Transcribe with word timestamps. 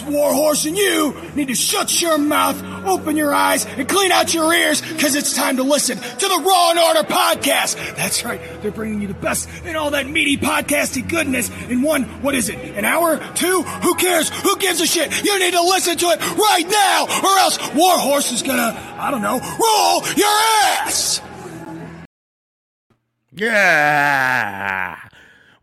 Warhorse 0.00 0.64
and 0.64 0.76
you 0.76 1.14
need 1.34 1.48
to 1.48 1.54
shut 1.54 2.00
your 2.00 2.16
mouth, 2.16 2.62
open 2.86 3.16
your 3.16 3.34
eyes, 3.34 3.66
and 3.66 3.88
clean 3.88 4.12
out 4.12 4.32
your 4.32 4.52
ears 4.54 4.80
because 4.80 5.14
it's 5.14 5.34
time 5.34 5.56
to 5.56 5.62
listen 5.64 5.98
to 5.98 6.28
the 6.28 6.42
Raw 6.46 6.70
and 6.70 6.78
Order 6.78 7.02
podcast. 7.02 7.96
That's 7.96 8.24
right. 8.24 8.40
They're 8.62 8.70
bringing 8.70 9.02
you 9.02 9.08
the 9.08 9.14
best 9.14 9.48
in 9.64 9.76
all 9.76 9.90
that 9.90 10.06
meaty 10.06 10.36
podcasty 10.36 11.06
goodness 11.06 11.50
in 11.68 11.82
one, 11.82 12.04
what 12.22 12.34
is 12.34 12.48
it, 12.48 12.58
an 12.58 12.84
hour? 12.84 13.18
Two? 13.34 13.62
Who 13.62 13.94
cares? 13.96 14.30
Who 14.30 14.56
gives 14.56 14.80
a 14.80 14.86
shit? 14.86 15.24
You 15.24 15.38
need 15.38 15.52
to 15.52 15.62
listen 15.62 15.98
to 15.98 16.06
it 16.06 16.20
right 16.36 16.66
now 16.68 17.04
or 17.04 17.38
else 17.38 17.58
Warhorse 17.74 18.32
is 18.32 18.42
gonna, 18.42 18.78
I 18.98 19.10
don't 19.10 19.22
know, 19.22 19.38
roll 19.38 20.06
your 20.16 20.28
ass! 20.28 21.20
Yeah. 23.34 24.98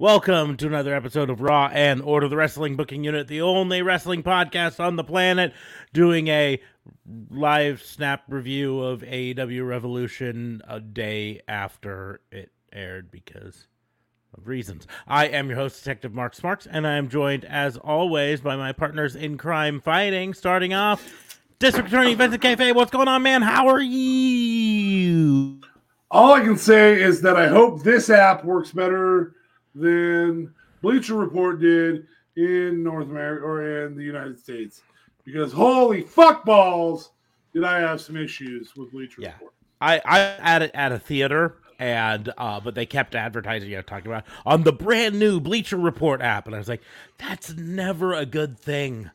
Welcome 0.02 0.56
to 0.56 0.68
another 0.68 0.96
episode 0.96 1.30
of 1.30 1.42
Raw 1.42 1.70
and 1.74 2.02
Order 2.02 2.30
the 2.30 2.38
Wrestling 2.38 2.78
Booking 2.78 3.04
Unit, 3.04 3.28
the 3.28 3.42
only 3.42 3.82
wrestling 3.82 4.24
podcast 4.24 4.80
on 4.80 4.96
the 4.96 5.04
planet, 5.04 5.52
doing 5.92 6.30
a 6.30 6.62
live 7.30 7.82
snap 7.82 8.24
review 8.30 8.80
of 8.80 9.02
AEW 9.02 9.68
Revolution 9.68 10.62
a 10.70 10.80
day 10.80 11.42
after 11.50 12.22
it 12.32 12.50
aired 12.72 13.12
because 13.12 13.68
of 14.38 14.48
reasons. 14.48 14.88
I 15.06 15.28
am 15.28 15.50
your 15.50 15.58
host, 15.58 15.84
Detective 15.84 16.14
Mark 16.14 16.34
Smarks, 16.34 16.66
and 16.66 16.88
I 16.88 16.96
am 16.96 17.10
joined, 17.10 17.44
as 17.44 17.76
always, 17.76 18.40
by 18.40 18.56
my 18.56 18.72
partners 18.72 19.18
in 19.18 19.38
crime 19.38 19.82
fighting. 19.82 20.34
Starting 20.34 20.74
off, 20.74 21.42
District 21.60 21.90
Attorney 21.90 22.14
Vincent 22.14 22.42
Cafe. 22.42 22.72
What's 22.72 22.92
going 22.92 23.10
on, 23.10 23.22
man? 23.24 23.42
How 23.42 23.68
are 23.68 23.82
you? 23.82 25.60
All 26.10 26.36
I 26.36 26.40
can 26.40 26.58
say 26.58 27.02
is 27.02 27.22
that 27.24 27.36
I 27.36 27.50
hope 27.50 27.84
this 27.84 28.10
app 28.10 28.46
works 28.46 28.72
better 28.72 29.36
than 29.76 30.54
Bleacher 30.82 31.16
Report 31.16 31.60
did 31.60 32.08
in 32.36 32.84
North 32.84 33.08
America 33.08 33.46
or 33.46 33.86
in 33.86 33.96
the 33.96 34.04
United 34.04 34.40
States. 34.40 34.82
Because 35.26 35.52
holy 35.54 36.02
fuck 36.02 36.46
balls, 36.46 37.12
did 37.54 37.64
I 37.64 37.80
have 37.80 38.02
some 38.02 38.16
issues 38.18 38.76
with 38.76 38.92
Bleacher 38.92 39.22
Yeah. 39.22 39.34
Report. 39.34 39.54
I 39.82 40.02
I 40.06 40.20
at 40.20 40.62
a, 40.62 40.76
at 40.76 40.92
a 40.92 41.00
theater 41.00 41.56
and 41.78 42.34
uh 42.38 42.60
but 42.60 42.76
they 42.76 42.86
kept 42.86 43.16
advertising 43.16 43.70
you 43.70 43.78
know 43.78 43.82
talking 43.82 44.08
about 44.08 44.26
on 44.46 44.64
the 44.64 44.74
brand 44.74 45.18
new 45.18 45.40
Bleacher 45.40 45.78
Report 45.78 46.22
app 46.22 46.46
and 46.48 46.56
I 46.56 46.58
was 46.58 46.68
like 46.68 46.82
that's 47.18 47.54
never 47.54 48.14
a 48.14 48.26
good 48.26 48.60
thing 48.60 49.10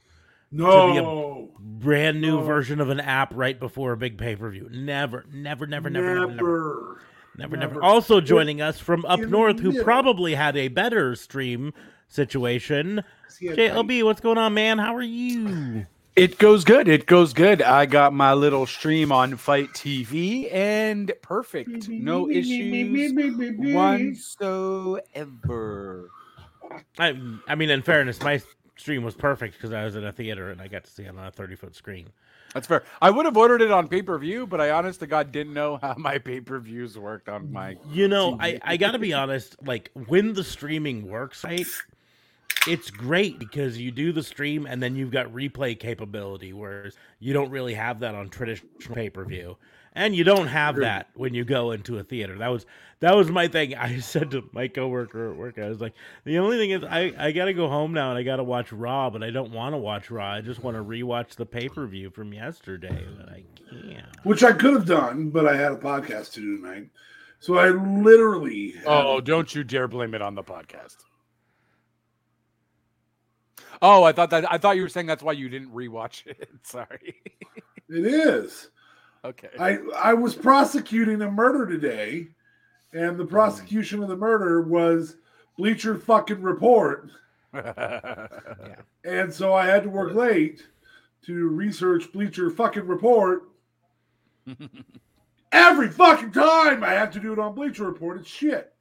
No, 0.51 1.51
brand 1.59 2.21
new 2.23 2.39
No. 2.39 2.43
version 2.43 2.81
of 2.81 2.89
an 2.89 3.01
app 3.01 3.33
right 3.35 3.59
before 3.61 3.93
a 3.93 3.97
big 3.99 4.17
pay-per-view 4.17 4.71
never 4.73 5.27
never 5.31 5.67
never 5.67 5.91
never 5.91 5.91
never 5.91 6.15
never 6.15 6.33
never. 6.35 7.01
Never, 7.37 7.57
never. 7.57 7.75
never. 7.75 7.83
also 7.83 8.21
joining 8.21 8.61
us 8.61 8.79
from 8.79 9.05
up 9.07 9.21
in 9.21 9.31
north 9.31 9.59
who 9.59 9.83
probably 9.83 10.35
had 10.35 10.57
a 10.57 10.69
better 10.69 11.17
stream 11.17 11.73
situation 12.09 13.03
See, 13.29 13.51
I- 13.51 13.55
JLB 13.55 14.05
what's 14.05 14.21
going 14.21 14.39
on 14.39 14.55
man 14.55 14.79
how 14.79 14.95
are 14.95 15.03
you 15.03 15.87
It 16.17 16.39
goes 16.39 16.63
good. 16.63 16.87
It 16.87 17.07
goes 17.07 17.33
good. 17.33 17.61
I 17.61 17.87
got 17.87 18.13
my 18.13 18.35
little 18.35 18.67
stream 18.67 19.11
on 19.11 19.37
FITE 19.37 19.71
TV 19.71 20.49
and 20.55 21.13
perfect. 21.23 21.89
No 21.89 22.31
issues 22.31 23.13
whatsoever. 23.75 26.11
I 26.99 27.15
I 27.49 27.55
mean 27.57 27.71
in 27.71 27.83
fairness 27.83 28.21
my 28.23 28.41
stream 28.77 29.03
was 29.03 29.15
perfect 29.15 29.55
because 29.55 29.73
I 29.73 29.85
was 29.85 29.97
in 29.97 30.05
a 30.05 30.13
theater 30.13 30.51
and 30.51 30.61
I 30.61 30.69
got 30.69 30.85
to 30.85 30.91
see 30.91 31.05
it 31.05 31.09
on 31.09 31.19
a 31.19 31.31
30 31.31 31.57
foot 31.57 31.75
screen 31.75 32.09
That's 32.55 32.69
fair. 32.69 32.85
I 33.03 33.11
would 33.11 33.27
have 33.27 33.37
ordered 33.37 33.61
it 33.61 33.73
on 33.73 33.89
pay 33.89 34.01
per 34.01 34.17
view, 34.17 34.47
but 34.47 34.61
I 34.61 34.71
honest 34.71 35.01
to 35.01 35.07
God 35.07 35.33
didn't 35.33 35.53
know 35.53 35.77
how 35.83 35.95
my 35.99 36.19
pay 36.19 36.41
per 36.41 36.59
views 36.61 36.97
worked 36.97 37.29
on 37.29 37.53
my. 37.53 37.77
You 37.91 38.09
know, 38.09 38.39
I, 38.41 38.59
I 38.63 38.77
gotta 38.77 38.99
be 38.99 39.13
honest, 39.13 39.57
like 39.67 39.91
when 40.07 40.33
the 40.33 40.45
streaming 40.45 41.09
works 41.09 41.45
right, 41.45 41.67
it's 42.67 42.91
great 42.91 43.39
because 43.39 43.77
you 43.77 43.91
do 43.91 44.13
the 44.13 44.23
stream 44.23 44.67
and 44.67 44.83
then 44.83 44.95
you've 44.97 45.11
got 45.11 45.27
replay 45.35 45.79
capability, 45.79 46.53
whereas 46.53 46.97
you 47.19 47.33
don't 47.33 47.51
really 47.51 47.75
have 47.75 48.01
that 48.01 48.15
on 48.15 48.29
traditional 48.29 48.71
pay 48.95 49.11
per 49.11 49.25
view. 49.25 49.57
And 49.97 50.15
you 50.15 50.25
don't 50.25 50.49
have 50.49 50.77
that 50.77 51.11
when 51.15 51.35
you 51.35 51.45
go 51.45 51.71
into 51.71 51.99
a 51.99 52.03
theater. 52.03 52.37
That 52.39 52.49
was 52.49 52.67
that 53.05 53.15
was 53.15 53.29
my 53.31 53.49
thing. 53.49 53.75
I 53.77 53.99
said 54.01 54.31
to 54.31 54.49
my 54.53 54.67
coworker 54.69 55.31
at 55.31 55.37
work, 55.37 55.59
I 55.59 55.69
was 55.69 55.79
like, 55.81 55.93
the 56.25 56.39
only 56.39 56.57
thing 56.57 56.71
is 56.71 56.83
I, 56.83 57.13
I 57.19 57.33
gotta 57.33 57.53
go 57.53 57.69
home 57.69 57.93
now 57.93 58.09
and 58.11 58.19
I 58.19 58.23
gotta 58.23 58.43
watch 58.45 58.73
Raw, 58.73 59.11
but 59.11 59.23
I 59.23 59.29
don't 59.31 59.53
wanna 59.53 59.77
watch 59.79 60.11
Raw. 60.11 60.33
I 60.33 60.41
just 60.41 60.63
wanna 60.63 60.83
rewatch 60.83 61.37
the 61.37 61.45
pay 61.47 61.69
per 61.69 61.87
view 61.87 62.09
from 62.11 62.33
yesterday, 62.33 63.07
but 63.19 63.29
I 63.29 63.45
can't. 63.71 64.07
Which 64.25 64.43
I 64.43 64.53
could 64.53 64.73
have 64.73 64.87
done, 64.87 65.29
but 65.29 65.47
I 65.47 65.55
had 65.55 65.73
a 65.73 65.77
podcast 65.77 66.33
to 66.35 66.41
do 66.41 66.57
tonight. 66.57 66.89
So 67.41 67.59
I 67.59 67.69
literally. 67.69 68.71
had- 68.71 68.87
oh, 68.87 69.17
oh, 69.17 69.21
don't 69.21 69.55
you 69.55 69.65
dare 69.65 69.87
blame 69.87 70.15
it 70.15 70.23
on 70.23 70.35
the 70.35 70.43
podcast. 70.43 70.97
Oh, 73.83 74.03
I 74.03 74.13
thought 74.13 74.31
that 74.31 74.51
I 74.51 74.57
thought 74.57 74.77
you 74.77 74.83
were 74.83 74.89
saying 74.89 75.07
that's 75.07 75.23
why 75.23 75.33
you 75.33 75.49
didn't 75.51 75.75
rewatch 75.75 76.27
it. 76.27 76.49
Sorry. 76.63 77.17
it 77.91 78.07
is. 78.07 78.71
okay. 79.25 79.51
I 79.59 79.79
I 79.97 80.15
was 80.15 80.35
prosecuting 80.35 81.21
a 81.21 81.31
murder 81.31 81.67
today, 81.67 82.29
and 82.95 83.19
the 83.19 83.27
prosecution 83.27 84.03
of 84.03 84.09
the 84.09 84.17
murder 84.17 84.63
was 84.63 85.17
Bleacher 85.59 85.97
fucking 85.99 86.41
report, 86.41 87.11
and 87.53 89.33
so 89.33 89.53
I 89.53 89.67
had 89.67 89.83
to 89.83 89.91
work 89.91 90.15
late 90.15 90.67
to 91.27 91.49
research 91.49 92.11
Bleacher 92.13 92.51
fucking 92.51 92.87
report. 92.87 93.43
Every 95.53 95.89
fucking 95.89 96.33
time 96.33 96.83
I 96.83 96.93
have 96.95 97.13
to 97.13 97.21
do 97.21 97.33
it 97.33 97.39
on 97.39 97.55
Bleacher 97.55 97.85
Report, 97.85 98.19
it's 98.19 98.29
shit. 98.29 98.73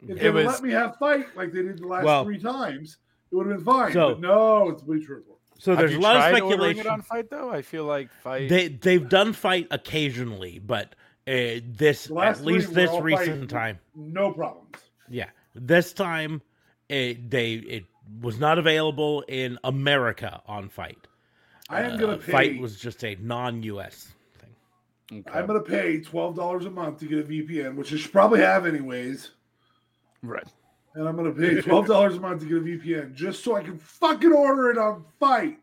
If 0.00 0.18
they 0.18 0.26
It 0.26 0.32
would 0.34 0.46
was- 0.46 0.54
let 0.54 0.62
me 0.62 0.70
have 0.70 0.96
FITE 0.96 1.36
like 1.36 1.52
they 1.52 1.62
did 1.62 1.78
the 1.78 1.86
last 1.88 2.04
Well- 2.04 2.24
three 2.24 2.38
times, 2.38 2.98
it 3.30 3.34
would 3.36 3.46
have 3.48 3.56
been 3.56 3.64
fine. 3.64 3.92
So- 3.92 4.10
but 4.10 4.20
no, 4.20 4.68
it's 4.70 4.82
Bleacher 4.82 5.16
Report. 5.16 5.38
So 5.58 5.72
Have 5.72 5.80
there's 5.80 5.92
you 5.92 5.98
a 5.98 6.00
lot 6.00 6.16
of 6.16 6.22
tried 6.22 6.40
ordering 6.40 6.76
speculation. 6.76 6.86
it 6.86 6.86
on 6.86 7.02
FITE 7.02 7.30
though. 7.30 7.50
I 7.50 7.60
feel 7.62 7.84
like 7.84 8.10
FITE. 8.22 8.48
They 8.48 8.68
they've 8.68 9.06
done 9.08 9.32
FITE 9.34 9.66
occasionally, 9.70 10.58
but 10.58 10.94
uh, 11.30 11.60
this 11.64 12.10
last 12.10 12.40
at 12.40 12.46
least 12.46 12.74
this 12.74 12.90
recent 13.00 13.48
time, 13.50 13.78
No 13.94 14.32
problems. 14.32 14.76
yeah, 15.08 15.28
this 15.54 15.92
time 15.92 16.42
it, 16.88 17.30
they 17.30 17.54
it 17.54 17.84
was 18.20 18.38
not 18.40 18.58
available 18.58 19.22
in 19.28 19.58
America 19.64 20.42
on 20.46 20.68
FITE. 20.68 21.06
I 21.68 21.82
am 21.82 21.98
gonna 22.00 22.14
Uh, 22.14 22.18
pay. 22.18 22.32
FITE 22.32 22.60
was 22.60 22.78
just 22.80 23.04
a 23.04 23.14
non-U.S. 23.20 24.12
thing. 24.40 25.20
Okay. 25.20 25.38
I'm 25.38 25.46
gonna 25.46 25.60
pay 25.60 26.00
twelve 26.00 26.34
dollars 26.34 26.64
a 26.66 26.70
month 26.70 26.98
to 27.00 27.06
get 27.06 27.18
a 27.20 27.22
VPN, 27.22 27.76
which 27.76 27.92
I 27.92 27.96
should 27.96 28.10
probably 28.12 28.40
have 28.40 28.66
anyways. 28.66 29.30
right. 30.22 30.46
And 30.94 31.06
I'm 31.08 31.14
gonna 31.14 31.30
pay 31.32 31.60
twelve 31.60 31.86
dollars 31.86 32.16
a 32.16 32.20
month 32.20 32.40
to 32.40 32.46
get 32.48 32.56
a 32.58 32.60
VPN 32.60 33.14
just 33.14 33.44
so 33.44 33.54
I 33.54 33.62
can 33.62 33.78
fucking 33.78 34.32
order 34.32 34.70
it 34.70 34.78
on 34.78 35.04
FITE. 35.20 35.58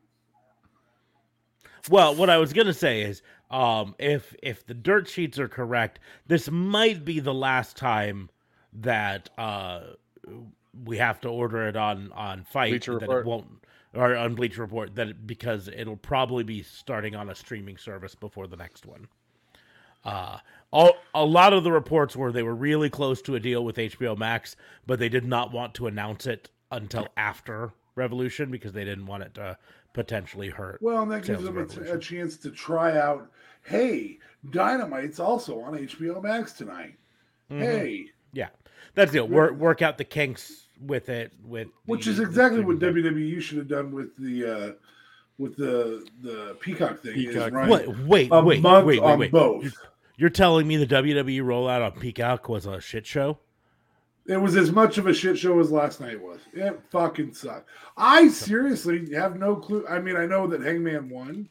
Well, 1.90 2.16
what 2.16 2.30
I 2.30 2.38
was 2.38 2.54
gonna 2.54 2.74
say 2.74 3.02
is, 3.02 3.22
um, 3.50 3.96
if 3.98 4.36
if 4.44 4.66
the 4.66 4.74
dirt 4.74 5.08
sheets 5.08 5.40
are 5.40 5.48
correct, 5.48 6.00
this 6.28 6.50
might 6.52 7.06
be 7.06 7.20
the 7.20 7.34
last 7.34 7.78
time 7.78 8.30
that 8.74 9.30
uh, 9.38 9.82
we 10.86 10.98
have 10.98 11.22
to 11.22 11.30
order 11.30 11.68
it 11.68 11.76
on 11.76 12.12
on 12.14 12.44
FITE. 12.44 12.72
Bleacher 12.72 13.00
that 13.00 13.02
Report. 13.02 13.26
it 13.26 13.30
won't, 13.30 13.48
or 13.94 14.16
on 14.16 14.36
Bleach 14.36 14.58
Report. 14.58 14.96
That 14.96 15.10
it, 15.10 15.28
because 15.28 15.70
it'll 15.70 15.98
probably 15.98 16.44
be 16.44 16.62
starting 16.62 17.16
on 17.16 17.30
a 17.30 17.36
streaming 17.36 17.78
service 17.78 18.16
before 18.16 18.48
the 18.48 18.58
next 18.58 18.86
one. 18.86 19.08
Uh, 20.04 20.40
all, 20.72 20.94
a 21.16 21.26
lot 21.26 21.54
of 21.54 21.64
the 21.64 21.72
reports 21.72 22.16
were 22.16 22.32
they 22.32 22.44
were 22.44 22.56
really 22.56 22.90
close 22.90 23.22
to 23.22 23.36
a 23.36 23.40
deal 23.40 23.64
with 23.64 23.78
HBO 23.78 24.18
Max, 24.18 24.56
but 24.86 25.00
they 25.00 25.10
did 25.10 25.26
not 25.26 25.52
want 25.52 25.74
to 25.76 25.88
announce 25.88 26.28
it 26.28 26.50
until 26.72 27.08
after 27.16 27.72
Revolution 27.96 28.52
because 28.52 28.74
they 28.74 28.84
didn't 28.84 29.06
want 29.06 29.24
it 29.24 29.34
to 29.36 29.58
potentially 29.98 30.50
hurt. 30.50 30.80
Well, 30.82 31.02
and 31.04 31.12
that 31.12 31.24
gives 31.24 31.44
them 31.44 31.58
a, 31.58 31.94
a 31.94 32.00
chance 32.00 32.38
to 32.38 32.52
try 32.52 32.98
out. 32.98 33.30
Hey, 33.64 34.20
Dynamite's 34.52 35.20
also 35.20 35.60
on 35.62 35.74
HBO 35.74 36.22
Max 36.24 36.54
tonight. 36.54 36.96
Mhm. 37.52 37.60
Hey, 37.60 38.06
Yeah, 38.32 38.50
that's 38.94 39.14
it. 39.16 39.28
Work 39.30 39.56
work 39.56 39.82
out 39.82 39.98
the 39.98 40.04
kinks 40.06 40.68
with 40.80 41.10
it. 41.10 41.34
With 41.44 41.68
which 41.86 42.06
the- 42.06 42.12
is 42.12 42.20
exactly 42.20 42.62
what 42.64 42.80
thing. 42.80 42.94
WWE 42.94 43.42
should 43.42 43.58
have 43.58 43.68
done 43.68 43.92
with 43.92 44.16
the 44.18 44.46
uh 44.46 44.72
with 45.40 45.56
the 45.58 46.06
the 46.22 46.56
Peacock 46.60 47.02
thing. 47.02 47.16
is 47.18 47.34
Peacock. 47.34 47.52
running 47.54 47.72
Wait, 47.72 47.98
wait, 48.08 48.30
a 48.32 48.44
wait, 48.44 48.62
month 48.62 48.86
wait, 48.86 49.02
wait, 49.02 49.12
on 49.12 49.20
wait. 49.20 49.32
both. 49.32 49.64
You're, 49.64 49.72
you're 50.18 50.30
telling 50.30 50.68
me 50.68 50.78
the 50.78 50.88
WWE 50.88 51.42
rollout 51.42 51.84
on 51.86 52.00
Peacock 52.00 52.48
was 52.50 52.66
a 52.66 52.80
shit 52.80 53.06
show? 53.06 53.40
It 54.28 54.38
was 54.38 54.56
as 54.58 54.72
much 54.72 54.98
of 54.98 55.08
a 55.08 55.14
shit 55.14 55.38
show 55.38 55.58
as 55.60 55.72
last 55.72 56.02
night 56.02 56.20
was. 56.22 56.40
It 56.54 56.80
fucking 56.92 57.34
sucked. 57.34 57.70
I 57.96 58.28
seriously 58.28 59.14
have 59.14 59.38
no 59.40 59.56
clue. 59.56 59.86
I 59.90 60.00
mean, 60.00 60.18
I 60.18 60.26
know 60.26 60.48
that 60.48 60.62
Hangman 60.62 61.08
won, 61.10 61.48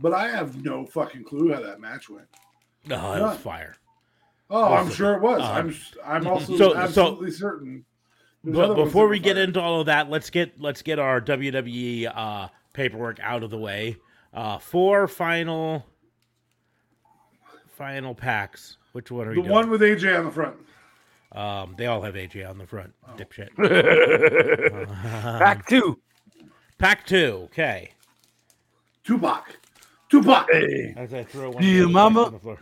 but 0.00 0.12
I 0.12 0.28
have 0.28 0.64
no 0.64 0.84
fucking 0.86 1.24
clue 1.24 1.52
how 1.52 1.60
that 1.60 1.80
match 1.80 2.08
went. 2.10 2.26
No, 2.86 3.12
it 3.14 3.20
was 3.20 3.36
fire. 3.38 3.76
Oh, 4.50 4.64
I'm 4.64 4.72
Awesome. 4.86 4.90
sure 4.94 5.14
it 5.14 5.22
was. 5.22 5.40
Uh, 5.40 5.44
I'm 5.44 5.76
I'm 6.04 6.26
also 6.26 6.56
so- 6.56 6.70
so- 6.72 6.76
absolutely 6.76 7.30
certain. 7.30 7.84
There's 8.44 8.56
But 8.56 8.74
before 8.74 9.08
we 9.08 9.18
were 9.18 9.22
get 9.24 9.38
into 9.38 9.60
all 9.60 9.80
of 9.80 9.86
that, 9.86 10.08
let's 10.08 10.30
get 10.30 10.60
let's 10.60 10.80
get 10.82 10.98
our 11.00 11.20
WWE 11.20 12.06
uh, 12.14 12.48
paperwork 12.74 13.18
out 13.20 13.42
of 13.42 13.50
the 13.50 13.58
way. 13.58 13.96
Uh, 14.32 14.58
four 14.58 15.08
final 15.08 15.84
final 17.76 18.14
packs. 18.14 18.76
Which 18.92 19.10
one 19.10 19.26
are 19.26 19.30
the 19.30 19.36
you 19.36 19.42
doing? 19.42 19.52
one 19.52 19.70
with 19.70 19.80
AJ 19.82 20.18
on 20.18 20.24
the 20.26 20.30
front. 20.30 20.56
Um, 21.32 21.74
they 21.76 21.86
all 21.86 22.02
have 22.02 22.14
AJ 22.14 22.48
on 22.48 22.58
the 22.58 22.66
front. 22.66 22.94
Oh. 23.06 23.12
Dipshit. 23.16 23.50
Pack 25.38 25.68
two. 25.68 25.98
Pack 26.78 27.06
two. 27.06 27.40
Okay. 27.44 27.90
Tupac. 29.04 29.56
Tupac. 30.08 30.48
Hey. 30.50 30.94
As 30.96 31.12
I 31.12 31.24
throw 31.24 31.50
one 31.50 31.62
Yeah, 31.62 31.86
mama. 31.86 32.22
on 32.24 32.32
the 32.32 32.38
floor. 32.38 32.58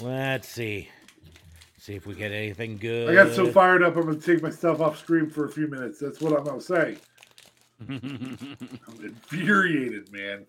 Let's 0.00 0.48
see. 0.48 0.88
See 1.78 1.94
if 1.94 2.06
we 2.06 2.14
get 2.14 2.32
anything 2.32 2.76
good. 2.76 3.10
I 3.10 3.14
got 3.24 3.34
so 3.34 3.50
fired 3.50 3.82
up, 3.82 3.96
I'm 3.96 4.02
going 4.02 4.20
to 4.20 4.34
take 4.34 4.42
myself 4.42 4.80
off 4.80 4.98
screen 4.98 5.30
for 5.30 5.46
a 5.46 5.50
few 5.50 5.68
minutes. 5.68 5.98
That's 5.98 6.20
what 6.20 6.32
I'm 6.36 6.44
going 6.44 6.60
to 6.60 6.64
say. 6.64 6.96
I'm 7.88 8.68
infuriated, 9.02 10.12
man. 10.12 10.46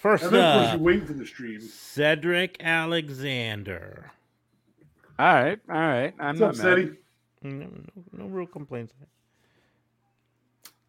First 0.00 0.24
And 0.24 0.34
then, 0.34 0.44
of 0.44 0.54
course, 0.54 0.68
up, 0.68 0.78
you 0.78 0.84
wait 0.84 1.06
for 1.06 1.12
the 1.12 1.26
stream. 1.26 1.60
Cedric 1.60 2.56
Alexander. 2.60 4.12
All 5.18 5.26
right, 5.26 5.58
all 5.68 5.76
right. 5.76 6.14
I'm 6.20 6.38
What's 6.38 6.60
up, 6.60 6.64
not 6.64 6.76
mad. 6.78 6.86
Seti? 6.86 6.98
No, 7.42 7.66
no, 7.66 7.82
no 8.12 8.26
real 8.26 8.46
complaints. 8.46 8.94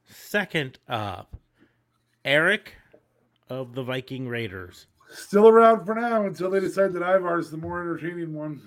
Second 0.05 0.77
up, 0.87 1.35
Erik 2.23 2.73
of 3.49 3.73
the 3.73 3.81
Viking 3.81 4.27
Raiders. 4.27 4.85
Still 5.11 5.47
around 5.47 5.85
for 5.85 5.95
now 5.95 6.25
until 6.25 6.51
they 6.51 6.59
decide 6.59 6.93
that 6.93 7.01
Ivar 7.01 7.39
is 7.39 7.49
the 7.49 7.57
more 7.57 7.81
entertaining 7.81 8.33
one. 8.33 8.61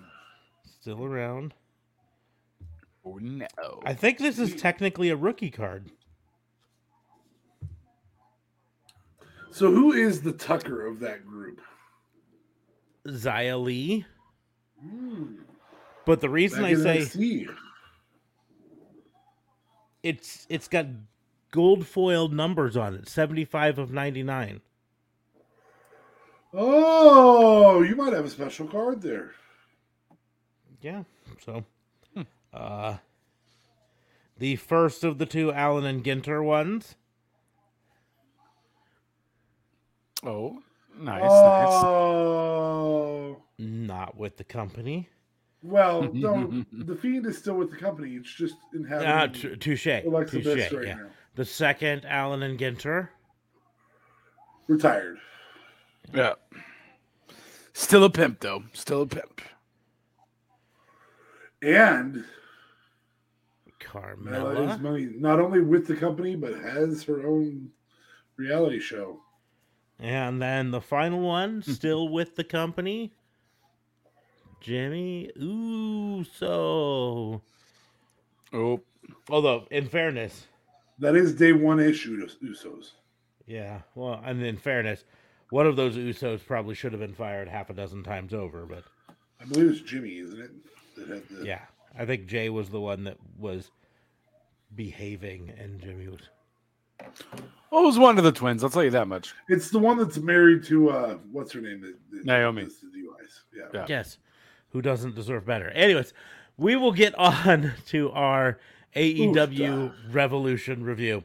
Still 0.81 1.05
around. 1.05 1.55
Oh 3.05 3.19
no. 3.21 3.47
I 3.85 3.94
think 3.94 4.19
this 4.19 4.41
is 4.41 4.61
technically 4.61 5.11
a 5.11 5.17
rookie 5.17 5.50
card. 5.50 5.91
So, 9.52 9.70
who 9.70 9.93
is 9.93 10.22
the 10.22 10.32
Tucker 10.32 10.87
of 10.87 10.99
that 11.00 11.26
group? 11.26 11.60
Zia 13.08 13.58
Lee. 13.58 14.06
Hmm, 14.81 15.34
But 16.06 16.20
the 16.22 16.31
reason 16.31 16.62
back 16.62 16.70
I 16.70 16.75
say 16.75 17.46
it's 20.02 20.46
it's 20.49 20.69
got 20.69 20.87
gold 21.50 21.87
foiled 21.87 22.32
numbers 22.32 22.76
on 22.76 22.94
it, 22.94 23.08
75 23.08 23.78
of 23.78 23.93
99. 23.93 24.60
Oh, 26.55 27.82
you 27.82 27.94
might 27.94 28.12
have 28.12 28.25
a 28.25 28.31
special 28.31 28.66
card 28.66 29.02
there. 29.02 29.32
Yeah. 30.81 31.05
So 31.44 31.64
uh 32.52 32.96
the 34.38 34.56
first 34.56 35.05
of 35.05 35.19
the 35.19 35.26
two 35.26 35.52
Allen 35.52 35.84
and 35.84 36.02
Ginter 36.02 36.43
ones. 36.43 36.96
Oh, 40.24 40.58
nice, 40.98 41.20
nice. 41.22 41.30
Oh, 41.30 43.42
Not 43.58 44.16
with 44.16 44.36
the 44.36 44.44
company. 44.44 45.08
well, 45.62 46.02
no, 46.12 46.64
the 46.72 46.94
Fiend 46.96 47.26
is 47.26 47.38
still 47.38 47.54
with 47.54 47.70
the 47.70 47.76
company. 47.76 48.14
It's 48.14 48.32
just 48.32 48.54
Ah, 48.72 48.76
inhabiting 48.76 49.50
t- 49.52 49.56
touche. 49.56 49.86
Alexa 49.86 50.36
Touche. 50.36 50.44
Bliss 50.44 50.72
right 50.72 50.86
yeah. 50.86 50.94
now. 50.94 51.06
The 51.34 51.44
second 51.44 52.04
Allen 52.06 52.42
and 52.42 52.58
Ginter. 52.58 53.08
Retired. 54.69 55.19
Yeah. 56.14 56.34
Still 57.72 58.04
a 58.04 58.10
pimp 58.10 58.40
though. 58.40 58.64
Still 58.74 59.02
a 59.02 59.06
pimp. 59.06 59.40
And 61.62 62.24
Mella 64.19 64.72
is 64.74 64.80
money 64.80 65.10
not 65.19 65.38
only 65.38 65.60
with 65.60 65.86
the 65.86 65.94
company 65.96 66.34
but 66.34 66.54
has 66.54 67.02
her 67.04 67.26
own 67.26 67.70
reality 68.36 68.80
show. 68.80 69.20
And 70.02 70.43
then 70.43 70.72
the 70.72 70.81
final 70.81 71.20
one, 71.20 71.62
mm-hmm. 71.62 71.72
still 71.72 72.08
with 72.08 72.37
the 72.37 72.44
company. 72.44 73.12
Jimmy 74.60 75.31
Uso. 75.37 77.43
Oh, 78.52 78.81
Although, 79.28 79.66
in 79.70 79.88
fairness, 79.88 80.46
That 80.99 81.16
is 81.16 81.34
day 81.34 81.52
one 81.52 81.81
issue 81.81 82.16
to 82.16 82.26
Usos. 82.44 82.93
yeah, 83.46 83.82
well, 83.94 84.20
and 84.25 84.43
in 84.43 84.56
fairness, 84.56 85.04
one 85.50 85.66
of 85.66 85.76
those 85.76 85.96
Usos 85.96 86.44
probably 86.44 86.75
should 86.75 86.93
have 86.93 87.00
been 87.00 87.14
fired 87.14 87.48
half 87.48 87.70
a 87.70 87.75
dozen 87.75 88.02
times 88.02 88.34
over, 88.34 88.66
but 88.66 88.84
I 89.40 89.44
believe 89.44 89.70
it's 89.70 89.81
Jimmy, 89.81 90.19
isn't 90.19 90.40
it? 90.40 90.50
That 90.96 91.08
had 91.08 91.28
the, 91.28 91.46
yeah, 91.46 91.62
I 91.98 92.06
think 92.06 92.26
Jay 92.26 92.48
was 92.48 92.70
the 92.70 92.81
one 92.81 93.05
that 93.05 93.19
was 93.38 93.70
behaving, 94.75 95.52
and 95.58 95.81
Jimmy 95.81 96.08
was. 96.08 96.20
Well, 97.71 97.83
it 97.83 97.87
was 97.87 97.99
one 97.99 98.19
of 98.19 98.25
the 98.25 98.33
twins. 98.33 98.62
I'll 98.62 98.71
tell 98.71 98.85
you 98.85 98.91
that 98.91 99.09
much. 99.09 99.35
It's 99.49 99.71
the 99.71 99.79
one 99.79 99.99
that's 99.99 100.19
married 100.19 100.65
to 100.65 100.91
uh 100.91 101.15
what's 101.31 101.53
her 101.53 101.61
name? 101.61 101.81
That, 101.81 101.94
that 102.11 102.25
Naomi. 102.25 102.65
does 102.65 102.81
the 102.81 102.89
Yeah. 103.56 103.65
Yeah. 103.73 103.87
Yes, 103.89 104.19
who 104.71 104.83
doesn't 104.83 105.15
deserve 105.15 105.47
better? 105.47 105.69
Anyways, 105.71 106.12
we 106.56 106.77
will 106.77 106.93
get 106.93 107.15
on 107.19 107.73
to 107.89 108.11
our 108.12 108.59
AEW 108.94 109.94
Revolution 110.11 110.85
review. 110.85 111.25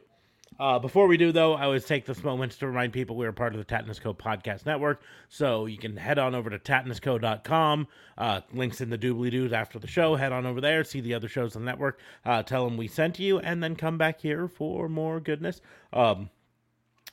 Uh, 0.58 0.76
before 0.78 1.06
we 1.06 1.16
do, 1.16 1.30
though, 1.30 1.54
I 1.54 1.64
always 1.64 1.84
take 1.84 2.04
this 2.04 2.24
moment 2.24 2.52
to 2.52 2.66
remind 2.66 2.92
people 2.92 3.14
we 3.14 3.26
are 3.26 3.32
part 3.32 3.54
of 3.54 3.58
the 3.58 3.64
Tatnisco 3.64 4.16
Podcast 4.16 4.66
Network. 4.66 5.00
So 5.28 5.66
you 5.66 5.78
can 5.78 5.96
head 5.96 6.18
on 6.18 6.34
over 6.34 6.50
to 6.50 6.58
tatnisco.com. 6.58 7.86
Uh, 8.16 8.40
links 8.52 8.80
in 8.80 8.90
the 8.90 8.98
doobly 8.98 9.30
doos 9.30 9.52
after 9.52 9.78
the 9.78 9.86
show. 9.86 10.16
Head 10.16 10.32
on 10.32 10.46
over 10.46 10.60
there, 10.60 10.82
see 10.82 11.00
the 11.00 11.14
other 11.14 11.28
shows 11.28 11.54
on 11.54 11.62
the 11.62 11.66
network, 11.66 12.00
uh, 12.24 12.42
tell 12.42 12.64
them 12.64 12.76
we 12.76 12.88
sent 12.88 13.20
you, 13.20 13.38
and 13.38 13.62
then 13.62 13.76
come 13.76 13.98
back 13.98 14.20
here 14.20 14.48
for 14.48 14.88
more 14.88 15.20
goodness. 15.20 15.60
Um, 15.92 16.28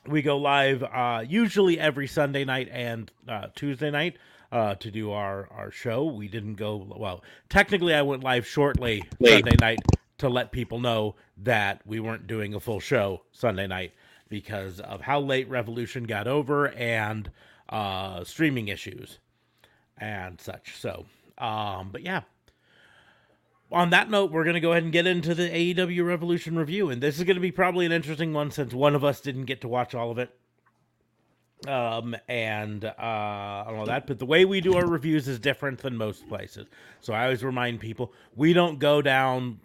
we 0.08 0.22
go 0.22 0.36
live 0.38 0.82
uh, 0.82 1.24
usually 1.26 1.78
every 1.78 2.08
Sunday 2.08 2.44
night 2.44 2.68
and 2.72 3.10
uh, 3.28 3.48
Tuesday 3.54 3.90
night 3.90 4.16
uh, 4.50 4.74
to 4.76 4.90
do 4.90 5.12
our, 5.12 5.48
our 5.52 5.70
show. 5.70 6.04
We 6.04 6.26
didn't 6.26 6.54
go, 6.54 6.84
well, 6.96 7.22
technically, 7.48 7.94
I 7.94 8.02
went 8.02 8.24
live 8.24 8.46
shortly 8.46 9.04
Sunday 9.24 9.56
night 9.60 9.78
to 10.18 10.28
let 10.28 10.52
people 10.52 10.78
know 10.80 11.14
that 11.36 11.82
we 11.84 12.00
weren't 12.00 12.26
doing 12.26 12.54
a 12.54 12.60
full 12.60 12.80
show 12.80 13.22
Sunday 13.32 13.66
night 13.66 13.92
because 14.28 14.80
of 14.80 15.02
how 15.02 15.20
late 15.20 15.48
Revolution 15.48 16.04
got 16.04 16.26
over 16.26 16.68
and 16.72 17.30
uh, 17.68 18.24
streaming 18.24 18.68
issues 18.68 19.18
and 19.98 20.40
such. 20.40 20.76
So, 20.78 21.06
um, 21.38 21.90
but 21.92 22.02
yeah. 22.02 22.22
On 23.72 23.90
that 23.90 24.08
note, 24.08 24.30
we're 24.30 24.44
going 24.44 24.54
to 24.54 24.60
go 24.60 24.70
ahead 24.70 24.84
and 24.84 24.92
get 24.92 25.08
into 25.08 25.34
the 25.34 25.48
AEW 25.48 26.06
Revolution 26.06 26.56
review. 26.56 26.88
And 26.88 27.02
this 27.02 27.18
is 27.18 27.24
going 27.24 27.34
to 27.34 27.40
be 27.40 27.50
probably 27.50 27.84
an 27.84 27.90
interesting 27.90 28.32
one 28.32 28.52
since 28.52 28.72
one 28.72 28.94
of 28.94 29.02
us 29.02 29.20
didn't 29.20 29.46
get 29.46 29.60
to 29.62 29.68
watch 29.68 29.92
all 29.92 30.12
of 30.12 30.18
it. 30.18 30.30
Um, 31.66 32.14
and 32.28 32.84
uh, 32.84 33.64
all 33.66 33.86
that. 33.86 34.06
But 34.06 34.20
the 34.20 34.26
way 34.26 34.44
we 34.44 34.60
do 34.60 34.76
our 34.76 34.86
reviews 34.86 35.26
is 35.26 35.40
different 35.40 35.80
than 35.80 35.96
most 35.96 36.28
places. 36.28 36.66
So 37.00 37.12
I 37.12 37.24
always 37.24 37.42
remind 37.42 37.80
people 37.80 38.12
we 38.36 38.52
don't 38.52 38.78
go 38.78 39.02
down 39.02 39.58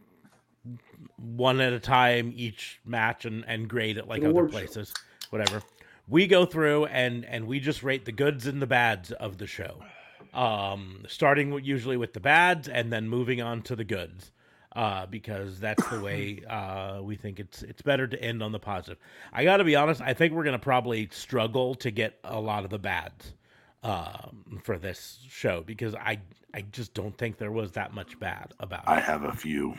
one 1.17 1.61
at 1.61 1.73
a 1.73 1.79
time 1.79 2.33
each 2.35 2.79
match 2.85 3.25
and, 3.25 3.43
and 3.47 3.67
grade 3.67 3.97
it 3.97 4.07
like 4.07 4.19
An 4.19 4.25
other 4.27 4.31
award 4.31 4.51
show. 4.51 4.57
places. 4.59 4.93
Whatever. 5.29 5.61
We 6.07 6.27
go 6.27 6.45
through 6.45 6.85
and 6.85 7.25
and 7.25 7.47
we 7.47 7.59
just 7.59 7.83
rate 7.83 8.05
the 8.05 8.11
goods 8.11 8.47
and 8.47 8.61
the 8.61 8.67
bads 8.67 9.11
of 9.11 9.37
the 9.37 9.47
show 9.47 9.81
um, 10.33 11.03
starting 11.07 11.63
usually 11.63 11.97
with 11.97 12.13
the 12.13 12.19
bads 12.19 12.67
and 12.67 12.91
then 12.91 13.09
moving 13.09 13.41
on 13.41 13.61
to 13.63 13.75
the 13.75 13.83
goods, 13.83 14.31
uh, 14.75 15.05
because 15.05 15.59
that's 15.59 15.85
the 15.89 15.99
way 15.99 16.41
uh, 16.49 16.99
we 17.01 17.15
think 17.15 17.39
it's 17.39 17.63
it's 17.63 17.81
better 17.81 18.07
to 18.07 18.21
end 18.21 18.41
on 18.41 18.51
the 18.51 18.59
positive. 18.59 18.97
I 19.33 19.43
got 19.43 19.57
to 19.57 19.63
be 19.63 19.75
honest; 19.75 20.01
I 20.01 20.13
think 20.13 20.33
we're 20.33 20.43
gonna 20.43 20.59
probably 20.59 21.09
struggle 21.11 21.75
to 21.75 21.91
get 21.91 22.19
a 22.23 22.39
lot 22.39 22.63
of 22.63 22.69
the 22.69 22.79
bads 22.79 23.33
um, 23.83 24.61
for 24.63 24.77
this 24.77 25.19
show 25.27 25.61
because 25.61 25.95
I 25.95 26.19
I 26.53 26.61
just 26.61 26.93
don't 26.93 27.17
think 27.17 27.37
there 27.37 27.51
was 27.51 27.73
that 27.73 27.93
much 27.93 28.19
bad 28.19 28.53
about 28.59 28.87
I 28.87 28.97
it. 28.99 29.03
have 29.03 29.23
a 29.23 29.33
few. 29.33 29.75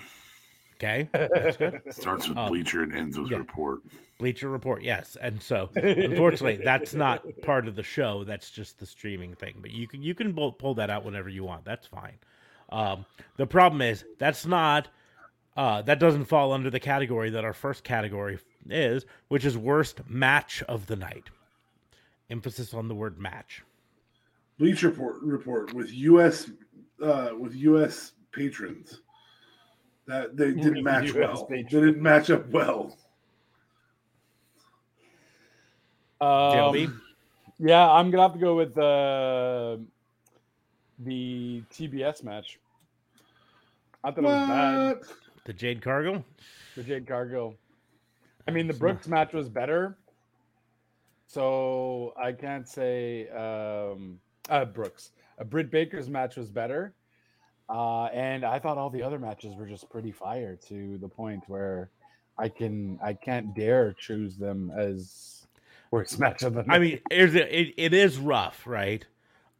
Okay, 0.77 1.09
that's 1.13 1.57
good. 1.57 1.81
Starts 1.91 2.29
with 2.29 2.37
Um, 2.39 2.49
Bleacher 2.49 2.83
and 2.83 2.95
ends 2.95 3.19
with 3.19 3.31
yeah. 3.31 3.39
Report. 3.39 3.81
Bleacher 4.19 4.49
Report, 4.49 4.83
yes. 4.83 5.17
And 5.21 5.41
so, 5.41 5.71
unfortunately, 5.77 6.63
that's 6.65 6.95
not 6.95 7.25
part 7.43 7.69
of 7.69 7.77
the 7.77 7.83
show. 7.83 8.25
That's 8.25 8.51
just 8.51 8.79
the 8.79 8.87
streaming 8.87 9.35
thing. 9.35 9.57
But 9.61 9.71
you 9.71 9.87
can 9.87 10.03
you 10.03 10.15
can 10.15 10.35
pull, 10.35 10.53
pull 10.53 10.75
that 10.75 10.91
out 10.91 11.05
whenever 11.05 11.29
you 11.29 11.45
want. 11.45 11.65
That's 11.65 11.87
fine. 11.87 12.19
Um, 12.71 13.05
the 13.37 13.47
problem 13.47 13.83
is 13.83 14.05
that's 14.19 14.47
not 14.47 14.89
uh, 15.57 15.83
that 15.83 15.99
doesn't 15.99 16.25
fall 16.25 16.53
under 16.53 16.71
the 16.71 16.81
category 16.81 17.31
that 17.31 17.45
our 17.45 17.53
first 17.53 17.85
category 17.85 18.39
is, 18.69 19.05
which 19.29 19.45
is 19.45 19.57
worst 19.59 20.01
match 20.09 20.63
of 20.69 20.87
the 20.87 20.97
night. 20.97 21.31
Emphasis 22.31 22.73
on 22.73 22.89
the 22.89 22.95
word 22.95 23.19
match. 23.19 23.63
Bleach 24.59 24.83
report 24.83 25.17
report 25.23 25.75
with 25.75 25.93
US 25.93 26.51
uh 27.03 27.31
with 27.39 27.55
US 27.57 28.13
patrons. 28.33 29.01
That 30.07 30.37
they 30.37 30.53
didn't 30.65 30.83
match 30.83 31.09
US 31.09 31.15
well. 31.15 31.47
They 31.49 31.63
didn't 31.63 32.01
match 32.01 32.31
up 32.31 32.49
well. 32.49 32.97
Um, 36.21 37.01
yeah, 37.59 37.91
I'm 37.91 38.11
gonna 38.11 38.23
have 38.23 38.33
to 38.35 38.39
go 38.39 38.55
with 38.57 38.79
uh, 38.79 39.77
the 41.01 41.63
TBS 41.73 42.23
match. 42.23 42.59
I 44.05 44.11
thought 44.11 44.19
it 44.19 44.25
was 44.25 44.49
bad. 44.49 44.99
The 45.45 45.53
Jade 45.53 45.83
Cargill? 45.83 46.25
The 46.77 46.83
Jade 46.85 47.07
Cargill. 47.07 47.57
I 48.47 48.51
mean, 48.51 48.67
the 48.67 48.75
Brooks 48.75 49.09
match 49.09 49.33
was 49.33 49.49
better, 49.49 49.97
so 51.27 52.13
I 52.21 52.33
can't 52.33 52.69
say 52.69 53.29
um, 53.31 54.21
uh, 54.49 54.65
Brooks. 54.65 55.11
A 55.39 55.45
Britt 55.45 55.71
Baker's 55.71 56.09
match 56.09 56.37
was 56.37 56.51
better, 56.51 56.95
uh, 57.69 58.05
and 58.07 58.45
I 58.45 58.59
thought 58.59 58.79
all 58.79 58.91
the 58.91 59.03
other 59.03 59.19
matches 59.19 59.55
were 59.57 59.67
just 59.67 59.89
pretty 59.91 60.13
fire 60.13 60.59
to 60.69 60.99
the 60.99 61.09
point 61.09 61.43
where 61.47 61.91
I 62.39 62.49
can 62.49 62.99
I 63.03 63.13
can't 63.13 63.55
dare 63.55 63.93
choose 63.93 64.37
them 64.37 64.73
as 64.77 65.47
worst 65.91 66.19
match 66.21 66.43
of 66.43 66.55
the 66.55 66.63
night. 66.65 66.75
I 66.75 66.79
mean, 66.79 67.01
it, 67.11 67.75
it 67.77 67.95
is 67.95 68.19
rough, 68.19 68.67
right? 68.67 69.05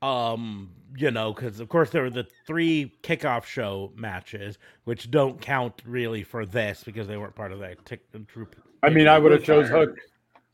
Um, 0.01 0.71
you 0.97 1.11
know, 1.11 1.33
because 1.33 1.61
of 1.61 1.69
course 1.69 1.91
there 1.91 2.03
were 2.03 2.11
the 2.11 2.27
three 2.47 2.93
kickoff 3.03 3.45
show 3.45 3.93
matches, 3.95 4.59
which 4.85 5.11
don't 5.11 5.41
count 5.41 5.81
really 5.87 6.25
for 6.25 6.45
this 6.45 6.83
because 6.85 7.07
they 7.07 7.17
weren't 7.17 7.37
part 7.37 7.53
of 7.53 7.61
that 7.61 7.85
tick 7.85 8.01
troop. 8.27 8.57
I 8.83 8.91
mean, 8.91 9.07
I 9.07 9.19
would 9.19 9.33
have 9.33 9.45
chose 9.45 9.69
Hook. 9.69 9.97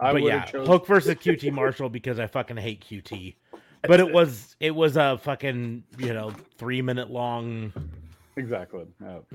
I 0.01 0.13
but 0.13 0.23
would 0.23 0.29
yeah, 0.29 0.45
chose 0.45 0.67
Hook 0.67 0.87
versus 0.87 1.15
QT 1.15 1.51
Marshall 1.53 1.89
because 1.89 2.21
I 2.21 2.27
fucking 2.27 2.59
hate 2.59 2.85
QT. 2.85 3.37
But 3.89 4.01
it 4.01 4.13
was 4.13 4.55
it 4.61 4.75
was 4.75 4.97
a 4.97 5.19
fucking 5.19 5.83
you 5.99 6.13
know 6.13 6.31
three 6.59 6.83
minute 6.83 7.11
long 7.11 7.73
exactly. 8.37 8.85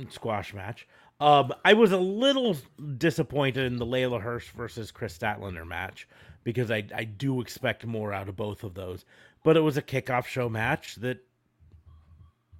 Squash 0.09 0.53
match. 0.53 0.87
Um, 1.19 1.53
I 1.65 1.73
was 1.73 1.91
a 1.91 1.97
little 1.97 2.55
disappointed 2.97 3.65
in 3.65 3.77
the 3.77 3.85
Leyla 3.85 4.21
Hirsch 4.21 4.49
versus 4.51 4.91
Kris 4.91 5.17
Statlander 5.17 5.67
match 5.67 6.07
because 6.43 6.71
I 6.71 6.83
I 6.95 7.03
do 7.03 7.41
expect 7.41 7.85
more 7.85 8.13
out 8.13 8.29
of 8.29 8.35
both 8.35 8.63
of 8.63 8.73
those. 8.75 9.05
But 9.43 9.57
it 9.57 9.61
was 9.61 9.75
a 9.75 9.81
kickoff 9.81 10.25
show 10.25 10.47
match 10.47 10.95
that 10.97 11.17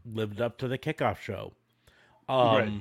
lived 0.05 0.41
up 0.41 0.57
to 0.57 0.67
the 0.67 0.77
kickoff 0.77 1.19
show. 1.19 1.53
Um, 2.27 2.55
Right. 2.57 2.71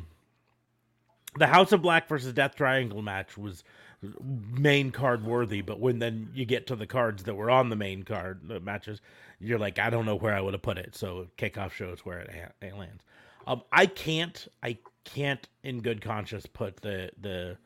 The 1.35 1.47
House 1.47 1.73
of 1.73 1.81
Black 1.81 2.09
versus 2.09 2.33
Death 2.35 2.57
Triangle 2.57 3.01
match 3.01 3.39
was 3.39 3.65
main 4.03 4.91
card 4.91 5.25
worthy, 5.25 5.61
but 5.61 5.79
when 5.81 5.99
then 5.99 6.31
you 6.35 6.45
get 6.45 6.67
to 6.69 6.77
the 6.77 6.87
cards 6.87 7.25
that 7.25 7.35
were 7.35 7.51
on 7.51 7.69
the 7.69 7.77
main 7.77 8.03
card 8.03 8.41
the 8.49 8.61
matches, 8.61 9.01
you're 9.41 9.59
like, 9.59 9.79
I 9.79 9.91
don't 9.91 10.07
know 10.07 10.17
where 10.17 10.35
I 10.35 10.41
would 10.41 10.55
have 10.55 10.63
put 10.63 10.79
it. 10.79 10.95
So 10.97 11.29
kickoff 11.39 11.73
show 11.73 11.91
is 11.91 12.01
where 12.01 12.21
it, 12.21 12.31
ha- 12.31 12.67
it 12.67 12.77
lands. 12.77 13.03
Um, 13.47 13.63
I 13.73 13.87
can't, 13.87 14.47
I 14.63 14.79
can't 15.05 15.49
in 15.63 15.81
good 15.81 16.01
conscience 16.01 16.47
put 16.47 16.77
the 16.77 17.11
the 17.21 17.57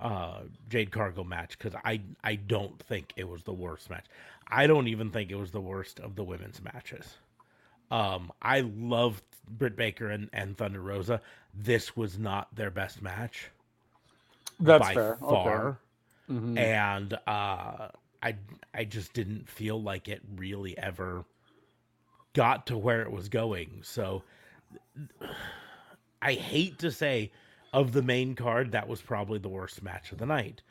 uh, 0.00 0.40
Jade 0.68 0.90
Cargill 0.90 1.24
match 1.24 1.58
because 1.58 1.78
I 1.84 2.00
I 2.22 2.36
don't 2.36 2.80
think 2.82 3.12
it 3.16 3.28
was 3.28 3.42
the 3.42 3.52
worst 3.52 3.90
match. 3.90 4.06
I 4.48 4.66
don't 4.66 4.88
even 4.88 5.10
think 5.10 5.30
it 5.30 5.36
was 5.36 5.50
the 5.50 5.60
worst 5.60 6.00
of 6.00 6.16
the 6.16 6.24
women's 6.24 6.62
matches. 6.62 7.16
Um, 7.90 8.32
I 8.42 8.60
loved 8.60 9.22
Britt 9.48 9.76
Baker 9.76 10.10
and, 10.10 10.28
and 10.32 10.56
Thunder 10.56 10.80
Rosa. 10.80 11.20
This 11.54 11.96
was 11.96 12.18
not 12.18 12.54
their 12.54 12.70
best 12.70 13.02
match 13.02 13.50
That's 14.60 14.80
by 14.80 14.94
fair. 14.94 15.18
Okay. 15.22 15.30
far, 15.30 15.78
Mhm. 16.30 16.58
and 16.58 17.14
uh, 17.26 17.88
I 18.22 18.36
I 18.74 18.84
just 18.84 19.12
didn't 19.14 19.48
feel 19.48 19.82
like 19.82 20.08
it 20.08 20.22
really 20.36 20.76
ever 20.78 21.24
got 22.34 22.66
to 22.68 22.78
where 22.78 23.02
it 23.02 23.12
was 23.12 23.28
going. 23.28 23.80
So 23.82 24.22
I 26.22 26.34
hate 26.34 26.78
to 26.80 26.90
say 26.92 27.32
of 27.72 27.92
the 27.92 28.02
main 28.02 28.34
card 28.34 28.72
that 28.72 28.88
was 28.88 29.02
probably 29.02 29.38
the 29.38 29.48
worst 29.48 29.82
match 29.82 30.12
of 30.12 30.18
the 30.18 30.26
night. 30.26 30.62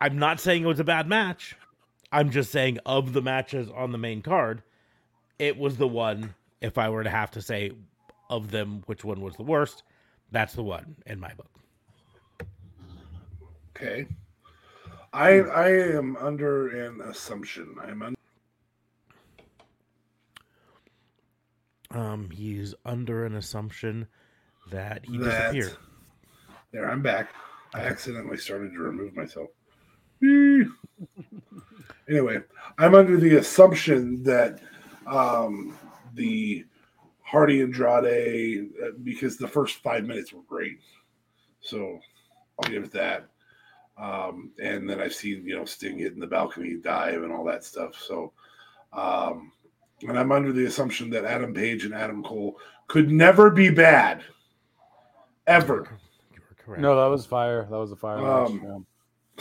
I'm 0.00 0.18
not 0.18 0.40
saying 0.40 0.62
it 0.64 0.66
was 0.68 0.80
a 0.80 0.84
bad 0.84 1.08
match. 1.08 1.56
I'm 2.12 2.30
just 2.30 2.52
saying 2.52 2.78
of 2.86 3.12
the 3.12 3.22
matches 3.22 3.68
on 3.70 3.92
the 3.92 3.98
main 3.98 4.22
card, 4.22 4.62
it 5.38 5.58
was 5.58 5.76
the 5.76 5.88
one 5.88 6.34
if 6.60 6.78
I 6.78 6.88
were 6.90 7.04
to 7.04 7.10
have 7.10 7.30
to 7.32 7.42
say 7.42 7.72
of 8.30 8.50
them 8.50 8.82
which 8.86 9.04
one 9.04 9.20
was 9.20 9.36
the 9.36 9.42
worst, 9.42 9.82
that's 10.32 10.54
the 10.54 10.62
one 10.62 10.96
in 11.06 11.20
my 11.20 11.32
book. 11.34 11.50
Okay. 13.80 14.06
I 15.12 15.28
I 15.38 15.68
am 15.68 16.16
under 16.16 16.68
an 16.84 17.00
assumption. 17.00 17.76
I'm 17.80 18.02
under 18.02 18.18
Um, 21.90 22.28
he's 22.30 22.74
under 22.84 23.24
an 23.24 23.36
assumption 23.36 24.06
that 24.70 25.06
he 25.06 25.16
that. 25.18 25.52
disappeared. 25.52 25.78
There, 26.72 26.90
I'm 26.90 27.00
back. 27.00 27.30
I 27.72 27.80
accidentally 27.80 28.36
started 28.36 28.72
to 28.72 28.78
remove 28.78 29.16
myself. 29.16 29.48
Anyway, 32.08 32.38
I'm 32.78 32.94
under 32.94 33.18
the 33.18 33.36
assumption 33.36 34.22
that 34.22 34.60
um, 35.06 35.76
the 36.14 36.64
Hardy 37.20 37.60
Andrade, 37.60 38.70
uh, 38.82 38.90
because 39.04 39.36
the 39.36 39.46
first 39.46 39.82
five 39.82 40.04
minutes 40.04 40.32
were 40.32 40.40
great, 40.48 40.78
so 41.60 42.00
I'll 42.58 42.70
give 42.70 42.84
it 42.84 42.92
that. 42.92 43.28
Um, 43.98 44.52
and 44.62 44.88
then 44.88 45.00
I've 45.00 45.14
seen 45.14 45.44
you 45.44 45.56
know 45.56 45.64
Sting 45.64 45.98
hitting 45.98 46.20
the 46.20 46.26
balcony 46.26 46.76
dive 46.76 47.22
and 47.22 47.32
all 47.32 47.44
that 47.44 47.64
stuff. 47.64 47.94
So, 48.00 48.32
um, 48.92 49.52
and 50.02 50.18
I'm 50.18 50.32
under 50.32 50.52
the 50.52 50.66
assumption 50.66 51.10
that 51.10 51.24
Adam 51.24 51.52
Page 51.52 51.84
and 51.84 51.94
Adam 51.94 52.22
Cole 52.22 52.58
could 52.86 53.10
never 53.10 53.50
be 53.50 53.70
bad, 53.70 54.22
ever. 55.46 55.98
You 56.32 56.40
were 56.48 56.56
correct. 56.56 56.82
No, 56.82 56.96
that 56.96 57.10
was 57.10 57.26
fire. 57.26 57.66
That 57.70 57.78
was 57.78 57.92
a 57.92 57.96
fire 57.96 58.18
match. 58.18 58.50
Um, 58.50 58.62
yeah. 58.64 58.78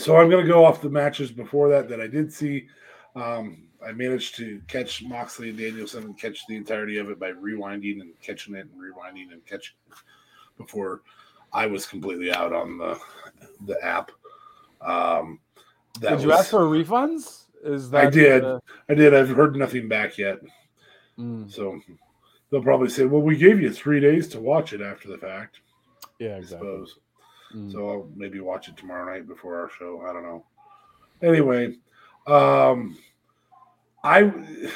So 0.03 0.17
I'm 0.17 0.29
going 0.29 0.45
to 0.45 0.51
go 0.51 0.63
off 0.63 0.81
the 0.81 0.89
matches 0.89 1.31
before 1.31 1.69
that 1.69 1.89
that 1.89 1.99
I 1.99 2.07
did 2.07 2.31
see. 2.31 2.67
Um, 3.15 3.67
I 3.85 3.91
managed 3.91 4.35
to 4.37 4.61
catch 4.67 5.03
Moxley 5.03 5.49
and 5.49 5.57
Danielson 5.57 6.03
and 6.03 6.19
catch 6.19 6.45
the 6.47 6.55
entirety 6.55 6.97
of 6.97 7.09
it 7.09 7.19
by 7.19 7.31
rewinding 7.31 8.01
and 8.01 8.19
catching 8.21 8.55
it 8.55 8.67
and 8.71 8.81
rewinding 8.81 9.31
and 9.31 9.45
catching 9.45 9.75
it 9.89 9.97
before 10.57 11.01
I 11.53 11.65
was 11.67 11.85
completely 11.85 12.31
out 12.31 12.53
on 12.53 12.77
the 12.77 12.99
the 13.65 13.83
app. 13.83 14.11
Um, 14.81 15.39
that 16.01 16.11
Did 16.11 16.21
you 16.21 16.27
was- 16.29 16.39
ask 16.41 16.51
for 16.51 16.59
refunds? 16.61 17.43
Is 17.63 17.89
that 17.89 18.07
I 18.07 18.09
did. 18.09 18.43
uh, 18.43 18.59
I 18.87 18.93
did. 18.93 19.13
I've 19.15 19.29
heard 19.29 19.55
nothing 19.55 19.87
back 19.87 20.17
yet, 20.17 20.39
mm, 21.17 21.51
so 21.51 21.79
they'll 22.51 22.61
probably 22.61 22.89
say, 22.89 23.05
"Well, 23.05 23.21
we 23.23 23.35
gave 23.35 23.59
you 23.59 23.71
three 23.73 23.99
days 23.99 24.27
to 24.29 24.39
watch 24.39 24.73
it 24.73 24.81
after 24.81 25.09
the 25.09 25.17
fact." 25.17 25.61
yeah, 26.19 26.35
I 26.35 26.37
exactly. 26.37 26.67
suppose. 26.67 26.99
Mm. 27.55 27.71
So 27.71 27.89
I'll 27.89 28.09
maybe 28.15 28.39
watch 28.39 28.67
it 28.69 28.77
tomorrow 28.77 29.11
night 29.11 29.27
before 29.27 29.59
our 29.59 29.69
show. 29.69 30.01
I 30.07 30.13
don't 30.13 30.23
know. 30.23 30.45
Anyway, 31.23 31.75
um 32.27 32.95
I 34.03 34.31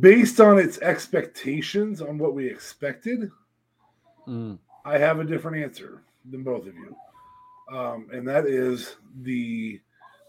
based 0.00 0.40
on 0.40 0.58
its 0.58 0.78
expectations 0.78 2.02
on 2.02 2.18
what 2.18 2.34
we 2.34 2.46
expected, 2.48 3.30
Mm. 4.26 4.58
I 4.84 4.98
have 4.98 5.20
a 5.20 5.24
different 5.24 5.62
answer 5.62 6.02
than 6.30 6.42
both 6.42 6.66
of 6.66 6.74
you. 6.74 6.96
Um, 7.72 8.08
and 8.12 8.26
that 8.28 8.46
is 8.46 8.96
the 9.22 9.80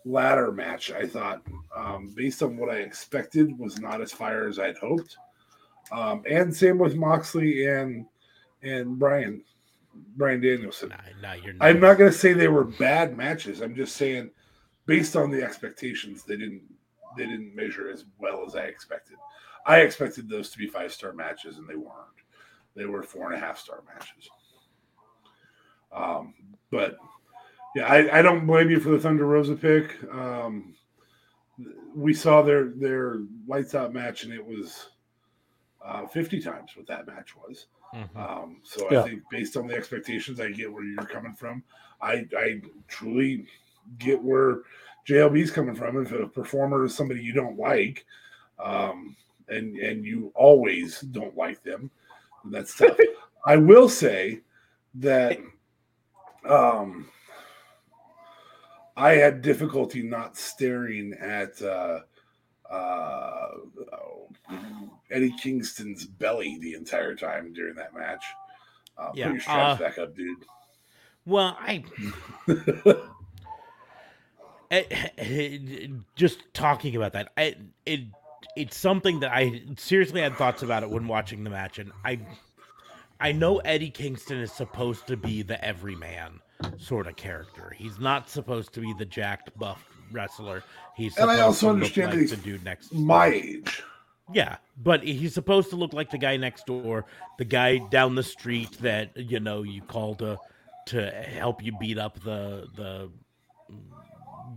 ladder 0.06 0.52
match. 0.52 0.92
I 0.92 1.06
thought, 1.06 1.42
um, 1.76 2.14
based 2.16 2.42
on 2.42 2.58
what 2.58 2.70
I 2.70 2.78
expected, 2.78 3.58
was 3.58 3.80
not 3.80 4.02
as 4.02 4.12
fire 4.12 4.48
as 4.48 4.60
I'd 4.60 4.78
hoped. 4.78 5.18
Um, 5.92 6.24
and 6.30 6.56
same 6.56 6.78
with 6.78 6.96
Moxley 6.96 7.68
and 7.68 8.06
and 8.64 8.98
Bryan, 8.98 9.44
Bryan 10.16 10.42
Danielson. 10.42 10.90
Nah, 10.90 10.98
nah, 11.22 11.34
you're 11.34 11.54
I'm 11.62 11.80
not 11.80 11.98
going 11.98 12.12
to 12.12 12.18
say 12.18 12.34
they 12.34 12.48
were 12.48 12.64
bad 12.66 13.16
matches. 13.16 13.62
I'm 13.62 13.76
just 13.76 13.96
saying, 13.96 14.32
based 14.86 15.16
on 15.16 15.30
the 15.30 15.44
expectations, 15.44 16.24
they 16.24 16.36
didn't 16.36 16.64
they 17.16 17.26
didn't 17.26 17.56
measure 17.56 17.90
as 17.90 18.06
well 18.20 18.44
as 18.46 18.56
I 18.56 18.64
expected. 18.64 19.18
I 19.66 19.82
expected 19.82 20.30
those 20.30 20.50
to 20.52 20.58
be 20.58 20.68
five 20.68 20.94
star 20.94 21.14
matches, 21.14 21.58
and 21.58 21.68
they 21.68 21.76
weren't. 21.76 21.94
They 22.76 22.86
were 22.86 23.04
four 23.04 23.32
and 23.32 23.36
a 23.36 23.46
half 23.46 23.58
star 23.58 23.84
matches. 23.88 24.30
Um, 25.92 26.34
but 26.70 26.98
yeah, 27.78 27.86
I, 27.86 28.20
I 28.20 28.22
don't 28.22 28.48
blame 28.48 28.70
you 28.72 28.80
for 28.80 28.90
the 28.90 29.00
Thunder 29.00 29.26
Rosa 29.26 29.56
pick. 29.56 29.98
Um, 30.12 30.74
we 31.96 32.14
saw 32.14 32.42
their 32.42 32.70
their 32.70 33.20
lights 33.48 33.76
out 33.76 33.94
match, 33.94 34.24
and 34.24 34.34
it 34.34 34.46
was 34.46 34.90
uh, 35.86 36.08
50 36.08 36.42
times 36.42 36.72
what 36.76 36.88
that 36.88 37.08
match 37.08 37.36
was. 37.36 37.68
Mhm. 37.96 38.16
Um, 38.18 38.58
so 38.64 38.92
Yeah. 38.92 39.02
I 39.02 39.08
think 39.08 39.24
based 39.30 39.56
on 39.58 39.68
the 39.68 39.76
expectations, 39.76 40.40
I 40.40 40.52
get 40.52 40.72
where 40.72 40.84
you're 40.84 41.06
coming 41.06 41.34
from. 41.34 41.64
I 42.02 42.28
I 42.38 42.62
truly 42.88 43.46
get 44.00 44.22
where 44.22 44.62
JLB's 45.08 45.52
coming 45.52 45.76
from. 45.76 46.02
If 46.02 46.12
a 46.12 46.28
performer 46.28 46.84
is 46.86 46.96
somebody 46.96 47.22
you 47.22 47.34
don't 47.34 47.58
like, 47.58 48.06
um, 48.60 49.16
and 49.50 49.78
and 49.78 50.04
you 50.04 50.32
always 50.36 51.02
don't 51.02 51.38
like 51.38 51.64
them, 51.64 51.90
that's 52.46 52.76
tough. 52.76 52.98
I 53.46 53.56
will 53.56 53.88
say 53.88 54.42
that 54.96 55.38
um, 56.44 57.08
I 58.98 59.14
had 59.14 59.44
difficulty 59.44 60.02
not 60.02 60.36
staring 60.36 61.14
at 61.14 61.62
uh, 61.62 62.00
uh, 62.68 63.50
Eddie 65.12 65.36
Kingston's 65.40 66.06
belly 66.06 66.58
the 66.60 66.74
entire 66.74 67.16
time 67.16 67.54
during 67.54 67.76
that 67.76 67.94
match. 67.96 68.24
Uh, 68.98 69.12
Yeah, 69.14 69.28
Put 69.28 69.34
your 69.34 69.42
straps 69.42 69.80
uh, 69.80 69.84
back 69.84 69.98
up, 70.00 70.16
dude. 70.16 70.44
Well, 71.28 71.56
I 71.60 71.84
just 76.16 76.42
talking 76.54 76.96
about 76.96 77.14
that, 77.14 77.32
I 77.38 77.56
it 77.86 78.02
it's 78.56 78.76
something 78.76 79.20
that 79.20 79.32
I 79.32 79.62
seriously 79.78 80.22
had 80.22 80.36
thoughts 80.36 80.64
about 80.64 80.82
it 80.82 80.90
when 80.90 81.08
watching 81.08 81.44
the 81.44 81.52
match, 81.52 81.78
and 81.78 81.92
I 82.04 82.20
I 83.20 83.32
know 83.32 83.60
Eddie 83.60 83.92
Kingston 83.92 84.40
is 84.40 84.52
supposed 84.52 85.06
to 85.08 85.18
be 85.18 85.44
the 85.44 85.64
everyman 85.64 86.42
sort 86.78 87.08
of 87.08 87.16
character. 87.16 87.74
He's 87.76 88.00
not 88.00 88.30
supposed 88.30 88.74
to 88.74 88.82
be 88.82 88.94
the 88.98 89.06
jacked 89.06 89.58
buff 89.58 89.84
wrestler. 90.12 90.64
He's 90.96 91.18
And 91.18 91.30
I 91.30 91.36
supposed 91.36 91.46
also 91.46 91.60
to 91.60 91.68
look 91.68 91.76
understand 91.76 92.12
like 92.12 92.20
he's 92.20 92.32
the 92.32 92.38
dude 92.38 92.64
next. 92.64 92.94
My 92.94 93.28
age. 93.28 93.84
Yeah, 94.34 94.58
but 94.84 95.04
he's 95.04 95.34
supposed 95.34 95.70
to 95.70 95.78
look 95.78 95.94
like 95.94 96.12
the 96.12 96.18
guy 96.18 96.36
next 96.36 96.66
door, 96.66 97.06
the 97.38 97.46
guy 97.46 97.78
down 97.78 98.16
the 98.16 98.24
street 98.24 98.72
that 98.80 99.16
you 99.16 99.40
know 99.40 99.64
you 99.64 99.82
call 99.82 100.16
to 100.16 100.38
to 100.88 101.10
help 101.12 101.64
you 101.64 101.72
beat 101.80 101.98
up 101.98 102.20
the 102.22 102.68
the 102.76 103.10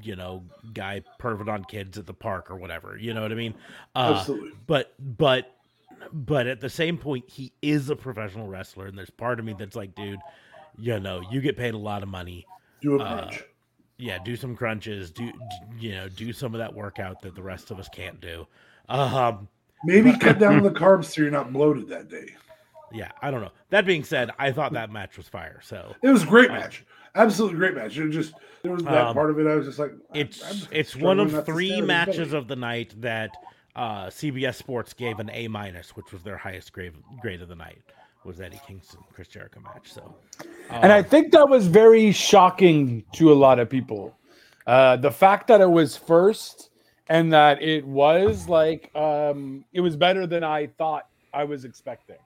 you 0.02 0.16
know 0.16 0.42
guy 0.72 1.02
pervert 1.18 1.48
on 1.48 1.64
kids 1.64 1.98
at 1.98 2.06
the 2.06 2.14
park 2.14 2.50
or 2.50 2.56
whatever. 2.56 2.96
You 2.98 3.14
know 3.14 3.22
what 3.22 3.30
I 3.32 3.36
mean? 3.36 3.54
Uh, 3.94 4.16
Absolutely. 4.18 4.50
but 4.66 4.94
but 4.98 5.54
but 6.12 6.46
at 6.46 6.60
the 6.60 6.70
same 6.70 6.96
point, 6.96 7.24
he 7.28 7.52
is 7.62 7.90
a 7.90 7.96
professional 7.96 8.48
wrestler, 8.48 8.86
and 8.86 8.96
there's 8.96 9.10
part 9.10 9.38
of 9.38 9.44
me 9.44 9.54
that's 9.56 9.76
like, 9.76 9.94
dude, 9.94 10.20
you 10.78 10.98
know, 11.00 11.22
you 11.30 11.40
get 11.40 11.56
paid 11.56 11.74
a 11.74 11.78
lot 11.78 12.02
of 12.02 12.08
money. 12.08 12.46
Do 12.80 12.98
a 13.00 13.02
uh, 13.02 13.18
crunch. 13.18 13.44
Yeah, 13.98 14.18
do 14.24 14.34
some 14.36 14.56
crunches. 14.56 15.10
Do 15.10 15.30
you 15.78 15.92
know? 15.92 16.08
Do 16.08 16.32
some 16.32 16.54
of 16.54 16.58
that 16.58 16.74
workout 16.74 17.20
that 17.22 17.34
the 17.34 17.42
rest 17.42 17.70
of 17.70 17.78
us 17.78 17.88
can't 17.88 18.20
do. 18.20 18.46
Um, 18.88 19.48
Maybe 19.84 20.16
cut 20.16 20.38
down 20.38 20.56
on 20.56 20.62
the 20.62 20.70
carbs 20.78 21.06
so 21.06 21.22
you're 21.22 21.30
not 21.30 21.52
bloated 21.52 21.88
that 21.88 22.08
day. 22.08 22.34
Yeah, 22.92 23.12
I 23.22 23.30
don't 23.30 23.40
know. 23.40 23.52
That 23.70 23.86
being 23.86 24.02
said, 24.04 24.30
I 24.38 24.52
thought 24.52 24.72
that 24.72 24.90
match 24.90 25.16
was 25.16 25.28
fire. 25.28 25.60
So 25.62 25.94
It 26.02 26.08
was 26.08 26.24
a 26.24 26.26
great 26.26 26.50
match. 26.50 26.84
Absolutely 27.14 27.58
great 27.58 27.74
match. 27.74 27.96
It 27.98 28.10
just 28.10 28.34
there 28.62 28.72
was 28.72 28.82
that 28.84 29.06
Um, 29.06 29.14
part 29.14 29.30
of 29.30 29.38
it. 29.38 29.46
I 29.46 29.54
was 29.54 29.66
just 29.66 29.78
like, 29.78 29.90
I'm- 29.90 30.00
it's 30.14 30.42
I'm 30.44 30.68
it's 30.72 30.96
one 30.96 31.20
of 31.20 31.44
three 31.44 31.80
matches 31.80 32.32
of 32.32 32.48
the 32.48 32.56
night 32.56 32.94
that 33.00 33.30
uh, 33.76 34.06
CBS 34.06 34.56
Sports 34.56 34.92
gave 34.92 35.20
an 35.20 35.30
A 35.32 35.48
minus, 35.48 35.90
which 35.90 36.12
was 36.12 36.22
their 36.22 36.36
highest 36.36 36.72
grade 36.72 36.94
grade 37.20 37.42
of 37.42 37.48
the 37.48 37.54
night. 37.54 37.78
Was 38.24 38.40
Eddie 38.40 38.60
Kingston 38.66 39.00
Chris 39.12 39.28
Jericho 39.28 39.60
match? 39.60 39.92
So, 39.92 40.14
and 40.68 40.92
I 40.92 40.98
um, 40.98 41.04
think 41.04 41.32
that 41.32 41.48
was 41.48 41.66
very 41.66 42.12
shocking 42.12 43.02
to 43.14 43.32
a 43.32 43.34
lot 43.34 43.58
of 43.58 43.70
people. 43.70 44.14
Uh, 44.66 44.96
the 44.96 45.10
fact 45.10 45.46
that 45.48 45.60
it 45.60 45.70
was 45.70 45.96
first 45.96 46.70
and 47.08 47.32
that 47.32 47.62
it 47.62 47.86
was 47.86 48.48
like 48.48 48.94
um, 48.94 49.64
it 49.72 49.80
was 49.80 49.96
better 49.96 50.26
than 50.26 50.44
I 50.44 50.66
thought 50.66 51.08
I 51.32 51.44
was 51.44 51.64
expecting. 51.64 52.18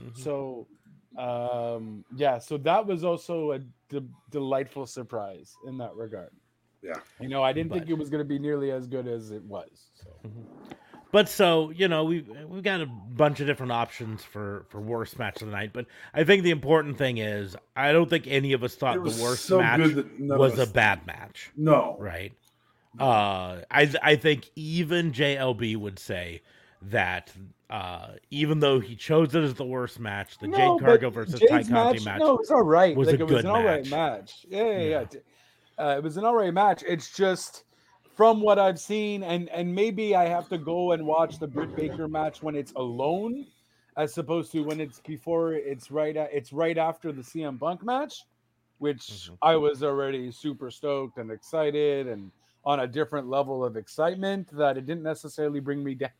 mhm. 0.00 0.16
So, 0.16 0.66
um, 1.18 2.04
yeah, 2.14 2.38
so 2.38 2.58
that 2.58 2.86
was 2.86 3.02
also 3.02 3.52
a 3.52 3.60
de- 3.88 4.06
delightful 4.30 4.86
surprise 4.86 5.56
in 5.66 5.78
that 5.78 5.94
regard. 5.94 6.30
Yeah. 6.82 6.98
You 7.18 7.28
know, 7.28 7.42
I 7.42 7.52
didn't 7.52 7.72
think 7.72 7.88
it 7.88 7.94
was 7.94 8.10
going 8.10 8.20
to 8.20 8.28
be 8.28 8.38
nearly 8.38 8.70
as 8.70 8.86
good 8.86 9.08
as 9.08 9.30
it 9.30 9.42
was. 9.42 9.70
So. 9.94 10.30
But 11.14 11.28
so 11.28 11.70
you 11.70 11.86
know, 11.86 12.02
we 12.02 12.22
we've 12.48 12.64
got 12.64 12.80
a 12.80 12.86
bunch 12.86 13.38
of 13.38 13.46
different 13.46 13.70
options 13.70 14.24
for 14.24 14.66
for 14.68 14.80
worst 14.80 15.16
match 15.16 15.40
of 15.42 15.46
the 15.46 15.52
night. 15.52 15.70
But 15.72 15.86
I 16.12 16.24
think 16.24 16.42
the 16.42 16.50
important 16.50 16.98
thing 16.98 17.18
is, 17.18 17.54
I 17.76 17.92
don't 17.92 18.10
think 18.10 18.26
any 18.26 18.52
of 18.52 18.64
us 18.64 18.74
thought 18.74 18.96
the 18.96 19.22
worst 19.22 19.44
so 19.44 19.60
match 19.60 19.78
good 19.78 19.94
that 19.94 20.18
none 20.18 20.32
of 20.32 20.40
was 20.40 20.58
a 20.58 20.66
bad 20.66 21.06
match. 21.06 21.52
No. 21.56 21.96
right? 22.00 22.32
Uh, 22.98 23.60
I 23.70 23.94
I 24.02 24.16
think 24.16 24.50
even 24.56 25.12
JLB 25.12 25.76
would 25.76 26.00
say 26.00 26.42
that 26.82 27.32
uh, 27.70 28.14
even 28.32 28.58
though 28.58 28.80
he 28.80 28.96
chose 28.96 29.36
it 29.36 29.44
as 29.44 29.54
the 29.54 29.64
worst 29.64 30.00
match, 30.00 30.38
the 30.38 30.48
No, 30.48 30.56
Jade 30.56 30.84
Cargill 30.84 31.10
versus 31.12 31.38
Ty 31.38 31.58
Jade's 31.58 31.68
Conti 31.68 32.04
match, 32.04 32.18
No, 32.18 32.34
it 32.34 32.38
was 32.40 32.50
all 32.50 32.64
right. 32.64 32.96
was 32.96 33.06
like 33.06 33.20
a 33.20 33.22
it 33.22 33.26
was 33.26 33.34
good 33.36 33.44
an 33.44 33.50
all 33.52 33.62
right 33.62 33.84
match. 33.84 33.90
match. 33.90 34.46
Yeah, 34.48 34.64
yeah, 34.64 34.78
Yeah. 34.80 35.04
yeah. 35.78 35.84
Uh, 35.86 35.96
it 35.96 36.02
was 36.02 36.16
an 36.16 36.24
all 36.24 36.34
right 36.34 36.52
match. 36.52 36.82
It's 36.84 37.12
just 37.16 37.62
from 38.14 38.40
what 38.40 38.58
I've 38.58 38.78
seen, 38.78 39.22
and 39.22 39.48
and 39.50 39.74
maybe 39.74 40.14
I 40.14 40.26
have 40.26 40.48
to 40.50 40.58
go 40.58 40.92
and 40.92 41.04
watch 41.06 41.38
the 41.38 41.46
Britt 41.46 41.74
Baker 41.76 42.08
match 42.08 42.42
when 42.42 42.54
it's 42.54 42.72
alone, 42.76 43.46
as 43.96 44.16
opposed 44.18 44.52
to 44.52 44.60
when 44.62 44.80
it's 44.80 45.00
before. 45.00 45.54
It's 45.54 45.90
right. 45.90 46.16
At, 46.16 46.32
it's 46.32 46.52
right 46.52 46.78
after 46.78 47.12
the 47.12 47.22
CM 47.22 47.58
Punk 47.58 47.82
match, 47.84 48.24
which 48.78 49.00
Mhm. 49.08 49.38
I 49.42 49.56
was 49.56 49.82
already 49.82 50.30
super 50.30 50.70
stoked 50.70 51.18
and 51.18 51.30
excited 51.30 52.06
and 52.08 52.30
on 52.64 52.80
a 52.80 52.86
different 52.86 53.28
level 53.28 53.62
of 53.64 53.76
excitement 53.76 54.48
that 54.56 54.78
it 54.78 54.86
didn't 54.86 55.02
necessarily 55.02 55.60
bring 55.60 55.84
me 55.84 55.94
down. 56.06 56.10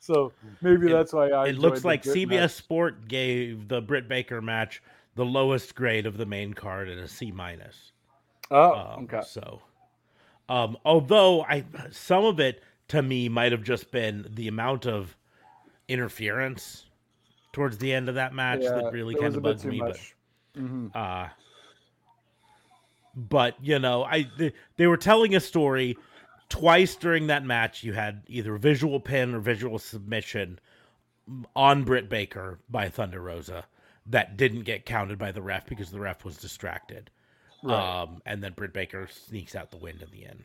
so 0.00 0.32
maybe 0.60 0.88
It- 0.88 0.92
that's 0.92 1.12
why 1.12 1.30
I. 1.30 1.48
it 1.48 1.58
looks 1.58 1.84
like 1.84 2.02
CBS 2.02 2.28
match. 2.40 2.50
Sport 2.50 3.08
gave 3.08 3.68
the 3.68 3.80
Britt 3.80 4.08
Baker 4.08 4.42
match 4.42 4.82
the 5.14 5.24
lowest 5.24 5.74
grade 5.74 6.04
of 6.04 6.18
the 6.18 6.26
main 6.26 6.52
card 6.52 6.88
at 6.90 6.98
a 6.98 7.08
C 7.08 7.30
minus. 7.32 7.92
Oh, 8.50 8.74
Um, 8.74 9.04
okay. 9.04 9.22
So, 9.26 9.62
um, 10.48 10.76
although 10.84 11.42
I 11.42 11.64
some 11.90 12.24
of 12.24 12.40
it 12.40 12.62
to 12.88 13.02
me 13.02 13.28
might 13.28 13.52
have 13.52 13.62
just 13.62 13.90
been 13.90 14.26
the 14.30 14.48
amount 14.48 14.86
of 14.86 15.16
interference 15.88 16.86
towards 17.52 17.78
the 17.78 17.92
end 17.92 18.08
of 18.08 18.16
that 18.16 18.34
match 18.34 18.60
Yeah, 18.62 18.70
that 18.70 18.92
really 18.92 19.14
kind 19.14 19.34
of 19.34 19.42
bugged 19.42 19.64
me. 19.64 19.78
But 19.80 19.88
much. 19.88 20.14
Mhm. 20.56 20.94
uh 20.94 21.28
but 23.14 23.56
you 23.62 23.78
know 23.78 24.04
i 24.04 24.28
they, 24.36 24.52
they 24.76 24.86
were 24.86 24.96
telling 24.96 25.34
a 25.34 25.40
story 25.40 25.96
twice 26.48 26.96
during 26.96 27.26
that 27.28 27.44
match 27.44 27.82
you 27.82 27.92
had 27.92 28.22
either 28.28 28.56
visual 28.56 29.00
pin 29.00 29.34
or 29.34 29.40
visual 29.40 29.78
submission 29.78 30.58
on 31.54 31.82
Britt 31.84 32.08
Baker 32.08 32.58
by 32.70 32.88
Thunder 32.88 33.20
Rosa 33.20 33.66
that 34.06 34.36
didn't 34.36 34.62
get 34.62 34.86
counted 34.86 35.18
by 35.18 35.32
the 35.32 35.42
ref 35.42 35.66
because 35.66 35.90
the 35.90 35.98
ref 35.98 36.24
was 36.24 36.36
distracted. 36.36 37.10
Right. 37.62 38.02
Um, 38.02 38.22
and 38.26 38.42
then 38.42 38.52
Britt 38.52 38.72
Baker 38.72 39.08
sneaks 39.10 39.54
out 39.54 39.70
the 39.70 39.76
wind 39.78 40.02
in 40.02 40.10
the 40.10 40.26
end. 40.26 40.44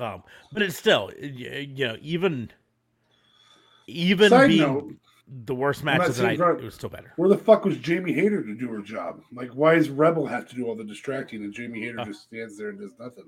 Um, 0.00 0.22
but 0.52 0.62
it's 0.62 0.76
still, 0.76 1.10
you 1.20 1.86
know, 1.86 1.96
even 2.00 2.50
even 3.86 4.30
Side 4.30 4.48
being 4.48 4.60
note, 4.60 4.94
the 5.46 5.54
worst 5.54 5.82
match 5.82 6.08
of 6.08 6.16
the 6.16 6.22
night, 6.22 6.40
it 6.40 6.62
was 6.64 6.74
still 6.74 6.88
better. 6.88 7.12
where 7.16 7.28
the 7.28 7.38
fuck 7.38 7.64
was 7.64 7.76
Jamie 7.78 8.12
Hayter 8.12 8.42
to 8.42 8.54
do 8.54 8.68
her 8.68 8.80
job? 8.80 9.20
Like, 9.32 9.50
why 9.50 9.74
does 9.74 9.88
Rebel 9.90 10.26
have 10.26 10.46
to 10.48 10.54
do 10.54 10.66
all 10.66 10.74
the 10.74 10.84
distracting 10.84 11.42
and 11.42 11.52
Jamie 11.52 11.80
Hayter 11.80 12.00
Uh. 12.00 12.04
just 12.04 12.22
stands 12.24 12.56
there 12.56 12.68
and 12.70 12.78
does 12.78 12.92
nothing? 12.98 13.24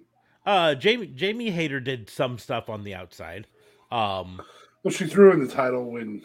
Uh, 0.46 0.74
Jamie 0.74 1.08
Jamie 1.08 1.50
Hayter 1.50 1.80
did 1.80 2.08
some 2.08 2.38
stuff 2.38 2.68
on 2.68 2.84
the 2.84 2.94
outside. 2.94 3.46
Um, 3.90 4.40
Well, 4.82 4.92
she 4.92 5.06
threw 5.06 5.32
in 5.32 5.44
the 5.44 5.52
title 5.52 5.90
when 5.90 6.22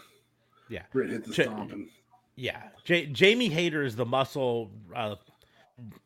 Yeah. 0.70 0.84
Britt 0.92 1.10
hit 1.10 1.26
the 1.26 1.32
Ch- 1.34 1.42
stomp. 1.48 1.72
And, 1.72 1.90
Yeah, 2.36 2.62
J- 2.84 3.08
Jamie 3.08 3.50
Hayter 3.50 3.84
is 3.84 3.96
the 3.96 4.06
muscle. 4.06 4.72
Uh, 4.96 5.16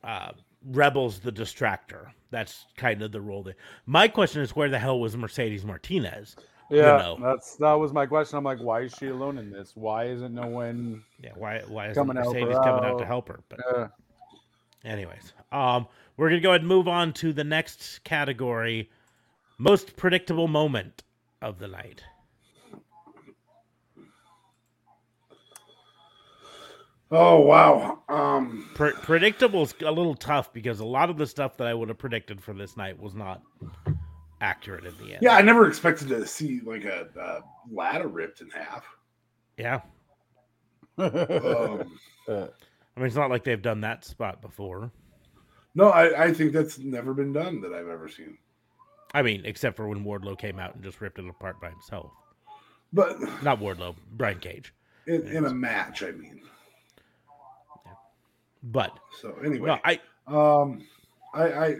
uh, 0.03 0.31
Rebels 0.65 1.19
the 1.19 1.31
distractor. 1.31 2.07
That's 2.31 2.65
kind 2.75 3.01
of 3.01 3.11
the 3.11 3.21
role. 3.21 3.43
There. 3.43 3.55
My 3.85 4.07
question 4.07 4.41
is, 4.41 4.55
where 4.55 4.69
the 4.69 4.79
hell 4.79 4.99
was 4.99 5.15
Mercedes 5.15 5.63
Martinez? 5.63 6.35
Yeah, 6.69 6.97
know. 6.97 7.17
that's 7.19 7.55
that 7.55 7.73
was 7.73 7.93
my 7.93 8.05
question. 8.05 8.37
I'm 8.37 8.43
like, 8.43 8.59
why 8.59 8.81
is 8.81 8.93
she 8.99 9.07
alone 9.07 9.37
in 9.37 9.51
this? 9.51 9.71
Why 9.75 10.05
isn't 10.05 10.33
no 10.33 10.47
one? 10.47 11.03
Yeah, 11.23 11.31
why 11.35 11.61
why 11.67 11.87
is 11.87 11.97
Mercedes 11.97 12.57
coming 12.57 12.85
out 12.85 12.99
to 12.99 13.05
help 13.05 13.29
her? 13.29 13.39
But 13.49 13.59
Uh, 13.75 13.87
anyways, 14.85 15.33
um, 15.51 15.87
we're 16.17 16.29
gonna 16.29 16.41
go 16.41 16.49
ahead 16.49 16.61
and 16.61 16.67
move 16.67 16.87
on 16.87 17.13
to 17.13 17.33
the 17.33 17.43
next 17.43 18.03
category: 18.03 18.89
most 19.57 19.95
predictable 19.95 20.47
moment 20.47 21.03
of 21.41 21.57
the 21.57 21.67
night. 21.67 22.03
Oh 27.11 27.39
wow, 27.41 27.99
um, 28.09 28.69
Pre- 28.75 28.91
predictable 28.93 29.63
is 29.63 29.73
a 29.81 29.91
little 29.91 30.15
tough 30.15 30.51
because 30.53 30.79
a 30.79 30.85
lot 30.85 31.09
of 31.09 31.17
the 31.17 31.27
stuff 31.27 31.57
that 31.57 31.67
I 31.67 31.73
would 31.73 31.89
have 31.89 31.97
predicted 31.97 32.41
for 32.41 32.53
this 32.53 32.77
night 32.77 32.99
was 32.99 33.15
not 33.15 33.41
accurate 34.41 34.85
in 34.85 34.95
the 34.97 35.13
end. 35.13 35.19
yeah, 35.21 35.35
I 35.35 35.41
never 35.41 35.67
expected 35.67 36.07
to 36.09 36.25
see 36.25 36.61
like 36.61 36.85
a, 36.85 37.07
a 37.19 37.73
ladder 37.73 38.07
ripped 38.07 38.41
in 38.41 38.49
half. 38.49 38.85
yeah. 39.57 39.81
Um, 40.97 41.97
I 42.27 43.01
mean, 43.01 43.05
it's 43.07 43.15
not 43.15 43.29
like 43.29 43.43
they've 43.43 43.61
done 43.61 43.81
that 43.81 44.03
spot 44.03 44.41
before. 44.41 44.91
no, 45.75 45.89
I, 45.89 46.25
I 46.25 46.33
think 46.33 46.51
that's 46.51 46.77
never 46.79 47.13
been 47.13 47.31
done 47.31 47.61
that 47.61 47.73
I've 47.73 47.87
ever 47.87 48.09
seen. 48.09 48.37
I 49.13 49.21
mean, 49.21 49.41
except 49.45 49.75
for 49.77 49.87
when 49.87 50.03
Wardlow 50.03 50.37
came 50.37 50.59
out 50.59 50.75
and 50.75 50.83
just 50.83 51.01
ripped 51.01 51.17
it 51.17 51.27
apart 51.27 51.59
by 51.61 51.69
himself. 51.69 52.11
But 52.93 53.19
Not 53.43 53.59
Wardlow, 53.59 53.95
Brian 54.13 54.39
Cage. 54.39 54.73
in, 55.07 55.25
in 55.27 55.45
a 55.45 55.53
match, 55.53 56.03
I 56.03 56.11
mean. 56.11 56.41
But 58.63 58.97
So 59.21 59.35
anyway, 59.43 59.67
no, 59.67 59.79
I 59.83 59.99
um, 60.27 60.85
I, 61.33 61.43
I 61.43 61.75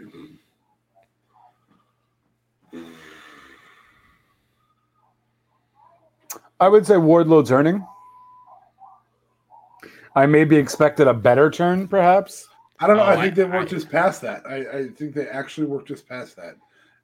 I 6.60 6.68
would 6.68 6.86
say 6.86 6.94
Wardlow 6.94 7.46
turning. 7.46 7.86
I 10.14 10.26
maybe 10.26 10.56
expected 10.56 11.06
a 11.06 11.14
better 11.14 11.50
turn, 11.50 11.86
perhaps. 11.88 12.48
I 12.80 12.86
don't 12.86 12.96
know. 12.96 13.02
Oh, 13.02 13.06
I 13.06 13.16
think 13.16 13.32
I- 13.32 13.34
they 13.36 13.44
worked 13.44 13.72
I- 13.72 13.76
just 13.76 13.90
past 13.90 14.22
that. 14.22 14.42
I, 14.46 14.56
I 14.78 14.88
think 14.88 15.14
they 15.14 15.28
actually 15.28 15.66
worked 15.66 15.88
just 15.88 16.08
past 16.08 16.36
that. 16.36 16.54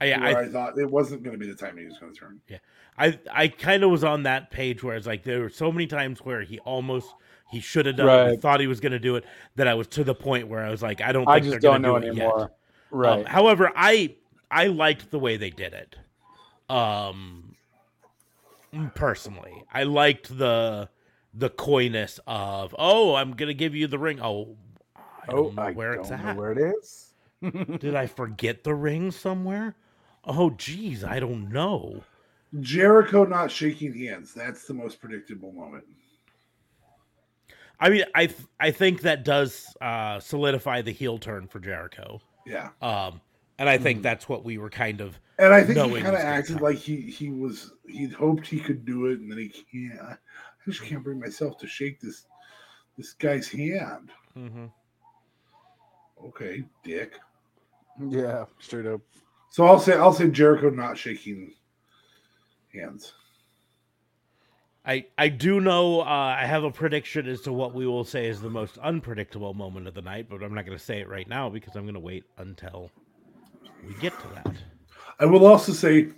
I 0.00 0.12
I, 0.12 0.40
I, 0.42 0.48
thought 0.48 0.78
it 0.78 0.90
wasn't 0.90 1.22
going 1.22 1.38
to 1.38 1.42
be 1.42 1.50
the 1.50 1.56
time 1.56 1.78
he 1.78 1.86
was 1.86 1.98
going 1.98 2.12
to 2.12 2.20
turn. 2.20 2.40
Yeah, 2.48 2.58
I, 2.98 3.18
I 3.32 3.48
kind 3.48 3.82
of 3.82 3.90
was 3.90 4.04
on 4.04 4.24
that 4.24 4.50
page 4.50 4.82
where 4.82 4.94
it's 4.94 5.06
like 5.06 5.22
there 5.22 5.40
were 5.40 5.48
so 5.48 5.72
many 5.72 5.86
times 5.86 6.18
where 6.18 6.42
he 6.42 6.58
almost 6.60 7.14
he 7.46 7.60
should 7.60 7.86
have 7.86 7.96
done 7.96 8.12
it. 8.12 8.22
I 8.22 8.34
thought 8.36 8.60
he 8.60 8.66
was 8.66 8.80
going 8.80 8.92
to 8.92 8.98
do 8.98 9.16
it. 9.16 9.24
That 9.56 9.68
I 9.68 9.74
was 9.74 9.86
to 9.88 10.04
the 10.04 10.14
point 10.14 10.48
where 10.48 10.64
I 10.64 10.70
was 10.70 10.82
like, 10.82 11.00
I 11.00 11.12
don't. 11.12 11.30
I 11.30 11.40
just 11.40 11.60
they're 11.60 11.60
don't 11.60 11.80
gonna 11.80 11.80
know 11.80 11.94
do 11.94 11.96
it 11.96 12.12
yet. 12.12 12.36
anymore. 12.36 12.52
Um, 13.02 13.24
Right. 13.24 13.26
however, 13.26 13.72
I 13.76 14.16
I 14.50 14.68
liked 14.68 15.10
the 15.10 15.18
way 15.18 15.36
they 15.36 15.50
did 15.50 15.74
it. 15.74 15.96
Um, 16.68 17.56
personally, 18.94 19.64
I 19.72 19.84
liked 19.84 20.36
the 20.36 20.88
the 21.34 21.50
coyness 21.50 22.18
of 22.26 22.74
oh, 22.78 23.14
I'm 23.14 23.32
gonna 23.34 23.54
give 23.54 23.74
you 23.74 23.86
the 23.86 23.98
ring. 23.98 24.20
Oh, 24.20 24.56
I 24.96 25.28
oh, 25.28 25.34
don't 25.34 25.54
know 25.54 25.66
I 25.66 25.70
where 25.70 25.92
don't 25.92 25.94
it's 25.94 26.10
know 26.18 26.30
at. 26.30 26.34
where 26.34 26.52
it 26.52 26.58
is. 26.58 27.14
Did 27.78 27.94
I 27.94 28.06
forget 28.06 28.64
the 28.64 28.74
ring 28.74 29.10
somewhere? 29.10 29.76
Oh, 30.24 30.50
geez, 30.50 31.04
I 31.04 31.20
don't 31.20 31.50
know. 31.50 32.04
Jericho 32.60 33.24
not 33.24 33.50
shaking 33.50 33.94
hands. 33.94 34.34
That's 34.34 34.66
the 34.66 34.74
most 34.74 35.00
predictable 35.00 35.52
moment. 35.52 35.84
I 37.78 37.90
mean, 37.90 38.04
I 38.14 38.26
th- 38.26 38.48
I 38.58 38.70
think 38.70 39.02
that 39.02 39.24
does 39.24 39.66
uh, 39.80 40.18
solidify 40.20 40.82
the 40.82 40.92
heel 40.92 41.18
turn 41.18 41.46
for 41.46 41.60
Jericho. 41.60 42.20
Yeah. 42.46 42.70
Um, 42.80 43.20
and 43.58 43.68
I 43.68 43.78
think 43.78 44.02
that's 44.02 44.28
what 44.28 44.44
we 44.44 44.58
were 44.58 44.70
kind 44.70 45.00
of 45.00 45.18
And 45.38 45.52
I 45.52 45.62
think 45.62 45.78
he 45.78 46.00
kind 46.02 46.08
of 46.08 46.22
acted 46.22 46.56
come. 46.56 46.64
like 46.64 46.76
he 46.76 47.00
he 47.02 47.30
was 47.30 47.72
he'd 47.88 48.12
hoped 48.12 48.46
he 48.46 48.60
could 48.60 48.84
do 48.84 49.06
it, 49.06 49.20
and 49.20 49.30
then 49.30 49.38
he 49.38 49.48
can't. 49.48 50.00
I 50.00 50.16
just 50.66 50.82
can't 50.82 51.02
bring 51.04 51.20
myself 51.20 51.58
to 51.58 51.66
shake 51.66 52.00
this 52.00 52.26
this 52.96 53.12
guy's 53.12 53.48
hand. 53.48 54.10
Okay, 56.24 56.64
dick. 56.82 57.18
Yeah, 58.08 58.44
straight 58.58 58.86
up. 58.86 59.00
So 59.50 59.64
I'll 59.66 59.78
say 59.80 59.94
I'll 59.94 60.12
say 60.12 60.28
Jericho 60.28 60.70
not 60.70 60.98
shaking 60.98 61.52
hands. 62.74 63.14
I 64.86 65.06
I 65.18 65.28
do 65.28 65.60
know 65.60 66.00
uh, 66.00 66.04
I 66.04 66.46
have 66.46 66.62
a 66.62 66.70
prediction 66.70 67.26
as 67.28 67.40
to 67.42 67.52
what 67.52 67.74
we 67.74 67.86
will 67.86 68.04
say 68.04 68.26
is 68.26 68.40
the 68.40 68.50
most 68.50 68.78
unpredictable 68.78 69.52
moment 69.52 69.88
of 69.88 69.94
the 69.94 70.02
night, 70.02 70.28
but 70.30 70.42
I'm 70.42 70.54
not 70.54 70.64
going 70.64 70.78
to 70.78 70.84
say 70.84 71.00
it 71.00 71.08
right 71.08 71.28
now 71.28 71.50
because 71.50 71.74
I'm 71.74 71.82
going 71.82 71.94
to 71.94 72.00
wait 72.00 72.24
until 72.38 72.90
we 73.86 73.94
get 73.94 74.16
to 74.20 74.28
that. 74.34 74.52
I 75.18 75.24
will 75.24 75.44
also 75.44 75.72
say 75.72 76.10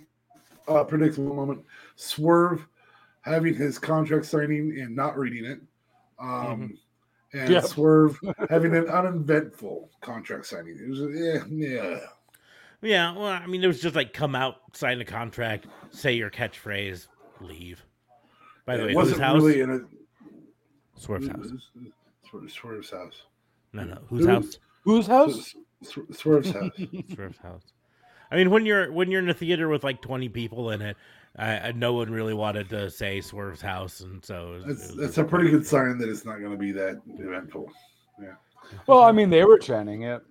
uh, 0.67 0.83
predictable 0.83 1.33
moment: 1.33 1.63
Swerve 1.95 2.67
having 3.21 3.55
his 3.55 3.79
contract 3.79 4.25
signing 4.27 4.79
and 4.79 4.95
not 4.95 5.17
reading 5.17 5.45
it, 5.45 5.59
um, 6.19 6.77
and 7.33 7.49
Yep. 7.49 7.65
Swerve 7.65 8.19
having 8.51 8.75
an 8.75 8.87
uneventful 8.87 9.89
contract 10.01 10.45
signing. 10.45 10.77
It 10.79 10.89
was 10.89 10.99
yeah, 11.15 11.43
yeah. 11.49 11.99
Yeah, 12.81 13.13
well, 13.13 13.25
I 13.25 13.45
mean, 13.45 13.63
it 13.63 13.67
was 13.67 13.81
just 13.81 13.95
like 13.95 14.13
come 14.13 14.35
out, 14.35 14.55
sign 14.73 15.01
a 15.01 15.05
contract, 15.05 15.65
say 15.91 16.13
your 16.13 16.29
catchphrase, 16.29 17.07
leave. 17.41 17.83
By 18.69 18.77
the 18.77 18.83
it 18.83 18.87
way, 18.89 18.93
wasn't 18.93 19.17
whose 19.17 19.25
house? 19.25 19.35
really 19.41 19.61
in 19.61 19.69
a 19.71 19.79
Swerve's 20.99 21.27
house. 21.27 21.47
Swerve- 22.29 22.51
Swerve's 22.51 22.91
house. 22.91 23.23
No, 23.73 23.83
no, 23.83 23.97
whose 24.07 24.25
Who- 24.25 24.31
house? 24.31 24.59
Whose 24.83 25.07
house? 25.07 25.55
Swerve's 26.11 26.51
house. 26.51 26.71
Swerve's 27.15 27.37
house. 27.39 27.63
I 28.31 28.35
mean, 28.35 28.51
when 28.51 28.67
you're 28.67 28.91
when 28.91 29.09
you're 29.09 29.21
in 29.23 29.29
a 29.29 29.33
theater 29.33 29.69
with 29.69 29.83
like 29.83 30.03
20 30.03 30.29
people 30.29 30.69
in 30.69 30.83
it, 30.83 30.97
I, 31.35 31.57
I, 31.59 31.71
no 31.71 31.93
one 31.93 32.11
really 32.11 32.35
wanted 32.35 32.69
to 32.69 32.91
say 32.91 33.21
Swerve's 33.21 33.59
house, 33.61 34.01
and 34.01 34.23
so 34.23 34.53
it 34.53 34.55
was- 34.57 34.65
That's 34.65 34.89
it 34.91 34.97
was 34.97 35.05
that's 35.07 35.17
a 35.17 35.23
pretty 35.23 35.49
good 35.49 35.65
sign 35.65 35.97
that 35.97 36.07
it's 36.07 36.23
not 36.25 36.37
going 36.39 36.51
to 36.51 36.57
be 36.57 36.71
that 36.73 37.01
eventful. 37.17 37.71
Yeah. 38.21 38.33
Well, 38.85 39.01
I 39.01 39.11
mean, 39.11 39.31
they 39.31 39.45
were 39.45 39.57
chanting 39.57 40.03
it. 40.03 40.21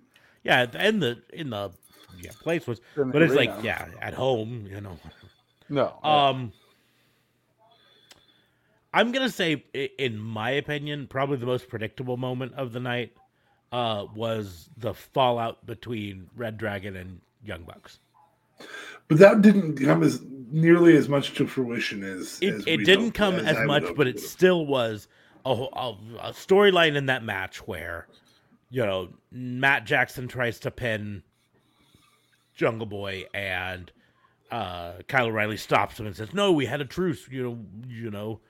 Yeah, 0.45 0.65
and 0.75 1.01
the 1.03 1.21
in 1.33 1.49
the 1.49 1.71
yeah 2.21 2.31
place 2.41 2.65
was, 2.67 2.79
in 2.95 3.11
but 3.11 3.21
it's 3.21 3.33
like 3.33 3.51
yeah, 3.61 3.89
at 4.01 4.13
home, 4.13 4.65
you 4.71 4.79
know. 4.79 4.97
No. 5.67 5.99
Um, 6.03 6.53
I'm 8.93 9.11
gonna 9.11 9.29
say, 9.29 9.63
in 9.97 10.17
my 10.19 10.51
opinion, 10.51 11.07
probably 11.07 11.37
the 11.37 11.45
most 11.45 11.69
predictable 11.69 12.17
moment 12.17 12.53
of 12.55 12.73
the 12.73 12.79
night 12.79 13.13
uh, 13.71 14.05
was 14.15 14.69
the 14.77 14.93
fallout 14.93 15.65
between 15.65 16.29
Red 16.35 16.57
Dragon 16.57 16.95
and 16.95 17.21
Young 17.43 17.63
Bucks. 17.63 17.99
But 19.07 19.19
that 19.19 19.41
didn't 19.41 19.77
come 19.77 20.03
as 20.03 20.21
nearly 20.51 20.97
as 20.97 21.07
much 21.07 21.33
to 21.35 21.47
fruition 21.47 22.03
as 22.03 22.39
It, 22.41 22.55
as 22.55 22.63
it 22.67 22.77
didn't 22.85 23.11
come 23.11 23.35
as 23.35 23.57
as 23.57 23.67
much, 23.67 23.83
but 23.95 24.07
it 24.07 24.19
still 24.19 24.65
was 24.65 25.07
a, 25.45 25.51
a, 25.51 25.89
a 26.21 26.31
storyline 26.31 26.95
in 26.95 27.05
that 27.07 27.23
match 27.23 27.67
where, 27.67 28.07
you 28.69 28.85
know, 28.85 29.09
Matt 29.31 29.85
Jackson 29.85 30.27
tries 30.27 30.59
to 30.59 30.71
pin 30.71 31.23
Jungle 32.55 32.87
Boy 32.87 33.25
and 33.33 33.91
uh, 34.51 34.93
Kyle 35.07 35.27
O'Reilly 35.27 35.57
stops 35.57 35.99
him 35.99 36.07
and 36.07 36.15
says, 36.15 36.33
"No, 36.33 36.51
we 36.51 36.65
had 36.65 36.81
a 36.81 36.85
truce," 36.85 37.27
you 37.29 37.43
know, 37.43 37.59
you 37.87 38.11
know, 38.11 38.41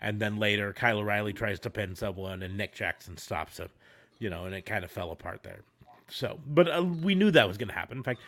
and 0.00 0.20
then 0.20 0.36
later 0.36 0.72
Kyle 0.72 0.98
O'Reilly 0.98 1.32
tries 1.32 1.58
to 1.60 1.70
pin 1.70 1.94
someone 1.94 2.42
and 2.42 2.56
Nick 2.56 2.74
Jackson 2.74 3.16
stops 3.16 3.58
him, 3.58 3.68
you 4.18 4.30
know, 4.30 4.44
and 4.44 4.54
it 4.54 4.66
kind 4.66 4.84
of 4.84 4.90
fell 4.90 5.10
apart 5.10 5.42
there. 5.42 5.60
So, 6.08 6.38
but 6.46 6.68
uh, 6.68 6.82
we 6.84 7.14
knew 7.14 7.30
that 7.32 7.48
was 7.48 7.56
going 7.56 7.68
to 7.68 7.74
happen. 7.74 7.98
In 7.98 8.04
fact, 8.04 8.20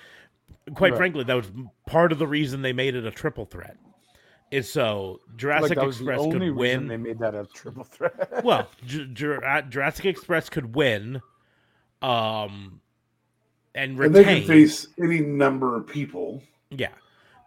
quite 0.75 0.93
Right. 0.93 0.99
frankly, 0.99 1.25
that 1.25 1.35
was 1.37 1.51
part 1.87 2.11
of 2.13 2.19
the 2.19 2.27
reason 2.27 2.63
they 2.63 2.73
made 2.73 2.95
it 2.95 3.05
a 3.07 3.11
triple 3.11 3.45
threat. 3.45 3.77
Is 4.51 4.73
so 4.73 5.21
like 5.29 5.37
Jurassic 5.37 5.79
the 5.79 5.87
Express 5.87 6.23
could 6.23 6.57
win. 6.57 6.89
they 6.89 6.97
made 6.97 7.19
that 7.19 7.35
a 7.35 7.47
triple 7.53 7.85
threat. 7.85 8.41
well, 8.45 8.67
J- 8.87 9.05
Jur- 9.13 9.45
uh, 9.45 9.61
Jurassic 9.61 10.07
Express 10.07 10.49
could 10.49 10.75
win, 10.75 11.21
um, 12.01 12.81
and 13.75 13.99
retain. 13.99 14.17
and 14.17 14.27
they 14.27 14.41
can 14.41 14.47
face 14.49 14.89
any 15.03 15.21
number 15.21 15.77
of 15.77 15.87
people, 15.87 16.43
yeah, 16.71 16.89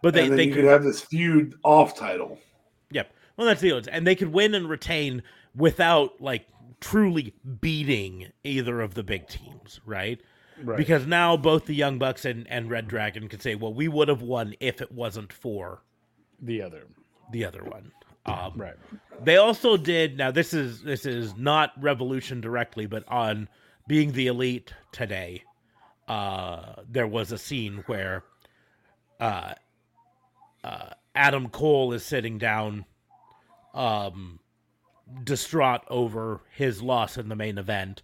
but 0.00 0.14
they 0.14 0.28
they 0.28 0.48
could 0.48 0.62
have 0.62 0.84
this 0.84 1.00
feud 1.00 1.54
off 1.64 1.96
title. 1.96 2.38
Well, 3.36 3.46
that's 3.46 3.60
the 3.60 3.68
deal. 3.68 3.80
And 3.90 4.06
they 4.06 4.14
could 4.14 4.32
win 4.32 4.54
and 4.54 4.68
retain 4.68 5.22
without 5.54 6.20
like 6.20 6.46
truly 6.80 7.34
beating 7.60 8.32
either 8.44 8.80
of 8.80 8.94
the 8.94 9.02
big 9.02 9.28
teams, 9.28 9.80
right? 9.86 10.20
Right. 10.62 10.76
Because 10.76 11.06
now 11.06 11.36
both 11.36 11.66
the 11.66 11.74
Young 11.74 11.98
Bucks 11.98 12.24
and, 12.24 12.46
and 12.48 12.70
Red 12.70 12.88
Dragon 12.88 13.28
could 13.28 13.42
say, 13.42 13.54
well, 13.54 13.72
we 13.72 13.88
would 13.88 14.08
have 14.08 14.22
won 14.22 14.54
if 14.60 14.80
it 14.80 14.92
wasn't 14.92 15.32
for 15.32 15.82
the 16.40 16.62
other. 16.62 16.86
the 17.32 17.44
other 17.44 17.64
one. 17.64 17.90
Um, 18.26 18.52
Right. 18.56 18.74
They 19.24 19.36
also 19.36 19.76
did. 19.76 20.16
Now 20.16 20.30
this 20.30 20.52
is 20.52 20.82
this 20.82 21.06
is 21.06 21.36
not 21.36 21.72
Revolution 21.80 22.40
directly, 22.40 22.86
but 22.86 23.04
on 23.08 23.48
being 23.88 24.12
the 24.12 24.26
elite 24.28 24.72
today, 24.92 25.42
uh, 26.08 26.74
there 26.88 27.06
was 27.06 27.32
a 27.32 27.38
scene 27.38 27.82
where 27.86 28.24
uh, 29.20 29.54
uh, 30.64 30.90
Adam 31.14 31.48
Cole 31.48 31.92
is 31.92 32.04
sitting 32.04 32.38
down, 32.38 32.84
um, 33.74 34.38
distraught 35.24 35.82
over 35.88 36.42
his 36.50 36.82
loss 36.82 37.16
in 37.16 37.28
the 37.28 37.36
main 37.36 37.58
event, 37.58 38.02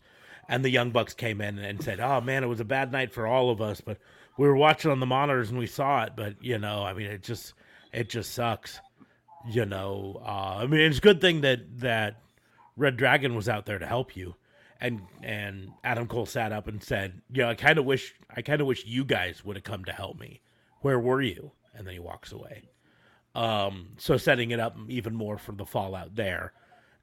and 0.48 0.64
the 0.64 0.70
Young 0.70 0.90
Bucks 0.90 1.14
came 1.14 1.40
in 1.40 1.58
and 1.58 1.82
said, 1.82 2.00
"Oh 2.00 2.20
man, 2.20 2.44
it 2.44 2.48
was 2.48 2.60
a 2.60 2.64
bad 2.64 2.92
night 2.92 3.12
for 3.12 3.26
all 3.26 3.50
of 3.50 3.60
us, 3.60 3.80
but 3.80 3.98
we 4.36 4.46
were 4.46 4.56
watching 4.56 4.90
on 4.90 5.00
the 5.00 5.06
monitors 5.06 5.50
and 5.50 5.58
we 5.58 5.66
saw 5.66 6.04
it, 6.04 6.12
but 6.16 6.42
you 6.42 6.58
know, 6.58 6.84
I 6.84 6.92
mean, 6.94 7.06
it 7.06 7.22
just 7.22 7.54
it 7.92 8.08
just 8.08 8.32
sucks." 8.32 8.80
you 9.46 9.64
know. 9.64 10.20
Uh, 10.24 10.58
i 10.58 10.66
mean 10.66 10.80
it's 10.80 10.98
a 10.98 11.02
good 11.02 11.20
thing 11.20 11.40
that 11.42 11.60
that 11.80 12.20
red 12.76 12.96
dragon 12.96 13.34
was 13.34 13.48
out 13.48 13.66
there 13.66 13.78
to 13.78 13.86
help 13.86 14.16
you. 14.16 14.34
And 14.80 15.02
and 15.22 15.72
adam 15.82 16.06
cole 16.06 16.26
sat 16.26 16.52
up 16.52 16.68
and 16.68 16.82
said 16.82 17.20
yeah 17.32 17.48
i 17.48 17.54
kind 17.54 17.78
of 17.78 17.84
wish 17.84 18.14
i 18.34 18.42
kind 18.42 18.60
of 18.60 18.66
wish 18.68 18.84
you 18.86 19.04
guys 19.04 19.44
would 19.44 19.56
have 19.56 19.64
come 19.64 19.84
to 19.84 19.92
help 19.92 20.18
me. 20.18 20.40
Where 20.80 21.00
were 21.00 21.20
you? 21.20 21.52
And 21.74 21.86
then 21.86 21.94
he 21.94 22.00
walks 22.00 22.32
away 22.32 22.68
um 23.38 23.88
so 23.98 24.16
setting 24.16 24.50
it 24.50 24.60
up 24.60 24.76
even 24.88 25.14
more 25.14 25.38
for 25.38 25.52
the 25.52 25.64
fallout 25.64 26.16
there 26.16 26.52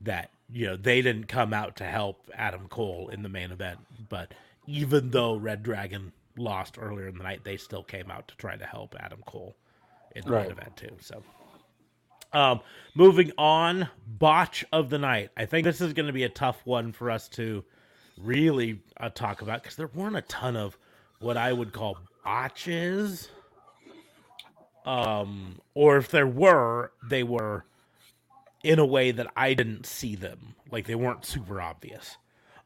that 0.02 0.32
you 0.52 0.65
know 0.67 0.76
they 0.76 1.02
didn't 1.02 1.28
come 1.28 1.54
out 1.54 1.78
to 1.78 1.86
help 1.86 2.30
adam 2.36 2.67
cole 2.67 3.10
in 3.10 3.24
the 3.24 3.30
main 3.30 3.52
event 3.52 3.80
but 4.10 4.34
even 4.67 5.12
though 5.12 5.36
red 5.36 5.63
dragon 5.63 6.12
lost 6.38 6.78
earlier 6.80 7.08
in 7.08 7.17
the 7.17 7.24
night 7.24 7.43
they 7.45 7.58
still 7.58 7.84
came 7.84 8.12
out 8.12 8.28
to 8.28 8.36
try 8.38 8.58
to 8.58 8.65
help 8.65 8.95
adam 9.00 9.21
cole 9.26 9.56
in 10.15 10.26
the 10.26 10.32
Right. 10.32 10.43
main 10.43 10.52
event 10.52 10.76
too 10.78 10.95
so 11.00 11.24
um, 12.34 12.60
moving 12.95 13.32
on, 13.38 13.88
botch 14.08 14.65
of 14.74 14.89
the 14.89 14.98
night. 14.98 15.30
I 15.38 15.45
think 15.45 15.63
this 15.63 15.80
is 15.80 15.93
going 15.93 16.08
to 16.08 16.13
be 16.13 16.24
a 16.24 16.30
tough 16.30 16.60
one 16.65 16.91
for 16.91 17.10
us 17.10 17.30
to 17.30 17.63
really 18.17 18.82
uh, 19.00 19.10
talk 19.10 19.41
about 19.41 19.63
because 19.63 19.78
there 19.78 19.89
weren't 19.93 20.17
a 20.17 20.21
ton 20.24 20.58
of 20.58 20.78
what 21.19 21.38
I 21.38 21.54
would 21.54 21.71
call 21.71 21.98
botches. 22.26 23.30
Um, 24.86 25.60
or 25.74 25.98
if 25.98 26.10
there 26.10 26.28
were, 26.28 26.91
they 27.10 27.24
were 27.24 27.65
in 28.63 28.80
a 28.80 28.86
way 28.86 29.12
that 29.12 29.28
I 29.36 29.54
didn't 29.54 29.86
see 29.86 30.15
them. 30.15 30.56
Like 30.71 30.86
they 30.88 30.95
weren't 30.95 31.26
super 31.26 31.62
obvious. 31.62 32.17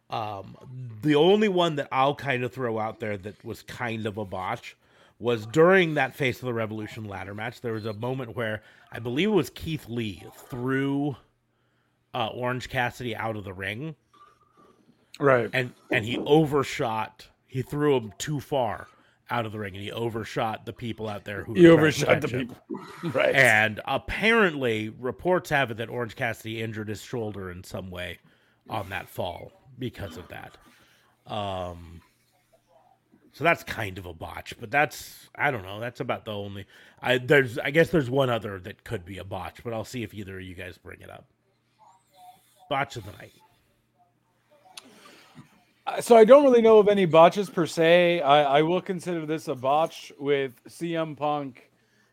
Um, 0.10 0.58
the 1.02 1.16
only 1.16 1.50
one 1.50 1.76
that 1.76 1.88
I'll 1.92 2.16
kind 2.16 2.44
of 2.44 2.52
throw 2.52 2.80
out 2.80 3.00
there 3.00 3.18
that 3.18 3.44
was 3.46 3.62
kind 3.64 4.06
of 4.06 4.18
a 4.18 4.26
botch 4.26 4.76
was 5.20 5.46
during 5.46 5.94
that 5.96 6.16
Face 6.16 6.40
of 6.40 6.46
the 6.46 6.54
Revolution 6.54 7.04
ladder 7.06 7.36
match. 7.36 7.62
There 7.62 7.74
was 7.74 7.86
a 7.86 7.94
moment 7.94 8.36
where 8.36 8.64
I 8.92 9.00
believe 9.00 9.28
it 9.30 9.34
was 9.34 9.50
Keith 9.50 9.88
Lee 9.88 10.24
threw 10.50 11.16
uh, 12.14 12.28
Orange 12.28 12.70
Cassidy 12.70 13.16
out 13.16 13.36
of 13.36 13.44
the 13.44 13.54
ring, 13.54 13.96
Right. 15.20 15.50
and 15.54 15.74
and 15.92 16.06
he 16.06 16.18
overshot. 16.18 17.28
He 17.46 17.62
threw 17.62 17.98
him 17.98 18.14
too 18.18 18.40
far 18.40 18.88
out 19.30 19.46
of 19.46 19.52
the 19.52 19.60
ring, 19.60 19.76
and 19.76 19.84
he 19.84 19.92
overshot 19.92 20.66
the 20.66 20.74
people 20.74 21.08
out 21.08 21.24
there 21.24 21.44
who 21.44 21.54
He 21.54 21.68
were 21.68 21.78
trying 21.78 21.78
to 21.78 21.82
overshot 21.82 22.22
the 22.22 22.28
people. 22.28 22.58
Right. 23.14 23.34
And 23.34 23.80
apparently, 23.86 24.90
reports 24.90 25.50
have 25.50 25.72
it 25.72 25.78
that 25.78 25.90
Orange 25.90 26.16
Cassidy 26.16 26.62
injured 26.62 26.90
his 26.90 27.02
shoulder 27.02 27.52
in 27.52 27.64
some 27.64 27.90
way 27.90 28.20
on 28.70 28.90
that 28.90 29.10
fall 29.10 29.52
because 29.78 30.18
of 30.18 30.28
that. 30.30 30.58
Um, 31.32 32.02
so 33.34 33.44
that's 33.44 33.64
kind 33.64 33.98
of 33.98 34.06
a 34.06 34.14
botch, 34.14 34.56
but 34.60 34.70
that's 34.72 35.30
I 35.36 35.52
don't 35.52 35.64
know. 35.64 35.80
That's 35.80 36.00
about 36.00 36.26
the 36.26 36.34
only. 36.34 36.66
I 37.02 37.20
there's 37.20 37.58
I 37.58 37.72
guess 37.72 37.90
there's 37.90 38.10
one 38.10 38.30
other 38.30 38.60
that 38.60 38.84
could 38.84 39.06
be 39.06 39.18
a 39.18 39.24
botch, 39.24 39.64
but 39.64 39.74
I'll 39.74 39.86
see 39.86 40.04
if 40.04 40.14
either 40.14 40.38
of 40.38 40.44
you 40.44 40.56
guys 40.56 40.78
bring 40.78 41.02
it 41.02 41.10
up. 41.10 41.26
Botch 42.70 42.98
of 42.98 43.06
the 43.06 43.12
night. 43.14 43.34
So 46.00 46.16
I 46.16 46.26
don't 46.26 46.44
really 46.44 46.62
know 46.62 46.80
of 46.80 46.88
any 46.88 47.06
botches 47.06 47.50
per 47.50 47.66
se. 47.66 48.22
I, 48.22 48.60
I 48.60 48.62
will 48.62 48.82
consider 48.82 49.26
this 49.26 49.48
a 49.48 49.56
botch 49.56 50.12
with 50.18 50.64
CM 50.66 51.16
Punk 51.18 51.70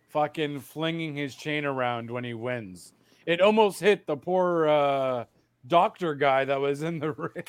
fucking 0.09 0.61
flinging 0.61 1.15
his 1.15 1.35
chain 1.35 1.65
around 1.65 2.11
when 2.11 2.25
he 2.25 2.35
wins. 2.35 2.93
It 3.27 3.41
almost 3.41 3.81
hit 3.81 4.07
the 4.07 4.17
poor 4.17 4.69
uh, 4.69 5.25
doctor 5.67 6.15
guy 6.15 6.45
that 6.45 6.61
was 6.61 6.83
in 6.83 6.99
the 6.99 7.12
ring. 7.12 7.45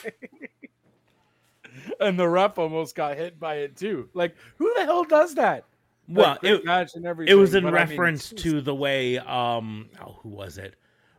and 1.99 2.19
the 2.19 2.27
ref 2.27 2.57
almost 2.57 2.95
got 2.95 3.17
hit 3.17 3.39
by 3.39 3.55
it 3.55 3.75
too. 3.75 4.09
Like, 4.13 4.35
who 4.57 4.73
the 4.75 4.85
hell 4.85 5.03
does 5.03 5.35
that? 5.35 5.65
Well, 6.09 6.37
great 6.39 6.53
it, 6.53 6.65
match 6.65 6.91
and 6.95 7.05
it 7.05 7.35
was 7.35 7.53
in 7.53 7.63
but 7.63 7.75
I 7.75 7.85
mean, 7.85 7.89
reference 7.89 8.29
to 8.29 8.61
the 8.61 8.73
way 8.73 9.17
um 9.19 9.89
oh 10.01 10.19
who 10.21 10.29
was 10.29 10.57
it? 10.57 10.75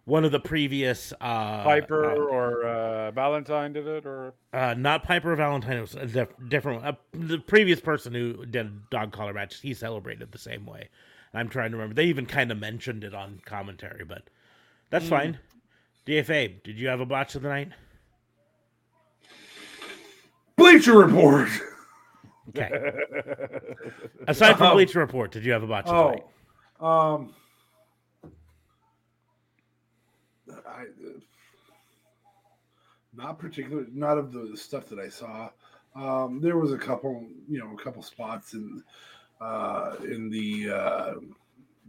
One 0.08 0.24
of 0.24 0.32
the 0.32 0.40
previous 0.40 1.12
uh 1.20 1.62
Piper 1.64 2.12
uh, 2.12 2.14
or 2.14 2.64
uh, 2.64 3.10
Valentine 3.10 3.74
did 3.74 3.86
it, 3.86 4.06
or 4.06 4.32
uh, 4.54 4.72
not 4.72 5.02
Piper 5.02 5.32
or 5.32 5.36
Valentine. 5.36 5.76
It 5.76 5.80
was 5.82 5.94
a 5.96 6.06
dif- 6.06 6.32
different. 6.48 6.82
Uh, 6.82 6.92
the 7.12 7.36
previous 7.38 7.78
person 7.78 8.14
who 8.14 8.46
did 8.46 8.66
a 8.66 8.72
dog 8.90 9.12
collar 9.12 9.34
match, 9.34 9.60
he 9.60 9.74
celebrated 9.74 10.32
the 10.32 10.38
same 10.38 10.64
way. 10.64 10.88
I'm 11.34 11.50
trying 11.50 11.72
to 11.72 11.76
remember. 11.76 11.94
They 11.94 12.06
even 12.06 12.24
kind 12.24 12.50
of 12.50 12.58
mentioned 12.58 13.04
it 13.04 13.12
on 13.14 13.42
commentary, 13.44 14.02
but 14.06 14.22
that's 14.88 15.04
Hmm. 15.04 15.10
fine. 15.10 15.38
DFA, 16.06 16.62
did 16.62 16.78
you 16.78 16.88
have 16.88 17.00
a 17.00 17.06
botch 17.06 17.34
of 17.34 17.42
the 17.42 17.50
night? 17.50 17.68
Bleacher 20.56 20.96
Report. 20.96 21.50
Okay. 22.48 22.70
Aside 24.26 24.56
from 24.56 24.68
Um, 24.68 24.72
Bleacher 24.76 25.00
Report, 25.00 25.30
did 25.32 25.44
you 25.44 25.52
have 25.52 25.62
a 25.62 25.66
botch 25.66 25.84
of 25.86 25.90
the 25.94 26.10
night? 26.12 26.24
Oh, 26.80 26.86
um, 26.86 27.34
I, 30.66 30.84
not 33.14 33.38
particular, 33.38 33.86
not 33.92 34.18
of 34.18 34.32
the 34.32 34.56
stuff 34.56 34.86
that 34.86 34.98
I 34.98 35.08
saw. 35.08 35.50
Um, 35.94 36.40
there 36.40 36.56
was 36.56 36.72
a 36.72 36.78
couple, 36.78 37.26
you 37.48 37.58
know, 37.58 37.72
a 37.72 37.82
couple 37.82 38.02
spots 38.02 38.54
in 38.54 38.82
uh, 39.40 39.96
in 40.04 40.30
the 40.30 40.70
uh, 40.70 41.14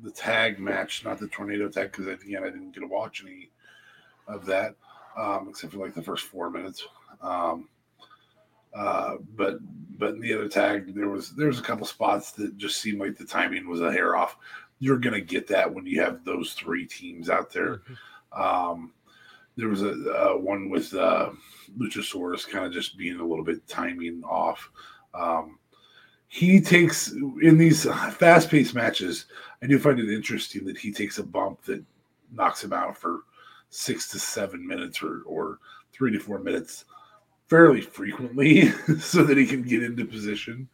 the 0.03 0.11
tag 0.11 0.59
match, 0.59 1.03
not 1.03 1.19
the 1.19 1.27
tornado 1.27 1.67
tag, 1.69 1.91
because 1.91 2.07
again, 2.07 2.43
I 2.43 2.49
didn't 2.49 2.71
get 2.71 2.81
to 2.81 2.87
watch 2.87 3.23
any 3.23 3.49
of 4.27 4.45
that, 4.45 4.75
um, 5.17 5.47
except 5.49 5.73
for 5.73 5.79
like 5.79 5.93
the 5.93 6.01
first 6.01 6.25
four 6.25 6.49
minutes. 6.49 6.85
Um, 7.21 7.67
uh, 8.73 9.15
but 9.35 9.57
but 9.97 10.13
in 10.13 10.21
the 10.21 10.33
other 10.33 10.47
tag, 10.47 10.93
there 10.95 11.09
was 11.09 11.31
there 11.35 11.47
was 11.47 11.59
a 11.59 11.63
couple 11.63 11.85
spots 11.85 12.31
that 12.33 12.57
just 12.57 12.81
seemed 12.81 12.99
like 12.99 13.17
the 13.17 13.25
timing 13.25 13.67
was 13.67 13.81
a 13.81 13.91
hair 13.91 14.15
off. 14.15 14.37
You're 14.79 14.99
gonna 14.99 15.21
get 15.21 15.47
that 15.47 15.73
when 15.73 15.85
you 15.85 16.01
have 16.01 16.23
those 16.23 16.53
three 16.53 16.85
teams 16.85 17.29
out 17.29 17.51
there. 17.51 17.81
Um, 18.31 18.93
there 19.55 19.69
was 19.69 19.83
a, 19.83 19.91
uh 19.91 20.37
one 20.37 20.69
with 20.69 20.93
uh, 20.93 21.31
Luchasaurus 21.77 22.47
kind 22.47 22.65
of 22.65 22.71
just 22.71 22.97
being 22.97 23.19
a 23.19 23.25
little 23.25 23.43
bit 23.43 23.67
timing 23.67 24.23
off. 24.23 24.69
Um, 25.13 25.59
he 26.27 26.61
takes 26.61 27.11
in 27.11 27.57
these 27.57 27.83
fast-paced 27.83 28.75
matches. 28.75 29.25
I 29.63 29.67
do 29.67 29.79
find 29.79 29.99
it 29.99 30.13
interesting 30.13 30.63
that 30.65 30.77
he 30.77 30.91
takes 30.91 31.17
a 31.17 31.23
bump 31.23 31.63
that 31.63 31.83
knocks 32.31 32.63
him 32.63 32.71
out 32.71 32.95
for 32.95 33.21
six 33.71 34.09
to 34.09 34.19
seven 34.19 34.65
minutes 34.65 35.01
or 35.01 35.23
or 35.25 35.59
three 35.91 36.11
to 36.11 36.19
four 36.19 36.39
minutes 36.39 36.85
fairly 37.47 37.81
frequently 37.81 38.71
so 38.99 39.23
that 39.23 39.37
he 39.37 39.45
can 39.45 39.63
get 39.63 39.83
into 39.83 40.05
position. 40.05 40.69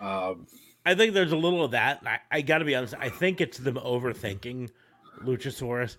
Um, 0.00 0.46
I 0.86 0.94
think 0.94 1.14
there's 1.14 1.32
a 1.32 1.36
little 1.36 1.64
of 1.64 1.72
that. 1.72 2.02
I, 2.06 2.18
I 2.30 2.40
got 2.40 2.58
to 2.58 2.64
be 2.64 2.74
honest. 2.74 2.94
I 2.98 3.08
think 3.08 3.40
it's 3.40 3.58
them 3.58 3.76
overthinking 3.76 4.70
Luchasaurus 5.24 5.96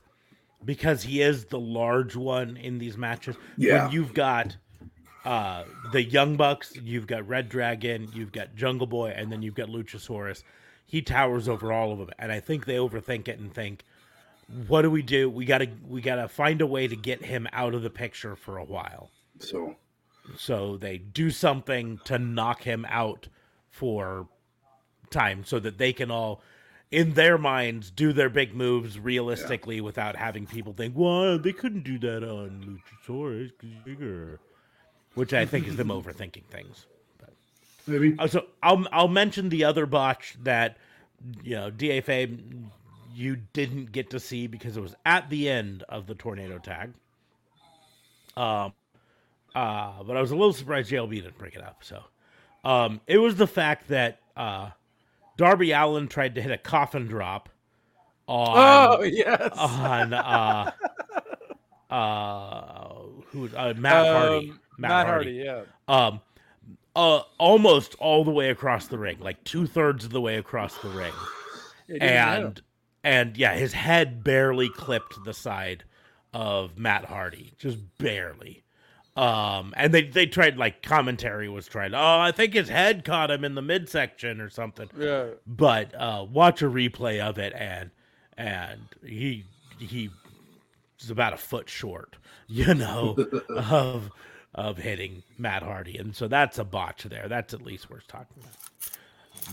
because 0.65 1.03
he 1.03 1.21
is 1.21 1.45
the 1.45 1.59
large 1.59 2.15
one 2.15 2.57
in 2.57 2.79
these 2.79 2.97
matches. 2.97 3.35
Yeah. 3.57 3.85
When 3.85 3.93
you've 3.93 4.13
got 4.13 4.55
uh, 5.25 5.63
the 5.91 6.03
Young 6.03 6.35
Bucks, 6.35 6.75
you've 6.75 7.07
got 7.07 7.27
Red 7.27 7.49
Dragon, 7.49 8.09
you've 8.13 8.31
got 8.31 8.55
Jungle 8.55 8.87
Boy, 8.87 9.13
and 9.15 9.31
then 9.31 9.41
you've 9.41 9.55
got 9.55 9.69
Luchasaurus. 9.69 10.43
He 10.85 11.01
towers 11.01 11.47
over 11.47 11.71
all 11.71 11.91
of 11.91 11.99
them, 11.99 12.09
and 12.19 12.31
I 12.31 12.39
think 12.39 12.65
they 12.65 12.75
overthink 12.75 13.27
it 13.27 13.39
and 13.39 13.53
think, 13.53 13.83
"What 14.67 14.83
do 14.83 14.91
we 14.91 15.01
do? 15.01 15.29
We 15.29 15.45
gotta 15.45 15.69
we 15.87 16.01
gotta 16.01 16.27
find 16.27 16.61
a 16.61 16.67
way 16.67 16.87
to 16.87 16.95
get 16.95 17.23
him 17.23 17.47
out 17.51 17.73
of 17.73 17.81
the 17.81 17.89
picture 17.89 18.35
for 18.35 18.57
a 18.57 18.63
while." 18.63 19.09
so 19.39 19.75
so 20.37 20.77
they 20.77 20.97
do 20.97 21.29
something 21.29 21.99
to 22.05 22.17
knock 22.17 22.63
him 22.63 22.85
out 22.89 23.27
for 23.69 24.27
time 25.09 25.43
so 25.45 25.59
that 25.59 25.77
they 25.77 25.93
can 25.93 26.09
all 26.09 26.41
in 26.93 27.13
their 27.13 27.37
minds 27.37 27.89
do 27.89 28.13
their 28.13 28.29
big 28.29 28.53
moves 28.53 28.99
realistically 28.99 29.81
without 29.81 30.15
having 30.15 30.45
people 30.45 30.73
think 30.73 30.93
well 30.95 31.39
they 31.39 31.51
couldn't 31.51 31.83
do 31.83 31.97
that 31.97 32.23
on 32.23 32.79
luchasaurus 33.07 33.49
'cause 33.57 33.69
he's 33.69 33.83
bigger 33.83 34.39
which 35.15 35.33
i 35.33 35.45
think 35.45 35.67
is 35.67 35.75
them 35.75 35.87
overthinking 35.99 36.45
things. 36.45 36.85
Maybe. 37.87 38.15
Uh, 38.17 38.27
so 38.27 38.45
i'll 38.61 38.85
i'll 38.91 39.07
mention 39.07 39.49
the 39.49 39.63
other 39.65 39.85
botch 39.85 40.37
that 40.43 40.77
you 41.43 41.55
know 41.55 41.71
dfa 41.71 42.39
you 43.13 43.37
didn't 43.53 43.91
get 43.91 44.09
to 44.11 44.19
see 44.19 44.47
because 44.47 44.77
it 44.77 44.81
was 44.81 44.95
at 45.05 45.29
the 45.29 45.49
end 45.49 45.83
of 45.89 46.07
the 46.07 46.15
tornado 46.15 46.57
tag. 46.59 46.93
Um 48.37 48.73
uh, 49.55 50.01
but 50.03 50.17
I 50.17 50.21
was 50.21 50.31
a 50.31 50.35
little 50.35 50.53
surprised 50.53 50.89
JLB 50.89 51.15
didn't 51.21 51.37
bring 51.37 51.51
it 51.53 51.61
up. 51.61 51.83
So, 51.83 52.03
um, 52.63 53.01
it 53.05 53.19
was 53.19 53.35
the 53.35 53.45
fact 53.45 53.89
that 53.89 54.19
uh, 54.35 54.71
Darby 55.37 55.71
Allin 55.71 56.07
tried 56.07 56.35
to 56.35 56.41
hit 56.41 56.51
a 56.51 56.57
coffin 56.57 57.07
drop 57.07 57.49
on 58.27 58.99
oh 58.99 59.03
yes, 59.03 59.51
on 59.57 60.13
uh, 60.13 60.71
uh, 61.89 62.93
who 63.27 63.49
uh, 63.55 63.73
Matt 63.77 64.05
Hardy. 64.05 64.49
Um, 64.49 64.59
Matt, 64.77 65.07
Hardy. 65.07 65.31
yeah. 65.33 65.61
Um, 65.87 66.21
uh, 66.95 67.21
almost 67.37 67.95
all 67.95 68.23
the 68.23 68.31
way 68.31 68.49
across 68.49 68.87
the 68.87 68.97
ring, 68.97 69.17
like 69.19 69.43
two 69.43 69.65
thirds 69.67 70.05
of 70.05 70.11
the 70.11 70.21
way 70.21 70.37
across 70.37 70.77
the 70.79 70.89
ring, 70.89 71.13
It 71.87 71.93
didn't 71.93 72.01
hit 72.03 72.11
him. 72.11 72.45
and 72.45 72.61
and 73.03 73.37
yeah, 73.37 73.53
his 73.55 73.73
head 73.73 74.23
barely 74.23 74.69
clipped 74.69 75.23
the 75.25 75.33
side 75.33 75.83
of 76.33 76.77
Matt 76.77 77.05
Hardy, 77.05 77.53
just 77.57 77.77
barely. 77.97 78.63
Um, 79.15 79.73
and 79.77 79.93
they 79.93 80.03
they 80.03 80.25
tried 80.25 80.57
like 80.57 80.81
commentary 80.81 81.47
was 81.47 81.67
trying. 81.67 81.93
Oh, 81.93 82.19
I 82.19 82.31
think 82.31 82.53
his 82.53 82.69
head 82.69 83.05
caught 83.05 83.29
him 83.29 83.43
in 83.43 83.53
the 83.53 83.61
midsection 83.61 84.41
or 84.41 84.49
something. 84.49 84.89
yeah, 84.97 85.25
But 85.45 85.93
uh, 85.93 86.25
watch 86.31 86.61
a 86.63 86.65
replay 86.65 87.19
of 87.19 87.37
it, 87.37 87.53
and 87.53 87.91
and 88.37 88.81
he 89.05 89.45
he 89.77 90.09
is 90.99 91.11
about 91.11 91.33
a 91.33 91.37
foot 91.37 91.69
short, 91.69 92.15
you 92.47 92.73
know, 92.73 93.15
of 93.49 94.09
of 94.55 94.79
hitting 94.79 95.21
Matt 95.37 95.61
Hardy, 95.61 95.97
and 95.97 96.15
so 96.15 96.27
that's 96.27 96.57
a 96.57 96.63
botch 96.63 97.03
there. 97.03 97.27
That's 97.27 97.53
at 97.53 97.61
least 97.61 97.89
worth 97.91 98.07
talking 98.07 98.37
about. 98.41 98.53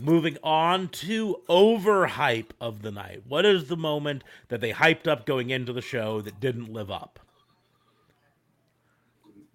Moving 0.00 0.38
on 0.42 0.88
to 0.88 1.40
overhype 1.48 2.50
of 2.60 2.82
the 2.82 2.90
night. 2.92 3.22
What 3.26 3.44
is 3.44 3.68
the 3.68 3.76
moment 3.76 4.22
that 4.48 4.60
they 4.60 4.72
hyped 4.72 5.08
up 5.08 5.26
going 5.26 5.50
into 5.50 5.72
the 5.72 5.82
show 5.82 6.20
that 6.20 6.38
didn't 6.40 6.72
live 6.72 6.90
up? 6.90 7.18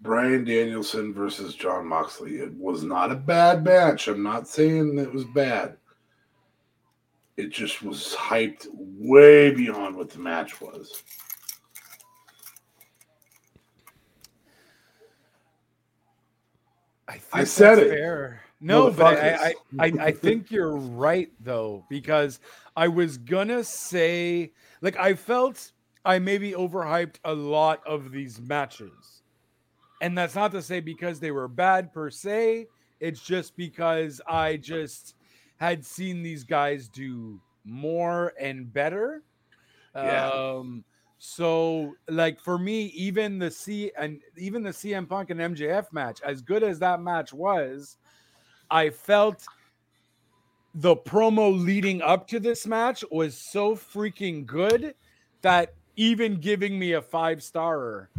Bryan 0.06 0.44
Danielson 0.44 1.12
versus 1.12 1.54
Jon 1.54 1.86
Moxley. 1.86 2.36
It 2.36 2.54
was 2.54 2.84
not 2.84 3.10
a 3.10 3.16
bad 3.16 3.64
match. 3.64 4.06
I'm 4.08 4.22
not 4.22 4.48
saying 4.48 4.98
it 4.98 5.12
was 5.12 5.24
bad. 5.24 5.76
It 7.36 7.50
just 7.50 7.82
was 7.82 8.14
hyped 8.14 8.68
way 8.72 9.50
beyond 9.50 9.96
what 9.96 10.08
the 10.08 10.20
match 10.20 10.60
was. 10.60 11.02
I, 17.08 17.14
think 17.14 17.24
I 17.34 17.44
said 17.44 17.78
it. 17.78 17.90
Fair. 17.90 18.40
No, 18.60 18.90
but 18.90 19.18
I, 19.18 19.34
I, 19.34 19.54
I, 19.78 19.92
I 20.00 20.12
think 20.12 20.50
you're 20.50 20.76
right 20.76 21.30
though, 21.40 21.84
because 21.90 22.40
I 22.74 22.88
was 22.88 23.18
gonna 23.18 23.62
say, 23.62 24.52
like, 24.80 24.96
I 24.96 25.14
felt 25.14 25.72
I 26.04 26.20
maybe 26.20 26.52
overhyped 26.52 27.16
a 27.24 27.34
lot 27.34 27.82
of 27.86 28.12
these 28.12 28.40
matches, 28.40 29.15
and 30.00 30.16
that's 30.16 30.34
not 30.34 30.52
to 30.52 30.62
say 30.62 30.80
because 30.80 31.20
they 31.20 31.30
were 31.30 31.48
bad 31.48 31.92
per 31.92 32.10
se. 32.10 32.66
It's 33.00 33.20
just 33.20 33.56
because 33.56 34.20
I 34.26 34.56
just 34.56 35.14
had 35.56 35.84
seen 35.84 36.22
these 36.22 36.44
guys 36.44 36.88
do 36.88 37.40
more 37.64 38.32
and 38.38 38.72
better. 38.72 39.22
Yeah. 39.94 40.28
Um, 40.28 40.84
so 41.18 41.94
like 42.08 42.38
for 42.38 42.58
me, 42.58 42.86
even 42.86 43.38
the 43.38 43.50
C 43.50 43.90
and 43.98 44.20
even 44.36 44.62
the 44.62 44.70
CM 44.70 45.08
Punk 45.08 45.30
and 45.30 45.40
MJF 45.40 45.92
match, 45.92 46.20
as 46.24 46.42
good 46.42 46.62
as 46.62 46.78
that 46.80 47.00
match 47.00 47.32
was, 47.32 47.96
I 48.70 48.90
felt 48.90 49.44
the 50.74 50.94
promo 50.94 51.58
leading 51.58 52.02
up 52.02 52.28
to 52.28 52.38
this 52.38 52.66
match 52.66 53.02
was 53.10 53.36
so 53.36 53.74
freaking 53.74 54.44
good 54.44 54.94
that 55.40 55.72
even 55.96 56.34
giving 56.36 56.78
me 56.78 56.92
a 56.92 57.02
five 57.02 57.42
star 57.42 58.10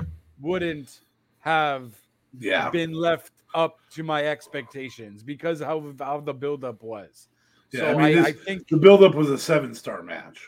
wouldn't 0.41 1.01
have 1.47 1.93
Yeah. 2.39 2.69
been 2.69 2.91
left 2.91 3.31
up 3.55 3.79
to 3.91 4.03
my 4.03 4.25
expectations 4.25 5.23
because 5.23 5.59
how 5.61 5.93
how 5.99 6.19
the 6.19 6.33
buildup 6.33 6.83
was. 6.83 7.29
Yeah, 7.71 7.79
so 7.79 7.85
I 7.87 7.91
I, 7.91 7.95
mean, 7.95 8.17
I, 8.19 8.31
this- 8.31 8.43
think 8.43 8.67
The 8.67 8.77
buildup 8.77 9.15
was 9.15 9.29
a 9.29 9.37
seven 9.37 9.73
star 9.73 10.03
match. 10.03 10.39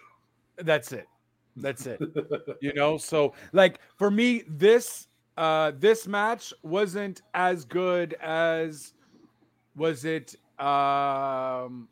that's 0.58 0.92
it. 0.92 1.08
That's 1.56 1.86
it. 1.88 2.00
you 2.62 2.74
know, 2.74 2.98
so 2.98 3.34
like 3.54 3.80
for 3.98 4.12
me, 4.12 4.44
this 4.48 5.08
uh 5.38 5.72
this 5.80 6.06
match 6.08 6.54
wasn't 6.64 7.22
as 7.34 7.64
good 7.66 8.14
as 8.22 8.94
was 9.76 10.04
it 10.06 10.36
um 10.60 11.88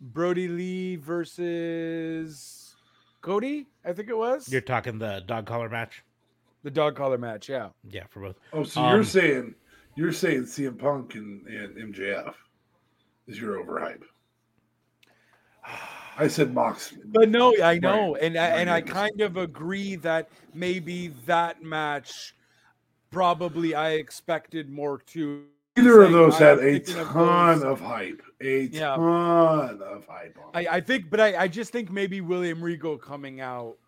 Brodie 0.00 0.46
Lee 0.48 0.96
versus 0.96 2.76
Cody? 3.20 3.66
I 3.84 3.92
think 3.92 4.08
it 4.08 4.16
was 4.16 4.48
You're 4.50 4.60
talking 4.60 4.98
the 4.98 5.22
dog 5.26 5.46
collar 5.46 5.68
match? 5.68 6.04
The 6.62 6.70
dog 6.70 6.96
collar 6.96 7.18
match. 7.18 7.48
Yeah. 7.48 7.68
Yeah, 7.88 8.04
for 8.10 8.20
both. 8.20 8.36
Oh, 8.52 8.64
so 8.64 8.82
Um, 8.82 8.94
you're 8.94 9.04
saying 9.04 9.54
you're 9.96 10.12
saying 10.12 10.42
CM 10.44 10.78
Punk 10.78 11.14
and, 11.16 11.46
and 11.46 11.76
MJF 11.94 12.34
is 13.26 13.40
your 13.40 13.62
overhype. 13.64 14.02
I 16.16 16.26
said 16.28 16.52
Mox. 16.52 16.94
But 17.06 17.28
no, 17.28 17.54
I 17.62 17.78
know, 17.78 18.14
Right. 18.14 18.22
and 18.22 18.36
I, 18.38 18.46
and 18.60 18.70
I 18.70 18.80
kind 18.80 19.20
of 19.20 19.36
agree 19.36 19.94
that 19.96 20.28
maybe 20.54 21.08
that 21.26 21.62
match, 21.62 22.34
probably 23.10 23.74
I 23.74 23.90
expected 23.92 24.68
more 24.68 24.98
too. 24.98 25.44
Either 25.76 26.02
of 26.02 26.10
those 26.12 26.36
had 26.38 26.58
a 26.58 26.62
thinking 26.80 26.98
of 26.98 27.08
ton 27.08 27.62
of 27.62 27.80
hype. 27.80 28.20
A 28.40 28.62
Yeah. 28.62 28.96
ton 28.96 29.80
of 29.80 30.06
hype 30.08 30.36
on 30.44 30.50
I, 30.54 30.76
I 30.76 30.80
think, 30.80 31.08
but 31.08 31.20
I, 31.20 31.42
I 31.44 31.48
just 31.48 31.70
think 31.70 31.90
maybe 31.90 32.20
William 32.20 32.62
Regal 32.62 32.98
coming 32.98 33.40
out 33.40 33.76
I'd 33.76 33.87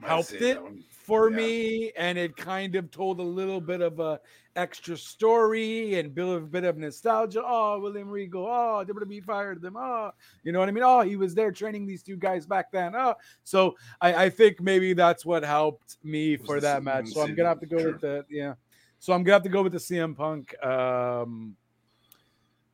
helped 0.00 0.32
it 0.32 0.58
for 0.88 1.30
Yeah. 1.30 1.36
me, 1.36 1.92
and 1.96 2.16
it 2.16 2.36
kind 2.36 2.74
of 2.76 2.90
told 2.90 3.20
a 3.20 3.22
little 3.24 3.60
bit 3.60 3.80
of 3.80 4.00
a 4.00 4.20
extra 4.54 4.96
story 4.96 5.94
and 5.98 6.14
built 6.14 6.36
a 6.36 6.40
bit 6.44 6.64
of 6.64 6.76
nostalgia. 6.76 7.42
Oh, 7.44 7.80
William 7.80 8.08
Regal. 8.10 8.44
Oh, 8.46 8.84
WWE 8.86 9.24
fired 9.24 9.62
them. 9.62 9.76
Oh, 9.76 10.10
you 10.44 10.52
know 10.52 10.58
what 10.58 10.68
I 10.68 10.72
mean? 10.72 10.84
Oh, 10.84 11.00
he 11.00 11.16
was 11.16 11.34
there 11.34 11.50
training 11.50 11.86
these 11.86 12.02
two 12.02 12.16
guys 12.16 12.46
back 12.46 12.70
then. 12.70 12.94
Oh, 12.94 13.14
so 13.44 13.74
I, 14.00 14.24
I 14.26 14.30
think 14.30 14.60
maybe 14.60 14.92
that's 14.92 15.24
what 15.24 15.42
helped 15.42 15.96
me 16.04 16.36
for 16.36 16.60
that 16.60 16.82
match. 16.82 17.08
So 17.08 17.22
I'm 17.22 17.34
gonna 17.34 17.48
have 17.48 17.60
to 17.60 17.66
go 17.66 17.78
sure. 17.78 17.92
with 17.92 18.00
the 18.02 18.24
yeah. 18.30 18.54
So 18.98 19.12
I'm 19.12 19.22
gonna 19.24 19.34
have 19.34 19.42
to 19.42 19.48
go 19.48 19.62
with 19.62 19.72
the 19.72 19.78
CM 19.78 20.14
Punk 20.14 20.54
um, 20.64 21.56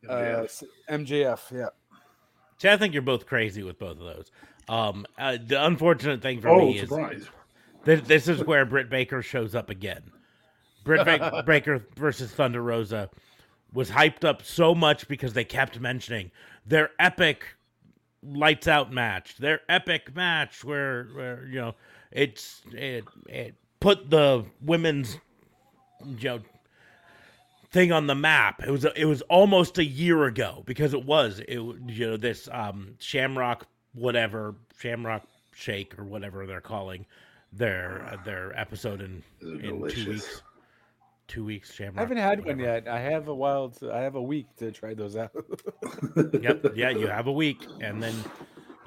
uh, 0.08 0.12
MJF. 0.12 0.44
s- 0.44 0.64
MJF. 0.90 1.52
Yeah. 1.52 1.68
See, 2.58 2.68
I 2.68 2.76
think 2.76 2.92
you're 2.92 3.02
both 3.02 3.24
crazy 3.24 3.62
with 3.62 3.78
both 3.78 3.92
of 3.92 4.04
those. 4.16 4.30
Um, 4.68 5.06
uh, 5.18 5.38
the 5.44 5.64
unfortunate 5.64 6.22
thing 6.22 6.40
for 6.40 6.48
oh, 6.48 6.66
me 6.66 6.78
is 6.78 6.88
surprise! 6.88 7.26
This, 7.84 8.00
this 8.02 8.28
is 8.28 8.44
where 8.44 8.64
Britt 8.64 8.90
Baker 8.90 9.22
shows 9.22 9.54
up 9.54 9.70
again. 9.70 10.02
Britt 10.84 11.04
Ba- 11.04 11.42
Baker 11.46 11.84
versus 11.96 12.30
Thunder 12.32 12.62
Rosa 12.62 13.10
was 13.72 13.90
hyped 13.90 14.24
up 14.24 14.42
so 14.42 14.74
much 14.74 15.08
because 15.08 15.32
they 15.32 15.44
kept 15.44 15.78
mentioning 15.80 16.30
their 16.66 16.90
epic 16.98 17.44
lights 18.22 18.66
out 18.66 18.92
match, 18.92 19.36
their 19.36 19.60
epic 19.68 20.14
match 20.14 20.64
where, 20.64 21.04
where 21.14 21.46
you 21.46 21.60
know 21.60 21.74
it's 22.10 22.62
it 22.72 23.04
it 23.28 23.54
put 23.80 24.10
the 24.10 24.44
women's 24.60 25.18
you 26.04 26.28
know 26.28 26.40
thing 27.70 27.92
on 27.92 28.06
the 28.06 28.14
map. 28.14 28.62
It 28.66 28.70
was 28.70 28.84
it 28.84 29.04
was 29.04 29.22
almost 29.22 29.78
a 29.78 29.84
year 29.84 30.24
ago 30.24 30.62
because 30.66 30.94
it 30.94 31.04
was 31.04 31.40
it 31.40 31.58
you 31.58 32.06
know 32.06 32.16
this 32.16 32.48
um 32.50 32.94
Shamrock 32.98 33.66
whatever 33.98 34.54
Shamrock 34.78 35.22
Shake 35.54 35.98
or 35.98 36.04
whatever 36.04 36.46
they're 36.46 36.60
calling 36.60 37.04
their 37.52 38.04
uh, 38.12 38.16
their 38.24 38.58
episode 38.58 39.00
in 39.00 39.22
in 39.42 39.60
two 39.88 40.10
weeks. 40.10 40.42
Two 41.26 41.44
weeks 41.44 41.72
Shamrock. 41.74 41.98
I 41.98 42.00
haven't 42.00 42.16
had 42.16 42.44
one 42.46 42.58
yet. 42.58 42.88
I 42.88 43.00
have 43.00 43.28
a 43.28 43.34
while. 43.34 43.68
To, 43.80 43.92
I 43.92 43.98
have 44.00 44.14
a 44.14 44.22
week 44.22 44.46
to 44.58 44.70
try 44.72 44.94
those 44.94 45.14
out. 45.16 45.30
Yep, 46.32 46.66
yeah, 46.74 46.88
you 46.90 47.06
have 47.06 47.26
a 47.26 47.32
week, 47.32 47.66
and 47.82 48.02
then 48.02 48.14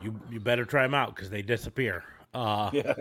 you 0.02 0.19
you 0.32 0.39
better 0.39 0.65
try 0.65 0.82
them 0.84 0.93
out 0.95 1.15
because 1.15 1.30
they 1.30 1.41
disappear. 1.43 2.04
Uh, 2.34 2.69
yeah. 2.74 2.93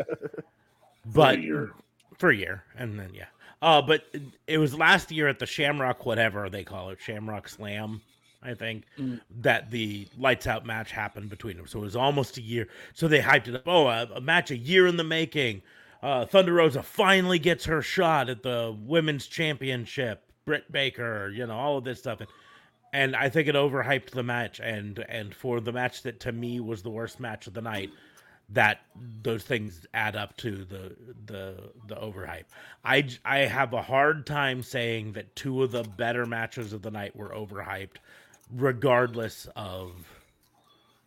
but 1.14 1.40
year. 1.40 1.70
for 2.18 2.30
a 2.30 2.36
year, 2.36 2.64
and 2.76 2.98
then 2.98 3.10
yeah. 3.14 3.26
Uh, 3.62 3.80
but 3.80 4.04
it- 4.12 4.22
it 4.46 4.58
was 4.58 4.74
last 4.76 5.10
year 5.10 5.28
at 5.28 5.38
the 5.38 5.46
Shamrock, 5.46 6.04
whatever 6.04 6.50
they 6.50 6.64
call 6.64 6.90
it, 6.90 6.98
Shamrock 7.00 7.48
Slam, 7.48 8.00
I 8.42 8.54
think, 8.54 8.84
Mm. 8.98 9.20
that 9.40 9.70
the 9.70 10.08
lights 10.16 10.46
out 10.46 10.64
match 10.64 10.92
happened 10.92 11.28
between 11.30 11.56
them. 11.56 11.66
So 11.66 11.80
it 11.80 11.82
was 11.82 11.96
almost 11.96 12.38
a 12.38 12.42
year. 12.42 12.68
So 12.94 13.06
they 13.08 13.20
hyped 13.20 13.48
it 13.48 13.54
up. 13.56 13.62
Oh, 13.66 13.88
a, 13.88 14.08
a 14.14 14.20
match 14.20 14.50
a 14.50 14.56
year 14.56 14.86
in 14.86 14.96
the 14.96 15.04
making. 15.04 15.62
Uh, 16.02 16.24
Thunder 16.24 16.54
Rosa 16.54 16.82
finally 16.82 17.38
gets 17.38 17.66
her 17.66 17.82
shot 17.82 18.28
at 18.30 18.42
the 18.42 18.74
women's 18.86 19.26
championship. 19.26 20.24
Britt 20.46 20.72
Baker, 20.72 21.28
you 21.34 21.46
know, 21.46 21.54
all 21.56 21.76
of 21.76 21.84
this 21.84 21.98
stuff. 21.98 22.20
And, 22.20 22.30
and 22.92 23.14
I 23.16 23.28
think 23.28 23.46
it 23.48 23.54
overhyped 23.54 24.10
the 24.10 24.22
match. 24.22 24.60
And 24.60 24.98
and 25.08 25.34
for 25.34 25.60
the 25.60 25.72
match 25.72 26.02
that 26.02 26.18
to 26.20 26.32
me 26.32 26.58
was 26.60 26.82
the 26.82 26.90
worst 26.90 27.20
match 27.20 27.46
of 27.46 27.52
the 27.54 27.60
night, 27.60 27.90
that 28.48 28.80
those 29.22 29.44
things 29.44 29.86
add 29.94 30.16
up 30.16 30.36
to 30.38 30.64
the 30.64 30.96
the 31.26 31.70
the 31.86 31.94
overhype. 31.96 32.44
I 32.84 33.06
I 33.24 33.40
have 33.40 33.74
a 33.74 33.82
hard 33.82 34.26
time 34.26 34.62
saying 34.62 35.12
that 35.12 35.36
two 35.36 35.62
of 35.62 35.70
the 35.70 35.84
better 35.84 36.24
matches 36.26 36.72
of 36.72 36.82
the 36.82 36.90
night 36.90 37.14
were 37.14 37.28
overhyped, 37.28 37.98
regardless 38.52 39.48
of 39.56 39.92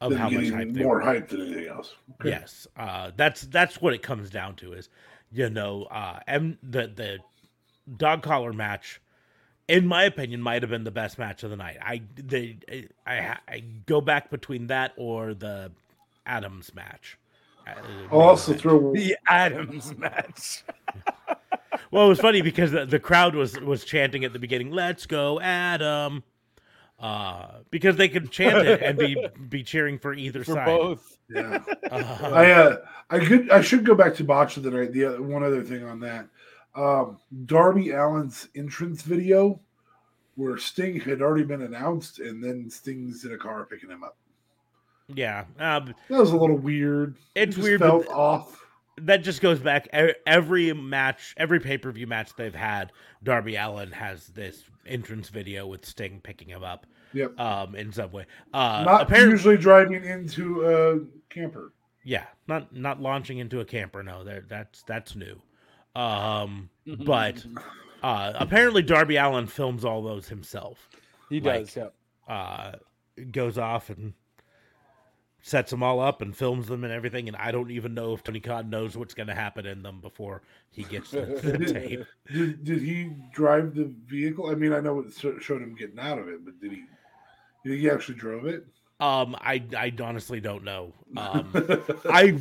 of 0.01 0.15
how 0.15 0.29
much 0.29 0.49
hype 0.49 0.73
they 0.73 0.83
more 0.83 0.95
were. 0.95 1.01
hype 1.01 1.29
than 1.29 1.41
anything 1.41 1.67
else. 1.67 1.95
Okay. 2.19 2.29
Yes, 2.29 2.67
uh, 2.77 3.11
that's 3.15 3.41
that's 3.43 3.81
what 3.81 3.93
it 3.93 4.01
comes 4.01 4.29
down 4.29 4.55
to. 4.55 4.73
Is 4.73 4.89
you 5.31 5.49
know, 5.49 5.83
uh, 5.83 6.19
and 6.27 6.57
the 6.61 6.87
the 6.87 7.19
dog 7.97 8.21
collar 8.21 8.53
match, 8.53 9.01
in 9.67 9.87
my 9.87 10.03
opinion, 10.03 10.41
might 10.41 10.61
have 10.61 10.69
been 10.69 10.83
the 10.83 10.91
best 10.91 11.17
match 11.17 11.43
of 11.43 11.49
the 11.49 11.55
night. 11.55 11.77
I 11.81 12.01
they 12.15 12.57
I, 13.07 13.37
I, 13.47 13.63
go 13.85 14.01
back 14.01 14.29
between 14.29 14.67
that 14.67 14.93
or 14.97 15.33
the 15.33 15.71
Adams 16.25 16.73
match. 16.73 17.17
I'll 18.11 18.21
also 18.21 18.53
throw 18.53 18.91
The 18.93 19.15
Adams 19.27 19.97
match. 19.97 20.63
Well, 21.91 22.07
it 22.07 22.09
was 22.09 22.19
funny 22.19 22.41
because 22.41 22.71
the, 22.71 22.87
the 22.87 22.99
crowd 22.99 23.35
was 23.35 23.59
was 23.59 23.83
chanting 23.83 24.23
at 24.25 24.33
the 24.33 24.39
beginning, 24.39 24.71
"Let's 24.71 25.05
go, 25.05 25.39
Adam," 25.39 26.23
uh, 27.03 27.47
because 27.69 27.95
they 27.97 28.07
could 28.07 28.31
chant 28.31 28.65
it 28.65 28.81
and 28.81 28.97
be 28.97 29.15
be 29.49 29.61
cheering 29.63 29.99
for 29.99 30.13
either 30.13 30.43
for 30.43 30.53
side. 30.53 30.65
both. 30.65 31.17
yeah. 31.29 31.59
Uh, 31.91 32.17
I 32.33 32.51
uh, 32.51 32.77
I 33.09 33.19
could 33.19 33.49
I 33.51 33.61
should 33.61 33.85
go 33.85 33.93
back 33.93 34.15
to 34.15 34.23
botch 34.23 34.57
of 34.57 34.63
the 34.63 34.71
night. 34.71 34.93
The 34.93 35.05
other, 35.05 35.21
one 35.21 35.43
other 35.43 35.61
thing 35.63 35.83
on 35.83 35.99
that, 35.99 36.27
um, 36.75 37.17
Darby 37.45 37.91
Allin's 37.93 38.47
entrance 38.55 39.01
video, 39.01 39.59
where 40.35 40.57
Sting 40.57 40.99
had 40.99 41.21
already 41.21 41.43
been 41.43 41.61
announced, 41.63 42.19
and 42.19 42.43
then 42.43 42.69
Sting's 42.69 43.25
in 43.25 43.33
a 43.33 43.37
car 43.37 43.65
picking 43.65 43.89
him 43.89 44.03
up. 44.03 44.15
yeah, 45.13 45.43
um, 45.59 45.93
That 46.09 46.19
was 46.21 46.31
a 46.31 46.37
little 46.37 46.57
weird. 46.57 47.15
It 47.35 47.49
It's 47.49 47.55
just 47.57 47.63
weird, 47.67 47.81
Felt 47.81 48.03
th- 48.03 48.15
off. 48.15 48.62
That 48.97 49.17
just 49.23 49.41
goes 49.41 49.59
back 49.59 49.87
e- 49.95 50.13
every 50.27 50.71
match, 50.73 51.33
every 51.37 51.59
pay 51.59 51.77
per 51.77 51.91
view 51.91 52.07
match 52.07 52.35
they've 52.35 52.53
had. 52.53 52.91
Darby 53.23 53.55
Allin 53.55 53.91
has 53.91 54.27
this 54.27 54.63
entrance 54.85 55.29
video 55.29 55.65
with 55.65 55.85
Sting 55.85 56.19
picking 56.21 56.49
him 56.49 56.63
up, 56.63 56.85
Yep. 57.13 57.39
um, 57.39 57.75
in 57.75 57.91
some 57.91 58.11
way. 58.11 58.25
Uh, 58.53 58.83
Not 58.85 59.01
apparently, 59.03 59.31
usually 59.31 59.57
driving 59.57 60.03
into 60.05 60.65
a 60.65 60.99
camper. 61.33 61.73
yeah, 62.03 62.25
not 62.47 62.75
not 62.75 63.01
launching 63.01 63.39
into 63.39 63.61
a 63.61 63.65
camper. 63.65 64.03
No, 64.03 64.23
there 64.23 64.43
that's 64.47 64.83
that's 64.83 65.15
new. 65.15 65.41
Um, 65.95 66.69
but 66.85 67.43
uh, 68.03 68.33
apparently 68.35 68.81
Darby 68.83 69.15
Allin 69.17 69.47
films 69.47 69.85
all 69.85 70.01
those 70.03 70.27
himself. 70.29 70.89
He 71.29 71.39
Like- 71.39 71.65
does. 71.73 71.77
Yeah. 71.77 72.33
uh, 72.33 72.71
goes 73.31 73.57
off 73.57 73.89
and 73.89 74.13
sets 75.45 75.71
them 75.71 75.83
all 75.83 75.99
up 75.99 76.21
and 76.21 76.35
films 76.35 76.67
them 76.67 76.85
and 76.85 76.93
everything. 76.93 77.27
And 77.27 77.35
I 77.37 77.51
don't 77.51 77.69
even 77.69 77.93
know 77.93 78.13
if 78.13 78.23
Tony 78.23 78.39
Khan 78.39 78.69
knows 78.69 78.97
what's 78.97 79.13
going 79.13 79.27
to 79.27 79.35
happen 79.35 79.65
in 79.65 79.83
them 79.83 79.99
before 79.99 80.41
he 80.71 80.83
gets 80.83 81.11
the, 81.11 81.21
the 81.43 81.73
tape. 81.73 82.05
Did, 82.31 82.63
did 82.63 82.81
he 82.81 83.11
drive 83.33 83.75
the 83.75 83.93
vehicle? 84.07 84.49
I 84.49 84.55
mean, 84.55 84.73
I 84.73 84.79
know 84.79 84.99
it 84.99 85.13
showed 85.13 85.61
him 85.61 85.75
getting 85.75 85.99
out 85.99 86.17
of 86.17 86.29
it, 86.29 86.43
but 86.43 86.59
did 86.59 86.71
he? 86.71 86.83
Did 87.65 87.79
he 87.79 87.89
actually 87.89 88.15
drove 88.15 88.45
it? 88.45 88.65
Um, 88.99 89.35
I 89.39 89.63
I 89.77 89.93
honestly 90.01 90.39
don't 90.39 90.63
know. 90.63 90.93
Um, 91.17 91.49
I 92.09 92.37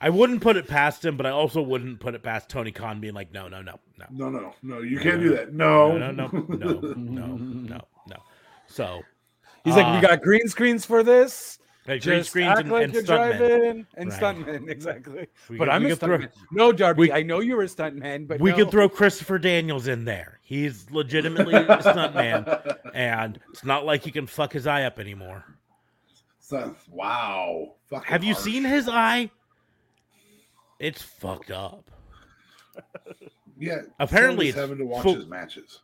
I 0.00 0.10
wouldn't 0.10 0.40
put 0.40 0.56
it 0.56 0.66
past 0.66 1.04
him, 1.04 1.16
but 1.16 1.26
I 1.26 1.30
also 1.30 1.62
wouldn't 1.62 2.00
put 2.00 2.14
it 2.14 2.22
past 2.22 2.48
Tony 2.48 2.72
Khan 2.72 3.00
being 3.00 3.14
like, 3.14 3.32
no, 3.32 3.48
no, 3.48 3.62
no, 3.62 3.78
no, 3.98 4.06
no, 4.10 4.28
no, 4.28 4.54
no. 4.62 4.78
You 4.80 4.98
can't 4.98 5.20
do 5.20 5.34
that. 5.36 5.52
No, 5.52 5.96
no, 5.96 6.10
no, 6.10 6.28
no, 6.28 6.40
no, 6.48 6.80
no, 6.80 7.26
no, 7.36 7.80
no. 8.08 8.16
So 8.66 9.02
He's 9.64 9.76
like, 9.76 9.86
uh, 9.86 9.94
we 9.94 10.06
got 10.06 10.22
green 10.22 10.48
screens 10.48 10.84
for 10.84 11.02
this. 11.02 11.58
Like 11.86 12.02
green 12.02 12.18
Just 12.18 12.30
screens 12.30 12.48
act 12.50 12.60
and, 12.60 12.70
like 12.72 12.84
and 12.84 12.94
you're 12.94 13.02
stuntmen. 13.02 13.38
driving 13.38 13.86
and 13.96 14.10
Right. 14.10 14.20
stuntmen, 14.20 14.68
exactly. 14.68 15.26
We 15.48 15.56
but 15.56 15.64
could- 15.64 15.72
I'm 15.72 15.82
we 15.84 15.90
a 15.90 15.96
could 15.96 16.00
throw- 16.00 16.18
stuntman. 16.18 16.32
No, 16.52 16.72
Darby, 16.72 17.00
we- 17.00 17.12
I 17.12 17.22
know 17.22 17.40
you're 17.40 17.62
a 17.62 17.66
stuntman, 17.66 18.28
but 18.28 18.40
we 18.40 18.50
no. 18.50 18.56
could 18.56 18.70
throw 18.70 18.88
Christopher 18.88 19.38
Daniels 19.38 19.86
in 19.88 20.04
there. 20.04 20.38
He's 20.42 20.90
legitimately 20.90 21.54
a 21.54 21.64
stuntman, 21.78 22.76
and 22.94 23.40
it's 23.50 23.64
not 23.64 23.84
like 23.86 24.02
he 24.04 24.10
can 24.10 24.26
fuck 24.26 24.52
his 24.52 24.66
eye 24.66 24.84
up 24.84 24.98
anymore. 24.98 25.44
So- 26.38 26.74
wow. 26.90 27.74
Fucking 27.88 28.06
Have 28.12 28.24
you 28.24 28.34
harsh. 28.34 28.44
seen 28.44 28.64
his 28.64 28.88
eye? 28.88 29.30
It's 30.78 31.02
fucked 31.02 31.50
up. 31.50 31.90
Yeah. 33.58 33.82
Apparently 33.98 34.50
Someone's 34.50 34.54
it's 34.54 34.58
having 34.58 34.78
to 34.78 34.84
watch 34.86 35.02
full- 35.02 35.14
his 35.16 35.26
matches. 35.26 35.80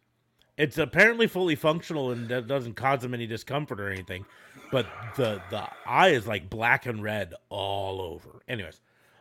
it's 0.57 0.79
apparently 0.79 1.27
fully 1.27 1.55
functional 1.55 2.13
and 2.13 2.29
that 2.29 2.47
doesn't 2.47 2.75
cause 2.75 3.05
him 3.05 3.13
any 3.13 3.27
discomfort 3.27 3.79
or 3.81 3.91
anything 3.91 4.25
but 4.71 4.93
the 5.15 5.43
the 5.51 5.69
eye 5.85 6.09
is 6.09 6.27
like 6.27 6.49
black 6.51 6.87
and 6.87 7.03
red 7.03 7.35
all 7.49 8.01
over 8.01 8.43
anyways 8.49 8.81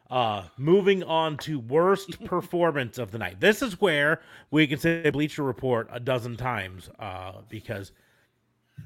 uh 0.09 0.47
moving 0.57 1.03
on 1.03 1.37
to 1.37 1.59
worst 1.59 2.23
performance 2.25 2.97
of 2.97 3.11
the 3.11 3.17
night 3.17 3.39
this 3.39 3.61
is 3.61 3.79
where 3.81 4.21
we 4.51 4.67
can 4.67 4.79
say 4.79 5.09
bleacher 5.09 5.43
report 5.43 5.87
a 5.91 5.99
dozen 5.99 6.35
times 6.37 6.89
uh 6.99 7.41
because 7.49 7.91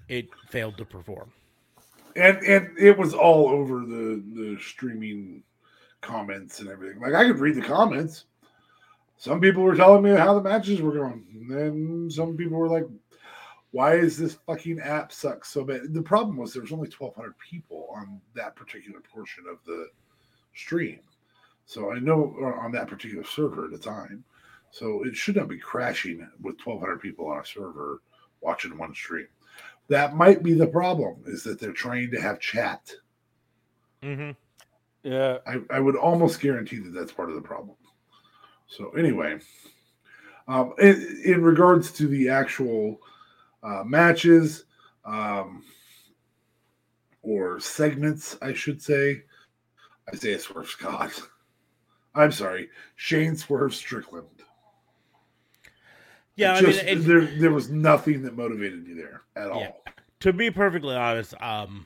it 0.10 0.30
failed 0.47 0.78
to 0.78 0.86
perform 0.86 1.32
And 2.16 2.38
and 2.43 2.78
it 2.78 2.97
was 2.97 3.14
all 3.14 3.49
over 3.49 3.82
the 3.86 4.24
the 4.36 4.57
streaming 4.60 5.43
comments 6.01 6.60
and 6.60 6.70
everything. 6.70 6.99
Like 7.01 7.14
I 7.14 7.26
could 7.26 7.39
read 7.39 7.55
the 7.55 7.62
comments. 7.62 8.26
Some 9.18 9.39
people 9.41 9.64
were 9.64 9.76
telling 9.76 10.03
me 10.03 10.12
how 10.12 10.34
the 10.34 10.41
matches 10.41 10.82
were 10.82 10.93
going. 10.93 11.26
And 11.34 11.49
then 11.49 12.10
some 12.10 12.38
people 12.38 12.57
were 12.57 12.70
like, 12.70 12.86
why 13.72 13.95
is 13.95 14.17
this 14.17 14.38
fucking 14.47 14.80
app 14.80 15.11
suck 15.11 15.45
so 15.45 15.63
bad? 15.63 15.93
The 15.93 16.01
problem 16.01 16.38
was 16.38 16.53
there 16.53 16.61
was 16.61 16.72
only 16.72 16.89
1,200 16.89 17.36
people 17.38 17.88
on 17.95 18.20
that 18.36 18.55
particular 18.55 18.99
portion 19.01 19.45
of 19.49 19.57
the 19.65 19.88
stream. 20.55 20.99
So 21.65 21.93
I 21.93 21.99
know 21.99 22.36
on 22.61 22.72
that 22.72 22.88
particular 22.88 23.24
server 23.24 23.65
at 23.65 23.72
the 23.72 23.78
time. 23.78 24.24
So 24.72 25.03
it 25.03 25.15
should 25.15 25.36
not 25.36 25.47
be 25.47 25.59
crashing 25.59 26.28
with 26.41 26.57
1,200 26.63 26.99
people 26.99 27.28
on 27.28 27.39
a 27.39 27.45
server 27.45 28.01
watching 28.41 28.78
one 28.78 28.93
stream. 28.93 29.28
That 29.88 30.15
might 30.15 30.43
be 30.43 30.53
the 30.53 30.67
problem 30.67 31.24
is 31.26 31.43
that 31.43 31.59
they're 31.59 31.74
trying 31.74 32.11
to 32.11 32.22
have 32.22 32.39
chat. 32.39 32.91
mm-hmm. 34.03 34.32
Yeah. 35.03 35.38
I, 35.47 35.61
I 35.70 35.80
would 35.80 35.95
almost 35.95 36.41
guarantee 36.41 36.80
that 36.80 36.93
that's 36.93 37.11
part 37.11 37.30
of 37.30 37.36
the 37.36 37.41
problem. 37.41 37.76
So 38.67 38.91
anyway, 38.91 39.39
um, 40.47 40.74
in, 40.80 41.22
in 41.24 41.41
regards 41.41 41.91
to 41.93 42.07
the 42.07 42.30
actual 42.30 42.99
uh, 43.64 43.84
matches 43.86 44.66
um, 45.05 45.64
or 47.22 47.60
segments, 47.60 48.38
I 48.41 48.53
should 48.53 48.82
say, 48.82 49.24
Isaiah 50.14 50.39
Swerve 50.39 50.68
Scott. 50.68 51.20
I'm 52.16 52.32
sorry, 52.32 52.70
Shane 52.95 53.36
Swerve 53.36 53.74
Strickland. 53.76 54.28
yeah 56.36 56.55
i 56.55 56.62
Just- 56.62 56.84
mean 56.86 56.97
it, 56.97 57.01
there 57.05 57.22
there 57.26 57.51
was 57.51 57.70
nothing 57.70 58.24
that 58.24 58.36
motivated 58.36 58.88
you 58.88 58.95
there 58.95 59.22
at 59.36 59.51
all. 59.51 59.62
Yeah. 59.62 59.72
to 60.22 60.34
be 60.34 60.49
perfectly 60.51 60.95
honest, 60.95 61.34
um, 61.41 61.86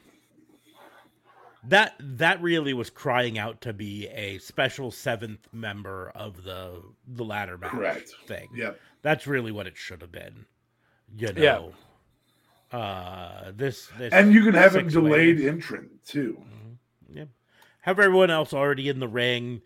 that 1.65 1.95
that 1.99 2.41
really 2.41 2.74
was 2.74 2.89
crying 2.89 3.38
out 3.38 3.61
to 3.61 3.74
be 3.74 4.07
a 4.09 4.38
special 4.39 4.91
seventh 4.91 5.47
member 5.53 6.11
of 6.15 6.43
the 6.43 6.82
the 7.07 7.24
ladder 7.26 7.57
match 7.57 7.71
Correct. 7.71 8.11
thing. 8.28 8.49
Yeah, 8.55 8.71
That's 9.01 9.28
really 9.28 9.51
what 9.51 9.67
it 9.67 9.76
should 9.78 10.01
have 10.01 10.11
been. 10.11 10.45
You 11.16 11.30
Yeah. 11.36 11.70
uh, 12.72 13.51
this 13.55 13.88
this 13.97 14.11
And 14.14 14.34
you 14.34 14.43
can 14.43 14.53
have 14.55 14.76
a 14.76 14.80
six 14.80 14.93
delayed 14.93 15.39
way- 15.39 15.47
entrant 15.49 16.03
too. 16.05 16.43
Yeah, 17.14 17.26
have 17.82 17.99
everyone 17.99 18.32
else 18.32 18.53
already 18.53 18.89
in 18.89 18.99
the 18.99 19.07
ring. 19.07 19.61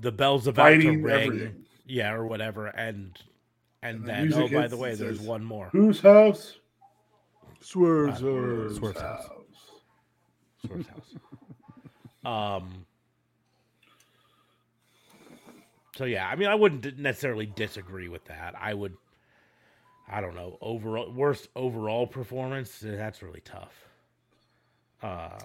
The 0.00 0.12
bell's 0.12 0.46
about 0.46 0.62
Fighting 0.64 0.98
to 1.02 1.04
ring, 1.04 1.26
everything. 1.26 1.64
yeah, 1.84 2.12
or 2.12 2.26
whatever, 2.26 2.66
and 2.68 3.18
and, 3.82 3.98
And 3.98 4.06
then 4.06 4.22
music 4.24 4.52
oh, 4.52 4.60
by 4.62 4.68
the 4.68 4.76
way, 4.76 4.94
there's 4.94 5.18
says, 5.18 5.26
one 5.26 5.44
more. 5.44 5.68
Whose 5.70 6.00
house? 6.00 6.58
Swerve. 7.60 8.16
Swerve's 8.18 8.78
house. 9.00 9.28
Swerve's 10.64 10.88
house. 10.88 11.14
Um. 12.24 12.84
So 15.96 16.04
yeah, 16.04 16.28
I 16.28 16.34
mean, 16.36 16.48
I 16.48 16.54
wouldn't 16.54 16.98
necessarily 16.98 17.46
disagree 17.46 18.08
with 18.08 18.24
that. 18.26 18.54
I 18.60 18.74
would, 18.74 18.94
I 20.08 20.20
don't 20.20 20.34
know, 20.34 20.56
overall 20.60 21.12
worst 21.12 21.48
overall 21.56 22.06
performance. 22.06 22.82
eh, 22.84 22.94
That's 22.96 23.22
really 23.22 23.40
tough. 23.44 23.74
Uh, 25.02 25.38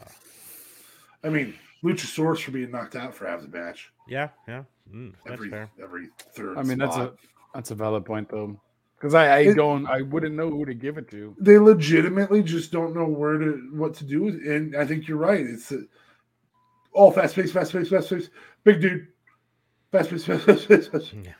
I 1.23 1.29
mean, 1.29 1.53
Luchasaurus 1.83 2.41
for 2.43 2.51
being 2.51 2.71
knocked 2.71 2.95
out 2.95 3.13
for 3.15 3.27
half 3.27 3.41
the 3.41 3.47
match. 3.47 3.91
yeah, 4.07 4.29
yeah, 4.47 4.63
mm, 4.93 5.13
that's 5.25 5.33
Every 5.33 5.49
fair. 5.49 5.69
every 5.81 6.09
third. 6.35 6.57
I 6.57 6.63
mean, 6.63 6.77
that's 6.77 6.95
a 6.95 7.13
that's 7.53 7.71
a 7.71 7.75
valid 7.75 8.05
point 8.05 8.29
though, 8.29 8.59
because 8.97 9.13
I, 9.13 9.25
I 9.27 9.39
It- 9.39 9.55
don't 9.55 9.85
I 9.87 10.03
wouldn't 10.03 10.35
know 10.35 10.49
who 10.49 10.65
to 10.65 10.73
give 10.73 10.97
it 10.97 11.09
to. 11.11 11.35
They 11.39 11.57
legitimately 11.57 12.43
just 12.43 12.71
don't 12.71 12.95
know 12.95 13.05
where 13.05 13.37
to 13.37 13.69
what 13.73 13.93
to 13.95 14.05
do, 14.05 14.27
and 14.27 14.75
I 14.75 14.85
think 14.85 15.07
you're 15.07 15.17
right. 15.17 15.41
It's 15.41 15.71
a, 15.71 15.81
all 16.93 17.11
fast 17.11 17.35
pace, 17.35 17.51
fast 17.51 17.71
pace, 17.73 17.89
fast 17.89 18.09
pace. 18.09 18.29
Big 18.63 18.79
dude, 18.81 19.07
fast 19.91 20.09
pace, 20.11 20.23
fast 20.25 20.45
pace, 20.45 20.65
fast 20.65 20.91
pace. 20.91 21.13
Yeah. 21.23 21.31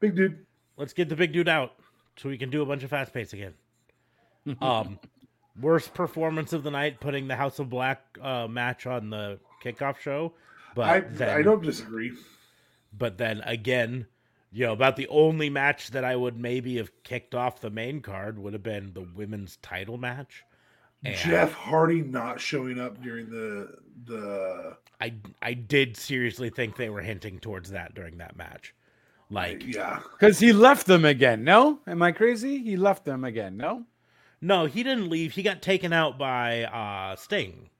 Big 0.00 0.14
dude. 0.16 0.44
Let's 0.76 0.92
get 0.94 1.08
the 1.10 1.16
big 1.16 1.32
dude 1.32 1.48
out 1.48 1.72
so 2.20 2.28
we 2.28 2.36
can 2.36 2.50
do 2.50 2.60
a 2.60 2.66
bunch 2.66 2.82
of 2.82 2.90
fast 2.90 3.14
pace 3.14 3.32
again. 3.32 3.54
Um, 4.60 4.98
worst 5.60 5.94
performance 5.94 6.52
of 6.52 6.62
the 6.62 6.70
night, 6.70 7.00
putting 7.00 7.28
the 7.28 7.36
House 7.36 7.58
of 7.58 7.70
Black 7.70 8.02
uh, 8.20 8.46
match 8.46 8.86
on 8.86 9.08
the 9.08 9.38
kickoff 9.64 9.98
show. 9.98 10.34
But 10.74 10.88
I 10.88 11.00
then, 11.00 11.36
I 11.36 11.42
don't 11.42 11.62
disagree. 11.62 12.12
But 12.96 13.16
then 13.16 13.40
again, 13.46 14.06
you 14.52 14.66
know, 14.66 14.72
about 14.72 14.96
the 14.96 15.08
only 15.08 15.48
match 15.48 15.90
that 15.92 16.04
I 16.04 16.14
would 16.14 16.38
maybe 16.38 16.76
have 16.76 16.90
kicked 17.04 17.34
off 17.34 17.60
the 17.60 17.70
main 17.70 18.02
card 18.02 18.38
would 18.38 18.52
have 18.52 18.62
been 18.62 18.92
the 18.92 19.06
women's 19.14 19.56
title 19.56 19.96
match. 19.96 20.44
And 21.02 21.16
Jeff 21.16 21.52
Hardy 21.52 22.02
not 22.02 22.38
showing 22.38 22.78
up 22.78 23.02
during 23.02 23.30
the 23.30 23.78
the 24.04 24.76
I 25.00 25.14
I 25.40 25.54
did 25.54 25.96
seriously 25.96 26.50
think 26.50 26.76
they 26.76 26.90
were 26.90 27.00
hinting 27.00 27.38
towards 27.38 27.70
that 27.70 27.94
during 27.94 28.18
that 28.18 28.36
match. 28.36 28.74
Like 29.30 29.64
yeah. 29.66 30.00
Because 30.18 30.38
he 30.40 30.52
left 30.52 30.86
them 30.86 31.04
again. 31.04 31.44
No, 31.44 31.78
am 31.86 32.02
I 32.02 32.12
crazy? 32.12 32.58
He 32.62 32.76
left 32.76 33.04
them 33.04 33.24
again. 33.24 33.56
No. 33.56 33.84
no, 34.40 34.66
he 34.66 34.82
didn't 34.82 35.08
leave. 35.08 35.32
He 35.32 35.42
got 35.42 35.62
taken 35.62 35.92
out 35.92 36.18
by 36.18 36.64
uh 36.64 37.16
Sting. 37.16 37.70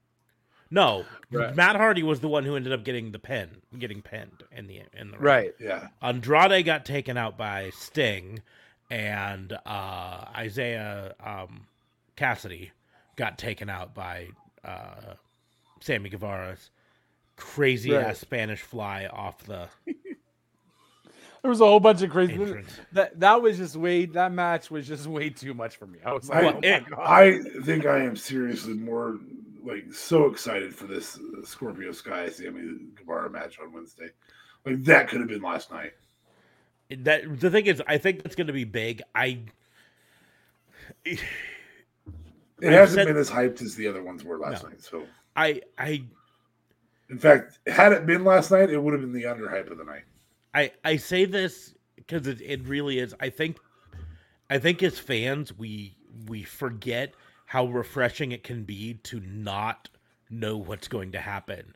No, 0.73 1.05
Right. 1.29 1.53
Matt 1.55 1.75
Hardy 1.75 2.03
was 2.03 2.21
the 2.21 2.29
one 2.29 2.45
who 2.45 2.55
ended 2.55 2.71
up 2.71 2.85
getting 2.85 3.11
the 3.11 3.19
pin, 3.19 3.49
getting 3.77 4.01
pinned 4.01 4.43
in 4.55 4.67
the 4.67 4.81
in 4.93 5.11
the 5.11 5.17
ring. 5.17 5.21
Right. 5.25 5.53
Yeah. 5.59 5.87
Andrade 6.01 6.65
got 6.65 6.85
taken 6.85 7.17
out 7.17 7.37
by 7.37 7.71
Sting, 7.71 8.41
and 8.89 9.51
uh, 9.65 10.25
Isaiah 10.35 11.13
um, 11.23 11.67
Kassidy 12.15 12.71
got 13.17 13.37
taken 13.37 13.69
out 13.69 13.93
by 13.93 14.27
uh, 14.63 15.15
Sammy 15.81 16.09
Guevara's 16.09 16.69
crazy 17.35 17.91
Right. 17.91 18.05
ass 18.07 18.19
Spanish 18.19 18.61
fly 18.61 19.07
off 19.07 19.43
the 19.43 19.67
There 21.41 21.49
was 21.49 21.59
a 21.61 21.65
whole 21.65 21.79
bunch 21.79 22.01
of 22.03 22.11
crazy. 22.11 22.33
entrance. 22.33 22.69
That 22.91 23.19
that 23.19 23.41
was 23.41 23.57
just 23.57 23.75
way. 23.75 24.05
That 24.05 24.31
match 24.31 24.69
was 24.69 24.87
just 24.87 25.07
way 25.07 25.29
too 25.31 25.53
much 25.55 25.75
for 25.77 25.87
me. 25.87 25.97
I 26.05 26.13
was 26.13 26.29
like, 26.29 26.43
I, 26.43 26.47
oh 26.53 26.59
it- 26.61 26.83
I 26.99 27.39
think 27.63 27.85
I 27.85 27.99
am 28.03 28.15
seriously 28.15 28.73
more 28.75 29.17
like 29.63 29.91
so 29.93 30.25
excited 30.27 30.75
for 30.75 30.85
this 30.85 31.17
uh, 31.17 31.43
Scorpio 31.45 31.91
Sky 31.91 32.29
Sammy 32.29 32.77
Guevara 32.95 33.29
match 33.29 33.57
on 33.59 33.73
Wednesday. 33.73 34.09
Like 34.65 34.83
that 34.83 35.07
could 35.07 35.19
have 35.19 35.29
been 35.29 35.41
last 35.41 35.71
night. 35.71 35.93
That 36.91 37.39
the 37.39 37.49
thing 37.49 37.65
is, 37.65 37.81
I 37.87 37.97
think 37.97 38.21
that's 38.21 38.35
going 38.35 38.47
to 38.47 38.53
be 38.53 38.63
big. 38.65 39.01
I 39.15 39.39
It 41.05 41.19
I've 42.63 42.69
hasn't 42.69 42.97
said- 42.99 43.07
been 43.07 43.17
as 43.17 43.29
hyped 43.31 43.61
as 43.63 43.75
the 43.75 43.87
other 43.87 44.03
ones 44.03 44.23
were 44.23 44.37
last 44.37 44.61
No. 44.63 44.69
night. 44.69 44.81
So, 44.83 45.07
I 45.35 45.61
I 45.77 46.03
in 47.09 47.17
fact, 47.17 47.57
had 47.67 47.91
it 47.93 48.05
been 48.05 48.23
last 48.23 48.51
night, 48.51 48.69
it 48.69 48.77
would 48.77 48.93
have 48.93 49.01
been 49.01 49.11
the 49.13 49.23
underhype 49.23 49.69
of 49.71 49.77
the 49.79 49.83
night. 49.83 50.03
I 50.53 50.71
I 50.83 50.97
say 50.97 51.25
this 51.25 51.73
because 51.95 52.27
it, 52.27 52.41
it 52.41 52.67
really 52.67 52.99
is. 52.99 53.13
I 53.19 53.29
think 53.29 53.57
I 54.49 54.57
think 54.57 54.83
as 54.83 54.99
fans 54.99 55.57
we 55.57 55.95
we 56.27 56.43
forget 56.43 57.13
how 57.45 57.65
refreshing 57.65 58.31
it 58.31 58.43
can 58.43 58.63
be 58.63 58.95
to 59.03 59.19
not 59.21 59.89
know 60.29 60.57
what's 60.57 60.87
going 60.87 61.11
to 61.11 61.19
happen 61.19 61.75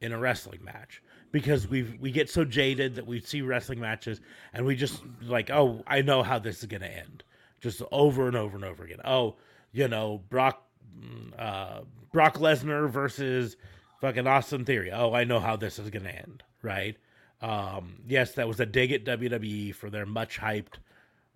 in 0.00 0.12
a 0.12 0.18
wrestling 0.18 0.62
match 0.64 1.02
because 1.32 1.68
we 1.68 1.82
we 2.00 2.10
get 2.10 2.28
so 2.30 2.44
jaded 2.44 2.94
that 2.94 3.06
we 3.06 3.20
see 3.20 3.42
wrestling 3.42 3.80
matches 3.80 4.20
and 4.52 4.64
we 4.66 4.76
just 4.76 5.02
like 5.22 5.50
oh 5.50 5.82
I 5.86 6.02
know 6.02 6.22
how 6.22 6.38
this 6.38 6.60
is 6.60 6.66
going 6.66 6.82
to 6.82 6.92
end 6.92 7.24
just 7.60 7.82
over 7.90 8.26
and 8.26 8.36
over 8.36 8.56
and 8.56 8.64
over 8.64 8.84
again. 8.84 9.00
Oh, 9.04 9.36
you 9.72 9.88
know, 9.88 10.22
Brock 10.28 10.62
mm, 10.98 11.32
uh 11.38 11.82
Brock 12.12 12.38
Lesnar 12.38 12.88
versus 12.88 13.56
fucking 14.00 14.26
Austin 14.26 14.64
Theory. 14.64 14.90
Oh, 14.92 15.12
I 15.12 15.24
know 15.24 15.40
how 15.40 15.56
this 15.56 15.78
is 15.78 15.90
going 15.90 16.04
to 16.04 16.14
end, 16.14 16.42
right? 16.62 16.96
Um, 17.42 17.96
yes, 18.08 18.32
that 18.32 18.48
was 18.48 18.60
a 18.60 18.66
dig 18.66 18.92
at 18.92 19.04
WWE 19.04 19.74
for 19.74 19.90
their 19.90 20.06
much 20.06 20.38
hyped 20.38 20.74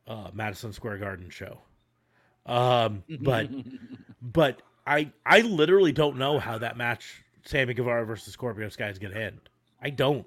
uh, 0.07 0.31
Madison 0.33 0.73
Square 0.73 0.99
Garden 0.99 1.29
show. 1.31 1.59
Um, 2.47 3.05
but 3.21 3.49
but 4.23 4.63
I 4.87 5.13
I 5.27 5.41
literally 5.43 5.93
don't 5.93 6.17
know 6.17 6.39
how 6.39 6.59
that 6.59 6.77
match 6.77 7.23
Sammy 7.45 7.75
Guevara 7.75 8.05
versus 8.07 8.33
Scorpio 8.33 8.69
Sky 8.71 8.89
is 8.89 8.99
going 8.99 9.13
to 9.15 9.21
end. 9.21 9.41
I 9.83 9.91
don't 9.91 10.27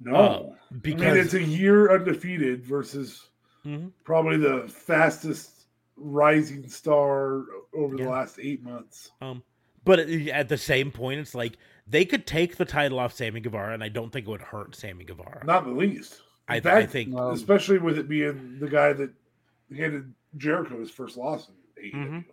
No, 0.00 0.14
Uh, 0.14 0.42
I 0.70 0.74
because 0.82 1.14
mean 1.14 1.16
it's 1.24 1.34
a 1.34 1.42
year 1.42 1.92
undefeated 1.92 2.64
versus 2.64 3.28
Mhm. 3.64 3.90
probably 4.04 4.36
the 4.38 4.68
fastest 4.68 5.66
rising 5.96 6.68
star 6.68 7.42
over 7.74 7.96
the 7.96 8.08
last 8.08 8.38
eight 8.40 8.62
months. 8.62 9.10
Um, 9.20 9.42
but 9.84 9.98
at- 9.98 10.08
at 10.28 10.48
the 10.48 10.56
same 10.58 10.92
point, 10.92 11.18
it's 11.20 11.34
like 11.34 11.56
they 11.86 12.04
could 12.04 12.26
take 12.26 12.56
the 12.56 12.64
title 12.64 12.98
off 12.98 13.12
Sammy 13.12 13.40
Guevara, 13.40 13.74
and 13.74 13.82
I 13.82 13.88
don't 13.88 14.12
think 14.12 14.26
it 14.26 14.30
would 14.30 14.40
hurt 14.42 14.74
Sammy 14.74 15.04
Guevara. 15.04 15.44
Not 15.44 15.64
the 15.64 15.70
least. 15.72 16.22
I, 16.48 16.56
In 16.56 16.62
fact, 16.62 16.76
I 16.76 16.86
think 16.86 17.14
Um, 17.14 17.32
especially 17.34 17.78
with 17.78 17.98
it 17.98 18.08
being 18.08 18.58
the 18.60 18.68
guy 18.68 18.92
that 18.92 19.10
handed 19.74 20.12
Jericho 20.36 20.78
his 20.78 20.90
first 20.90 21.16
loss 21.16 21.48
in 21.76 21.84
AEW. 21.84 22.08
Mhm. 22.08 22.24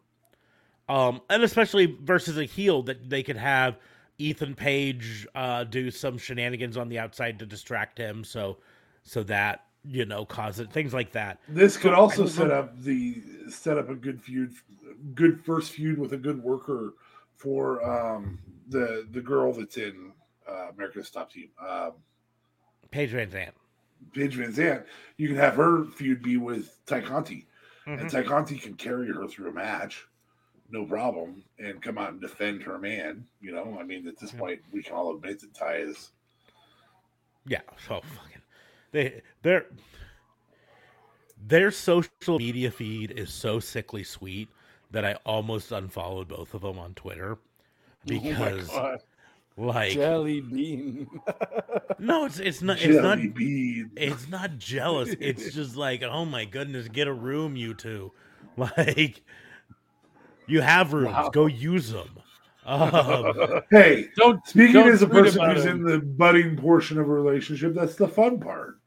Um, 0.90 1.22
and 1.30 1.44
especially 1.44 1.86
versus 2.02 2.38
a 2.38 2.44
heel 2.44 2.84
that 2.84 3.10
they 3.10 3.24
could 3.24 3.38
have 3.38 3.78
Ethan 4.18 4.54
Page 4.56 5.26
uh, 5.34 5.64
do 5.64 5.90
some 5.90 6.18
shenanigans 6.18 6.78
on 6.78 6.90
the 6.90 7.00
outside 7.00 7.40
to 7.40 7.46
distract 7.46 7.98
him, 7.98 8.24
so 8.24 8.58
so 9.04 9.24
that 9.24 9.66
you 9.86 10.06
know 10.06 10.26
cause 10.26 10.60
it 10.60 10.72
things 10.72 10.94
like 10.94 11.12
that. 11.14 11.40
This 11.48 11.78
could 11.78 11.94
So, 11.94 11.96
also 11.96 12.26
set 12.28 12.48
know. 12.50 12.56
up 12.56 12.80
the 12.84 13.22
set 13.50 13.78
up 13.78 13.90
a 13.90 13.96
good 13.96 14.22
feud, 14.22 14.54
good 15.16 15.44
first 15.44 15.72
feud 15.72 15.98
with 15.98 16.14
a 16.14 16.18
good 16.18 16.44
worker 16.44 16.94
for 17.38 17.84
um, 17.84 18.40
the 18.70 19.08
the 19.12 19.22
girl 19.22 19.54
that's 19.54 19.78
in 19.78 20.14
uh, 20.48 20.70
America's 20.74 21.10
Top 21.10 21.32
Team, 21.32 21.50
um, 21.66 21.94
Paige 22.92 23.12
VanZant. 23.12 23.52
Paige 24.14 24.38
VanZant. 24.38 24.86
You 25.18 25.28
can 25.28 25.38
have 25.38 25.56
her 25.56 25.86
feud 25.86 26.22
be 26.22 26.38
with 26.38 26.78
Tay 26.86 27.02
Conti, 27.02 27.48
and 27.86 28.00
Mhm. 28.00 28.12
Tay 28.12 28.24
Conti 28.24 28.58
can 28.58 28.76
carry 28.76 29.08
her 29.12 29.28
through 29.28 29.50
a 29.50 29.54
match, 29.54 30.06
no 30.70 30.86
problem, 30.86 31.44
and 31.60 31.82
come 31.82 31.98
out 31.98 32.12
and 32.12 32.22
defend 32.22 32.64
her 32.64 32.78
man. 32.80 33.28
You 33.42 33.54
know, 33.54 33.78
I 33.80 33.84
mean, 33.84 34.08
at 34.08 34.18
this 34.18 34.34
Yeah. 34.34 34.40
point, 34.40 34.62
we 34.72 34.84
can 34.84 34.94
all 34.94 35.16
admit 35.16 35.40
that 35.42 35.54
Tay 35.54 35.82
is 35.82 36.12
Yeah, 37.46 37.62
so 37.88 38.02
fucking 38.02 38.42
they 38.92 39.22
their 39.42 39.66
their 41.38 41.72
social 41.72 42.38
media 42.38 42.72
feed 42.72 43.12
is 43.12 43.34
so 43.34 43.60
sickly 43.60 44.04
sweet 44.04 44.50
that 44.94 45.04
I 45.04 45.16
almost 45.26 45.72
unfollowed 45.72 46.30
both 46.30 46.54
of 46.54 46.62
them 46.62 46.80
on 46.80 46.94
Twitter 46.94 47.38
because 48.06 48.70
oh 48.72 48.98
like 49.58 49.92
jelly 49.92 50.40
bean. 50.42 51.08
no, 52.00 52.26
it's 52.26 52.40
it's 52.40 52.62
not 52.62 52.82
it's 52.82 53.02
not 53.02 53.18
jelly 53.18 53.28
bean. 53.28 53.92
it's 53.98 54.30
not 54.30 54.58
jealous. 54.58 55.14
It's 55.20 55.54
just 55.56 55.76
like, 55.76 56.02
oh 56.04 56.26
my 56.26 56.46
goodness, 56.46 56.88
get 56.88 57.08
a 57.08 57.14
room, 57.14 57.56
you 57.56 57.74
two. 57.74 58.12
Like, 58.56 59.24
you 60.46 60.62
have 60.62 60.94
rooms, 60.94 61.08
Wow. 61.16 61.30
go 61.30 61.48
use 61.48 61.90
them. 61.90 62.08
Um, 62.68 63.62
hey, 63.72 64.10
don't 64.16 64.46
Speaking 64.46 64.74
Don't 64.74 64.90
as 64.92 65.02
a 65.02 65.08
person 65.08 65.44
who's 65.44 65.66
in 65.66 65.82
the 65.82 65.98
budding 65.98 66.56
portion 66.56 67.00
of 67.00 67.10
a 67.10 67.12
relationship, 67.12 67.74
that's 67.74 67.96
the 67.96 68.08
fun 68.08 68.40
part. 68.40 68.78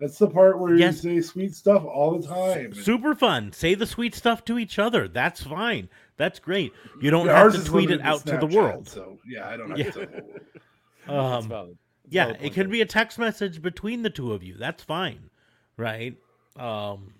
That's 0.00 0.18
the 0.18 0.28
part 0.28 0.58
where 0.58 0.74
Yes. 0.74 1.04
you 1.04 1.20
say 1.20 1.28
sweet 1.28 1.54
stuff 1.54 1.84
all 1.84 2.18
the 2.18 2.26
time. 2.26 2.74
super 2.74 3.14
fun. 3.14 3.52
Say 3.52 3.74
the 3.74 3.86
sweet 3.86 4.14
stuff 4.14 4.44
to 4.46 4.58
each 4.58 4.78
other. 4.78 5.06
That's 5.08 5.42
fine. 5.42 5.88
That's 6.16 6.38
great. 6.38 6.72
You 7.00 7.10
don't 7.10 7.26
Yeah, 7.26 7.44
have 7.44 7.52
to 7.52 7.64
tweet 7.64 7.90
it 7.90 8.00
limited 8.00 8.06
out 8.06 8.26
to 8.26 8.36
the 8.38 8.46
world. 8.46 8.88
So 8.88 9.18
yeah, 9.26 9.48
I 9.48 9.56
don't 9.56 9.70
have 9.70 9.78
Yeah. 9.78 9.90
to. 9.92 10.08
That's 11.06 11.44
Um, 11.44 11.48
valid. 11.48 11.78
That's 12.04 12.14
yeah, 12.14 12.24
valid 12.24 12.38
it 12.42 12.52
can 12.54 12.70
be 12.70 12.80
a 12.80 12.86
text 12.86 13.18
message 13.18 13.62
between 13.62 14.02
the 14.02 14.10
two 14.10 14.32
of 14.32 14.42
you. 14.42 14.54
That's 14.56 14.82
fine, 14.82 15.30
right? 15.76 16.16
Um, 16.56 17.12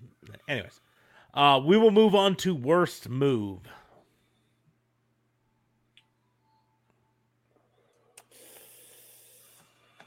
anyways, 0.48 0.80
uh, 1.34 1.60
we 1.64 1.76
will 1.76 1.90
move 1.90 2.14
on 2.14 2.34
to 2.36 2.54
worst 2.54 3.08
move. 3.08 3.60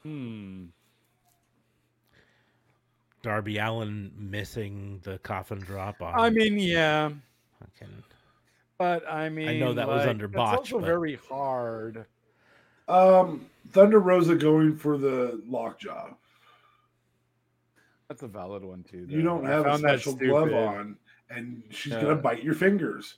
Hmm. 0.04 0.66
Darby 3.28 3.58
Allin 3.58 4.10
missing 4.18 5.02
the 5.04 5.18
coffin 5.20 5.60
drop 5.60 6.02
on. 6.02 6.18
I 6.18 6.30
mean, 6.30 6.58
yeah, 6.58 7.10
fucking- 7.60 8.04
but 8.78 9.04
I 9.12 9.28
mean, 9.28 9.50
I 9.50 9.60
know 9.60 9.74
that 9.74 9.86
was 9.86 10.00
like, 10.02 10.08
under 10.10 10.28
that's 10.28 10.36
botch, 10.38 10.58
also 10.60 10.80
but- 10.80 10.86
very 10.86 11.16
hard. 11.30 12.06
Um, 12.88 13.46
Thunder 13.74 14.00
Rosa 14.00 14.36
going 14.36 14.78
for 14.78 14.98
the 14.98 15.42
lockjaw. 15.46 16.12
That's 18.08 18.24
a 18.24 18.30
valid 18.30 18.64
one 18.64 18.84
too. 18.90 19.06
You 19.10 19.22
don't 19.22 19.46
I 19.46 19.50
have 19.50 19.66
a 19.66 19.78
special 19.78 20.16
glove 20.16 20.54
on, 20.54 20.96
and 21.30 21.62
she's 21.70 21.92
Yeah. 21.92 22.04
gonna 22.04 22.16
bite 22.16 22.44
your 22.44 22.54
fingers. 22.54 23.16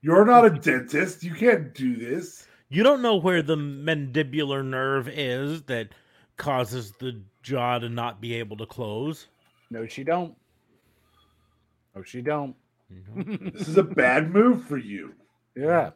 You're 0.00 0.24
not 0.24 0.46
a 0.46 0.50
dentist. 0.70 1.22
You 1.22 1.34
can't 1.34 1.74
do 1.74 1.94
this. 1.96 2.46
You 2.70 2.82
don't 2.82 3.02
know 3.02 3.16
where 3.16 3.42
the 3.42 3.56
mandibular 3.56 4.64
nerve 4.64 5.08
is 5.10 5.60
that 5.64 5.90
causes 6.38 6.92
the 6.92 7.20
jaw 7.42 7.78
to 7.80 7.90
not 7.90 8.18
be 8.22 8.32
able 8.36 8.56
to 8.56 8.64
close. 8.64 9.26
No, 9.72 9.86
she 9.86 10.04
don't. 10.04 10.34
No, 11.96 12.02
she 12.02 12.20
don't. 12.20 12.54
This 13.54 13.68
is 13.68 13.78
a 13.78 13.82
bad 13.82 14.30
move 14.30 14.64
for 14.64 14.76
you. 14.76 15.14
Yeah. 15.56 15.92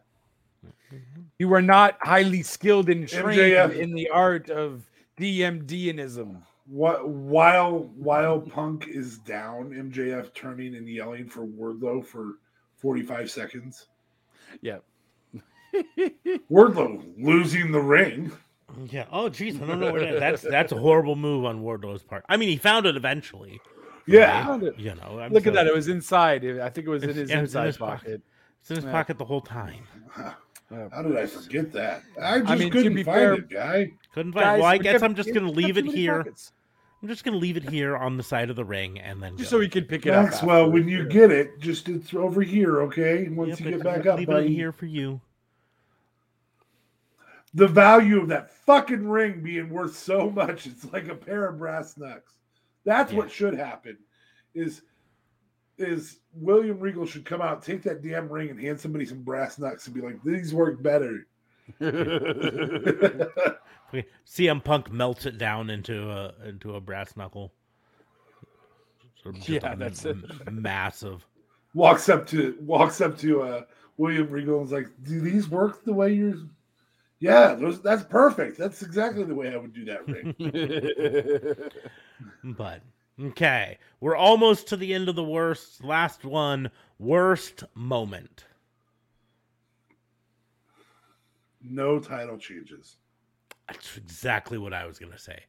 Mm-hmm. 0.65 1.23
You 1.39 1.53
are 1.53 1.61
not 1.61 1.99
highly 2.01 2.43
skilled 2.43 2.89
and 2.89 3.07
trained 3.07 3.39
MJF. 3.39 3.79
in 3.79 3.93
the 3.93 4.09
art 4.09 4.49
of 4.49 4.89
DMDism. 5.21 6.41
What 6.69 7.07
while 7.07 7.91
while 7.97 8.41
Punk 8.41 8.89
is 8.89 9.19
down, 9.19 9.71
MJF 9.71 10.33
turning 10.33 10.75
and 10.77 10.89
yelling 10.89 11.29
for 11.29 11.47
Wardlow 11.47 12.05
for 12.05 12.39
45 12.79 13.31
seconds. 13.31 13.87
Yeah. 14.63 14.79
Wardlow 16.51 17.05
losing 17.19 17.71
the 17.73 17.81
ring. 17.81 18.33
Yeah. 18.91 19.07
Oh, 19.13 19.29
jeez. 19.31 19.63
I 19.63 19.67
don't 19.67 19.81
know 19.81 19.93
where 19.93 20.13
that, 20.13 20.21
that's 20.21 20.43
that's 20.43 20.73
a 20.73 20.77
horrible 20.77 21.17
move 21.17 21.45
on 21.45 21.63
Wardlow's 21.63 22.03
part. 22.03 22.25
I 22.29 22.37
mean, 22.37 22.49
he 22.49 22.57
found 22.57 22.87
it 22.87 22.97
eventually. 22.97 23.61
Yeah. 24.07 24.45
Found 24.47 24.63
it. 24.65 24.79
You 24.79 24.95
know. 24.97 25.19
I'm 25.21 25.33
Look 25.33 25.47
at 25.47 25.55
that. 25.55 25.67
It 25.67 25.75
was 25.75 25.89
inside. 25.89 26.45
I 26.45 26.69
think 26.69 26.87
it 26.87 26.91
was 26.91 27.03
in 27.03 27.11
his 27.11 27.31
yeah, 27.31 27.41
it's 27.41 27.55
in 27.55 27.65
his 27.65 27.77
pocket. 27.77 28.01
pocket. 28.03 28.21
It's 28.61 28.71
in 28.71 28.77
his 28.77 28.85
Yeah. 28.85 28.93
pocket 28.93 29.19
the 29.19 29.25
whole 29.25 29.41
time. 29.41 29.85
How 30.93 31.03
did 31.03 31.17
I 31.17 31.27
forget 31.27 31.73
that? 31.73 32.03
I 32.21 32.41
just 32.41 32.59
mean, 32.59 32.71
couldn't 32.71 32.95
find 32.97 33.05
fair- 33.07 33.35
it, 33.35 33.49
guy. 33.49 33.93
Couldn't 34.13 34.33
find. 34.33 34.45
Guys, 34.45 34.59
well, 34.61 34.69
I 34.69 34.79
guess 34.79 34.93
kept- 34.95 35.05
I'm 35.05 35.15
just 35.15 35.33
gonna 35.33 35.51
leave 35.51 35.79
it 35.79 35.87
here. 35.87 36.19
pockets. 36.19 36.53
I'm 37.03 37.09
just 37.09 37.23
gonna 37.25 37.37
leave 37.37 37.57
it 37.57 37.69
here 37.69 37.97
on 37.97 38.17
the 38.17 38.23
side 38.25 38.51
of 38.51 38.57
the 38.57 38.65
ring 38.65 38.99
and 38.99 39.23
then 39.23 39.37
Just 39.37 39.51
go. 39.53 39.57
so 39.59 39.61
we 39.61 39.69
can 39.69 39.85
pick 39.85 40.07
it 40.07 40.13
up. 40.13 40.25
Maxwell, 40.25 40.71
when 40.73 40.89
you 40.89 41.03
afterwards. 41.07 41.15
get 41.15 41.31
it, 41.31 41.61
just 41.61 41.89
it's 41.89 42.13
over 42.15 42.43
here, 42.43 42.83
okay? 42.83 43.29
Once 43.29 43.51
Yep, 43.51 43.59
you 43.61 43.65
get 43.67 43.75
it's- 43.81 43.85
back 43.97 44.07
I'm 44.07 44.13
up, 44.13 44.19
leaving 44.19 44.35
it 44.35 44.39
buddy. 44.39 44.55
here 44.55 44.73
for 44.73 44.87
you. 44.87 45.21
The 47.57 47.67
value 47.69 48.21
of 48.21 48.29
that 48.29 48.51
fucking 48.51 49.09
ring 49.09 49.43
being 49.43 49.71
worth 49.71 49.97
so 49.97 50.31
much, 50.31 50.67
it's 50.67 50.85
like 50.93 51.09
a 51.09 51.15
pair 51.15 51.47
of 51.47 51.59
brass 51.59 51.97
knucks. 51.97 52.35
That's 52.85 53.11
Yeah. 53.13 53.19
what 53.19 53.31
should 53.31 53.55
happen. 53.55 53.99
Is 54.55 54.83
is 55.79 56.21
William 56.35 56.79
Regal 56.81 57.05
should 57.05 57.25
come 57.27 57.43
out, 57.43 57.63
take 57.63 57.83
that 57.83 58.01
damn 58.03 58.29
ring, 58.31 58.49
and 58.51 58.59
hand 58.61 58.81
somebody 58.81 59.05
some 59.05 59.23
brass 59.23 59.59
knucks 59.59 59.87
and 59.87 59.95
be 59.95 60.01
like, 60.01 60.23
"These 60.23 60.55
work 60.55 60.83
better." 60.83 61.27
Okay, 63.89 64.05
CM 64.27 64.63
Punk 64.65 64.91
melts 64.91 65.27
it 65.27 65.39
down 65.39 65.71
into 65.71 66.11
a 66.11 66.35
into 66.45 66.75
a 66.75 66.81
brass 66.81 67.17
knuckle. 67.17 67.53
Sort 69.23 69.37
of 69.39 69.49
Yeah, 69.49 69.77
that's 69.77 70.05
m- 70.05 70.29
massive. 70.51 71.25
walks 71.73 72.09
up 72.09 72.27
to 72.29 72.57
walks 72.61 73.01
up 73.01 73.17
to 73.19 73.43
uh, 73.43 73.63
William 73.97 74.29
Regal 74.29 74.59
and 74.59 74.67
is 74.67 74.73
like, 74.73 74.89
"Do 75.05 75.21
these 75.21 75.49
work 75.49 75.85
the 75.85 75.93
way 75.93 76.13
you're?" 76.13 76.35
Yeah, 77.19 77.55
those, 77.55 77.81
that's 77.81 78.05
perfect. 78.05 78.59
That's 78.59 78.83
exactly 78.83 79.25
the 79.25 79.35
way 79.35 79.53
I 79.53 79.57
would 79.57 79.73
do 79.73 79.85
that 79.87 80.07
ring. 80.09 80.35
But 82.45 82.83
okay, 83.21 83.79
we're 84.01 84.17
almost 84.17 84.69
to 84.69 84.77
the 84.77 84.95
end 84.95 85.09
of 85.09 85.17
the 85.17 85.25
worst. 85.25 85.85
Last 85.85 86.25
one, 86.25 86.71
worst 86.99 87.65
moment. 87.75 88.45
no 91.69 91.99
title 91.99 92.39
changes. 92.39 92.97
That's 93.69 93.97
exactly 93.97 94.59
what 94.59 94.73
I 94.73 94.87
was 94.87 94.99
gonna 94.99 95.19
say. 95.19 95.41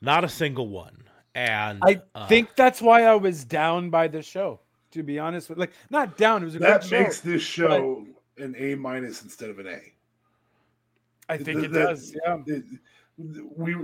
Not 0.00 0.24
a 0.24 0.28
single 0.28 0.68
one. 0.68 1.04
And 1.34 1.80
I 1.84 2.00
uh, 2.14 2.26
think 2.26 2.54
that's 2.56 2.80
why 2.80 3.02
I 3.04 3.14
was 3.16 3.44
down 3.44 3.90
by 3.90 4.08
the 4.08 4.22
show. 4.22 4.60
To 4.92 5.02
be 5.02 5.18
honest 5.18 5.48
with, 5.48 5.58
like, 5.58 5.72
not 5.90 6.16
down. 6.16 6.42
It 6.42 6.46
was 6.46 6.54
a 6.54 6.58
That 6.60 6.82
great 6.88 7.02
makes 7.02 7.22
show. 7.22 7.28
this 7.28 7.42
show 7.42 8.06
an 8.38 8.54
A 8.58 8.76
minus 8.76 9.22
instead 9.22 9.50
of 9.50 9.58
an 9.58 9.66
A. 9.66 9.93
I 11.28 11.36
think 11.36 11.60
Th- 11.60 11.64
it 11.66 11.72
that- 11.72 11.86
does. 11.88 12.16
Yeah. 12.24 12.38
it- 12.46 12.64
we 13.56 13.76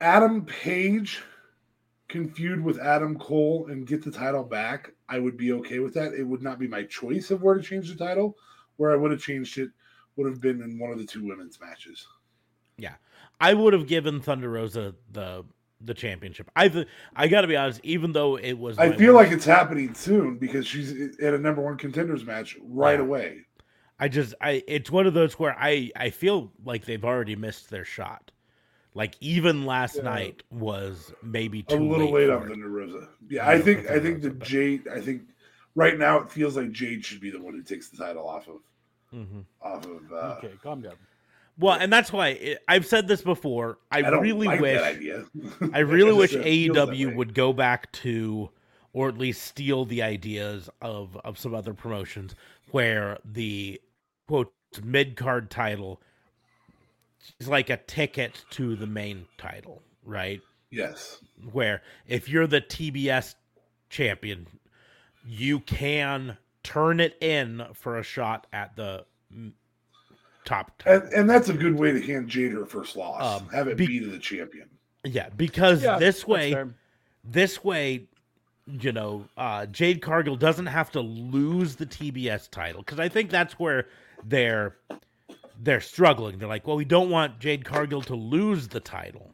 Adam 0.00 0.44
Page 0.44 1.22
can 2.08 2.28
feud 2.28 2.60
with 2.62 2.78
Adam 2.78 3.18
Cole 3.18 3.66
and 3.68 3.86
get 3.86 4.02
the 4.04 4.10
title 4.10 4.44
back. 4.44 4.92
I 5.08 5.18
would 5.18 5.36
be 5.36 5.52
okay 5.52 5.78
with 5.80 5.94
that. 5.94 6.12
It 6.14 6.24
would 6.24 6.42
not 6.42 6.58
be 6.58 6.68
my 6.68 6.84
choice 6.84 7.30
of 7.30 7.42
where 7.42 7.54
to 7.54 7.62
change 7.62 7.88
the 7.90 7.96
title. 7.96 8.36
Where 8.76 8.92
I 8.92 8.96
would 8.96 9.10
have 9.10 9.20
changed 9.20 9.56
it 9.58 9.70
would 10.16 10.26
have 10.28 10.40
been 10.40 10.60
in 10.62 10.78
one 10.78 10.90
of 10.90 10.98
the 10.98 11.04
two 11.06 11.24
women's 11.24 11.58
matches. 11.60 12.06
Yeah. 12.76 12.94
I 13.40 13.54
would 13.54 13.72
have 13.72 13.86
given 13.86 14.20
Thunder 14.20 14.50
Rosa 14.50 14.94
the 15.12 15.44
the 15.80 15.94
championship. 15.94 16.50
I 16.56 16.68
th- 16.68 16.86
I 17.14 17.28
got 17.28 17.42
to 17.42 17.46
be 17.48 17.56
honest. 17.56 17.80
Even 17.82 18.12
though 18.12 18.36
it 18.38 18.54
was, 18.54 18.78
I 18.78 18.96
feel 18.96 19.14
worst- 19.14 19.24
like 19.30 19.36
it's 19.36 19.44
happening 19.44 19.92
soon 19.94 20.38
because 20.38 20.66
she's 20.66 21.18
at 21.18 21.34
a 21.34 21.38
number 21.38 21.60
one 21.60 21.76
contenders 21.76 22.24
match 22.24 22.56
right 22.62 22.98
Yeah. 22.98 23.04
away. 23.04 23.40
I 24.04 24.08
just 24.08 24.34
I 24.42 24.62
it's 24.68 24.90
one 24.90 25.06
of 25.06 25.14
those 25.14 25.38
where 25.38 25.56
I 25.58 25.90
I 25.96 26.10
feel 26.10 26.52
like 26.62 26.84
they've 26.84 27.04
already 27.06 27.36
missed 27.36 27.70
their 27.70 27.86
shot. 27.86 28.30
Like 28.92 29.14
even 29.20 29.64
last 29.64 29.96
Yeah. 29.96 30.02
night 30.02 30.42
was 30.50 31.14
maybe 31.22 31.60
A 31.60 31.62
too 31.62 31.88
little 31.88 32.12
late 32.12 32.26
for 32.26 32.36
on 32.36 32.42
it. 32.42 32.48
Thunder 32.50 32.86
Yeah, 32.86 33.06
Yeah, 33.30 33.48
I 33.48 33.58
think 33.62 33.88
I 33.88 33.98
think 33.98 34.20
the 34.20 34.28
Jade. 34.30 34.88
I 34.88 35.00
think 35.00 35.22
right 35.74 35.98
now 35.98 36.18
it 36.18 36.30
feels 36.30 36.54
like 36.54 36.70
Jade 36.70 37.02
should 37.02 37.20
be 37.22 37.30
the 37.30 37.40
one 37.40 37.54
who 37.54 37.62
takes 37.62 37.88
the 37.88 37.96
title 37.96 38.28
off 38.28 38.46
of 38.46 38.60
Mhm. 39.14 39.46
off 39.62 39.86
of. 39.86 40.12
Uh, 40.12 40.34
okay, 40.36 40.52
calm 40.62 40.82
down. 40.82 40.96
Well, 41.58 41.78
and 41.80 41.90
that's 41.90 42.12
why 42.12 42.28
it, 42.28 42.62
I've 42.68 42.84
said 42.84 43.08
this 43.08 43.22
before. 43.22 43.78
I, 43.90 44.02
I 44.02 44.08
really 44.10 44.48
like 44.48 44.60
wish 44.60 44.78
that 44.78 44.96
idea. 44.96 45.24
I 45.72 45.78
really 45.78 46.12
wish 46.12 46.32
just, 46.32 46.44
feels 46.44 46.76
that 46.76 46.88
AEW 46.90 47.16
would 47.16 47.32
go 47.32 47.54
back 47.54 47.90
to, 47.92 48.50
or 48.92 49.08
at 49.08 49.16
least 49.16 49.44
steal 49.44 49.86
the 49.86 50.02
ideas 50.02 50.68
of 50.82 51.16
of 51.24 51.38
some 51.38 51.54
other 51.54 51.72
promotions 51.72 52.34
where 52.70 53.18
the 53.24 53.80
quote 54.26 54.52
mid 54.82 55.16
card 55.16 55.50
title 55.50 56.00
is 57.38 57.48
like 57.48 57.70
a 57.70 57.76
ticket 57.76 58.44
to 58.50 58.76
the 58.76 58.86
main 58.86 59.26
title, 59.38 59.82
right? 60.04 60.40
Yes. 60.70 61.20
Where 61.52 61.82
if 62.06 62.28
you're 62.28 62.46
the 62.46 62.60
TBS 62.60 63.34
champion, 63.90 64.46
you 65.26 65.60
can 65.60 66.36
turn 66.62 67.00
it 67.00 67.16
in 67.20 67.64
for 67.74 67.98
a 67.98 68.02
shot 68.02 68.46
at 68.52 68.74
the 68.76 69.04
top 70.44 70.76
title. 70.78 71.02
And, 71.02 71.12
and 71.12 71.30
that's 71.30 71.48
a 71.48 71.54
good 71.54 71.78
way 71.78 71.92
to 71.92 72.02
hand 72.02 72.28
Jade 72.28 72.52
her 72.52 72.66
first 72.66 72.96
loss. 72.96 73.40
Um, 73.40 73.48
Have 73.48 73.68
it 73.68 73.76
be- 73.76 73.86
be 73.86 74.00
to 74.00 74.06
the 74.06 74.18
champion. 74.18 74.68
yeah, 75.04 75.28
because 75.36 75.82
Yeah, 75.82 75.98
this 75.98 76.26
way 76.26 76.54
this 77.24 77.64
way 77.64 78.06
you 78.66 78.92
know 78.92 79.26
uh 79.36 79.66
jade 79.66 80.00
cargill 80.00 80.36
doesn't 80.36 80.66
have 80.66 80.90
to 80.90 81.00
lose 81.00 81.76
the 81.76 81.86
tbs 81.86 82.50
title 82.50 82.80
because 82.82 82.98
i 82.98 83.08
think 83.08 83.30
that's 83.30 83.58
where 83.58 83.86
they're 84.24 84.76
they're 85.62 85.80
struggling. 85.80 86.38
They're 86.38 86.48
like 86.48 86.66
well 86.66 86.76
we 86.76 86.84
don't 86.84 87.10
want 87.10 87.38
jade 87.38 87.64
cargill 87.64 88.02
to 88.02 88.14
lose 88.14 88.68
the 88.68 88.80
title. 88.80 89.30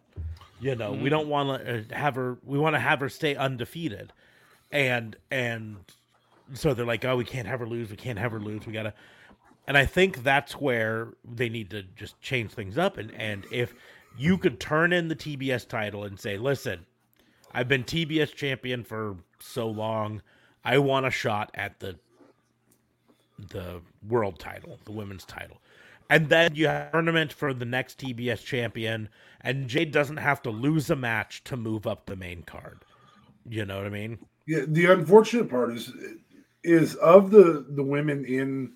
You 0.61 0.75
know 0.75 0.93
we 0.93 1.09
mm. 1.09 1.11
don't 1.11 1.29
want 1.29 1.65
to 1.65 1.79
uh, 1.79 1.83
have 1.97 2.15
her 2.15 2.39
we 2.45 2.59
want 2.59 2.75
to 2.75 2.81
have 2.81 3.01
her 3.01 3.09
stay 3.09 3.35
undefeated. 3.37 4.13
And 4.71 5.17
and 5.31 5.77
so 6.55 6.75
they're 6.75 6.87
like 6.87 7.05
oh 7.05 7.17
we 7.17 7.25
can't 7.25 7.49
have 7.49 7.61
her 7.61 7.67
lose 7.67 7.91
we 7.91 7.97
can't 7.97 8.19
have 8.19 8.33
her 8.33 8.41
lose 8.41 8.67
we 8.67 8.73
gotta 8.73 8.93
and 9.69 9.79
i 9.79 9.87
think 9.87 10.25
that's 10.25 10.55
where 10.55 11.15
they 11.25 11.49
need 11.49 11.71
to 11.71 11.83
just 11.97 12.21
change 12.21 12.53
things 12.53 12.79
up. 12.79 12.99
And 12.99 13.13
and 13.15 13.47
if 13.51 13.75
you 14.19 14.37
could 14.39 14.59
turn 14.59 14.93
in 14.93 15.09
the 15.09 15.17
tbs 15.17 15.67
title 15.67 16.05
and 16.05 16.19
say 16.19 16.37
listen 16.37 16.87
I've 17.53 17.69
been 17.69 17.85
TBS 17.85 18.35
champion 18.35 18.85
for 18.85 19.17
so 19.41 19.69
long. 19.69 20.23
I 20.65 20.79
want 20.79 21.07
a 21.07 21.11
shot 21.11 21.51
at 21.55 21.81
the 21.81 21.99
the 23.49 23.81
world 24.07 24.39
title, 24.39 24.79
the 24.85 24.93
women's 24.93 25.25
title. 25.25 25.59
And 26.09 26.29
then 26.29 26.55
you 26.55 26.67
have 26.67 26.89
a 26.89 26.93
tournament 26.93 27.33
for 27.33 27.55
the 27.55 27.65
next 27.65 28.01
TBS 28.01 28.45
champion, 28.45 29.09
and 29.41 29.69
Jade 29.69 29.93
doesn't 29.93 30.17
have 30.17 30.43
to 30.43 30.51
lose 30.51 30.91
a 30.91 30.97
match 30.97 31.45
to 31.45 31.57
move 31.57 31.87
up 31.87 32.07
the 32.07 32.17
main 32.17 32.43
card. 32.43 32.81
You 33.49 33.65
know 33.65 33.77
what 33.77 33.87
I 33.87 33.91
mean? 33.91 34.19
Yeah, 34.47 34.65
the 34.67 34.87
unfortunate 34.87 35.49
part 35.49 35.73
is 35.73 35.93
is 36.65 36.97
of 36.97 37.31
the 37.31 37.65
the 37.71 37.83
women 37.83 38.25
in 38.25 38.73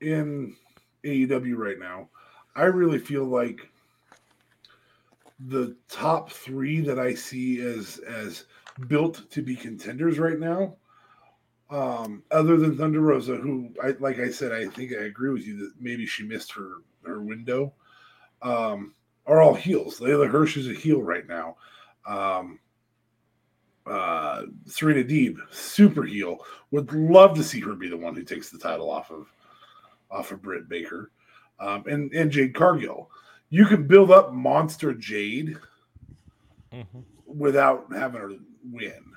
in 0.00 0.56
AEW 1.04 1.56
right 1.56 1.78
now. 1.78 2.08
I 2.56 2.64
really 2.64 2.98
feel 2.98 3.24
like 3.24 3.68
the 5.48 5.76
top 5.88 6.30
three 6.30 6.80
that 6.80 6.98
I 6.98 7.14
see 7.14 7.60
as 7.60 7.98
as 7.98 8.44
built 8.88 9.30
to 9.30 9.42
be 9.42 9.56
contenders 9.56 10.18
right 10.18 10.38
now, 10.38 10.76
um, 11.72 12.22
other 12.30 12.58
than 12.58 12.76
Thunder 12.76 13.00
Rosa, 13.00 13.34
who 13.36 13.70
I 13.82 13.94
like 13.98 14.18
I 14.18 14.30
said, 14.30 14.52
I 14.52 14.66
think 14.66 14.92
I 14.92 15.04
agree 15.04 15.30
with 15.30 15.46
you 15.46 15.56
that 15.58 15.72
maybe 15.80 16.06
she 16.06 16.22
missed 16.22 16.52
her 16.52 16.82
her 17.04 17.22
window. 17.22 17.72
Um, 18.42 18.94
are 19.26 19.40
all 19.40 19.54
heels. 19.54 19.98
Leyla 19.98 20.28
Hirsch 20.28 20.56
is 20.56 20.68
a 20.68 20.74
heel 20.74 21.02
right 21.02 21.26
now. 21.26 21.56
Um, 22.06 22.58
uh, 23.86 24.42
Serena 24.66 25.02
Deeb, 25.02 25.36
super 25.50 26.02
heel. 26.02 26.44
Would 26.72 26.92
love 26.92 27.34
to 27.36 27.44
see 27.44 27.60
her 27.60 27.74
be 27.74 27.88
the 27.88 27.96
one 27.96 28.14
who 28.14 28.22
takes 28.22 28.50
the 28.50 28.58
title 28.58 28.90
off 28.90 29.10
of 29.10 29.32
off 30.10 30.30
of 30.30 30.42
Britt 30.42 30.68
Baker, 30.68 31.10
um, 31.58 31.84
and 31.86 32.12
and 32.12 32.30
Jade 32.30 32.54
Cargill. 32.54 33.10
You 33.48 33.64
can 33.64 33.86
build 33.86 34.10
up 34.10 34.32
Monster 34.32 34.92
Jade 34.92 35.56
without 37.26 37.86
having 37.92 38.20
her 38.20 38.32
win 38.70 39.11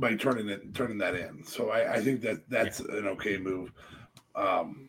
by 0.00 0.14
turning 0.16 0.48
it 0.48 0.74
turning 0.74 0.98
that 0.98 1.14
in. 1.14 1.44
So 1.44 1.70
I, 1.70 1.94
I 1.94 2.00
think 2.00 2.22
that 2.22 2.48
that's 2.48 2.80
an 2.80 3.06
okay 3.08 3.36
move. 3.36 3.72
Um, 4.34 4.88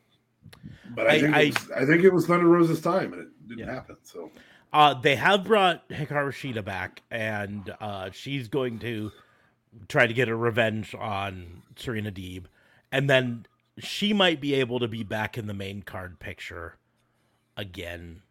but 0.95 1.07
I, 1.07 1.11
I- 1.15 1.19
think 1.19 1.35
I- 1.35 1.41
it 1.41 1.59
was, 1.59 1.71
I 1.71 1.85
think 1.85 2.03
it 2.03 2.13
was 2.13 2.25
Thunder 2.27 2.47
Rosa's 2.47 2.81
time, 2.81 3.13
and 3.13 3.21
it 3.23 3.47
didn't 3.47 3.65
Yeah. 3.67 3.73
happen. 3.73 3.97
So 4.03 4.31
Uh, 4.73 4.93
they 4.93 5.15
have 5.17 5.43
brought 5.43 5.87
Hikaru 5.89 6.31
Shida 6.31 6.63
back, 6.63 7.01
and 7.11 7.73
uh, 7.81 8.09
she's 8.11 8.47
going 8.47 8.79
to 8.79 9.11
try 9.89 10.07
to 10.07 10.13
get 10.13 10.29
a 10.29 10.35
revenge 10.35 10.95
on 10.95 11.61
Serena 11.75 12.11
Deeb, 12.11 12.45
and 12.91 13.09
then 13.09 13.45
she 13.79 14.13
might 14.13 14.39
be 14.41 14.53
able 14.55 14.79
to 14.79 14.87
be 14.87 15.03
back 15.03 15.37
in 15.37 15.47
the 15.47 15.53
main 15.53 15.81
card 15.81 16.19
picture 16.19 16.77
again 17.57 18.21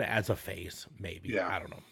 as 0.00 0.30
a 0.30 0.36
face, 0.36 0.86
maybe. 0.98 1.30
Yeah. 1.30 1.48
I 1.48 1.58
don't 1.58 1.70
know. 1.70 1.82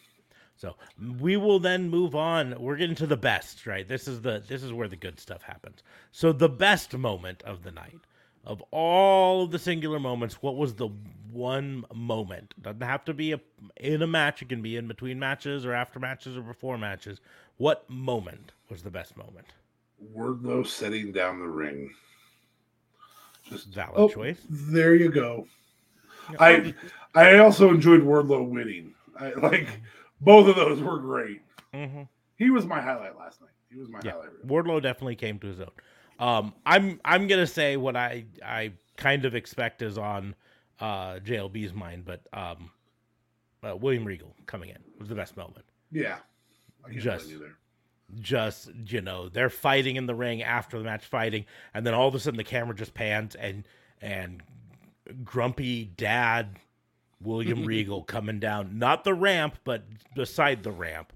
So 0.56 0.74
we 1.20 1.36
will 1.36 1.58
then 1.58 1.90
move 1.90 2.14
on. 2.14 2.54
We're 2.58 2.76
getting 2.76 2.96
to 2.96 3.06
the 3.06 3.16
best, 3.16 3.66
right? 3.66 3.86
This 3.86 4.08
is 4.08 4.22
the 4.22 4.42
this 4.46 4.62
is 4.62 4.72
where 4.72 4.88
the 4.88 4.96
good 4.96 5.20
stuff 5.20 5.42
happens. 5.42 5.82
So 6.12 6.32
the 6.32 6.48
best 6.48 6.96
moment 6.96 7.42
of 7.42 7.62
the 7.62 7.70
night, 7.70 8.00
of 8.44 8.62
all 8.70 9.44
of 9.44 9.50
the 9.50 9.58
singular 9.58 10.00
moments, 10.00 10.42
what 10.42 10.56
was 10.56 10.74
the 10.74 10.88
one 11.30 11.84
moment? 11.94 12.54
Doesn't 12.62 12.80
have 12.80 13.04
to 13.04 13.14
be 13.14 13.32
a, 13.32 13.40
in 13.76 14.00
a 14.00 14.06
match. 14.06 14.40
It 14.40 14.48
can 14.48 14.62
be 14.62 14.76
in 14.76 14.88
between 14.88 15.18
matches 15.18 15.66
or 15.66 15.74
after 15.74 15.98
matches 15.98 16.36
or 16.36 16.42
before 16.42 16.78
matches. 16.78 17.20
What 17.58 17.88
moment 17.90 18.52
was 18.70 18.82
the 18.82 18.90
best 18.90 19.16
moment? 19.16 19.46
Wardlow 20.14 20.66
setting 20.66 21.12
down 21.12 21.40
the 21.40 21.48
ring. 21.48 21.90
Just 23.44 23.68
Valid 23.68 23.94
oh, 23.96 24.08
choice. 24.08 24.38
There 24.48 24.94
you 24.94 25.10
go. 25.10 25.46
I 26.40 26.74
I 27.14 27.38
also 27.38 27.70
enjoyed 27.70 28.02
Wardlow 28.02 28.48
winning. 28.48 28.94
I 29.18 29.30
like 29.34 29.68
both 30.20 30.48
of 30.48 30.56
those 30.56 30.80
were 30.82 30.98
great. 30.98 31.42
hmm 31.74 32.02
He 32.36 32.50
was 32.50 32.66
my 32.66 32.80
highlight 32.80 33.16
last 33.18 33.40
night. 33.40 33.50
He 33.70 33.76
was 33.78 33.88
my 33.88 34.00
Yeah, 34.04 34.12
highlight. 34.12 34.28
reel. 34.44 34.62
Wardlow 34.64 34.82
definitely 34.82 35.16
came 35.16 35.38
to 35.40 35.46
his 35.48 35.60
own. 35.60 35.70
Um, 36.18 36.54
I'm 36.64 37.00
I'm 37.04 37.26
gonna 37.26 37.46
say 37.46 37.76
what 37.76 37.96
I 37.96 38.24
I 38.44 38.72
kind 38.96 39.24
of 39.24 39.34
expect 39.34 39.82
is 39.82 39.98
on 39.98 40.34
uh, 40.80 41.16
JLB's 41.24 41.74
mind, 41.74 42.04
but 42.04 42.26
um, 42.32 42.70
uh, 43.62 43.76
William 43.76 44.04
Regal 44.04 44.34
coming 44.46 44.70
in 44.70 44.78
was 44.98 45.08
the 45.08 45.14
best 45.14 45.36
moment. 45.36 45.64
Yeah. 45.92 46.18
Just- 46.92 47.28
you. 47.28 47.50
Just 48.20 48.70
you 48.86 49.00
know, 49.00 49.28
they're 49.28 49.50
fighting 49.50 49.96
in 49.96 50.06
the 50.06 50.14
ring 50.14 50.40
after 50.40 50.78
the 50.78 50.84
match, 50.84 51.04
fighting, 51.04 51.44
and 51.74 51.84
then 51.84 51.92
all 51.92 52.06
of 52.06 52.14
a 52.14 52.20
sudden 52.20 52.36
the 52.38 52.44
camera 52.44 52.72
just 52.74 52.94
pans 52.94 53.34
and 53.34 53.66
and 54.00 54.42
grumpy 55.24 55.84
dad 55.84 56.56
William 57.20 57.64
Regal 57.66 58.02
coming 58.02 58.38
down, 58.38 58.78
not 58.78 59.04
the 59.04 59.14
ramp, 59.14 59.56
but 59.64 59.84
beside 60.14 60.62
the 60.62 60.72
ramp, 60.72 61.12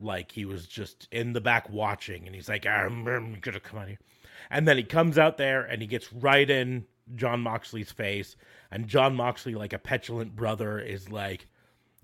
like 0.00 0.32
he 0.32 0.44
was 0.44 0.66
just 0.66 1.08
in 1.10 1.32
the 1.32 1.40
back 1.40 1.70
watching, 1.70 2.26
and 2.26 2.34
he's 2.34 2.48
like, 2.48 2.66
"I'm, 2.66 3.06
I'm 3.06 3.38
gonna 3.40 3.60
come 3.60 3.78
out 3.78 3.88
here," 3.88 3.98
and 4.50 4.66
then 4.66 4.76
he 4.76 4.82
comes 4.82 5.18
out 5.18 5.36
there 5.36 5.62
and 5.62 5.80
he 5.80 5.86
gets 5.88 6.12
right 6.12 6.48
in 6.48 6.86
Jon 7.14 7.40
Moxley's 7.40 7.92
face, 7.92 8.36
and 8.70 8.88
John 8.88 9.14
Moxley, 9.14 9.54
like 9.54 9.72
a 9.72 9.78
petulant 9.78 10.34
brother, 10.34 10.78
is 10.78 11.10
like, 11.10 11.46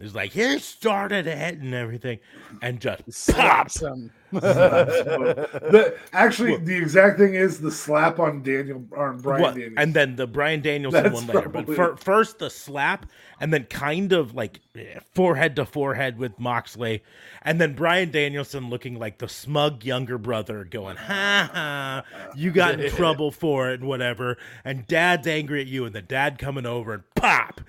is 0.01 0.15
like, 0.15 0.33
"He 0.33 0.59
started 0.59 1.27
it" 1.27 1.59
and 1.59 1.75
everything, 1.75 2.19
and 2.63 2.81
just 2.81 3.03
pop. 3.31 3.71
Slaps 3.71 3.81
him. 3.83 4.11
The, 4.33 5.97
actually, 6.13 6.57
the 6.57 6.77
exact 6.77 7.19
thing 7.19 7.35
is 7.35 7.61
the 7.61 7.71
slap 7.71 8.19
on 8.19 8.43
Daniel 8.43 8.85
on 8.97 9.19
Bryan 9.21 9.43
What- 9.43 9.55
Daniels. 9.55 9.75
and 9.77 9.95
then 9.95 10.17
the 10.17 10.27
Bryan 10.27 10.61
Danielson 10.61 11.03
That's 11.03 11.15
one 11.15 11.27
later. 11.27 11.49
But 11.49 11.53
probably- 11.67 11.77
fir- 11.77 11.97
first 11.97 12.39
the 12.39 12.51
slap, 12.51 13.07
and 13.41 13.53
then 13.53 13.65
kind 13.65 14.13
of 14.13 14.35
like 14.35 14.61
eh, 14.77 15.01
forehead 15.15 15.57
to 15.57 15.65
forehead 15.67 16.19
with 16.19 16.39
Moxley, 16.39 17.03
and 17.43 17.61
then 17.61 17.75
Bryan 17.75 18.11
Danielson 18.11 18.71
looking 18.71 18.99
like 18.99 19.19
the 19.19 19.29
smug 19.29 19.85
younger 19.85 20.19
brother, 20.19 20.65
going, 20.65 20.97
"Ha 20.97 21.51
ha, 21.53 22.03
you 22.37 22.51
got 22.53 22.81
in 22.81 22.91
trouble 22.93 23.31
for 23.33 23.71
it, 23.71 23.81
and 23.81 23.89
whatever." 23.89 24.37
And 24.65 24.87
Dad's 24.87 25.27
angry 25.27 25.61
at 25.61 25.67
you, 25.67 25.85
and 25.85 25.95
the 25.95 26.03
dad 26.03 26.39
coming 26.39 26.67
over 26.67 26.95
and 26.95 27.03
pop. 27.15 27.61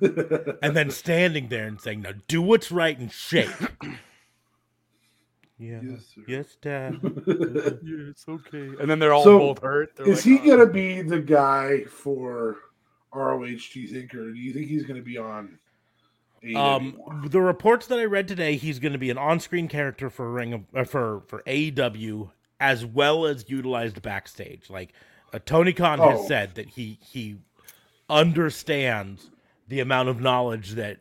and 0.62 0.76
then 0.76 0.90
standing 0.90 1.48
there 1.48 1.66
and 1.66 1.80
saying, 1.80 2.02
"Now 2.02 2.12
do 2.28 2.40
what's 2.42 2.70
right 2.72 2.98
and 2.98 3.10
shake." 3.12 3.50
yeah, 5.58 5.80
Yes, 5.82 6.06
sir. 6.14 6.22
yes, 6.26 6.56
Dad. 6.60 6.98
yeah, 7.26 8.08
it's 8.10 8.24
okay. 8.28 8.70
And 8.80 8.90
then 8.90 8.98
they're 8.98 9.12
all 9.12 9.24
So, 9.24 9.38
both 9.38 9.62
hurt. 9.62 9.96
They're 9.96 10.08
is 10.08 10.24
like, 10.26 10.40
he 10.42 10.50
"Oh." 10.50 10.56
gonna 10.56 10.70
be 10.70 11.02
the 11.02 11.20
guy 11.20 11.84
for 11.84 12.56
ROH? 13.14 13.44
Do 13.72 13.80
you 13.80 13.88
think, 13.88 14.14
or 14.14 14.32
do 14.32 14.38
you 14.38 14.52
think 14.52 14.68
he's 14.68 14.84
gonna 14.84 15.02
be 15.02 15.18
on? 15.18 15.58
AEW 16.44 16.56
Um, 16.56 16.94
more? 16.96 17.22
the 17.28 17.40
reports 17.40 17.86
that 17.86 17.98
I 18.00 18.04
read 18.04 18.26
today, 18.26 18.56
he's 18.56 18.80
going 18.80 18.94
to 18.94 18.98
be 18.98 19.10
an 19.10 19.18
on-screen 19.18 19.68
character 19.68 20.10
for 20.10 20.28
Ring 20.32 20.52
of, 20.54 20.62
uh, 20.74 20.82
for 20.82 21.20
for 21.28 21.40
AEW 21.46 22.30
as 22.58 22.84
well 22.84 23.26
as 23.26 23.48
utilized 23.48 24.02
backstage. 24.02 24.68
Like 24.68 24.92
uh, 25.32 25.38
Tony 25.46 25.72
Khan 25.72 26.00
has 26.00 26.18
Oh. 26.20 26.26
said 26.26 26.56
that 26.56 26.70
he 26.70 26.98
he 27.00 27.36
understands 28.10 29.30
the 29.72 29.80
amount 29.80 30.10
of 30.10 30.20
knowledge 30.20 30.72
that 30.72 30.98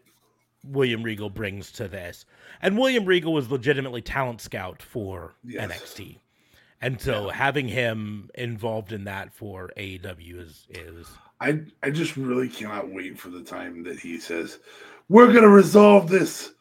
William 0.64 1.04
Regal 1.04 1.30
brings 1.30 1.74
to 1.74 1.90
this, 1.90 2.26
and 2.62 2.78
William 2.78 3.04
Regal 3.04 3.34
was 3.34 3.52
legitimately 3.52 4.02
talent 4.02 4.40
scout 4.40 4.82
for 4.82 5.34
Yes. 5.44 5.70
NXT, 5.70 6.20
and 6.80 7.02
so 7.02 7.28
having 7.28 7.68
him 7.68 8.30
involved 8.34 8.94
in 8.94 9.04
that 9.04 9.34
for 9.34 9.72
AEW 9.76 10.40
is 10.40 10.68
is 10.70 11.06
I 11.42 11.64
I 11.84 11.90
just 11.90 12.16
really 12.16 12.48
cannot 12.48 12.90
wait 12.90 13.20
for 13.20 13.28
the 13.28 13.44
time 13.44 13.84
that 13.84 14.00
he 14.00 14.18
says, 14.18 14.60
"We're 15.10 15.34
gonna 15.34 15.50
resolve 15.50 16.08
this 16.08 16.54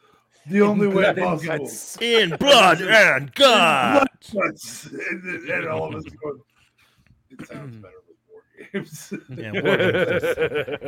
the 0.49 0.63
only 0.63 0.89
way 0.89 1.15
possible." 1.15 1.59
guts. 1.59 1.97
In 2.03 2.31
blood 2.39 2.81
and 2.83 3.33
guts. 3.37 4.33
And, 4.33 5.49
and 5.49 5.69
all 5.69 5.95
of 5.95 5.95
us 5.95 6.11
going, 6.21 6.41
it 7.31 7.47
sounds 7.47 7.77
mm. 7.77 7.83
better 7.83 7.95
with 8.09 8.17
war 8.29 8.43
games. 8.73 9.15
Yeah, 9.29 9.53
war 9.53 9.77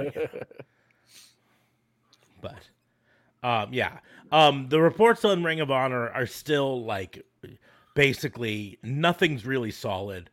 games 0.02 0.28
but 2.42 2.68
um 3.42 3.72
yeah. 3.72 4.00
Um 4.30 4.68
the 4.68 4.80
reports 4.82 5.24
on 5.24 5.42
ring 5.42 5.60
of 5.60 5.70
honor 5.70 6.10
are 6.10 6.26
still 6.26 6.84
like 6.84 7.24
basically 7.94 8.78
nothing's 8.82 9.46
really 9.46 9.70
solid. 9.70 10.28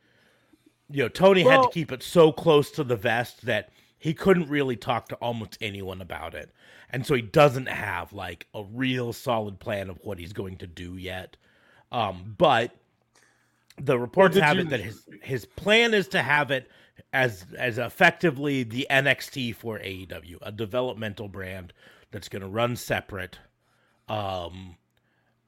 You 0.90 1.04
know 1.04 1.10
tony 1.10 1.44
had 1.44 1.62
to 1.64 1.70
keep 1.70 1.92
it 1.94 2.04
so 2.04 2.32
close 2.34 2.70
to 2.72 2.84
the 2.84 2.98
vest 2.98 3.46
that 3.46 3.70
he 3.98 4.14
couldn't 4.14 4.50
really 4.50 4.76
talk 4.76 5.08
to 5.10 5.16
almost 5.16 5.58
anyone 5.62 6.02
about 6.02 6.34
it. 6.36 6.52
And 6.92 7.06
so 7.06 7.14
he 7.16 7.22
doesn't 7.22 7.68
have 7.68 8.12
like 8.14 8.48
a 8.54 8.64
real 8.64 9.14
solid 9.14 9.60
plan 9.60 9.90
of 9.90 10.00
what 10.04 10.18
he's 10.20 10.34
going 10.34 10.58
to 10.58 10.68
do 10.68 10.98
yet. 10.98 11.38
Um 11.92 12.36
but 12.38 12.76
the 13.78 13.98
reports 13.98 14.36
have 14.38 14.58
you- 14.58 14.64
it 14.64 14.70
that 14.70 14.82
his 14.82 15.06
his 15.22 15.46
plan 15.46 15.94
is 15.94 16.08
to 16.10 16.22
have 16.22 16.52
it 16.52 16.70
as 17.14 17.46
as 17.58 17.78
effectively 17.78 18.64
the 18.64 18.86
NXT 18.90 19.56
for 19.56 19.80
AEW, 19.80 20.38
a 20.42 20.52
developmental 20.52 21.28
brand 21.30 21.72
that's 22.12 22.30
going 22.30 22.42
to 22.42 22.48
run 22.48 22.76
separate. 22.76 23.38
Um, 24.08 24.76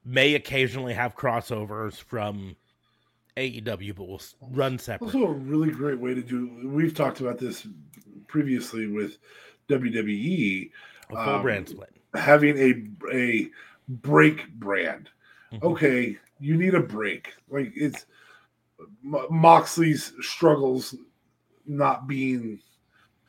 may 0.05 0.35
occasionally 0.35 0.93
have 0.93 1.15
crossovers 1.15 1.95
from 1.95 2.55
AEW, 3.37 3.95
but 3.95 4.07
will 4.07 4.21
run 4.51 4.77
separate. 4.77 5.07
also 5.15 5.25
a 5.27 5.31
really 5.33 5.71
great 5.71 5.99
way 5.99 6.13
to 6.13 6.21
do. 6.21 6.67
We've 6.67 6.93
talked 6.93 7.21
about 7.21 7.39
this 7.39 7.65
previously 8.27 8.87
with 8.87 9.17
WWE 9.69 10.69
A 11.09 11.13
full 11.13 11.35
um, 11.35 11.41
brand 11.41 11.69
split. 11.69 11.89
having 12.13 12.57
a 12.57 13.15
a 13.15 13.49
break 13.87 14.49
brand. 14.53 15.09
Mhm. 15.53 15.63
Okay, 15.63 16.17
you 16.39 16.57
need 16.57 16.75
a 16.75 16.79
break. 16.81 17.33
Like 17.49 17.71
it's 17.75 18.05
Moxley's 19.03 20.13
struggles 20.21 20.95
not 21.65 22.07
being 22.07 22.59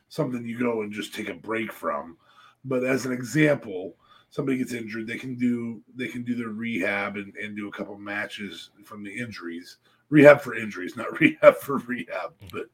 something 0.09 0.45
you 0.45 0.59
go 0.59 0.83
and 0.83 0.93
just 0.93 1.15
take 1.15 1.29
a 1.29 1.35
break 1.35 1.73
from. 1.73 2.17
But 2.65 2.85
as 2.85 3.07
an 3.07 3.13
example, 3.13 3.97
somebody 4.31 4.59
gets 4.59 4.73
injured, 4.73 5.07
they 5.07 5.19
can 5.19 5.35
do 5.37 5.83
they 5.97 6.09
can 6.09 6.23
do 6.23 6.35
their 6.35 6.49
rehab 6.51 7.17
and, 7.17 7.35
and 7.37 7.57
do 7.57 7.69
a 7.69 7.73
couple 7.73 7.97
matches 7.99 8.71
from 8.85 9.03
the 9.03 9.11
injuries. 9.13 9.79
Rehab 10.11 10.41
for 10.41 10.55
injuries, 10.55 10.97
not 10.97 11.19
rehab 11.21 11.57
for 11.57 11.79
rehab. 11.79 12.35
But 12.53 12.67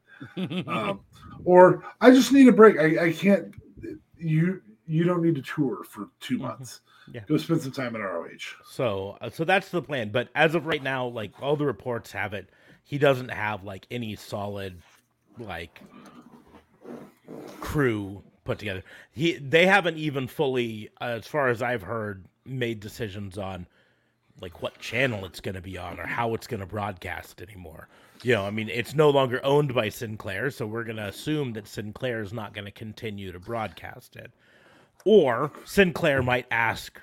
um, 0.66 1.01
or 1.45 1.84
I 2.01 2.11
just 2.11 2.32
need 2.32 2.49
a 2.49 2.53
break. 2.53 2.78
I, 2.78 3.07
I 3.07 3.12
can't. 3.12 3.55
You 4.18 4.62
you 4.86 5.05
don't 5.05 5.22
need 5.22 5.34
to 5.36 5.43
tour 5.43 5.84
for 5.84 6.09
2 6.20 6.39
Mhm. 6.39 6.41
months. 6.41 6.80
Yeah. 7.12 7.20
Go 7.28 7.36
spend 7.36 7.61
some 7.62 7.72
time 7.72 7.95
at 7.95 8.01
ROH. 8.01 8.26
So, 8.64 9.16
uh, 9.20 9.30
so 9.30 9.45
that's 9.45 9.70
the 9.70 9.80
plan. 9.82 10.11
But 10.11 10.28
as 10.34 10.55
of 10.55 10.66
right 10.66 10.82
now, 10.82 11.07
like 11.07 11.32
all 11.43 11.57
the 11.57 11.64
reports 11.66 12.12
have 12.12 12.32
it, 12.34 12.49
he 12.84 12.99
doesn't 12.99 13.30
have 13.30 13.64
like 13.64 13.86
any 13.91 14.16
solid, 14.16 14.78
like 15.39 15.80
crew 17.61 18.22
put 18.49 18.59
together. 18.59 18.82
He 19.12 19.34
they 19.34 19.66
haven't 19.66 19.99
even 19.99 20.26
fully, 20.26 20.88
as 21.03 21.26
far 21.26 21.49
as 21.49 21.61
I've 21.61 21.82
heard, 21.82 22.24
made 22.46 22.80
decisions 22.80 23.36
on 23.36 23.66
like 24.40 24.62
what 24.62 24.78
channel 24.78 25.26
it's 25.26 25.40
going 25.40 25.55
to 25.55 25.61
be 25.61 25.76
on 25.76 26.01
or 26.01 26.07
how 26.07 26.32
it's 26.32 26.46
going 26.46 26.61
to 26.61 26.66
broadcast 26.66 27.42
anymore. 27.42 27.88
You 28.22 28.34
know, 28.34 28.46
I 28.46 28.51
mean, 28.51 28.70
it's 28.70 28.94
no 28.94 29.11
longer 29.11 29.44
owned 29.44 29.74
by 29.74 29.90
Sinclair, 29.90 30.51
so 30.51 30.66
we're 30.66 30.84
going 30.84 30.96
to 30.96 31.09
assume 31.09 31.53
that 31.53 31.68
Sinclair 31.68 32.22
is 32.22 32.32
not 32.32 32.55
going 32.55 32.64
to 32.64 32.70
continue 32.70 33.32
to 33.32 33.38
broadcast 33.38 34.16
it. 34.16 34.32
Or 35.05 35.53
Sinclair 35.66 36.22
might 36.22 36.46
ask, 36.51 36.99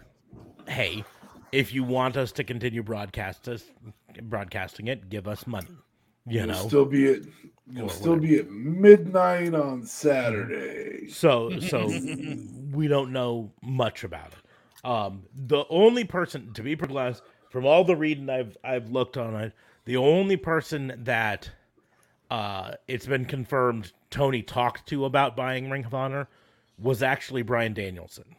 "Hey, 0.68 1.04
if 1.52 1.74
you 1.74 1.84
want 1.84 2.18
us 2.18 2.32
to 2.34 2.44
continue 2.44 2.82
broadcast 2.82 3.48
us, 3.48 3.64
broadcasting 4.24 4.88
it, 4.88 5.10
give 5.10 5.28
us 5.28 5.46
money." 5.46 5.78
You 6.28 6.40
You'll 6.40 6.48
know, 6.48 6.68
still 6.68 6.86
be 6.86 7.08
at 7.12 7.22
you'll 7.72 7.86
Or 7.86 7.90
still 7.90 8.18
be 8.18 8.38
at 8.40 8.50
midnight 8.50 9.54
on 9.54 9.86
Saturday. 9.86 11.08
so 11.10 11.60
so 11.60 11.88
we 12.72 12.88
don't 12.88 13.12
know 13.12 13.52
much 13.62 14.04
about 14.04 14.28
it. 14.34 14.86
Um, 14.88 15.24
the 15.36 15.66
only 15.70 16.04
person, 16.04 16.54
to 16.54 16.62
be 16.62 16.78
honest, 16.80 17.24
from 17.50 17.66
all 17.66 17.84
the 17.84 17.96
reading 17.96 18.30
I've 18.30 18.58
I've 18.64 18.90
looked 18.90 19.18
on 19.18 19.36
it, 19.36 19.54
the 19.86 19.98
only 19.98 20.38
person 20.38 20.94
that 21.04 21.50
uh, 22.32 22.74
it's 22.88 23.06
been 23.06 23.26
confirmed 23.26 23.94
Tony 24.10 24.42
talked 24.42 24.88
to 24.90 25.06
about 25.06 25.36
buying 25.36 25.70
Ring 25.70 25.86
of 25.86 25.94
Honor 25.94 26.28
was 26.78 27.04
actually 27.04 27.44
Bryan 27.44 27.74
Danielson. 27.74 28.36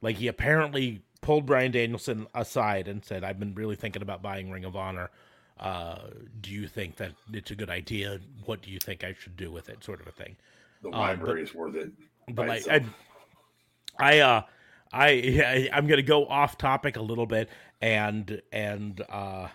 Like 0.00 0.16
he 0.16 0.28
apparently 0.28 1.02
pulled 1.20 1.46
Bryan 1.46 1.72
Danielson 1.72 2.26
aside 2.34 2.86
and 2.88 3.04
said, 3.04 3.24
"I've 3.24 3.38
been 3.40 3.54
really 3.54 3.76
thinking 3.76 4.02
about 4.02 4.22
buying 4.22 4.50
Ring 4.50 4.64
of 4.64 4.76
Honor. 4.76 5.10
Uh, 5.58 5.98
do 6.42 6.50
you 6.50 6.66
think 6.68 6.96
that 6.96 7.12
it's 7.32 7.50
a 7.50 7.54
good 7.54 7.70
idea? 7.70 8.20
What 8.44 8.62
do 8.62 8.70
you 8.70 8.78
think 8.78 9.04
I 9.04 9.14
should 9.18 9.36
do 9.36 9.50
with 9.50 9.68
it?" 9.68 9.82
Sort 9.82 10.00
of 10.00 10.06
a 10.06 10.12
thing. 10.12 10.36
The 10.82 10.90
but- 10.90 10.98
library 10.98 11.42
is 11.42 11.54
worth 11.54 11.74
it. 11.76 11.90
but 12.30 12.46
like. 12.48 12.68
I, 12.68 12.84
I 13.98 14.18
uh 14.20 14.42
I 14.92 15.06
I- 15.08 15.70
I'm 15.72 15.86
gonna 15.86 16.02
go 16.02 16.26
off 16.26 16.58
topic 16.58 16.96
a 16.96 17.02
little 17.02 17.24
bit 17.26 17.48
and 17.80 18.42
and 18.52 19.00
uh 19.08 19.48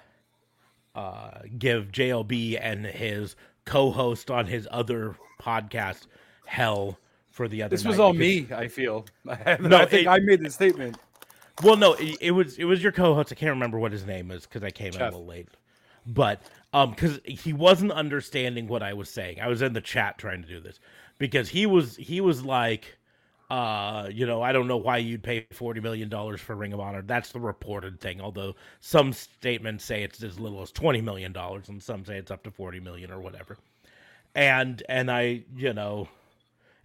uh 0.95 1.31
give 1.59 1.91
JLB 1.91 2.57
and 2.59 2.85
his 2.85 3.35
co-host 3.65 4.31
on 4.31 4.47
his 4.47 4.67
other 4.71 5.15
podcast 5.39 6.07
hell 6.45 6.97
for 7.29 7.47
the 7.47 7.61
other 7.63 7.75
This 7.75 7.85
was 7.85 7.99
all 7.99 8.13
because- 8.13 8.49
me. 8.49 8.55
I 8.55 8.67
feel. 8.67 9.05
no, 9.25 9.35
No, 9.59 9.77
I 9.77 9.85
think 9.85 10.03
it- 10.03 10.07
I 10.07 10.19
made 10.19 10.41
the 10.43 10.49
statement. 10.49 10.97
Well, 11.63 11.77
no, 11.77 11.93
it, 11.93 12.17
it 12.19 12.31
was 12.31 12.57
it 12.57 12.63
was 12.65 12.81
your 12.81 12.91
co-host. 12.91 13.31
I 13.31 13.35
can't 13.35 13.51
remember 13.51 13.77
what 13.77 13.91
his 13.91 14.05
name 14.05 14.31
is 14.31 14.43
because 14.47 14.63
I 14.63 14.71
came 14.71 14.93
in 14.93 15.01
a 15.01 15.05
little 15.05 15.25
late. 15.27 15.47
But 16.05 16.41
um, 16.73 16.91
because 16.91 17.19
he 17.25 17.53
wasn't 17.53 17.91
understanding 17.91 18.67
what 18.67 18.83
I 18.83 18.93
was 18.93 19.09
saying. 19.09 19.39
I 19.41 19.47
was 19.47 19.61
in 19.61 19.73
the 19.73 19.81
chat 19.81 20.17
trying 20.17 20.41
to 20.41 20.47
do 20.47 20.59
this 20.59 20.79
because 21.17 21.49
he 21.49 21.65
was 21.65 21.95
he 21.97 22.21
was 22.21 22.43
like, 22.43 22.97
uh, 23.49 24.09
you 24.11 24.25
know, 24.25 24.41
I 24.41 24.51
don't 24.51 24.67
know 24.67 24.77
why 24.77 24.97
you'd 24.97 25.23
pay 25.23 25.47
forty 25.51 25.81
million 25.81 26.09
dollars 26.09 26.41
for 26.41 26.55
Ring 26.55 26.73
of 26.73 26.79
Honor. 26.79 27.01
That's 27.03 27.31
the 27.31 27.39
reported 27.39 27.99
thing. 28.01 28.21
Although 28.21 28.55
some 28.79 29.13
statements 29.13 29.85
say 29.85 30.03
it's 30.03 30.23
as 30.23 30.39
little 30.39 30.61
as 30.61 30.71
twenty 30.71 31.01
million 31.01 31.33
dollars, 31.33 31.69
and 31.69 31.81
some 31.81 32.05
say 32.05 32.17
it's 32.17 32.31
up 32.31 32.43
to 32.43 32.51
forty 32.51 32.79
million 32.79 33.11
or 33.11 33.19
whatever. 33.19 33.57
And 34.35 34.83
and 34.89 35.11
I, 35.11 35.43
you 35.55 35.73
know, 35.73 36.07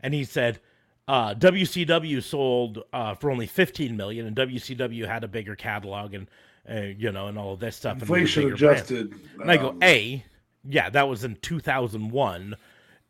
and 0.01 0.15
he 0.15 0.25
said 0.25 0.61
uh, 1.09 1.35
WCW 1.35 2.23
sold 2.23 2.83
uh, 2.93 3.15
for 3.15 3.31
only 3.31 3.47
15 3.47 3.97
million, 3.97 4.27
and 4.27 4.37
WCW 4.37 5.07
had 5.07 5.25
a 5.25 5.29
bigger 5.29 5.55
catalog 5.55 6.15
and 6.15 6.29
uh, 6.71 6.81
you 6.97 7.13
know 7.13 7.27
and 7.29 7.39
all 7.39 7.53
of 7.55 7.61
this 7.61 7.77
stuff. 7.77 7.93
and 7.95 8.03
inflation 8.03 8.45
bigger 8.45 8.57
brand. 8.57 8.77
adjusted. 8.77 9.15
And 9.41 9.51
I 9.51 9.57
go, 9.57 9.71
um, 9.71 9.79
a, 9.83 10.25
yeah, 10.69 10.91
that 10.91 11.09
was 11.09 11.25
in 11.25 11.37
2001, 11.37 12.57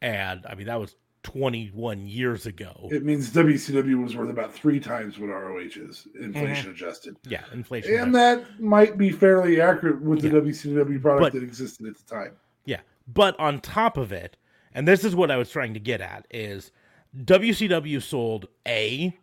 and 0.02 0.46
I 0.46 0.54
mean 0.54 0.66
that 0.66 0.78
was 0.80 0.94
21 1.22 2.06
years 2.06 2.46
ago. 2.46 2.88
it 2.92 3.04
means 3.04 3.30
WCW 3.32 4.00
was 4.00 4.14
worth 4.16 4.30
about 4.30 4.54
three 4.54 4.78
times 4.78 5.18
what 5.18 5.26
ROH 5.26 5.58
is, 5.58 6.06
inflation 6.20 6.66
Mm-hmm. 6.66 6.70
adjusted. 6.70 7.16
yeah, 7.28 7.42
inflation. 7.52 7.94
And 7.98 8.14
that 8.14 8.60
might 8.60 8.96
be 8.96 9.10
fairly 9.10 9.60
accurate 9.60 10.00
with 10.00 10.20
the 10.22 10.28
Yeah. 10.28 10.34
WCW 10.34 11.00
product 11.02 11.20
But- 11.22 11.32
that 11.32 11.42
existed 11.42 11.86
at 11.88 11.96
the 11.96 12.04
time. 12.04 12.32
Yeah. 12.64 12.80
But 13.12 13.38
on 13.40 13.60
top 13.60 13.96
of 13.96 14.12
it, 14.12 14.36
and 14.72 14.86
this 14.86 15.04
is 15.04 15.16
what 15.16 15.30
I 15.32 15.36
was 15.36 15.50
trying 15.50 15.74
to 15.74 15.80
get 15.80 16.00
at, 16.00 16.26
is 16.30 16.70
WCW 17.24 18.00
sold 18.02 18.46
A, 18.68 19.16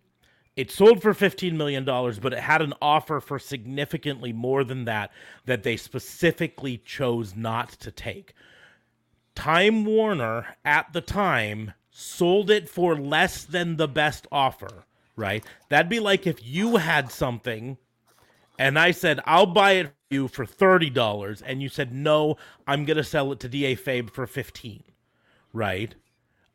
it 0.56 0.72
sold 0.72 1.02
for 1.02 1.14
$15 1.14 1.54
million, 1.54 1.84
but 1.86 2.34
it 2.34 2.40
had 2.40 2.62
an 2.62 2.74
offer 2.82 3.20
for 3.20 3.40
significantly 3.40 4.32
more 4.32 4.64
than 4.64 4.86
that 4.86 5.12
that 5.46 5.64
they 5.64 5.78
specifically 5.78 6.78
chose 6.78 7.36
not 7.36 7.70
to 7.72 7.92
take. 7.92 8.34
Time 9.36 9.84
Warner 9.86 10.56
at 10.64 10.94
the 10.94 11.02
time 11.02 11.74
sold 11.90 12.52
it 12.52 12.70
for 12.70 12.96
less 12.96 13.44
than 13.44 13.78
the 13.78 13.88
best 13.88 14.28
offer, 14.32 14.86
right? 15.16 15.44
That'd 15.70 15.90
be 15.90 16.00
like 16.00 16.28
if 16.28 16.46
you 16.46 16.78
had 16.78 17.12
something 17.12 17.78
and 18.60 18.78
I 18.78 18.92
said, 18.92 19.20
I'll 19.26 19.48
buy 19.48 19.72
it 19.74 19.86
for 19.88 19.94
you 20.12 20.28
for 20.28 20.46
$30, 20.46 21.42
and 21.44 21.62
you 21.64 21.70
said, 21.70 21.92
no, 21.92 22.38
I'm 22.68 22.86
going 22.86 22.98
to 22.98 23.04
sell 23.04 23.32
it 23.32 23.40
to 23.40 23.50
DA 23.50 23.76
Fabe 23.76 24.12
for 24.12 24.28
15 24.28 24.84
right? 25.54 25.94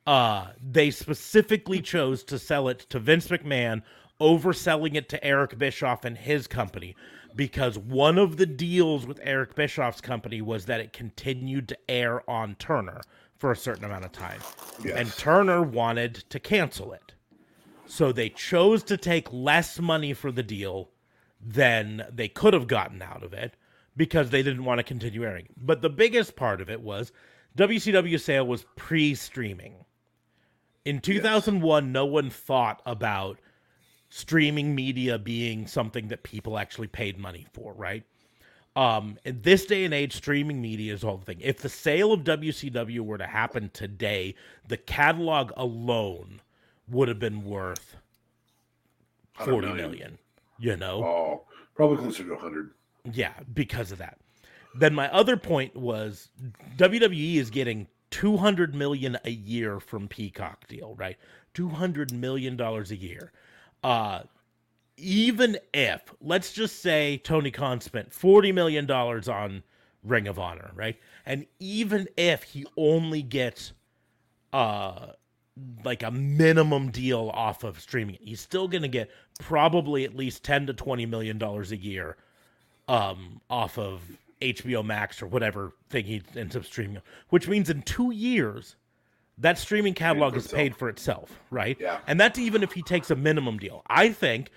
Uh, 0.08 0.52
they 0.58 0.90
specifically 0.90 1.82
chose 1.82 2.24
to 2.24 2.38
sell 2.38 2.66
it 2.66 2.78
to 2.78 2.98
Vince 2.98 3.28
McMahon 3.28 3.82
over 4.18 4.54
selling 4.54 4.94
it 4.94 5.06
to 5.10 5.22
Eric 5.22 5.58
Bischoff 5.58 6.02
and 6.02 6.16
his 6.16 6.46
company 6.46 6.96
because 7.36 7.76
one 7.76 8.16
of 8.16 8.38
the 8.38 8.46
deals 8.46 9.06
with 9.06 9.20
Eric 9.22 9.54
Bischoff's 9.54 10.00
company 10.00 10.40
was 10.40 10.64
that 10.64 10.80
it 10.80 10.94
continued 10.94 11.68
to 11.68 11.90
air 11.90 12.22
on 12.28 12.54
Turner 12.54 13.02
for 13.36 13.52
a 13.52 13.56
certain 13.56 13.84
amount 13.84 14.06
of 14.06 14.12
time. 14.12 14.40
Yes. 14.82 14.96
And 14.96 15.12
Turner 15.12 15.60
wanted 15.60 16.14
to 16.30 16.40
cancel 16.40 16.94
it. 16.94 17.12
So 17.84 18.10
they 18.10 18.30
chose 18.30 18.82
to 18.84 18.96
take 18.96 19.30
less 19.30 19.78
money 19.78 20.14
for 20.14 20.32
the 20.32 20.42
deal 20.42 20.88
than 21.38 22.06
they 22.10 22.28
could 22.28 22.54
have 22.54 22.66
gotten 22.66 23.02
out 23.02 23.22
of 23.22 23.34
it 23.34 23.56
because 23.94 24.30
they 24.30 24.42
didn't 24.42 24.64
want 24.64 24.78
to 24.78 24.84
continue 24.84 25.22
airing. 25.26 25.48
But 25.58 25.82
the 25.82 25.90
biggest 25.90 26.34
part 26.34 26.62
of 26.62 26.70
it 26.70 26.80
was 26.80 27.12
WCW 27.58 28.18
sale 28.18 28.46
was 28.46 28.64
pre-streaming. 28.74 29.84
In 30.88 31.00
2001, 31.00 31.92
no 31.92 32.06
one 32.06 32.30
thought 32.30 32.80
about 32.86 33.38
streaming 34.08 34.74
media 34.74 35.18
being 35.18 35.66
something 35.66 36.08
that 36.08 36.22
people 36.22 36.56
actually 36.56 36.86
paid 36.86 37.18
money 37.18 37.46
for, 37.52 37.74
right? 37.74 38.04
Um, 38.74 39.18
in 39.22 39.42
this 39.42 39.66
day 39.66 39.84
and 39.84 39.92
age, 39.92 40.14
streaming 40.14 40.62
media 40.62 40.94
is 40.94 41.04
all 41.04 41.18
the 41.18 41.26
thing. 41.26 41.42
If 41.42 41.58
the 41.58 41.68
sale 41.68 42.10
of 42.14 42.20
WCW 42.24 43.00
were 43.00 43.18
to 43.18 43.26
happen 43.26 43.68
today, 43.74 44.34
the 44.66 44.78
catalog 44.78 45.52
alone 45.58 46.40
would 46.88 47.08
have 47.08 47.18
been 47.18 47.44
worth 47.44 47.96
forty 49.34 49.66
million. 49.66 49.90
million. 49.90 50.18
You 50.58 50.78
know? 50.78 51.04
Oh, 51.04 51.44
probably 51.74 51.98
closer 51.98 52.24
to 52.24 52.30
100. 52.30 52.70
Yeah, 53.12 53.34
because 53.52 53.92
of 53.92 53.98
that. 53.98 54.16
Then 54.74 54.94
my 54.94 55.12
other 55.12 55.36
point 55.36 55.76
was 55.76 56.30
WWE 56.78 57.36
is 57.36 57.50
getting 57.50 57.88
200 58.10 58.74
million 58.74 59.18
a 59.24 59.30
year 59.30 59.80
from 59.80 60.08
Peacock 60.08 60.66
deal, 60.68 60.94
right? 60.96 61.16
200 61.54 62.12
million 62.12 62.56
dollars 62.56 62.90
a 62.90 62.96
year. 62.96 63.32
Uh 63.82 64.22
even 64.96 65.56
if 65.72 66.02
let's 66.20 66.52
just 66.52 66.82
say 66.82 67.18
Tony 67.18 67.50
Khan 67.50 67.80
spent 67.80 68.12
40 68.12 68.52
million 68.52 68.86
dollars 68.86 69.28
on 69.28 69.62
Ring 70.02 70.26
of 70.28 70.38
Honor, 70.38 70.70
right? 70.74 70.98
And 71.26 71.46
even 71.60 72.08
if 72.16 72.42
he 72.42 72.66
only 72.76 73.22
gets 73.22 73.72
uh 74.52 75.12
like 75.84 76.02
a 76.02 76.10
minimum 76.10 76.90
deal 76.90 77.30
off 77.34 77.64
of 77.64 77.80
streaming 77.80 78.16
he's 78.20 78.40
still 78.40 78.68
going 78.68 78.82
to 78.82 78.88
get 78.88 79.10
probably 79.40 80.04
at 80.04 80.14
least 80.14 80.44
10 80.44 80.68
to 80.68 80.72
20 80.72 81.04
million 81.06 81.36
dollars 81.36 81.72
a 81.72 81.76
year 81.76 82.16
um, 82.88 83.40
off 83.50 83.78
of 83.78 84.00
HBO 84.40 84.84
Max 84.84 85.22
or 85.22 85.26
whatever 85.26 85.72
thing 85.90 86.04
he 86.04 86.22
ends 86.36 86.56
up 86.56 86.64
streaming, 86.64 87.02
which 87.30 87.48
means 87.48 87.70
in 87.70 87.82
two 87.82 88.12
years, 88.12 88.76
that 89.38 89.58
streaming 89.58 89.94
catalog 89.94 90.36
is 90.36 90.48
paid 90.48 90.76
for 90.76 90.88
itself, 90.88 91.40
right? 91.50 91.76
Yeah. 91.80 91.98
And 92.06 92.20
that's 92.20 92.38
even 92.38 92.62
if 92.62 92.72
he 92.72 92.82
takes 92.82 93.10
a 93.10 93.16
minimum 93.16 93.58
deal. 93.58 93.82
I 93.86 94.10
think 94.10 94.50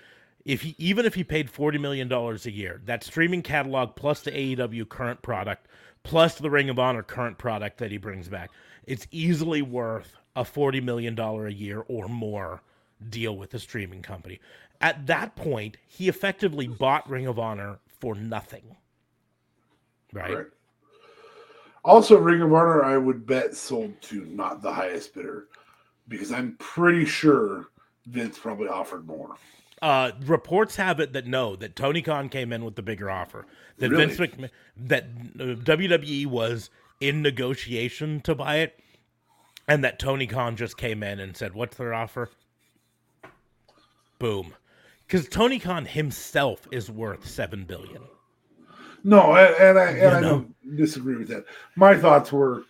if 0.44 0.62
he 0.62 0.74
even 0.78 1.06
if 1.06 1.14
he 1.14 1.24
paid 1.24 1.48
forty 1.48 1.78
million 1.78 2.08
dollars 2.08 2.46
a 2.46 2.50
year, 2.50 2.80
that 2.84 3.04
streaming 3.04 3.42
catalog 3.42 3.94
plus 3.94 4.22
the 4.22 4.32
AEW 4.32 4.88
current 4.88 5.22
product 5.22 5.68
plus 6.02 6.34
the 6.36 6.50
Ring 6.50 6.68
of 6.68 6.78
Honor 6.78 7.02
current 7.02 7.38
product 7.38 7.78
that 7.78 7.90
he 7.90 7.96
brings 7.96 8.28
back, 8.28 8.50
it's 8.86 9.06
easily 9.10 9.62
worth 9.62 10.16
a 10.34 10.44
forty 10.44 10.80
million 10.80 11.14
dollar 11.14 11.46
a 11.46 11.52
year 11.52 11.84
or 11.88 12.08
more 12.08 12.60
deal 13.08 13.36
with 13.36 13.50
the 13.50 13.58
streaming 13.58 14.02
company. 14.02 14.40
At 14.80 15.06
that 15.06 15.36
point, 15.36 15.76
he 15.86 16.08
effectively 16.08 16.66
bought 16.66 17.08
Ring 17.08 17.26
of 17.26 17.38
Honor 17.38 17.78
for 17.86 18.16
nothing. 18.16 18.76
Right? 20.12 20.30
Correct. 20.30 20.54
Also, 21.84 22.16
Ring 22.16 22.42
of 22.42 22.52
Honor, 22.52 22.84
I 22.84 22.96
would 22.96 23.26
bet 23.26 23.56
sold 23.56 24.00
to 24.02 24.24
not 24.26 24.62
the 24.62 24.72
highest 24.72 25.14
bidder 25.14 25.48
because 26.06 26.30
I'm 26.30 26.56
pretty 26.58 27.04
sure 27.04 27.66
Vince 28.06 28.38
probably 28.38 28.68
offered 28.68 29.06
more. 29.06 29.34
Uh, 29.80 30.12
reports 30.26 30.76
have 30.76 31.00
it 31.00 31.12
that 31.12 31.26
no, 31.26 31.56
that 31.56 31.74
Tony 31.74 32.02
Khan 32.02 32.28
came 32.28 32.52
in 32.52 32.64
with 32.64 32.76
the 32.76 32.82
bigger 32.82 33.10
offer. 33.10 33.46
That 33.78 33.90
Really? 33.90 34.06
Vince 34.06 34.18
McMahon, 34.18 34.50
that 34.76 35.04
uh, 35.40 35.42
WWE 35.56 36.26
was 36.26 36.70
in 37.00 37.20
negotiation 37.20 38.20
to 38.20 38.34
buy 38.36 38.58
it, 38.58 38.78
and 39.66 39.82
that 39.82 39.98
Tony 39.98 40.28
Khan 40.28 40.54
just 40.54 40.76
came 40.76 41.02
in 41.02 41.18
and 41.18 41.36
said, 41.36 41.54
"What's 41.54 41.76
their 41.76 41.92
offer?" 41.92 42.30
Boom, 44.20 44.54
because 45.04 45.28
Tony 45.28 45.58
Khan 45.58 45.84
himself 45.84 46.68
is 46.70 46.88
worth 46.88 47.26
seven 47.26 47.64
billion. 47.64 48.02
No, 49.04 49.34
and, 49.34 49.54
and 49.56 49.78
I 49.78 49.90
and 49.90 50.16
I 50.16 50.20
know? 50.20 50.28
don't 50.30 50.76
disagree 50.76 51.16
with 51.16 51.28
that. 51.28 51.44
My 51.76 51.96
thoughts 51.96 52.32
were 52.32 52.64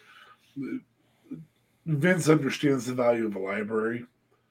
Vince 1.86 2.28
understands 2.28 2.86
the 2.86 2.94
value 2.94 3.26
of 3.26 3.34
a 3.34 3.38
library. 3.38 4.06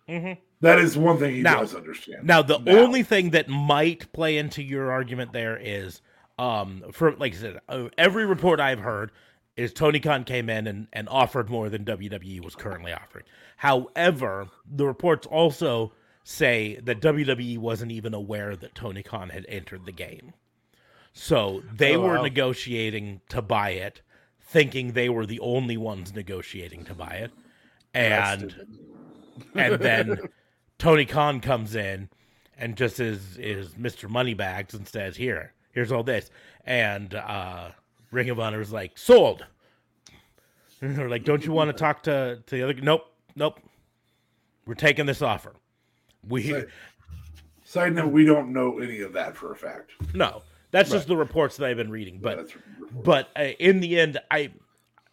Mhm. 0.10 0.38
That 0.60 0.80
is 0.80 0.98
one 0.98 1.18
thing 1.18 1.36
he 1.36 1.42
Now- 1.42 1.60
does 1.62 1.74
understand. 1.74 2.26
Now, 2.28 2.42
the 2.42 2.60
Now. 2.60 2.80
only 2.80 3.04
thing 3.04 3.30
that 3.32 3.48
might 3.48 4.12
play 4.14 4.38
into 4.38 4.62
your 4.62 4.92
argument 4.92 5.32
there 5.34 5.58
is, 5.58 6.02
um, 6.38 6.84
for 6.92 7.14
like 7.16 7.34
I 7.34 7.38
said, 7.38 7.60
uh, 7.70 7.90
every 7.98 8.26
report 8.26 8.60
I've 8.60 8.80
heard 8.82 9.12
is 9.56 9.74
Tony 9.74 10.00
Khan 10.00 10.24
came 10.24 10.50
in 10.50 10.68
and, 10.68 10.88
and 10.94 11.08
offered 11.10 11.50
more 11.50 11.70
than 11.70 11.84
WWE 11.86 12.40
was 12.42 12.56
currently 12.56 12.92
offering. 12.94 13.26
However, 13.58 14.48
the 14.70 14.86
reports 14.86 15.26
also 15.28 15.94
say 16.24 16.80
that 16.84 17.00
WWE 17.02 17.58
wasn't 17.58 17.92
even 17.92 18.14
aware 18.14 18.56
that 18.56 18.76
Tony 18.76 19.04
Khan 19.04 19.30
had 19.30 19.46
entered 19.48 19.86
the 19.86 19.92
game. 19.92 20.34
So 21.14 21.62
they 21.74 21.96
Oh, 21.96 22.02
were 22.02 22.16
wow. 22.16 22.22
negotiating 22.24 23.22
to 23.30 23.42
buy 23.42 23.72
it, 23.72 24.02
thinking 24.42 24.94
they 24.94 25.10
were 25.10 25.26
the 25.26 25.40
only 25.40 25.78
ones 25.78 26.14
negotiating 26.14 26.86
to 26.86 26.94
buy 26.94 27.16
it. 27.16 27.32
And 27.94 28.56
and 29.56 29.76
then 29.82 30.20
Tony 30.78 31.06
Khan 31.06 31.42
comes 31.42 31.76
in 31.76 32.10
and 32.58 32.78
just 32.78 33.00
is 33.00 33.38
is 33.38 33.74
Mr. 33.76 34.10
Moneybags 34.10 34.74
and 34.74 34.88
says, 34.88 35.18
"Here, 35.18 35.54
here's 35.72 35.92
all 35.92 36.04
this." 36.04 36.30
And 36.66 37.14
uh, 37.16 37.72
Ring 38.12 38.30
of 38.30 38.40
Honor 38.40 38.62
is 38.62 38.72
like, 38.72 38.98
"Sold." 38.98 39.46
And 40.82 40.96
they're 40.98 41.10
like, 41.10 41.26
"Don't 41.26 41.46
you 41.46 41.52
want 41.52 41.70
to 41.70 41.74
talk 41.74 42.04
to 42.04 42.42
to 42.46 42.56
the 42.56 42.64
other?" 42.64 42.74
Nope, 42.76 43.06
nope. 43.36 43.60
We're 44.66 44.76
taking 44.76 45.06
this 45.08 45.22
offer. 45.22 45.54
We. 46.28 46.64
Side 47.66 47.96
note: 47.96 48.12
We 48.12 48.26
don't 48.26 48.54
know 48.54 48.80
any 48.80 49.02
of 49.02 49.12
that 49.14 49.36
for 49.36 49.52
a 49.52 49.56
fact. 49.56 49.92
no. 50.14 50.44
That's 50.72 50.90
just 50.90 51.08
the 51.08 51.18
reports 51.18 51.58
that 51.58 51.70
I've 51.70 51.78
been 51.78 51.92
reading. 51.92 52.20
But 52.22 52.50
but 53.04 53.30
uh, 53.38 53.50
in 53.60 53.80
the 53.80 54.00
end, 54.00 54.20
I 54.30 54.52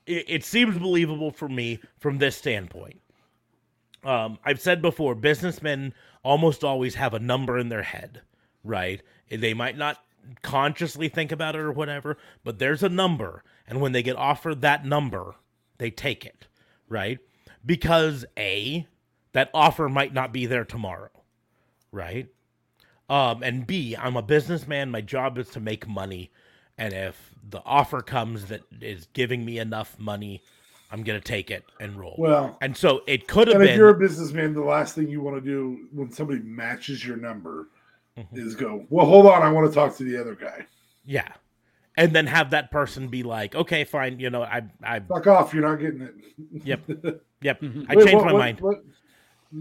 it, 0.06 0.24
it 0.28 0.44
seems 0.44 0.78
believable 0.78 1.30
for 1.30 1.48
me 1.48 1.80
from 1.98 2.18
this 2.18 2.36
standpoint. 2.36 3.00
Um, 4.04 4.38
I've 4.44 4.60
said 4.60 4.80
before, 4.80 5.14
businessmen 5.14 5.92
almost 6.22 6.64
always 6.64 6.94
have 6.94 7.14
a 7.14 7.18
number 7.18 7.58
in 7.58 7.68
their 7.68 7.82
head, 7.82 8.22
right? 8.64 9.02
They 9.28 9.54
might 9.54 9.76
not 9.76 9.98
consciously 10.42 11.08
think 11.08 11.32
about 11.32 11.56
it 11.56 11.60
or 11.60 11.72
whatever, 11.72 12.16
but 12.44 12.58
there's 12.58 12.82
a 12.82 12.88
number, 12.88 13.42
and 13.66 13.80
when 13.80 13.92
they 13.92 14.02
get 14.02 14.16
offered 14.16 14.60
that 14.60 14.84
number, 14.84 15.34
they 15.78 15.90
take 15.90 16.24
it, 16.24 16.46
right? 16.88 17.18
Because 17.64 18.24
a 18.36 18.86
that 19.32 19.50
offer 19.52 19.88
might 19.88 20.14
not 20.14 20.32
be 20.32 20.46
there 20.46 20.64
tomorrow, 20.64 21.10
right? 21.92 22.28
Um, 23.08 23.42
and 23.42 23.66
B, 23.66 23.96
I'm 23.96 24.16
a 24.16 24.22
businessman. 24.22 24.90
My 24.90 25.00
job 25.00 25.38
is 25.38 25.48
to 25.50 25.60
make 25.60 25.86
money. 25.88 26.30
And 26.76 26.92
if 26.92 27.34
the 27.48 27.62
offer 27.64 28.00
comes 28.02 28.46
that 28.46 28.62
is 28.80 29.08
giving 29.12 29.44
me 29.44 29.58
enough 29.58 29.98
money, 29.98 30.42
I'm 30.90 31.02
going 31.02 31.18
to 31.20 31.24
take 31.24 31.50
it 31.50 31.64
and 31.80 31.98
roll. 31.98 32.14
Well, 32.18 32.56
and 32.60 32.76
so 32.76 33.02
it 33.06 33.26
could 33.28 33.48
have 33.48 33.60
and 33.60 33.68
if 33.68 33.76
you're 33.76 33.88
a 33.90 33.98
businessman, 33.98 34.54
the 34.54 34.62
last 34.62 34.94
thing 34.94 35.08
you 35.08 35.20
want 35.20 35.36
to 35.36 35.40
do 35.40 35.86
when 35.92 36.10
somebody 36.12 36.40
matches 36.40 37.04
your 37.04 37.16
number 37.16 37.68
Mm-hmm. 38.16 38.36
is 38.36 38.56
go, 38.56 38.84
"Well, 38.90 39.06
hold 39.06 39.26
on, 39.26 39.42
I 39.42 39.52
want 39.52 39.68
to 39.68 39.72
talk 39.72 39.96
to 39.98 40.02
the 40.02 40.20
other 40.20 40.34
guy." 40.34 40.66
yeah. 41.04 41.28
And 41.96 42.12
then 42.12 42.26
have 42.26 42.50
that 42.50 42.72
person 42.72 43.06
be 43.06 43.22
like, 43.22 43.54
okay, 43.54 43.84
fine. 43.84 44.18
You 44.18 44.28
know, 44.30 44.42
I, 44.42 44.62
I, 44.82 44.98
Fuck 44.98 45.28
off! 45.28 45.54
You're 45.54 45.62
not 45.62 45.76
getting 45.76 46.00
it. 46.00 46.14
yep, 46.64 46.80
yep. 47.42 47.62
I 47.62 47.94
Wait, 47.94 48.06
changed 48.06 48.14
what- 48.16 48.24
my 48.24 48.32
what- 48.32 48.38
mind. 48.40 48.60
what? 48.60 48.82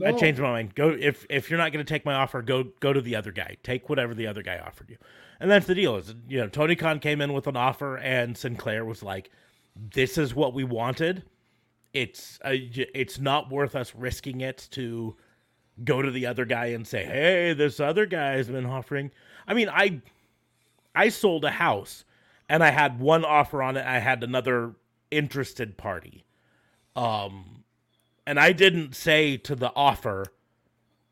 I 0.06 0.12
changed 0.12 0.42
my 0.42 0.50
mind. 0.52 0.76
Go 0.76 0.90
if 0.90 1.26
if 1.30 1.50
you're 1.50 1.60
not 1.60 1.72
going 1.72 1.84
to 1.86 1.90
take 1.90 2.06
my 2.06 2.14
offer, 2.14 2.42
go 2.42 2.66
go 2.80 2.92
to 2.92 3.02
the 3.02 3.16
other 3.16 3.32
guy. 3.32 3.56
Take 3.64 3.90
whatever 3.90 4.14
the 4.14 4.28
other 4.28 4.44
guy 4.44 4.58
offered 4.58 4.90
you, 4.90 4.98
and 5.40 5.50
that's 5.50 5.66
the 5.66 5.76
deal. 5.76 5.96
Is 5.96 6.14
you 6.28 6.40
know 6.40 6.48
Tony 6.50 6.76
Khan 6.76 7.00
came 7.00 7.22
in 7.22 7.32
with 7.34 7.48
an 7.48 7.56
offer, 7.56 7.98
and 7.98 8.38
Sinclair 8.38 8.84
was 8.84 9.02
like, 9.02 9.32
"This 9.76 10.18
is 10.18 10.36
what 10.36 10.54
we 10.54 10.64
wanted. 10.66 11.24
It's 11.94 12.38
uh, 12.44 12.50
y- 12.52 12.88
it's 12.94 13.20
not 13.20 13.50
worth 13.50 13.76
us 13.76 13.96
risking 13.96 14.42
it 14.42 14.68
to 14.72 15.16
go 15.84 16.02
to 16.02 16.12
the 16.12 16.26
other 16.26 16.44
guy 16.44 16.68
and 16.68 16.86
say, 16.88 17.06
hey, 17.06 17.54
this 17.54 17.80
other 17.80 18.06
guy's 18.06 18.48
been 18.50 18.66
offering." 18.66 19.12
I 19.48 19.54
mean, 19.54 19.70
I 19.70 20.02
I 20.94 21.10
sold 21.10 21.46
a 21.46 21.52
house, 21.52 22.04
and 22.50 22.62
I 22.62 22.72
had 22.72 23.00
one 23.00 23.24
offer 23.24 23.64
on 23.64 23.78
it. 23.78 23.86
I 23.86 24.00
had 24.00 24.22
another 24.24 24.76
interested 25.12 25.78
party. 25.78 26.26
Um, 26.96 27.57
and 28.28 28.38
I 28.38 28.52
didn't 28.52 28.94
say 28.94 29.38
to 29.38 29.56
the 29.56 29.72
offer, 29.74 30.26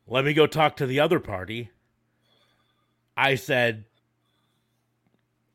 let 0.06 0.26
me 0.26 0.34
go 0.34 0.46
talk 0.46 0.76
to 0.76 0.86
the 0.86 1.00
other 1.00 1.18
party. 1.18 1.70
I 3.16 3.36
said, 3.36 3.86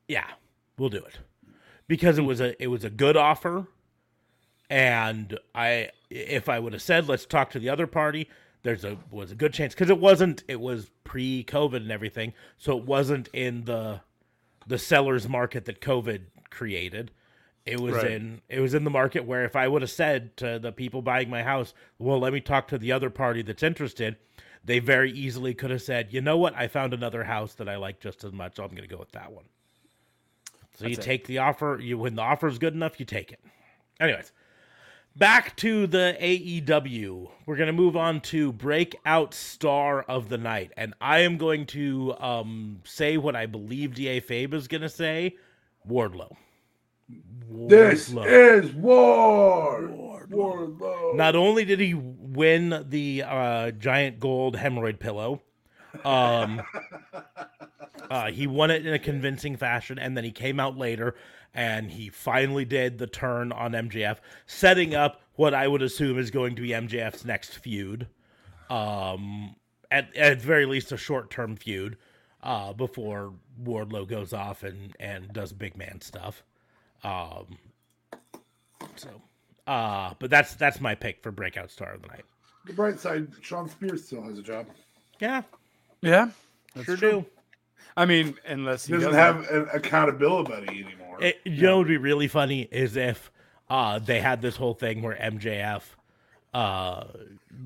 yeah, 0.08 0.26
we'll 0.80 0.90
do 0.90 0.98
it. 1.06 1.20
Because 1.88 2.18
it 2.18 2.24
was 2.24 2.42
a 2.42 2.62
it 2.62 2.68
was 2.68 2.84
a 2.84 2.90
good 2.90 3.16
offer 3.16 3.68
and 4.72 5.38
I 5.54 5.90
if 6.10 6.50
I 6.50 6.58
would 6.58 6.74
have 6.74 6.82
said 6.82 7.08
let's 7.08 7.28
talk 7.28 7.52
to 7.52 7.60
the 7.60 7.70
other 7.70 7.86
party, 7.86 8.28
there's 8.64 8.84
a 8.84 8.98
was 9.12 9.32
a 9.32 9.36
good 9.36 9.54
chance 9.54 9.76
cuz 9.76 9.90
it 9.90 10.00
wasn't 10.00 10.44
it 10.48 10.60
was 10.60 10.90
pre-covid 11.04 11.78
and 11.78 11.92
everything, 11.92 12.34
so 12.58 12.76
it 12.76 12.86
wasn't 12.86 13.28
in 13.34 13.66
the 13.66 14.02
the 14.66 14.80
seller's 14.80 15.30
market 15.30 15.66
that 15.66 15.80
covid 15.80 16.22
created. 16.50 17.12
It 17.66 17.80
was 17.80 17.96
Right. 17.96 18.12
in 18.12 18.42
it 18.50 18.60
was 18.60 18.74
in 18.74 18.84
the 18.84 18.90
market 18.90 19.26
where 19.26 19.46
if 19.46 19.56
I 19.56 19.68
would 19.68 19.82
have 19.84 19.92
said 19.92 20.36
to 20.38 20.58
the 20.58 20.72
people 20.72 21.02
buying 21.02 21.30
my 21.30 21.44
house, 21.44 21.74
"Well, 22.00 22.20
let 22.20 22.34
me 22.34 22.42
talk 22.42 22.68
to 22.70 22.78
the 22.78 22.92
other 22.92 23.10
party 23.12 23.42
that's 23.44 23.62
interested," 23.64 24.18
they 24.66 24.80
very 24.80 25.12
easily 25.12 25.54
could 25.54 25.70
have 25.70 25.82
said, 25.84 26.12
"You 26.12 26.22
know 26.22 26.38
what? 26.38 26.56
I 26.56 26.68
found 26.68 26.94
another 26.94 27.26
house 27.26 27.54
that 27.56 27.70
I 27.70 27.76
like 27.76 28.00
just 28.00 28.24
as 28.24 28.32
much. 28.32 28.56
So 28.56 28.64
I'm 28.64 28.72
going 28.72 28.82
to 28.82 28.88
go 28.88 28.98
with 29.00 29.12
that 29.12 29.32
one." 29.32 29.46
So 30.74 30.88
you 30.88 30.94
it. 30.94 31.02
take 31.02 31.28
the 31.28 31.38
offer. 31.38 31.80
You 31.82 31.98
when 32.00 32.16
the 32.16 32.24
offer 32.24 32.48
is 32.48 32.58
good 32.58 32.74
enough, 32.74 33.00
you 33.00 33.06
take 33.06 33.32
it. 33.32 33.40
Anyways, 34.00 34.32
back 35.16 35.56
to 35.58 35.86
the 35.86 36.18
AEW. 36.20 37.30
We're 37.46 37.58
gonna 37.58 37.74
move 37.74 37.96
on 37.96 38.22
to 38.22 38.52
breakout 38.52 39.36
star 39.36 40.02
of 40.04 40.30
the 40.30 40.38
night, 40.40 40.72
and 40.76 40.96
I 41.00 41.20
am 41.20 41.38
going 41.38 41.68
to 41.68 42.16
um, 42.20 42.82
say 42.86 43.18
what 43.18 43.36
I 43.36 43.46
believe 43.46 43.94
Da 43.94 44.20
Fabe 44.20 44.56
is 44.56 44.68
gonna 44.68 44.90
say. 44.90 45.36
Wardlow. 45.88 46.36
This 47.68 48.10
Wardlow. 48.10 48.64
is 48.64 48.74
war. 48.74 49.92
Wardlow. 50.30 51.16
Not 51.16 51.36
only 51.36 51.66
did 51.66 51.80
he 51.80 51.94
win 51.94 52.86
the 52.88 53.24
uh, 53.24 53.72
giant 53.72 54.20
gold 54.20 54.56
hemorrhoid 54.56 55.00
pillow, 55.00 55.42
um, 56.06 56.62
uh, 58.10 58.32
he 58.32 58.48
won 58.48 58.72
it 58.72 58.86
in 58.86 58.94
a 58.94 59.00
convincing 59.00 59.58
fashion, 59.58 60.00
and 60.00 60.16
then 60.16 60.24
he 60.24 60.32
came 60.32 60.60
out 60.60 60.78
later 60.78 61.16
and 61.54 61.92
he 61.92 62.10
finally 62.10 62.66
did 62.66 62.98
the 62.98 63.08
turn 63.08 63.52
on 63.52 63.74
MJF, 63.74 64.18
setting 64.46 64.96
up 64.96 65.22
what 65.36 65.54
I 65.54 65.68
would 65.68 65.82
assume 65.82 66.18
is 66.18 66.32
going 66.32 66.56
to 66.56 66.62
be 66.62 66.70
MJF's 66.70 67.26
next 67.26 67.58
feud. 67.58 68.08
Um, 68.70 69.56
at 69.90 70.16
at 70.16 70.42
very 70.42 70.66
least, 70.66 70.92
a 70.94 70.98
short 70.98 71.30
term 71.30 71.58
feud 71.58 71.98
uh, 72.42 72.72
before 72.74 73.34
Wardlow 73.62 74.08
goes 74.08 74.32
off 74.32 74.64
and 74.64 74.96
and 75.00 75.34
does 75.34 75.52
big 75.52 75.76
man 75.76 76.00
stuff. 76.00 76.44
Um, 77.04 77.58
so, 78.96 79.10
uh, 79.68 80.14
but 80.20 80.30
that's 80.30 80.56
that's 80.56 80.80
my 80.80 80.96
pick 80.96 81.22
for 81.22 81.32
breakout 81.32 81.72
star 81.72 81.94
of 81.94 82.02
the 82.02 82.08
night. 82.08 82.26
The 82.66 82.74
bright 82.74 83.00
side, 83.00 83.28
Shawn 83.42 83.70
Spears 83.70 84.06
still 84.06 84.22
has 84.24 84.38
a 84.38 84.44
job. 84.44 84.68
Yeah, 85.20 85.44
Yeah, 86.02 86.30
sure 86.84 86.96
do. 86.96 87.26
I 87.98 88.06
mean, 88.06 88.36
unless 88.46 88.86
He 88.86 88.94
he 88.94 89.00
doesn't 89.00 89.14
doesn't 89.14 89.44
have 89.44 89.50
an 89.50 89.68
accountability 89.74 90.52
buddy 90.52 90.84
anymore. 90.86 91.22
It, 91.22 91.40
you 91.44 91.64
know 91.64 91.78
what 91.78 91.88
would 91.88 91.88
be 91.90 91.98
really 91.98 92.28
funny 92.28 92.62
is 92.72 92.96
if 92.96 93.32
uh, 93.70 94.00
they 94.00 94.20
had 94.20 94.42
this 94.42 94.56
whole 94.56 94.74
thing 94.74 95.02
where 95.02 95.16
MJF 95.16 95.84
uh, 96.54 97.06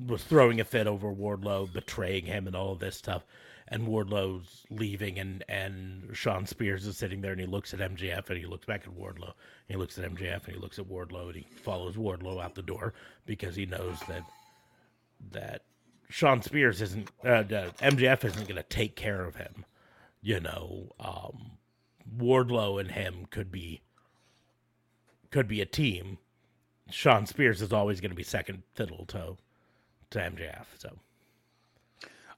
was 0.06 0.22
throwing 0.24 0.60
a 0.60 0.64
fit 0.64 0.86
over 0.86 1.12
Wardlow, 1.12 1.72
betraying 1.72 2.26
him, 2.26 2.46
and 2.46 2.56
all 2.56 2.72
of 2.72 2.78
this 2.78 2.96
stuff, 2.96 3.24
and 3.68 3.86
Wardlow's 3.86 4.64
leaving, 4.70 5.18
and 5.18 5.44
and 5.48 6.10
Shawn 6.12 6.46
Spears 6.46 6.86
is 6.86 6.96
sitting 6.96 7.20
there, 7.20 7.32
and 7.32 7.40
he 7.40 7.46
looks 7.46 7.74
at 7.74 7.80
MJF, 7.80 8.28
and 8.28 8.38
he 8.38 8.46
looks 8.46 8.66
back 8.66 8.82
at 8.84 8.94
Wardlow, 8.96 9.32
and 9.32 9.68
he 9.68 9.76
looks 9.76 9.98
at 9.98 10.10
MJF, 10.10 10.44
and 10.44 10.54
he 10.54 10.60
looks 10.60 10.78
at 10.78 10.88
Wardlow, 10.88 11.26
and 11.26 11.36
he 11.36 11.46
follows 11.62 11.96
Wardlow 11.96 12.42
out 12.42 12.54
the 12.54 12.62
door 12.62 12.94
because 13.24 13.56
he 13.56 13.66
knows 13.66 13.98
that 14.08 14.22
that 15.32 15.62
Shawn 16.08 16.42
Spears 16.42 16.80
isn't 16.82 17.10
uh, 17.24 17.28
uh, 17.28 17.70
MJF 17.80 18.24
isn't 18.24 18.48
going 18.48 18.56
to 18.56 18.62
take 18.62 18.96
care 18.96 19.24
of 19.24 19.36
him. 19.36 19.64
You 20.22 20.40
know, 20.40 20.92
um, 21.00 21.52
Wardlow 22.16 22.80
and 22.80 22.90
him 22.90 23.26
could 23.30 23.50
be 23.50 23.80
could 25.30 25.48
be 25.48 25.60
a 25.60 25.66
team. 25.66 26.18
Sean 26.90 27.26
Spears 27.26 27.62
is 27.62 27.72
always 27.72 28.00
going 28.00 28.10
to 28.10 28.16
be 28.16 28.22
second 28.22 28.62
fiddle 28.74 29.04
to 29.06 29.36
to 30.10 30.18
MJF. 30.18 30.66
So 30.78 30.96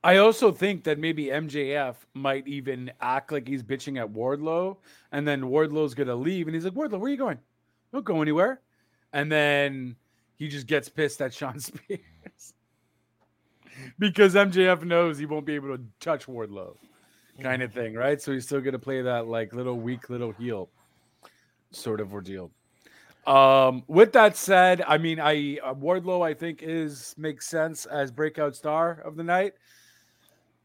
I 0.04 0.18
also 0.18 0.52
think 0.52 0.84
that 0.84 0.98
maybe 0.98 1.26
MJF 1.26 1.96
might 2.14 2.46
even 2.46 2.92
act 3.00 3.32
like 3.32 3.48
he's 3.48 3.62
bitching 3.62 4.00
at 4.00 4.08
Wardlow, 4.08 4.76
and 5.10 5.26
then 5.26 5.42
Wardlow's 5.42 5.94
gonna 5.94 6.14
leave, 6.14 6.46
and 6.46 6.54
he's 6.54 6.64
like, 6.64 6.74
"Wardlow, 6.74 7.00
where 7.00 7.08
are 7.08 7.10
you 7.10 7.16
going? 7.16 7.38
Don't 7.92 8.04
go 8.04 8.22
anywhere." 8.22 8.60
And 9.12 9.30
then 9.32 9.96
he 10.36 10.48
just 10.48 10.66
gets 10.66 10.88
pissed 10.88 11.20
at 11.20 11.34
Shawn 11.34 11.58
Spears 11.60 12.54
because 13.98 14.34
MJF 14.34 14.84
knows 14.84 15.18
he 15.18 15.26
won't 15.26 15.46
be 15.46 15.54
able 15.54 15.76
to 15.76 15.82
touch 15.98 16.26
Wardlow, 16.26 16.76
kind 17.40 17.62
of 17.62 17.72
thing, 17.72 17.94
right? 17.94 18.22
So 18.22 18.32
he's 18.32 18.44
still 18.44 18.60
gonna 18.60 18.78
play 18.78 19.02
that 19.02 19.26
like 19.26 19.52
little 19.52 19.78
weak 19.78 20.10
little 20.10 20.32
heel 20.32 20.68
sort 21.72 22.00
of 22.00 22.14
ordeal. 22.14 22.52
Um, 23.26 23.82
with 23.88 24.12
that 24.12 24.36
said, 24.36 24.82
I 24.86 24.96
mean, 24.96 25.20
I 25.20 25.58
uh, 25.62 25.74
Wardlow, 25.74 26.24
I 26.24 26.34
think 26.34 26.62
is 26.62 27.14
makes 27.18 27.46
sense 27.46 27.84
as 27.84 28.10
breakout 28.10 28.54
star 28.54 29.02
of 29.04 29.16
the 29.16 29.24
night. 29.24 29.54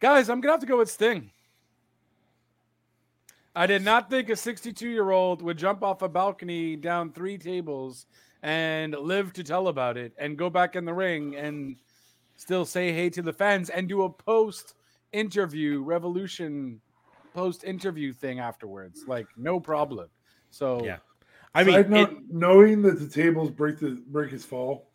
Guys, 0.03 0.29
I'm 0.29 0.41
gonna 0.41 0.51
have 0.51 0.59
to 0.59 0.65
go 0.65 0.79
with 0.79 0.91
Sting. 0.91 1.31
I 3.55 3.65
did 3.65 3.83
not 3.85 4.09
think 4.09 4.29
a 4.29 4.35
62 4.35 4.89
year 4.89 5.11
old 5.11 5.41
would 5.41 5.57
jump 5.57 5.81
off 5.81 6.01
a 6.01 6.09
balcony 6.09 6.75
down 6.75 7.13
three 7.13 7.37
tables 7.37 8.05
and 8.41 8.93
live 8.93 9.31
to 9.31 9.45
tell 9.45 9.69
about 9.69 9.95
it 9.95 10.11
and 10.17 10.37
go 10.37 10.49
back 10.49 10.75
in 10.75 10.83
the 10.83 10.93
ring 10.93 11.37
and 11.37 11.77
still 12.35 12.65
say 12.65 12.91
hey 12.91 13.09
to 13.11 13.21
the 13.21 13.31
fans 13.31 13.69
and 13.69 13.87
do 13.87 14.03
a 14.03 14.09
post 14.09 14.73
interview 15.13 15.81
revolution 15.81 16.81
post 17.33 17.63
interview 17.63 18.11
thing 18.11 18.39
afterwards. 18.39 19.05
Like, 19.07 19.27
no 19.37 19.57
problem. 19.57 20.09
So, 20.49 20.83
Yeah. 20.83 20.97
I 21.55 21.63
mean, 21.63 21.75
Side 21.75 21.89
note, 21.89 22.11
it- 22.11 22.17
knowing 22.29 22.81
that 22.81 22.99
the 22.99 23.07
tables 23.07 23.51
break 23.51 23.79
the 23.79 24.03
break 24.07 24.31
his 24.31 24.43
fall, 24.43 24.89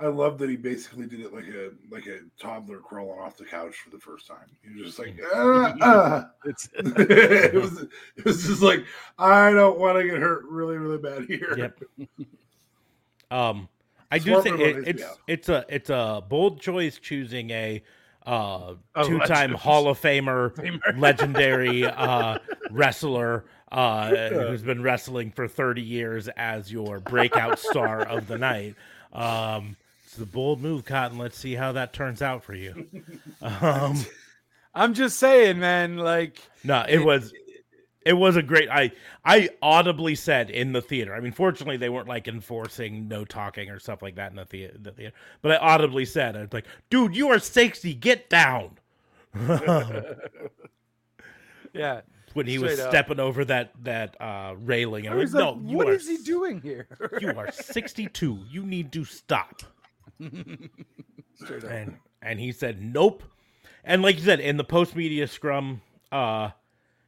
I 0.00 0.06
love 0.06 0.38
that 0.38 0.48
he 0.48 0.56
basically 0.56 1.06
did 1.06 1.20
it 1.20 1.34
like 1.34 1.48
a 1.48 1.70
like 1.90 2.06
a 2.06 2.20
toddler 2.40 2.78
crawling 2.78 3.18
off 3.18 3.36
the 3.36 3.44
couch 3.44 3.74
for 3.76 3.90
the 3.90 3.98
first 3.98 4.28
time. 4.28 4.46
He 4.62 4.80
was 4.80 4.94
just 4.94 4.98
like, 5.00 5.18
ah, 5.34 5.74
ah. 5.80 6.30
it's 6.44 6.68
it 6.74 7.54
was 7.54 7.82
it 8.16 8.24
was 8.24 8.46
just 8.46 8.62
like 8.62 8.84
I 9.18 9.50
don't 9.52 9.78
want 9.78 9.98
to 9.98 10.04
get 10.04 10.18
hurt 10.18 10.44
really 10.44 10.76
really 10.76 10.98
bad 10.98 11.24
here. 11.24 11.72
Yep. 11.98 12.08
um, 13.32 13.68
I 14.12 14.18
do 14.18 14.40
think 14.40 14.60
it, 14.60 14.86
it's 14.86 15.04
it's 15.26 15.48
a 15.48 15.64
it's 15.68 15.90
a 15.90 16.22
bold 16.28 16.60
choice 16.60 17.00
choosing 17.00 17.50
a 17.50 17.82
uh, 18.24 18.74
A 18.94 19.04
two 19.04 19.18
time 19.20 19.50
legend. 19.50 19.54
Hall 19.56 19.88
of 19.88 20.00
Famer, 20.00 20.96
legendary 20.96 21.84
uh, 21.84 22.38
wrestler 22.70 23.46
uh, 23.72 24.28
who's 24.28 24.62
been 24.62 24.82
wrestling 24.82 25.30
for 25.30 25.48
30 25.48 25.82
years 25.82 26.28
as 26.36 26.70
your 26.70 27.00
breakout 27.00 27.58
star 27.58 28.02
of 28.02 28.28
the 28.28 28.38
night. 28.38 28.76
Um, 29.12 29.76
a 30.20 30.26
bold 30.26 30.60
move, 30.60 30.84
Cotton. 30.84 31.18
Let's 31.18 31.38
see 31.38 31.54
how 31.54 31.72
that 31.72 31.92
turns 31.92 32.22
out 32.22 32.44
for 32.44 32.54
you. 32.54 32.86
Um, 33.40 33.96
I'm 34.74 34.94
just 34.94 35.18
saying, 35.18 35.60
man, 35.60 35.96
like 35.96 36.40
no, 36.64 36.84
it 36.88 36.98
was 36.98 37.32
it 38.04 38.14
was 38.14 38.36
a 38.36 38.42
great 38.42 38.70
I 38.70 38.92
I 39.24 39.50
audibly 39.60 40.14
said 40.14 40.50
in 40.50 40.72
the 40.72 40.80
theater. 40.80 41.14
I 41.14 41.20
mean, 41.20 41.32
fortunately 41.32 41.76
they 41.76 41.88
weren't 41.88 42.08
like 42.08 42.26
enforcing 42.26 43.06
no 43.06 43.24
talking 43.24 43.70
or 43.70 43.78
stuff 43.78 44.02
like 44.02 44.14
that 44.16 44.30
in 44.30 44.36
the 44.36 44.44
theater, 44.44 44.76
the 44.80 44.92
theater. 44.92 45.14
But 45.42 45.52
I 45.52 45.56
audibly 45.56 46.04
said, 46.04 46.36
I 46.36 46.40
was 46.40 46.52
like, 46.52 46.66
dude, 46.90 47.14
you 47.14 47.28
are 47.28 47.38
60, 47.38 47.92
get 47.94 48.30
down. 48.30 48.78
yeah. 51.74 52.00
when 52.32 52.46
he 52.46 52.58
was 52.58 52.80
up. 52.80 52.90
stepping 52.90 53.20
over 53.20 53.44
that 53.44 53.72
that 53.82 54.16
uh 54.20 54.54
railing. 54.58 55.06
I 55.06 55.10
I'm 55.10 55.16
like, 55.18 55.24
was 55.24 55.34
like, 55.34 55.44
no, 55.44 55.60
you 55.70 55.76
what 55.76 55.88
are 55.88 55.92
is 55.92 56.08
he 56.08 56.18
doing 56.18 56.60
here? 56.62 56.86
you 57.20 57.30
are 57.36 57.52
62. 57.52 58.38
You 58.48 58.64
need 58.64 58.90
to 58.92 59.04
stop. 59.04 59.62
Straight 60.20 61.64
up. 61.64 61.70
and 61.70 61.96
and 62.22 62.40
he 62.40 62.52
said 62.52 62.82
nope 62.82 63.22
and 63.84 64.02
like 64.02 64.16
you 64.16 64.22
said 64.22 64.40
in 64.40 64.56
the 64.56 64.64
post 64.64 64.96
media 64.96 65.26
scrum 65.28 65.80
uh 66.10 66.50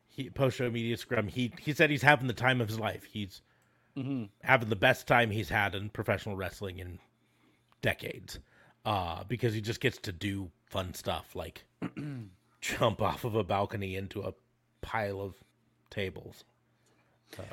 he 0.09 0.31
post 0.31 0.57
show 0.57 0.71
media 0.71 0.97
scrum 0.97 1.27
he 1.29 1.53
he 1.61 1.73
said 1.73 1.91
he's 1.91 2.03
having 2.03 2.27
the 2.29 2.33
time 2.33 2.61
of 2.61 2.69
his 2.69 2.79
life 2.79 3.05
he's 3.05 3.43
Mm-hmm. 3.99 4.27
having 4.43 4.69
the 4.69 4.77
best 4.77 5.09
time 5.09 5.33
he's 5.33 5.49
had 5.49 5.75
in 5.75 5.91
professional 5.91 6.37
wrestling 6.37 6.79
in 6.79 7.01
decades 7.83 8.39
uh 8.85 9.25
because 9.25 9.53
he 9.53 9.61
just 9.61 9.81
gets 9.81 9.99
to 9.99 10.13
do 10.13 10.49
fun 10.67 10.95
stuff 10.95 11.35
like 11.35 11.65
jump 12.61 13.03
off 13.03 13.25
of 13.25 13.35
a 13.35 13.43
balcony 13.43 13.97
into 13.97 14.21
a 14.23 14.33
pile 14.81 15.21
of 15.21 15.35
tables 15.91 16.45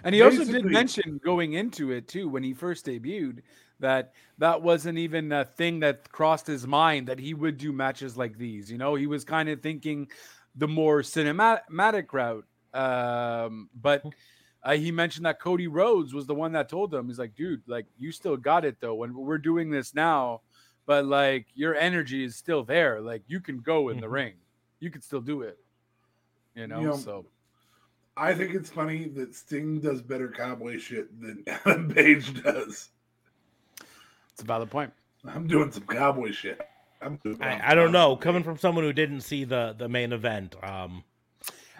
And 0.03 0.13
he 0.15 0.21
also 0.21 0.39
did 0.39 0.47
Basically- 0.47 0.71
mention 0.71 1.17
going 1.23 1.53
into 1.53 1.91
it 1.91 2.07
too 2.07 2.28
when 2.30 2.43
he 2.43 2.53
first 2.53 2.86
debuted 2.86 3.39
that 3.80 4.13
that 4.39 4.61
wasn't 4.61 4.97
even 4.97 5.32
a 5.32 5.45
thing 5.45 5.80
that 5.82 6.11
crossed 6.11 6.47
his 6.47 6.65
mind 6.65 7.07
that 7.07 7.19
he 7.19 7.34
would 7.34 7.57
do 7.57 7.71
matches 7.71 8.17
like 8.17 8.38
these. 8.38 8.71
You 8.71 8.78
know, 8.80 8.95
he 8.95 9.05
was 9.07 9.23
kind 9.23 9.49
of 9.49 9.61
thinking 9.61 10.09
the 10.55 10.67
more 10.67 11.01
cinematic 11.01 12.11
route. 12.11 12.45
Um, 12.73 13.69
but 13.80 14.03
uh, 14.63 14.73
he 14.75 14.91
mentioned 14.91 15.25
that 15.28 15.39
Cody 15.39 15.67
Rhodes 15.67 16.13
was 16.13 16.25
the 16.25 16.34
one 16.36 16.51
that 16.53 16.69
told 16.69 16.93
him, 16.93 17.07
he's 17.07 17.19
like, 17.19 17.36
dude, 17.36 17.61
like 17.67 17.86
you 17.99 18.11
still 18.11 18.36
got 18.36 18.65
it 18.65 18.78
though. 18.80 18.95
When 18.95 19.13
we're 19.13 19.38
doing 19.38 19.69
this 19.69 19.93
now, 19.93 20.41
but 20.88 21.05
like 21.05 21.45
your 21.53 21.75
energy 21.75 22.23
is 22.23 22.36
still 22.36 22.63
there. 22.63 22.99
Like 22.99 23.21
you 23.28 23.39
can 23.39 23.59
go 23.59 23.89
in 23.89 23.99
the 23.99 24.07
Mhm. 24.07 24.11
ring, 24.11 24.34
you 24.80 24.89
can 24.89 25.01
still 25.01 25.21
do 25.21 25.43
it. 25.43 25.59
You 26.55 26.65
know, 26.67 26.80
You 26.82 26.88
know, 26.88 26.97
so 26.97 27.25
I 28.18 28.34
think 28.34 28.55
it's 28.55 28.70
funny 28.70 29.07
that 29.09 29.36
Sting 29.36 29.80
does 29.80 30.01
better 30.01 30.28
cowboy 30.30 30.80
shit 30.80 31.22
than 31.22 31.43
Adam 31.47 31.89
Page 31.89 32.41
does. 32.43 32.89
it's 34.32 34.41
a 34.41 34.45
valid 34.45 34.70
point. 34.72 34.91
I'm 35.26 35.47
doing 35.47 35.72
some 35.72 35.84
cowboy 35.84 36.32
shit. 36.32 36.59
I'm 37.01 37.18
doing 37.18 37.41
I, 37.41 37.72
I 37.72 37.76
don't 37.76 37.91
know 37.91 38.15
coming 38.15 38.43
from 38.43 38.57
someone 38.57 38.84
who 38.84 38.93
didn't 38.93 39.22
see 39.22 39.43
the 39.43 39.76
the 39.78 39.88
main 39.88 40.13
event 40.13 40.55
um 40.63 41.03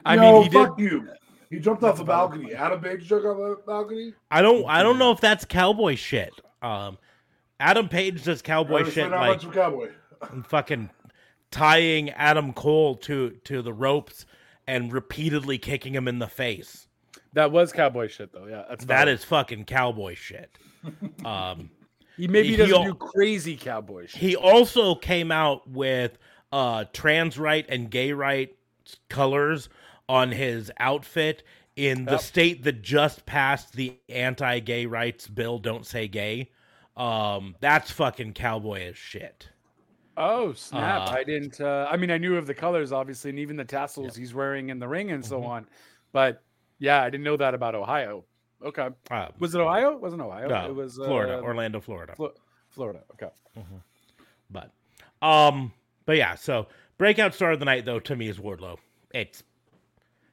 I 0.06 0.16
no, 0.16 0.22
mean, 0.34 0.44
he 0.44 0.50
did. 0.50 0.68
fuck 0.68 0.80
you. 0.80 1.10
He 1.50 1.60
jumped 1.60 1.84
off 1.84 1.98
the 1.98 2.04
balcony. 2.04 2.54
Adam 2.54 2.80
Page 2.82 3.06
jumped 3.08 3.26
off 3.26 3.58
the 3.58 3.64
balcony. 3.66 4.14
I 4.30 4.42
don't 4.42 4.66
I 4.68 4.84
don't 4.84 5.00
know 5.00 5.12
if 5.12 5.20
that's 5.20 5.44
cowboy 5.44 5.96
shit. 5.96 6.34
Um 6.62 6.98
Adam 7.60 7.90
Page 7.90 8.24
does 8.24 8.42
cowboy 8.44 8.84
shit 8.84 8.94
said 8.94 9.12
how 9.12 9.20
like 9.22 9.30
much 9.38 9.46
of 9.46 9.54
cowboy. 9.54 9.90
fucking 10.44 10.90
tying 11.50 12.12
Adam 12.12 12.54
Cole 12.54 12.96
to 12.98 13.32
to 13.46 13.62
the 13.64 13.74
ropes 13.74 14.26
and 14.68 14.92
repeatedly 14.92 15.58
kicking 15.58 15.96
him 15.96 16.08
in 16.08 16.20
the 16.20 16.28
face. 16.28 16.88
That 17.34 17.52
was 17.52 17.72
cowboy 17.72 18.08
shit, 18.08 18.32
though. 18.34 18.48
Yeah, 18.48 18.64
that's 18.70 18.86
That 18.86 19.08
is 19.08 19.24
fucking 19.24 19.66
cowboy 19.66 20.16
shit. 20.16 20.58
um 21.26 21.70
He 22.16 22.28
maybe 22.28 22.48
He- 22.50 22.52
he 22.52 22.58
doesn't 22.58 22.76
al- 22.76 22.84
do 22.86 22.94
crazy 22.96 23.58
cowboy 23.58 24.08
shit. 24.08 24.20
He 24.20 24.36
also 24.36 24.96
came 24.96 25.32
out 25.32 25.68
with 25.70 26.18
uh 26.52 26.86
trans 26.94 27.38
right 27.38 27.66
and 27.70 27.90
gay 27.92 28.12
right 28.14 28.56
colors 29.10 29.70
on 30.08 30.32
his 30.32 30.72
outfit 30.80 31.44
in 31.76 32.06
the 32.06 32.18
state 32.18 32.64
that 32.64 32.82
just 32.82 33.26
passed 33.26 33.74
the 33.74 33.98
anti-gay 34.10 34.86
rights 34.86 35.28
bill 35.28 35.60
don't 35.60 35.86
say 35.86 36.08
gay. 36.08 36.50
Um 36.96 37.56
that's 37.60 37.92
fucking 37.92 38.34
cowboy 38.34 38.88
as 38.88 38.98
shit. 38.98 39.50
Oh 40.20 40.52
snap! 40.54 41.10
Uh, 41.10 41.12
I 41.12 41.24
didn't. 41.24 41.62
Uh, 41.62 41.88
I 41.90 41.96
mean, 41.96 42.10
I 42.12 42.18
knew 42.18 42.36
of 42.38 42.48
the 42.48 42.54
colors, 42.54 42.92
obviously, 42.92 43.30
and 43.30 43.38
even 43.40 43.56
the 43.56 43.64
tassels 43.66 44.16
he's 44.16 44.34
wearing 44.34 44.70
in 44.70 44.80
the 44.80 44.88
ring 44.88 45.12
and 45.12 45.24
so 45.24 45.40
Mhm. 45.40 45.46
on. 45.48 45.68
But 46.12 46.42
yeah, 46.80 47.04
I 47.04 47.10
didn't 47.12 47.24
know 47.24 47.38
that 47.38 47.54
about 47.54 47.76
Ohio. 47.76 48.26
Okay, 48.66 48.90
Uh, 49.12 49.28
was 49.38 49.54
it 49.54 49.62
Ohio? 49.62 49.94
It 49.94 50.02
wasn't 50.02 50.24
Ohio. 50.24 50.48
no, 50.48 50.66
it 50.70 50.74
was 50.76 50.96
Florida, 50.96 51.38
uh, 51.38 51.42
Orlando, 51.42 51.80
Florida. 51.80 52.16
Flo- 52.16 52.34
Florida. 52.70 53.04
Okay. 53.14 53.30
But 54.50 54.72
um 55.22 55.72
but 56.06 56.18
yeah, 56.18 56.34
so 56.36 56.68
breakout 56.98 57.36
star 57.36 57.52
of 57.52 57.60
the 57.60 57.66
night 57.66 57.86
though 57.86 58.00
to 58.00 58.16
me 58.16 58.28
is 58.28 58.40
Wardlow. 58.40 58.78
It's 59.14 59.44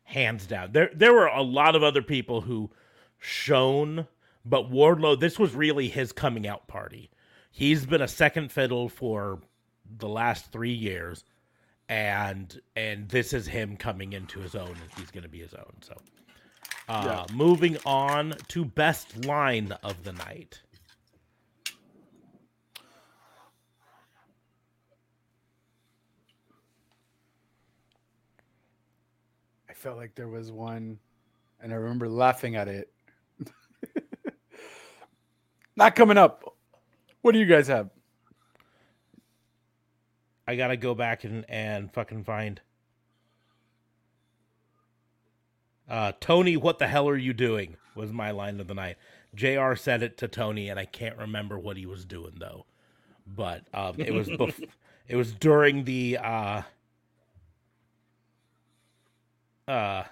hands 0.05 0.47
down. 0.47 0.73
There 0.73 0.91
there 0.95 1.13
were 1.13 1.27
a 1.27 1.43
lot 1.43 1.75
of 1.77 1.83
other 1.83 2.03
people 2.03 2.41
who 2.41 2.71
shone, 3.19 4.07
but 4.47 4.71
Wardlow 4.71 5.19
this 5.21 5.39
was 5.39 5.55
really 5.55 5.89
his 5.89 6.13
coming 6.13 6.47
out 6.47 6.67
party. 6.69 7.11
He's 7.51 7.85
been 7.87 8.03
a 8.03 8.09
second 8.09 8.51
fiddle 8.53 8.89
for 8.89 9.41
the 9.99 10.09
last 10.09 10.51
3 10.53 10.73
years 10.73 11.25
and 11.89 12.61
and 12.77 13.09
this 13.09 13.33
is 13.33 13.47
him 13.47 13.77
coming 13.77 14.13
into 14.15 14.41
his 14.41 14.55
own 14.55 14.69
and 14.71 14.91
he's 14.97 15.11
going 15.11 15.23
to 15.25 15.29
be 15.29 15.41
his 15.41 15.55
own. 15.55 15.73
So 15.83 15.95
uh 16.89 17.27
moving 17.33 17.77
on 17.87 18.35
to 18.49 18.65
best 18.65 19.25
line 19.27 19.73
of 19.83 20.03
the 20.05 20.13
night. 20.13 20.61
I 29.69 29.73
felt 29.77 29.97
like 29.99 30.15
there 30.15 30.29
was 30.29 30.51
one, 30.53 30.99
and 31.61 31.73
I 31.73 31.77
remember 31.77 32.09
laughing 32.09 32.57
at 32.57 32.69
it. 32.69 32.93
Not 35.77 35.97
coming 35.97 36.17
up. 36.17 36.45
What 37.23 37.33
do 37.33 37.39
you 37.39 37.47
guys 37.47 37.67
have? 37.69 37.91
I 40.47 40.57
gotta 40.57 40.77
go 40.77 40.95
back 40.95 41.25
and, 41.25 41.45
and 41.49 41.93
fucking 41.93 42.25
find. 42.25 42.61
Uh, 45.89 46.13
Tony, 46.21 46.57
what 46.57 46.79
the 46.79 46.87
hell 46.87 47.09
are 47.09 47.17
you 47.17 47.33
doing? 47.33 47.77
Was 47.95 48.13
my 48.13 48.31
line 48.31 48.61
of 48.61 48.67
the 48.67 48.75
night. 48.75 48.97
Jr. 49.35 49.75
said 49.75 50.03
it 50.03 50.17
to 50.19 50.29
Tony, 50.29 50.69
and 50.69 50.79
I 50.79 50.85
can't 50.85 51.17
remember 51.17 51.59
what 51.59 51.77
he 51.77 51.87
was 51.87 52.05
doing 52.05 52.35
though. 52.39 52.67
But 53.27 53.63
um, 53.73 53.95
it 53.99 54.13
was 54.13 54.29
bef- 54.29 54.69
it 55.09 55.17
was 55.17 55.33
during 55.33 55.85
the 55.85 56.19
uh, 56.19 56.63
uh, 59.67 60.05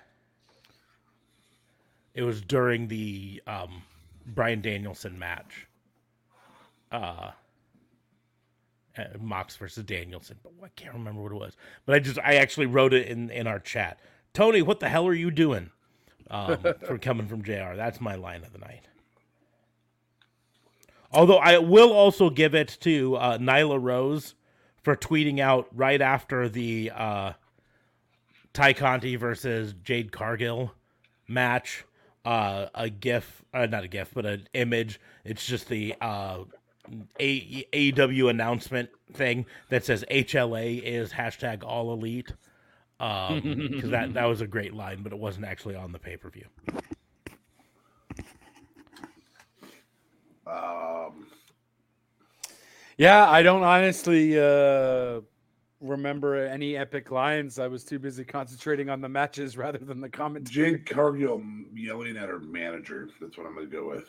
it 2.15 2.23
was 2.23 2.41
during 2.41 2.89
the 2.89 3.43
um, 3.47 3.83
Bryan 4.27 4.61
Danielson 4.61 5.19
match. 5.19 5.67
Uh, 6.91 7.31
uh, 8.97 9.05
Mox 9.21 9.57
versus 9.57 9.85
Danielson, 9.85 10.37
but 10.43 10.53
I 10.63 10.69
can't 10.77 10.95
remember 10.95 11.23
what 11.23 11.33
it 11.33 11.37
was. 11.37 11.57
But 11.87 11.97
I 11.97 11.99
just 11.99 12.19
I 12.19 12.35
actually 12.37 12.67
wrote 12.67 12.93
it 12.93 13.09
in 13.09 13.31
in 13.31 13.47
our 13.47 13.59
chat. 13.59 14.01
Tony, 14.35 14.63
what 14.63 14.81
the 14.81 14.89
hell 14.89 15.07
are 15.07 15.15
you 15.15 15.31
doing? 15.31 15.71
Um, 16.31 16.59
for 16.87 16.99
coming 16.99 17.27
from 17.27 17.43
Jr. 17.43 17.75
That's 17.77 18.01
my 18.01 18.15
line 18.15 18.43
of 18.43 18.53
the 18.53 18.59
night. 18.59 18.89
Although 21.13 21.39
I 21.39 21.59
will 21.59 21.93
also 21.93 22.31
give 22.31 22.55
it 22.55 22.79
to 22.81 23.17
uh, 23.17 23.39
Nyla 23.39 23.83
Rose 23.83 24.35
for 24.83 24.97
tweeting 24.97 25.41
out 25.41 25.69
right 25.75 26.01
after 26.01 26.49
the 26.49 26.91
uh, 26.95 27.33
Tay 28.55 28.73
Conti 28.73 29.17
versus 29.17 29.75
Jade 29.85 30.11
Cargill 30.11 30.73
match 31.29 31.85
uh, 32.25 32.67
a 32.75 32.89
gif, 32.89 33.45
uh, 33.53 33.67
not 33.67 33.85
a 33.85 33.89
gif, 33.89 34.13
but 34.15 34.27
an 34.27 34.49
image. 34.55 35.01
It's 35.25 35.45
just 35.45 35.69
the 35.69 35.95
uh, 36.01 36.39
a- 37.21 37.65
AEW 37.73 38.31
announcement 38.31 38.91
thing 39.13 39.47
that 39.69 39.85
says 39.85 40.05
HLA 40.11 40.83
is 40.83 41.13
hashtag 41.13 41.63
All 41.65 41.93
Elite. 41.93 42.33
Because 42.99 43.91
that 43.91 44.15
that 44.15 44.27
was 44.27 44.41
a 44.43 44.47
great 44.47 44.75
line, 44.75 45.03
but 45.03 45.13
it 45.13 45.19
wasn't 45.19 45.45
actually 45.45 45.75
on 45.75 45.91
the 45.91 45.99
pay 45.99 46.17
per 46.17 46.31
view. 46.31 46.47
Um, 50.47 51.27
Yeah, 52.97 53.29
I 53.29 53.43
don't 53.43 53.63
honestly 53.65 54.39
uh, 54.39 55.21
remember 55.81 56.37
any 56.37 56.77
epic 56.77 57.11
lines. 57.11 57.59
I 57.59 57.67
was 57.67 57.83
too 57.85 57.99
busy 57.99 58.25
concentrating 58.25 58.89
on 58.91 59.01
the 59.01 59.09
matches 59.09 59.57
rather 59.57 59.79
than 59.79 60.01
the 60.01 60.09
commentary. 60.09 60.73
Jade 60.73 60.87
Cargill 60.87 61.43
yelling 61.75 62.17
at 62.17 62.29
her 62.29 62.39
manager. 62.39 63.09
That's 63.21 63.37
what 63.37 63.47
I'm 63.47 63.55
going 63.55 63.69
to 63.71 63.77
go 63.77 63.89
with. 63.89 64.09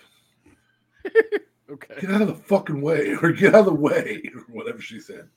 Okay. 1.74 1.96
Get 2.02 2.12
out 2.12 2.22
of 2.22 2.28
the 2.28 2.36
fucking 2.36 2.82
way, 2.82 3.16
or 3.22 3.32
get 3.32 3.56
out 3.56 3.62
of 3.62 3.66
the 3.66 3.74
way, 3.74 4.22
or 4.36 4.42
whatever 4.42 4.80
she 4.80 5.00
said. 5.00 5.28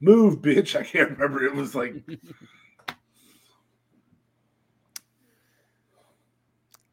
Move, 0.00 0.40
bitch. 0.40 0.78
I 0.78 0.82
can't 0.82 1.10
remember. 1.10 1.44
It 1.44 1.54
was 1.54 1.74
like 1.74 1.94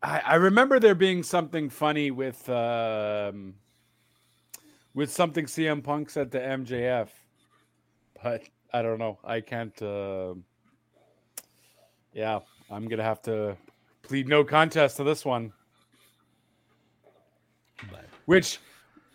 I, 0.03 0.19
I 0.19 0.35
remember 0.35 0.79
there 0.79 0.95
being 0.95 1.23
something 1.23 1.69
funny 1.69 2.11
with 2.11 2.47
um, 2.49 3.55
with 4.93 5.11
something 5.11 5.45
CM 5.45 5.83
Punk 5.83 6.09
said 6.09 6.31
to 6.31 6.39
MJF, 6.39 7.09
but 8.21 8.43
I 8.73 8.81
don't 8.81 8.99
know. 8.99 9.19
I 9.23 9.41
can't. 9.41 9.79
Uh, 9.81 10.35
yeah, 12.13 12.39
I'm 12.69 12.87
gonna 12.87 13.03
have 13.03 13.21
to 13.23 13.57
plead 14.01 14.27
no 14.27 14.43
contest 14.43 14.97
to 14.97 15.03
this 15.03 15.23
one. 15.23 15.53
But 17.89 18.05
which 18.25 18.59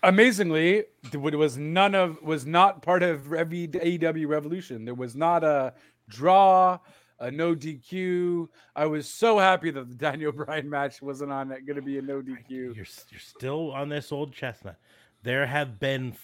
amazingly 0.03 0.85
was 1.15 1.57
none 1.57 1.95
of 1.95 2.23
was 2.23 2.47
not 2.47 2.83
part 2.83 3.03
of 3.03 3.33
every 3.33 3.69
AEW 3.69 4.27
Revolution. 4.29 4.85
There 4.85 4.95
was 4.95 5.17
not 5.17 5.45
a 5.45 5.75
draw, 6.09 6.79
a 7.19 7.31
no 7.31 7.55
DQ. 7.55 8.49
I 8.75 8.87
was 8.87 9.09
so 9.09 9.39
happy 9.39 9.71
that 9.71 9.89
the 9.89 9.95
Daniel 10.11 10.33
Bryan 10.33 10.69
match 10.69 11.03
wasn't 11.03 11.33
on 11.33 11.53
it. 11.53 11.67
Going 11.67 11.77
to 11.77 11.83
be 11.83 11.99
a 11.99 12.03
no 12.03 12.21
DQ. 12.21 12.49
you're 12.51 12.75
you're 12.75 13.21
still 13.21 13.73
on 13.73 13.89
this 13.89 14.13
old 14.13 14.33
chestnut. 14.33 14.77
There 15.23 15.47
have 15.47 15.81
been 15.81 16.15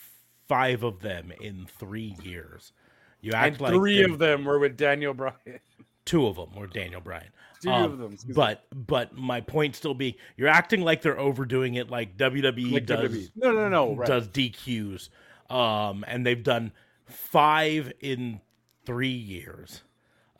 five 0.49 0.83
of 0.83 1.01
them 1.01 1.33
in 1.41 1.67
three 1.79 2.17
years. 2.23 2.73
You 3.21 3.33
act 3.33 3.55
And 3.55 3.61
like 3.61 3.73
three 3.73 4.03
of 4.03 4.19
them 4.19 4.45
were 4.45 4.59
with 4.59 4.77
Daniel 4.77 5.15
Bryan. 5.15 5.35
two 6.05 6.27
of 6.27 6.37
them 6.37 6.55
were 6.55 6.67
Daniel 6.67 7.01
Bryan. 7.01 7.29
Two 7.61 7.71
Um, 7.71 7.93
of 7.93 7.99
them. 7.99 8.17
But 8.35 8.65
but 8.75 9.15
my 9.17 9.41
point 9.41 9.77
still 9.77 9.95
being, 9.95 10.15
you're 10.37 10.49
acting 10.49 10.83
like 10.83 11.03
they're 11.03 11.19
overdoing 11.19 11.75
it, 11.75 11.91
like 11.91 12.17
WWE 12.17 12.73
Like 12.73 12.87
does 12.87 13.11
WWE. 13.11 13.31
No, 13.37 13.53
no, 13.53 13.69
no. 13.69 13.95
Right. 13.95 14.07
does 14.09 14.27
DQs, 14.29 15.09
um, 15.49 16.05
and 16.09 16.27
they've 16.27 16.43
done 16.43 16.73
five 17.07 17.93
in 18.01 18.41
three 18.85 19.09
years. 19.09 19.83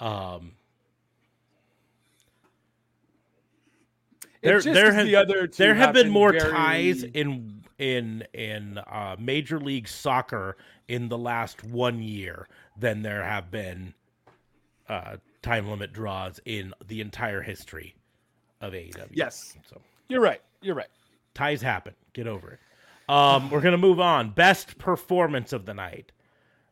Um, 0.01 0.53
there 4.41 4.93
have 4.93 5.07
the 5.07 5.15
other 5.17 5.47
there 5.47 5.75
have 5.75 5.95
been 5.95 6.11
more 6.11 6.33
very- 6.33 6.51
ties 6.51 7.05
in 7.05 7.63
in 7.79 8.25
in 8.35 8.79
uh, 8.79 9.15
Major 9.19 9.61
League 9.61 9.87
Soccer 9.87 10.57
in 10.89 11.09
the 11.09 11.19
last 11.19 11.63
one 11.65 12.03
year 12.03 12.49
than 12.77 13.03
there 13.03 13.23
have 13.23 13.51
been 13.53 13.95
uh, 14.89 15.17
time 15.43 15.69
limit 15.69 15.93
draws 15.93 16.41
in 16.45 16.73
the 16.87 17.01
entire 17.01 17.43
history 17.43 17.95
of 18.61 18.73
AEW. 18.73 19.09
Yes. 19.13 19.57
so 19.69 19.81
You're 20.09 20.21
right. 20.21 20.41
You're 20.61 20.75
right. 20.77 20.89
ties 21.35 21.61
happen. 21.63 21.95
Get 22.13 22.27
over 22.27 22.53
it. 22.53 22.59
Um, 23.09 23.51
we're 23.51 23.61
gonna 23.61 23.79
move 23.79 24.01
on. 24.01 24.31
Best 24.31 24.79
performance 24.79 25.53
of 25.53 25.67
the 25.67 25.75
night. 25.75 26.13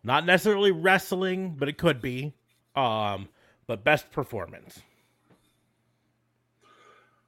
Not 0.03 0.25
necessarily 0.25 0.71
wrestling, 0.71 1.57
but 1.59 1.69
it 1.69 1.77
could 1.77 2.01
be. 2.01 2.33
Um, 2.77 3.29
but 3.67 3.85
best 3.85 4.11
performance. 4.11 4.81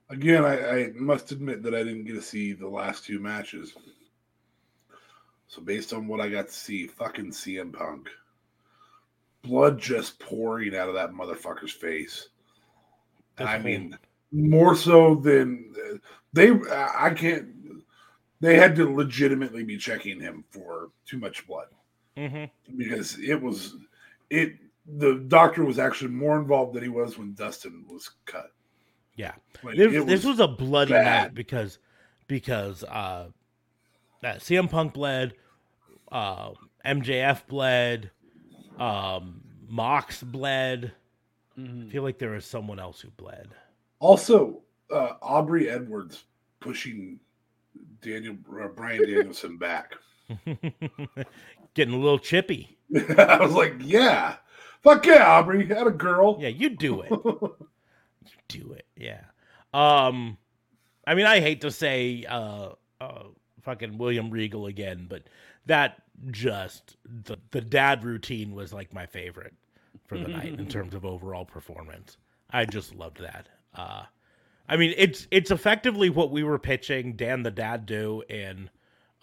again. 0.09 0.45
I, 0.45 0.69
I 0.71 0.91
must 0.95 1.33
admit 1.33 1.63
that 1.65 1.75
I 1.75 1.83
didn't 1.83 2.05
get 2.05 2.15
to 2.15 2.23
see 2.23 2.53
the 2.53 2.69
last 2.69 3.05
two 3.05 3.19
matches. 3.19 3.75
So 5.49 5.61
based 5.61 5.93
on 5.93 6.07
what 6.07 6.21
I 6.21 6.29
got 6.29 6.49
to 6.49 6.55
see, 6.55 6.87
fucking 6.87 7.33
CM 7.33 7.73
Punk, 7.73 8.09
blood 9.43 9.79
just 9.79 10.19
pouring 10.19 10.75
out 10.77 10.89
of 10.89 10.95
that 10.95 11.11
motherfucker's 11.13 11.73
face. 11.73 12.29
I 13.39 13.59
mean, 13.59 13.99
more 14.31 14.75
so 14.77 15.15
than 15.17 15.75
they. 16.33 16.51
I 16.71 17.11
can't. 17.17 17.49
They 18.41 18.57
had 18.57 18.75
to 18.77 18.93
legitimately 18.93 19.63
be 19.65 19.77
checking 19.79 20.21
him 20.21 20.45
for 20.51 20.91
too 21.07 21.19
much 21.19 21.47
blood 21.47 21.67
Mm-hmm. 22.17 22.77
because 22.77 23.19
it 23.19 23.41
was 23.41 23.77
it. 24.31 24.55
The 24.99 25.25
doctor 25.29 25.65
was 25.65 25.79
actually 25.79 26.11
more 26.11 26.39
involved 26.39 26.75
than 26.75 26.83
he 26.83 26.89
was 26.89 27.17
when 27.17 27.35
Dustin 27.35 27.85
was 27.89 28.11
cut. 28.27 28.53
Yeah. 29.17 29.33
Like, 29.63 29.77
This, 29.77 29.95
it 29.95 30.07
this 30.07 30.25
was 30.25 30.41
a 30.41 30.49
bloody 30.49 30.93
bad. 30.93 31.23
night 31.23 31.35
because 31.35 31.79
because 32.27 32.83
uh 32.85 33.29
that 34.23 34.41
CM 34.41 34.69
Punk 34.71 34.93
bled, 34.93 35.35
uh, 36.11 36.51
MJF 36.85 37.47
bled, 37.47 38.11
um, 38.83 39.41
Mox 39.69 40.23
bled. 40.23 40.93
I 41.57 41.91
feel 41.91 42.03
like 42.03 42.19
there 42.19 42.31
was 42.31 42.45
someone 42.45 42.81
else 42.81 43.01
who 43.01 43.11
bled. 43.11 43.49
Also, 44.01 44.63
uh, 44.91 45.15
Aubrey 45.23 45.69
Edwards 45.69 46.25
pushing 46.61 47.21
Daniel 48.01 48.37
uh, 48.61 48.69
Bryan 48.69 49.03
Danielson 49.07 49.59
back. 49.59 49.95
Getting 51.75 51.95
a 51.95 51.99
little 51.99 52.19
chippy. 52.19 52.77
I 53.19 53.39
was 53.41 53.53
like, 53.53 53.75
yeah, 53.81 54.37
fuck 54.83 55.07
yeah, 55.07 55.31
Aubrey, 55.31 55.67
had 55.67 55.87
a 55.87 55.91
girl. 55.91 56.37
Yeah, 56.41 56.49
you 56.49 56.71
do 56.71 57.03
it. 57.03 57.11
you 57.11 57.53
do 58.49 58.73
it. 58.73 58.87
Yeah. 58.97 59.21
Um, 59.73 60.37
I 61.07 61.15
mean, 61.15 61.27
I 61.27 61.41
hate 61.41 61.61
to 61.63 61.71
say, 61.71 62.25
uh, 62.29 62.71
uh, 63.01 63.23
fucking 63.63 63.99
William 63.99 64.31
Regal 64.31 64.67
again, 64.67 65.07
but 65.09 65.23
that 65.67 66.02
just 66.31 66.97
the 67.05 67.37
the 67.51 67.61
dad 67.61 68.05
routine 68.05 68.55
was 68.55 68.73
like 68.73 68.93
my 68.93 69.07
favorite 69.07 69.55
for 70.07 70.19
the 70.19 70.29
night 70.29 70.59
in 70.59 70.67
terms 70.67 70.95
of 70.95 71.05
overall 71.05 71.45
performance. 71.45 72.17
I 72.51 72.65
just 72.65 72.95
loved 72.95 73.19
that. 73.21 73.49
Uh, 73.75 74.05
I 74.69 74.77
mean, 74.77 74.95
it's 74.97 75.27
it's 75.31 75.51
effectively 75.51 76.11
what 76.11 76.31
we 76.31 76.43
were 76.43 76.59
pitching 76.59 77.15
Dan 77.15 77.43
the 77.43 77.51
Dad 77.51 77.87
do 77.87 78.23
in 78.29 78.71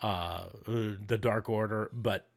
uh, 0.01 0.45
the 0.65 1.17
Dark 1.17 1.49
Order, 1.49 1.89
but 1.93 2.27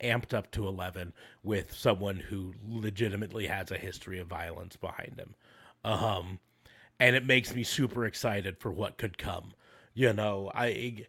amped 0.00 0.34
up 0.34 0.50
to 0.52 0.66
eleven 0.66 1.12
with 1.42 1.72
someone 1.72 2.16
who 2.16 2.52
legitimately 2.68 3.46
has 3.46 3.70
a 3.70 3.78
history 3.78 4.18
of 4.18 4.26
violence 4.26 4.76
behind 4.76 5.18
him. 5.18 5.34
Um, 5.84 6.40
and 6.98 7.16
it 7.16 7.24
makes 7.24 7.54
me 7.54 7.62
super 7.62 8.04
excited 8.04 8.58
for 8.58 8.70
what 8.70 8.98
could 8.98 9.16
come. 9.16 9.52
You 9.94 10.12
know, 10.12 10.50
I 10.54 11.06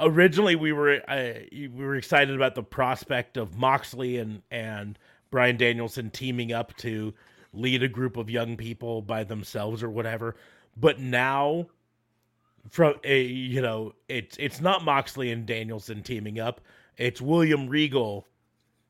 originally 0.00 0.56
we 0.56 0.72
were 0.72 1.00
I, 1.08 1.48
we 1.52 1.68
were 1.68 1.96
excited 1.96 2.34
about 2.34 2.54
the 2.54 2.62
prospect 2.62 3.36
of 3.36 3.56
Moxley 3.56 4.18
and 4.18 4.42
and 4.50 4.98
Bryan 5.30 5.56
Danielson 5.56 6.10
teaming 6.10 6.52
up 6.52 6.76
to 6.78 7.12
lead 7.52 7.82
a 7.82 7.88
group 7.88 8.16
of 8.16 8.30
young 8.30 8.56
people 8.56 9.02
by 9.02 9.24
themselves 9.24 9.82
or 9.82 9.90
whatever. 9.90 10.36
But 10.76 11.00
now, 11.00 11.66
from 12.68 12.94
a 13.04 13.22
you 13.22 13.62
know, 13.62 13.94
it's 14.08 14.36
it's 14.38 14.60
not 14.60 14.84
Moxley 14.84 15.30
and 15.30 15.46
Danielson 15.46 16.02
teaming 16.02 16.38
up. 16.38 16.60
It's 16.96 17.20
William 17.20 17.68
Regal 17.68 18.26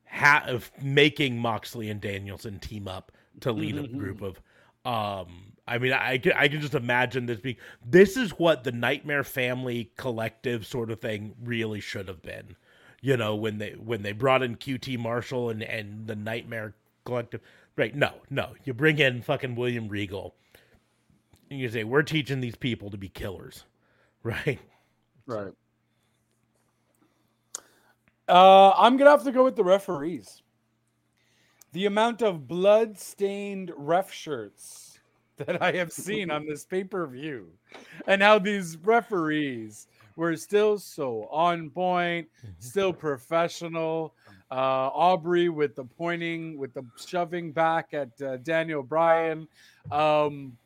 ha- 0.06 0.44
of 0.46 0.70
making 0.80 1.38
Moxley 1.38 1.90
and 1.90 2.00
Danielson 2.00 2.58
team 2.60 2.86
up 2.86 3.12
to 3.40 3.52
lead 3.52 3.76
a 3.78 3.88
group 3.88 4.22
of. 4.22 4.40
Um, 4.84 5.55
I 5.68 5.78
mean, 5.78 5.92
I 5.92 6.18
can 6.18 6.32
I 6.32 6.48
can 6.48 6.60
just 6.60 6.74
imagine 6.74 7.26
this 7.26 7.40
being. 7.40 7.56
This 7.84 8.16
is 8.16 8.30
what 8.32 8.62
the 8.62 8.72
Nightmare 8.72 9.24
Family 9.24 9.90
collective 9.96 10.66
sort 10.66 10.90
of 10.90 11.00
thing 11.00 11.34
really 11.42 11.80
should 11.80 12.06
have 12.08 12.22
been. 12.22 12.56
You 13.00 13.16
know, 13.16 13.34
when 13.34 13.58
they 13.58 13.72
when 13.72 14.02
they 14.02 14.12
brought 14.12 14.42
in 14.42 14.56
QT 14.56 14.98
Marshall 14.98 15.50
and 15.50 15.62
and 15.62 16.06
the 16.06 16.14
Nightmare 16.16 16.74
Collective. 17.04 17.40
Right? 17.76 17.94
No, 17.94 18.12
no. 18.30 18.50
You 18.64 18.74
bring 18.74 18.98
in 18.98 19.22
fucking 19.22 19.54
William 19.54 19.88
Regal. 19.88 20.34
And 21.50 21.60
you 21.60 21.68
say 21.68 21.84
we're 21.84 22.02
teaching 22.02 22.40
these 22.40 22.56
people 22.56 22.90
to 22.90 22.96
be 22.96 23.08
killers, 23.08 23.64
right? 24.22 24.58
Right. 25.26 25.52
Uh, 28.28 28.70
I'm 28.70 28.96
gonna 28.96 29.10
have 29.10 29.24
to 29.24 29.32
go 29.32 29.44
with 29.44 29.56
the 29.56 29.64
referees. 29.64 30.42
The 31.72 31.86
amount 31.86 32.22
of 32.22 32.48
blood-stained 32.48 33.70
ref 33.76 34.10
shirts 34.10 34.95
that 35.46 35.62
I 35.62 35.72
have 35.72 35.92
seen 35.92 36.30
on 36.30 36.46
this 36.46 36.64
pay-per-view, 36.64 37.48
and 38.06 38.22
how 38.22 38.38
these 38.38 38.76
referees 38.78 39.86
were 40.16 40.36
still 40.36 40.78
so 40.78 41.28
on 41.30 41.70
point, 41.70 42.28
still 42.58 42.92
professional. 43.06 44.14
Uh, 44.48 44.88
Aubrey 44.94 45.48
with 45.48 45.74
the 45.74 45.84
pointing, 45.84 46.56
with 46.56 46.72
the 46.72 46.84
shoving 47.04 47.50
back 47.50 47.92
at 47.92 48.08
uh, 48.22 48.36
Daniel 48.38 48.80
Bryan. 48.82 49.48
Um, 49.90 50.56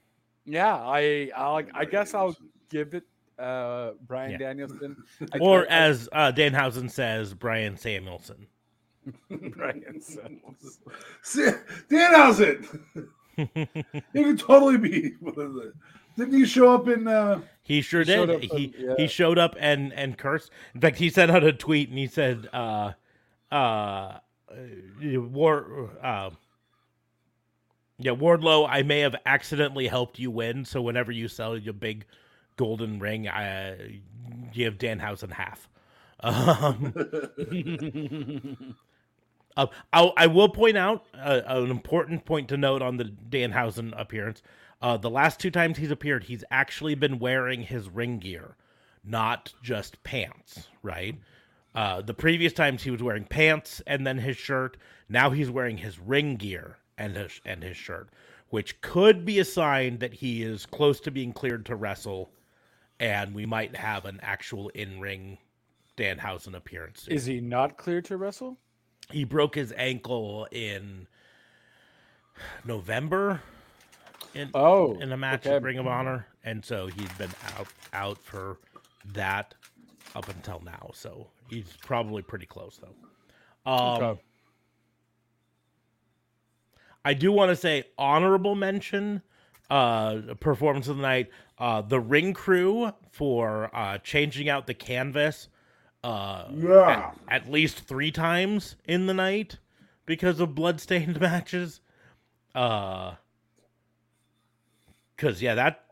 yeah, 0.44 0.74
I, 0.76 1.30
I'll, 1.34 1.62
I 1.72 1.86
guess 1.86 2.12
I'll 2.12 2.36
give 2.68 2.92
it 2.92 3.04
uh, 3.38 3.92
Bryan 4.06 4.32
Yeah. 4.32 4.36
Danielson. 4.36 5.02
I 5.32 5.38
Or 5.38 5.62
I- 5.62 5.66
as 5.68 6.08
uh, 6.12 6.30
Danhausen 6.30 6.90
says, 6.90 7.32
Brian 7.32 7.76
Samuelson. 7.78 8.46
Brian 9.30 9.98
Samuelson. 10.02 11.58
Danhausen. 11.90 13.08
he 14.12 14.24
could 14.24 14.38
totally 14.38 14.76
be. 14.78 15.12
It? 15.22 15.72
Didn't 16.16 16.34
he 16.34 16.44
show 16.46 16.74
up 16.74 16.88
in? 16.88 17.06
uh 17.08 17.40
He 17.62 17.80
sure 17.82 18.04
did. 18.04 18.30
up 18.30 18.40
he 18.42 18.64
and- 18.64 18.74
yeah. 18.78 18.94
he 18.96 19.06
showed 19.06 19.38
up 19.38 19.54
and 19.58 19.92
and 19.92 20.18
cursed. 20.18 20.50
In 20.74 20.80
fact, 20.80 20.96
he 20.98 21.08
sent 21.10 21.30
out 21.30 21.44
a 21.44 21.52
tweet 21.52 21.88
and 21.88 21.98
he 21.98 22.06
said, 22.06 22.48
uh, 22.52 22.92
uh, 23.50 23.54
uh, 23.54 24.18
war, 25.02 25.90
uh, 26.02 26.30
yeah, 27.98 28.12
Wardlow, 28.12 28.66
I 28.68 28.82
may 28.82 29.00
have 29.00 29.14
accidentally 29.26 29.86
helped 29.88 30.18
you 30.18 30.30
win. 30.30 30.64
So 30.64 30.80
whenever 30.82 31.12
you 31.12 31.28
sell 31.28 31.56
your 31.56 31.74
big 31.74 32.06
golden 32.56 32.98
ring, 32.98 33.28
I 33.28 34.00
give 34.52 34.78
Danhausen 34.78 35.32
half. 35.32 35.68
Um, 36.20 36.92
uh, 39.60 39.66
I'll, 39.92 40.12
I 40.16 40.26
will 40.26 40.48
point 40.48 40.76
out 40.76 41.06
uh, 41.14 41.42
an 41.46 41.70
important 41.70 42.24
point 42.24 42.48
to 42.48 42.56
note 42.56 42.82
on 42.82 42.96
the 42.96 43.04
Danhausen 43.04 43.92
appearance. 43.98 44.42
Uh, 44.82 44.96
the 44.96 45.10
last 45.10 45.38
two 45.38 45.50
times 45.50 45.76
he's 45.76 45.90
appeared, 45.90 46.24
he's 46.24 46.44
actually 46.50 46.94
been 46.94 47.18
wearing 47.18 47.62
his 47.62 47.88
ring 47.88 48.18
gear, 48.18 48.56
not 49.04 49.52
just 49.62 50.02
pants, 50.02 50.68
right? 50.82 51.18
Uh, 51.74 52.00
the 52.00 52.14
previous 52.14 52.52
times 52.52 52.82
he 52.82 52.90
was 52.90 53.02
wearing 53.02 53.24
pants 53.24 53.82
and 53.86 54.06
then 54.06 54.18
his 54.18 54.36
shirt. 54.36 54.76
Now 55.08 55.30
he's 55.30 55.50
wearing 55.50 55.76
his 55.76 55.98
ring 55.98 56.36
gear 56.36 56.78
and 56.96 57.16
his 57.16 57.40
and 57.44 57.62
his 57.62 57.76
shirt, 57.76 58.08
which 58.48 58.80
could 58.80 59.24
be 59.24 59.38
a 59.38 59.44
sign 59.44 59.98
that 59.98 60.14
he 60.14 60.42
is 60.42 60.66
close 60.66 61.00
to 61.00 61.10
being 61.10 61.32
cleared 61.32 61.66
to 61.66 61.76
wrestle, 61.76 62.30
and 62.98 63.34
we 63.34 63.46
might 63.46 63.76
have 63.76 64.04
an 64.04 64.18
actual 64.22 64.70
in-ring 64.70 65.38
Danhausen 65.96 66.54
appearance. 66.54 67.02
soon 67.02 67.14
Is 67.14 67.26
he 67.26 67.40
not 67.40 67.76
clear 67.76 68.00
to 68.02 68.16
wrestle? 68.16 68.58
He 69.12 69.24
broke 69.24 69.54
his 69.54 69.72
ankle 69.76 70.46
in 70.50 71.06
November 72.64 73.42
in 74.34 74.50
Oh, 74.54 74.94
in 74.98 75.12
a 75.12 75.16
match 75.16 75.46
okay. 75.46 75.56
at 75.56 75.62
Ring 75.62 75.78
of 75.78 75.86
Honor, 75.86 76.26
and 76.44 76.64
so 76.64 76.86
he's 76.86 77.12
been 77.14 77.30
out 77.56 77.66
out 77.92 78.18
for 78.18 78.58
that 79.12 79.54
up 80.14 80.28
until 80.28 80.60
now. 80.64 80.90
So 80.94 81.26
he's 81.48 81.76
probably 81.84 82.22
pretty 82.22 82.46
close 82.46 82.78
though. 82.80 83.70
Um, 83.70 84.02
Okay. 84.02 84.20
I 87.04 87.14
do 87.14 87.32
want 87.32 87.50
to 87.50 87.56
say 87.56 87.84
honorable 87.98 88.54
mention 88.54 89.22
uh 89.70 90.34
performance 90.40 90.88
of 90.88 90.96
the 90.96 91.02
night 91.02 91.30
uh 91.58 91.80
the 91.80 92.00
ring 92.00 92.32
crew 92.34 92.90
for 93.12 93.70
uh 93.74 93.98
changing 93.98 94.48
out 94.48 94.66
the 94.66 94.74
canvas 94.74 95.48
uh 96.04 96.46
Yeah. 96.54 97.12
at, 97.28 97.42
at 97.44 97.50
least 97.52 97.80
three 97.80 98.10
times 98.10 98.76
in 98.86 99.06
the 99.06 99.14
night 99.14 99.58
because 100.06 100.40
of 100.40 100.54
bloodstained 100.54 101.20
matches 101.20 101.80
uh 102.54 103.14
because 105.16 105.40
yeah 105.42 105.54
that 105.54 105.84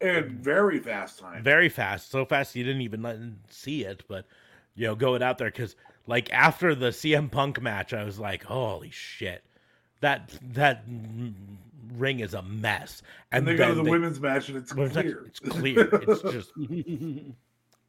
and 0.00 0.30
very 0.32 0.78
fast 0.78 1.18
time. 1.18 1.42
very 1.42 1.68
fast 1.68 2.10
so 2.10 2.24
fast 2.24 2.56
you 2.56 2.64
didn't 2.64 2.80
even 2.82 3.02
let- 3.02 3.18
see 3.50 3.84
it 3.84 4.02
but 4.08 4.26
you 4.74 4.86
know 4.86 4.94
going 4.94 5.22
out 5.22 5.36
there 5.38 5.50
because 5.50 5.76
like 6.06 6.32
after 6.32 6.74
the 6.74 6.88
cm 6.88 7.30
punk 7.30 7.60
match 7.60 7.92
i 7.92 8.02
was 8.02 8.18
like 8.18 8.42
holy 8.44 8.90
shit 8.90 9.44
that 10.00 10.32
that 10.42 10.82
ring 11.94 12.20
is 12.20 12.32
a 12.32 12.42
mess 12.42 13.02
and 13.30 13.46
they 13.46 13.54
go 13.54 13.68
to 13.68 13.74
the 13.74 13.82
they- 13.82 13.90
women's 13.90 14.18
match, 14.20 14.48
and 14.48 14.56
it's 14.56 14.74
well, 14.74 14.86
it's, 14.86 14.96
like- 14.96 15.04
clear. 15.04 15.24
it's 15.26 15.40
clear 15.40 15.88
it's 15.92 16.22
just 16.32 16.52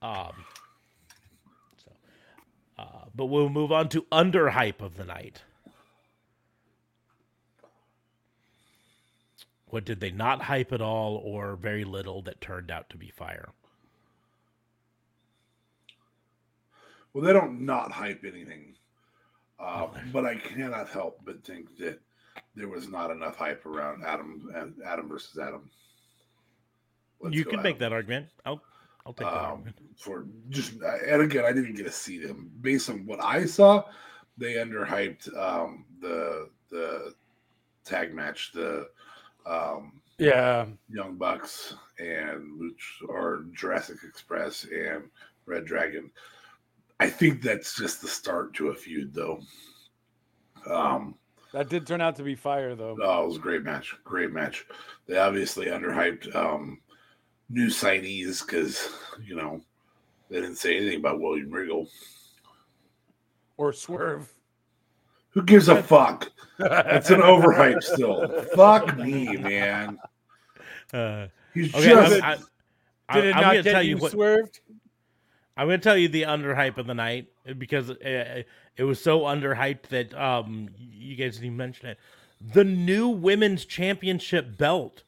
um 0.01 0.33
but 3.13 3.25
we'll 3.25 3.49
move 3.49 3.71
on 3.71 3.89
to 3.89 4.05
under 4.11 4.49
hype 4.49 4.81
of 4.81 4.97
the 4.97 5.05
night. 5.05 5.41
What 9.67 9.85
did 9.85 10.01
they 10.01 10.11
not 10.11 10.43
hype 10.43 10.73
at 10.73 10.81
all 10.81 11.15
or 11.15 11.55
very 11.55 11.85
little 11.85 12.21
that 12.23 12.41
turned 12.41 12.69
out 12.69 12.89
to 12.89 12.97
be 12.97 13.09
fire? 13.09 13.49
Well, 17.13 17.23
they 17.23 17.33
don't 17.33 17.61
not 17.61 17.91
hype 17.91 18.23
anything, 18.25 18.75
uh, 19.59 19.87
but 20.11 20.25
I 20.25 20.35
cannot 20.35 20.89
help 20.89 21.19
but 21.25 21.43
think 21.43 21.77
that 21.77 21.99
there 22.55 22.67
was 22.67 22.89
not 22.89 23.11
enough 23.11 23.37
hype 23.37 23.65
around 23.65 24.03
Adam 24.05 24.75
Adam 24.85 25.07
versus 25.09 25.37
Adam. 25.37 25.69
Let's 27.21 27.35
you 27.35 27.45
can 27.45 27.61
make 27.61 27.79
that 27.79 27.93
argument. 27.93 28.27
I'll 28.45 28.61
i'll 29.05 29.13
take 29.13 29.27
that 29.27 29.33
um, 29.51 29.63
for 29.97 30.25
just 30.49 30.73
and 30.73 31.21
again 31.21 31.45
I 31.45 31.51
didn't 31.53 31.75
get 31.75 31.85
to 31.85 31.91
see 31.91 32.17
them 32.19 32.51
based 32.61 32.89
on 32.89 33.05
what 33.05 33.23
I 33.23 33.45
saw. 33.45 33.83
They 34.37 34.53
underhyped 34.55 35.35
um, 35.37 35.85
the 35.99 36.49
the 36.69 37.13
tag 37.83 38.13
match, 38.13 38.51
the 38.53 38.87
um, 39.45 40.01
Yeah. 40.17 40.65
Young 40.89 41.15
Bucks 41.17 41.75
and 41.99 42.59
Luch 42.61 43.07
or 43.09 43.45
Jurassic 43.53 43.97
Express 44.07 44.65
and 44.65 45.09
Red 45.45 45.65
Dragon. 45.65 46.09
I 46.99 47.09
think 47.09 47.41
that's 47.41 47.75
just 47.75 48.01
the 48.01 48.07
start 48.07 48.53
to 48.55 48.69
a 48.69 48.75
feud, 48.75 49.13
though. 49.13 49.41
Um, 50.69 51.15
That 51.53 51.69
did 51.69 51.85
turn 51.87 52.01
out 52.01 52.15
to 52.17 52.23
be 52.23 52.35
fire, 52.35 52.75
though. 52.75 52.95
oh, 53.01 53.23
it 53.23 53.27
was 53.27 53.35
a 53.37 53.39
great 53.39 53.63
match. 53.63 53.95
Great 54.03 54.31
match. 54.31 54.65
They 55.07 55.17
obviously 55.17 55.65
underhyped 55.65 56.33
um, 56.35 56.79
new 57.51 57.67
signees 57.67 58.45
because 58.45 58.89
you 59.23 59.35
know 59.35 59.61
they 60.29 60.41
didn't 60.41 60.57
say 60.57 60.77
anything 60.77 60.99
about 60.99 61.19
William 61.19 61.51
Regal. 61.51 61.87
Or 63.57 63.73
Swerve. 63.73 64.33
Who 65.31 65.43
gives 65.43 65.67
a 65.69 65.81
fuck? 65.81 66.31
That's 66.57 67.09
an 67.09 67.21
overhype 67.21 67.83
still. 67.83 68.27
Fuck 68.55 68.97
me, 68.97 69.37
man. 69.37 69.97
Uh, 70.93 71.27
He's 71.53 71.73
okay, 71.73 71.85
just 71.85 72.23
I'm, 72.23 72.39
I, 73.09 73.13
Did 73.15 73.25
it 73.25 73.35
I'm 73.35 73.41
not 73.41 73.51
gonna 73.51 73.63
get 73.63 73.71
tell 73.71 73.83
you 73.83 73.95
you 73.95 73.97
what 73.97 74.11
swerved? 74.11 74.59
I'm 75.55 75.67
gonna 75.67 75.77
tell 75.77 75.97
you 75.97 76.07
the 76.07 76.23
underhype 76.23 76.77
of 76.77 76.87
the 76.87 76.93
night 76.93 77.27
because 77.57 77.91
uh, 77.91 78.43
it 78.77 78.83
was 78.83 79.01
so 79.01 79.21
underhyped 79.21 79.83
that 79.89 80.13
um 80.13 80.69
you 80.77 81.15
guys 81.15 81.35
didn't 81.35 81.45
even 81.47 81.57
mention 81.57 81.89
it. 81.89 81.97
The 82.53 82.63
new 82.63 83.09
women's 83.09 83.65
championship 83.65 84.57
belt 84.57 85.03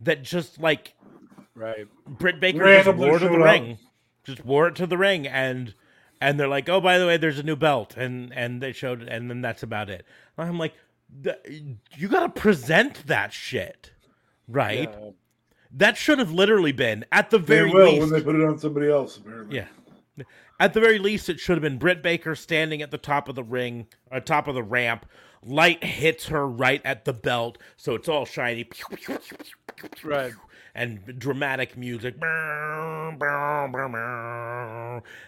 that 0.00 0.22
just 0.22 0.60
like 0.60 0.94
Right. 1.58 1.86
Britt 2.06 2.40
Baker 2.40 2.82
just 2.82 2.96
wore 2.96 3.18
to 3.18 3.28
the 3.28 3.34
up. 3.34 3.44
ring, 3.44 3.78
just 4.24 4.44
wore 4.44 4.68
it 4.68 4.76
to 4.76 4.86
the 4.86 4.96
ring, 4.96 5.26
and 5.26 5.74
and 6.20 6.38
they're 6.38 6.48
like, 6.48 6.68
oh, 6.68 6.80
by 6.80 6.98
the 6.98 7.06
way, 7.06 7.16
there's 7.16 7.38
a 7.38 7.42
new 7.42 7.56
belt, 7.56 7.96
and 7.96 8.32
and 8.32 8.62
they 8.62 8.72
showed, 8.72 9.02
it, 9.02 9.08
and 9.08 9.28
then 9.28 9.40
that's 9.40 9.62
about 9.62 9.90
it. 9.90 10.04
And 10.36 10.48
I'm 10.48 10.58
like, 10.58 10.74
you 11.96 12.08
gotta 12.08 12.28
present 12.28 13.06
that 13.06 13.32
shit, 13.32 13.92
right? 14.46 14.90
Yeah. 14.92 15.10
That 15.72 15.96
should 15.96 16.18
have 16.18 16.30
literally 16.32 16.72
been 16.72 17.04
at 17.12 17.30
the 17.30 17.38
they 17.38 17.56
very 17.56 17.70
will 17.72 17.86
least. 17.86 18.00
when 18.00 18.10
they 18.10 18.22
put 18.22 18.36
it 18.36 18.44
on 18.44 18.58
somebody 18.58 18.90
else. 18.90 19.16
Apparently, 19.16 19.56
Yeah. 19.56 19.66
At 20.60 20.74
the 20.74 20.80
very 20.80 20.98
least, 20.98 21.28
it 21.28 21.38
should 21.38 21.56
have 21.56 21.62
been 21.62 21.78
Britt 21.78 22.02
Baker 22.02 22.34
standing 22.34 22.82
at 22.82 22.90
the 22.90 22.98
top 22.98 23.28
of 23.28 23.36
the 23.36 23.44
ring, 23.44 23.86
or 24.10 24.18
top 24.20 24.48
of 24.48 24.54
the 24.54 24.62
ramp. 24.62 25.06
Light 25.44 25.84
hits 25.84 26.26
her 26.26 26.48
right 26.48 26.82
at 26.84 27.04
the 27.04 27.12
belt, 27.12 27.58
so 27.76 27.94
it's 27.94 28.08
all 28.08 28.24
shiny. 28.24 28.68
Right. 30.02 30.32
And 30.78 31.18
dramatic 31.18 31.76
music. 31.76 32.14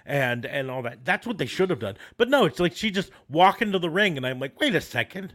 And 0.06 0.46
and 0.46 0.70
all 0.70 0.82
that. 0.82 1.04
That's 1.04 1.26
what 1.26 1.38
they 1.38 1.46
should 1.46 1.70
have 1.70 1.80
done. 1.80 1.96
But 2.16 2.28
no, 2.28 2.44
it's 2.44 2.60
like 2.60 2.76
she 2.76 2.92
just 2.92 3.10
walk 3.28 3.60
into 3.60 3.80
the 3.80 3.90
ring, 3.90 4.16
and 4.16 4.24
I'm 4.24 4.38
like, 4.38 4.60
wait 4.60 4.76
a 4.76 4.80
second. 4.80 5.34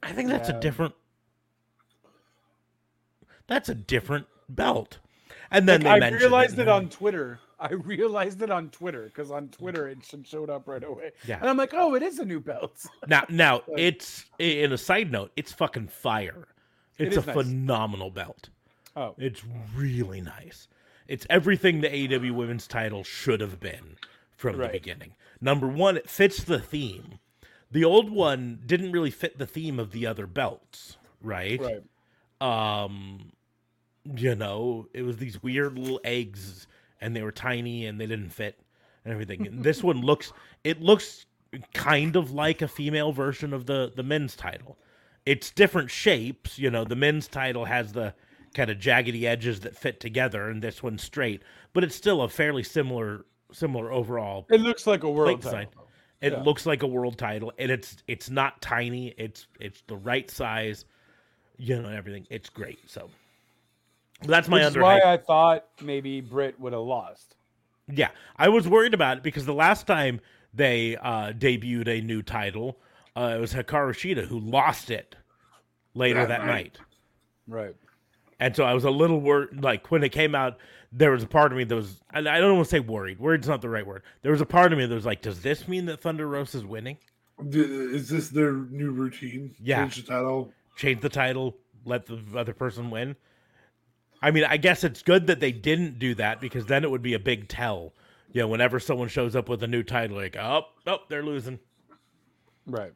I 0.00 0.12
think 0.12 0.28
that's 0.28 0.48
Yeah. 0.48 0.56
a 0.56 0.60
different. 0.60 0.94
That's 3.48 3.68
a 3.68 3.74
different 3.74 4.26
belt. 4.48 4.98
And 5.50 5.68
then 5.68 5.82
Like, 5.82 6.00
they 6.00 6.06
I 6.06 6.10
realized 6.10 6.58
it, 6.58 6.62
it 6.62 6.68
on 6.68 6.88
Twitter. 6.88 7.40
I 7.58 7.72
realized 7.72 8.42
it 8.42 8.50
on 8.50 8.70
Twitter 8.70 9.06
because 9.06 9.32
on 9.32 9.48
Twitter 9.48 9.88
it 9.88 9.98
showed 10.24 10.50
up 10.50 10.68
right 10.68 10.84
away. 10.84 11.12
Yeah. 11.26 11.38
And 11.40 11.48
I'm 11.48 11.56
like, 11.56 11.72
oh, 11.74 11.94
it 11.94 12.02
is 12.02 12.20
a 12.20 12.24
new 12.24 12.38
belt. 12.38 12.84
Now, 13.08 13.24
now 13.28 13.62
it's 13.76 14.26
in 14.38 14.72
a 14.72 14.78
side 14.78 15.10
note. 15.10 15.32
It's 15.36 15.52
fucking 15.52 15.88
fire. 15.88 16.46
It's 16.98 17.16
a 17.16 17.20
nice. 17.20 17.34
phenomenal 17.34 18.10
belt. 18.10 18.48
Oh, 18.94 19.14
It's 19.18 19.42
really 19.74 20.20
nice. 20.20 20.68
It's 21.06 21.26
everything 21.30 21.80
the 21.82 21.88
AEW 21.88 22.32
Women's 22.32 22.66
Title 22.66 23.04
should 23.04 23.40
have 23.40 23.60
been 23.60 23.96
from 24.36 24.56
Right. 24.56 24.72
the 24.72 24.78
beginning. 24.78 25.14
Number 25.40 25.68
one, 25.68 25.96
it 25.96 26.08
fits 26.08 26.42
the 26.42 26.58
theme. 26.58 27.18
The 27.70 27.84
old 27.84 28.10
one 28.10 28.60
didn't 28.64 28.92
really 28.92 29.10
fit 29.10 29.38
the 29.38 29.46
theme 29.46 29.78
of 29.78 29.92
the 29.92 30.06
other 30.06 30.26
belts, 30.26 30.96
right? 31.20 31.60
right. 31.60 31.82
um 32.40 33.32
you 34.16 34.34
know 34.34 34.86
it 34.92 35.02
was 35.02 35.16
these 35.16 35.42
weird 35.42 35.76
little 35.78 36.00
eggs 36.04 36.66
and 37.00 37.16
they 37.16 37.22
were 37.22 37.32
tiny 37.32 37.86
and 37.86 37.98
they 38.00 38.06
didn't 38.06 38.28
fit 38.30 38.60
and 39.04 39.12
everything 39.12 39.46
And 39.46 39.64
this 39.64 39.82
one 39.90 40.00
looks 40.02 40.32
it 40.62 40.80
looks 40.80 41.26
kind 41.72 42.14
of 42.14 42.30
like 42.30 42.60
a 42.62 42.68
female 42.68 43.10
version 43.12 43.52
of 43.54 43.66
the 43.66 43.90
the 43.96 44.02
men's 44.02 44.36
title 44.36 44.76
it's 45.26 45.50
different 45.50 45.90
shapes 45.90 46.58
you 46.58 46.70
know 46.70 46.84
the 46.84 46.96
men's 46.96 47.28
title 47.28 47.64
has 47.66 47.92
the 47.92 48.14
kind 48.54 48.70
of 48.70 48.78
jaggedy 48.78 49.24
edges 49.24 49.60
that 49.60 49.76
fit 49.76 50.00
together 50.00 50.48
and 50.48 50.62
this 50.62 50.82
one's 50.82 51.02
straight 51.02 51.42
but 51.74 51.84
it's 51.84 51.94
still 51.94 52.22
a 52.22 52.28
fairly 52.28 52.62
similar 52.62 53.26
similar 53.52 53.92
overall 53.92 54.46
It 54.50 54.60
looks 54.60 54.86
like 54.86 55.02
a 55.02 55.10
world 55.10 55.42
title. 55.42 55.86
It 56.22 56.32
Yeah. 56.32 56.42
looks 56.42 56.64
like 56.64 56.82
a 56.82 56.86
world 56.86 57.18
title, 57.18 57.52
and 57.58 57.70
it's 57.70 57.98
it's 58.08 58.30
not 58.30 58.62
tiny. 58.62 59.08
It's 59.18 59.46
it's 59.60 59.82
the 59.86 59.96
right 59.96 60.28
size, 60.30 60.86
you 61.58 61.80
know, 61.80 61.90
everything. 61.90 62.26
It's 62.30 62.48
great. 62.48 62.78
So 62.90 63.10
that's 64.22 64.48
my 64.48 64.56
Which 64.58 64.66
under. 64.68 64.82
why 64.82 65.00
I 65.00 65.18
thought 65.18 65.66
maybe 65.82 66.22
Britt 66.22 66.58
would 66.58 66.72
have 66.72 66.82
lost. 66.82 67.36
Yeah, 67.92 68.08
I 68.36 68.48
was 68.48 68.66
worried 68.66 68.94
about 68.94 69.18
it 69.18 69.22
because 69.22 69.44
the 69.44 69.52
last 69.54 69.86
time 69.86 70.20
they 70.54 70.96
uh, 70.96 71.32
debuted 71.32 71.86
a 71.86 72.00
new 72.00 72.22
title, 72.22 72.78
uh, 73.16 73.34
it 73.36 73.40
was 73.40 73.52
Hikaru 73.54 73.90
Shida 73.92 74.26
who 74.26 74.38
lost 74.38 74.90
it 74.90 75.16
later 75.94 76.20
That 76.26 76.28
that 76.40 76.46
night. 76.46 76.78
night. 76.78 76.78
Right. 77.48 77.74
And 78.38 78.54
so 78.54 78.64
I 78.64 78.74
was 78.74 78.84
a 78.84 78.90
little 78.90 79.20
worried. 79.20 79.62
Like 79.62 79.90
when 79.90 80.04
it 80.04 80.10
came 80.10 80.34
out, 80.34 80.58
there 80.92 81.10
was 81.10 81.22
a 81.22 81.26
part 81.26 81.52
of 81.52 81.58
me 81.58 81.64
that 81.64 81.74
was, 81.74 82.00
and 82.12 82.28
I 82.28 82.38
don't 82.38 82.54
want 82.56 82.66
to 82.66 82.70
say 82.70 82.80
worried. 82.80 83.18
Worried's 83.18 83.48
not 83.48 83.62
the 83.62 83.68
right 83.68 83.86
word. 83.86 84.02
There 84.22 84.32
was 84.32 84.40
a 84.40 84.46
part 84.46 84.72
of 84.72 84.78
me 84.78 84.86
that 84.86 84.94
was 84.94 85.06
like, 85.06 85.22
does 85.22 85.40
this 85.40 85.66
mean 85.66 85.86
that 85.86 86.00
Thunder 86.00 86.26
Rosa 86.28 86.58
is 86.58 86.64
winning? 86.64 86.98
Is 87.50 88.08
this 88.08 88.28
their 88.28 88.52
new 88.52 88.90
routine? 88.90 89.54
Yeah. 89.62 89.80
Change 89.82 89.96
the 89.96 90.02
title. 90.12 90.52
change 90.76 91.00
the 91.00 91.08
title, 91.08 91.56
let 91.84 92.06
the 92.06 92.18
other 92.34 92.52
person 92.54 92.90
win. 92.90 93.16
I 94.22 94.30
mean, 94.30 94.44
I 94.44 94.56
guess 94.56 94.84
it's 94.84 95.02
good 95.02 95.26
that 95.26 95.40
they 95.40 95.52
didn't 95.52 95.98
do 95.98 96.14
that 96.14 96.40
because 96.40 96.66
then 96.66 96.82
it 96.84 96.90
would 96.90 97.02
be 97.02 97.14
a 97.14 97.18
big 97.18 97.48
tell. 97.48 97.92
You 98.32 98.42
know, 98.42 98.48
whenever 98.48 98.80
someone 98.80 99.08
shows 99.08 99.36
up 99.36 99.48
with 99.48 99.62
a 99.62 99.66
new 99.66 99.82
title, 99.82 100.16
like, 100.16 100.36
oh, 100.36 100.62
oh, 100.86 100.98
they're 101.08 101.22
losing. 101.22 101.58
Right. 102.66 102.92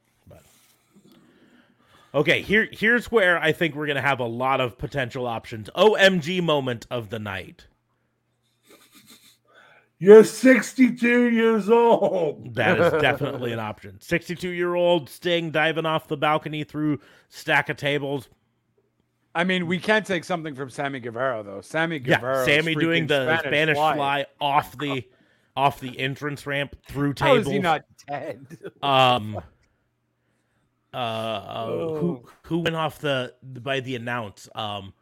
Okay, 2.13 2.43
here 2.43 2.69
here's 2.73 3.11
where 3.13 3.39
I 3.39 3.53
think 3.53 3.75
we're 3.75 3.87
gonna 3.87 4.01
have 4.03 4.19
a 4.21 4.25
lot 4.27 4.61
of 4.61 4.77
potential 4.79 5.27
options. 5.27 5.71
OMG 5.77 6.43
moment 6.43 6.87
of 6.91 7.11
the 7.11 7.19
night. 7.19 7.67
You're 10.03 10.25
62 10.25 11.25
years 11.31 11.69
old. 11.69 12.55
That 12.55 12.81
is 12.81 12.91
definitely 13.03 13.53
an 13.53 13.59
option. 13.59 14.01
62 14.01 14.49
year 14.49 14.75
old 14.75 15.11
Sting 15.11 15.51
diving 15.51 15.85
off 15.87 16.09
the 16.09 16.17
balcony 16.17 16.65
through 16.65 17.01
stack 17.29 17.69
of 17.69 17.77
tables. 17.77 18.29
I 19.35 19.45
mean, 19.45 19.67
we 19.67 19.79
can't 19.79 20.05
take 20.07 20.25
something 20.25 20.55
from 20.55 20.71
Sammy 20.71 21.01
Guevara 21.01 21.43
though. 21.45 21.61
Sammy 21.61 21.99
Guevara, 22.01 22.39
Yeah, 22.39 22.45
Sammy 22.63 22.75
doing 22.75 23.07
the 23.07 23.39
Spanish, 23.41 23.77
fly. 23.77 24.27
off 24.41 24.77
the 24.79 25.07
off 25.57 25.79
the 25.81 25.97
entrance 26.01 26.47
ramp 26.47 26.75
through 26.89 27.15
How 27.19 27.35
tables. 27.35 27.47
is 27.47 27.53
he 27.53 27.59
not 27.61 27.85
dead? 28.09 28.47
Um. 28.83 29.41
Uh, 30.93 30.97
uh 30.97 31.67
who 31.67 32.23
Oh. 32.25 32.29
who 32.43 32.59
went 32.61 32.77
off 32.77 32.99
the 32.99 33.35
by 33.43 33.81
the 33.81 33.97
announce? 33.97 34.49
Um. 34.55 34.93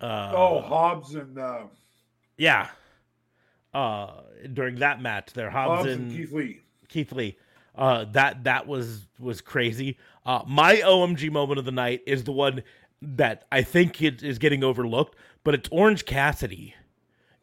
Uh, 0.00 0.32
oh, 0.34 0.60
Hobbs 0.60 1.14
and 1.14 1.36
uh, 1.38 1.62
yeah. 2.36 2.68
Uh, 3.74 4.20
during 4.52 4.76
that 4.76 5.02
match, 5.02 5.32
there 5.32 5.50
Hobbs, 5.50 5.78
Hobbs 5.78 5.88
and 5.88 6.02
and 6.02 6.12
Keith 6.12 6.32
Lee. 6.32 6.60
Keith 6.88 7.12
Lee. 7.12 7.36
Uh, 7.74 8.04
that 8.12 8.44
that 8.44 8.66
was 8.66 9.06
was 9.18 9.40
crazy. 9.40 9.98
Uh, 10.24 10.42
my 10.46 10.76
OMG 10.76 11.30
moment 11.30 11.58
of 11.58 11.64
the 11.64 11.72
night 11.72 12.02
is 12.06 12.24
the 12.24 12.32
one 12.32 12.62
that 13.02 13.44
I 13.52 13.62
think 13.62 14.02
it 14.02 14.22
is 14.22 14.38
getting 14.38 14.64
overlooked, 14.64 15.16
but 15.44 15.54
it's 15.54 15.68
Orange 15.70 16.04
Cassidy 16.04 16.74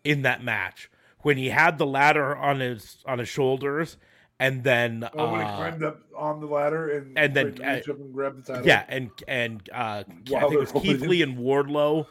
in 0.03 0.22
that 0.24 0.44
match 0.44 0.90
when 1.20 1.38
he 1.38 1.49
had 1.49 1.78
the 1.78 1.86
ladder 1.86 2.36
on 2.36 2.60
his 2.60 2.98
on 3.06 3.20
his 3.20 3.28
shoulders, 3.30 3.98
and 4.40 4.64
then 4.64 5.07
Oh, 5.14 5.32
when 5.32 5.41
he 5.41 5.48
uh, 5.48 5.56
climbed 5.56 5.84
up 5.84 5.99
on 6.16 6.40
the 6.41 6.48
ladder 6.48 6.90
and 6.90 7.18
and 7.18 7.34
then, 7.36 7.56
tried 7.56 7.57
to 7.57 7.76
reach 7.76 7.90
uh, 7.90 7.91
up 7.94 7.99
and 7.99 8.14
grab 8.14 8.36
the 8.38 8.53
title. 8.53 8.68
Yeah, 8.68 8.84
and 8.88 9.10
and 9.28 9.70
uh, 9.74 9.76
I 9.78 10.03
think 10.03 10.53
it 10.53 10.60
was 10.60 10.72
Keith 10.72 11.02
Lee 11.02 11.22
and 11.22 11.38
Wardlow 11.38 12.06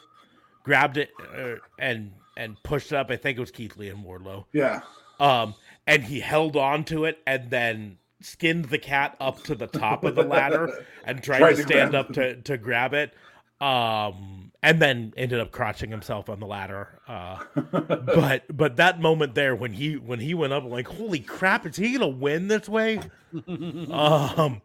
grabbed 0.63 0.97
it 0.97 1.11
uh, 1.37 1.57
and 1.79 2.13
and 2.37 2.61
pushed 2.63 2.93
it 2.93 2.97
up. 2.97 3.11
I 3.11 3.17
think 3.17 3.37
it 3.39 3.41
was 3.41 3.51
Keith 3.51 3.77
Lee 3.77 3.89
and 3.89 4.05
Wardlow. 4.05 4.45
yeah. 4.53 4.81
Um, 5.21 5.55
and 5.87 6.03
he 6.03 6.19
held 6.19 6.57
on 6.57 6.83
to 6.87 7.05
it 7.05 7.19
and 7.25 7.49
then 7.51 7.99
skinned 8.21 8.65
the 8.65 8.79
cat 8.79 9.17
up 9.21 9.43
to 9.45 9.55
the 9.55 9.69
top 9.69 10.03
of 10.03 10.17
the 10.17 10.25
ladder 10.25 10.85
and 11.05 11.23
tried, 11.23 11.39
Tried 11.39 11.57
to 11.57 11.63
stand 11.63 11.95
up 11.95 12.13
to 12.15 12.37
to 12.43 12.59
grab 12.59 12.95
it. 12.95 13.15
Um, 13.65 14.53
and 14.62 14.81
then 14.81 15.12
ended 15.16 15.41
up 15.41 15.51
crotching 15.53 15.91
himself 15.91 16.28
on 16.28 16.41
the 16.41 16.47
ladder. 16.47 17.01
Uh, 17.09 17.39
but 17.73 18.45
but 18.57 18.77
that 18.77 19.01
moment 19.01 19.35
there 19.35 19.55
when 19.57 19.73
he 19.73 19.97
when 19.97 20.20
he 20.20 20.35
went 20.35 20.53
up, 20.53 20.65
I'm 20.65 20.70
like, 20.70 20.86
holy 20.89 21.20
crap, 21.20 21.66
is 21.66 21.77
he 21.77 21.93
gonna 21.93 22.09
win 22.09 22.49
this 22.49 22.69
way? 22.69 23.01
um. 23.91 24.61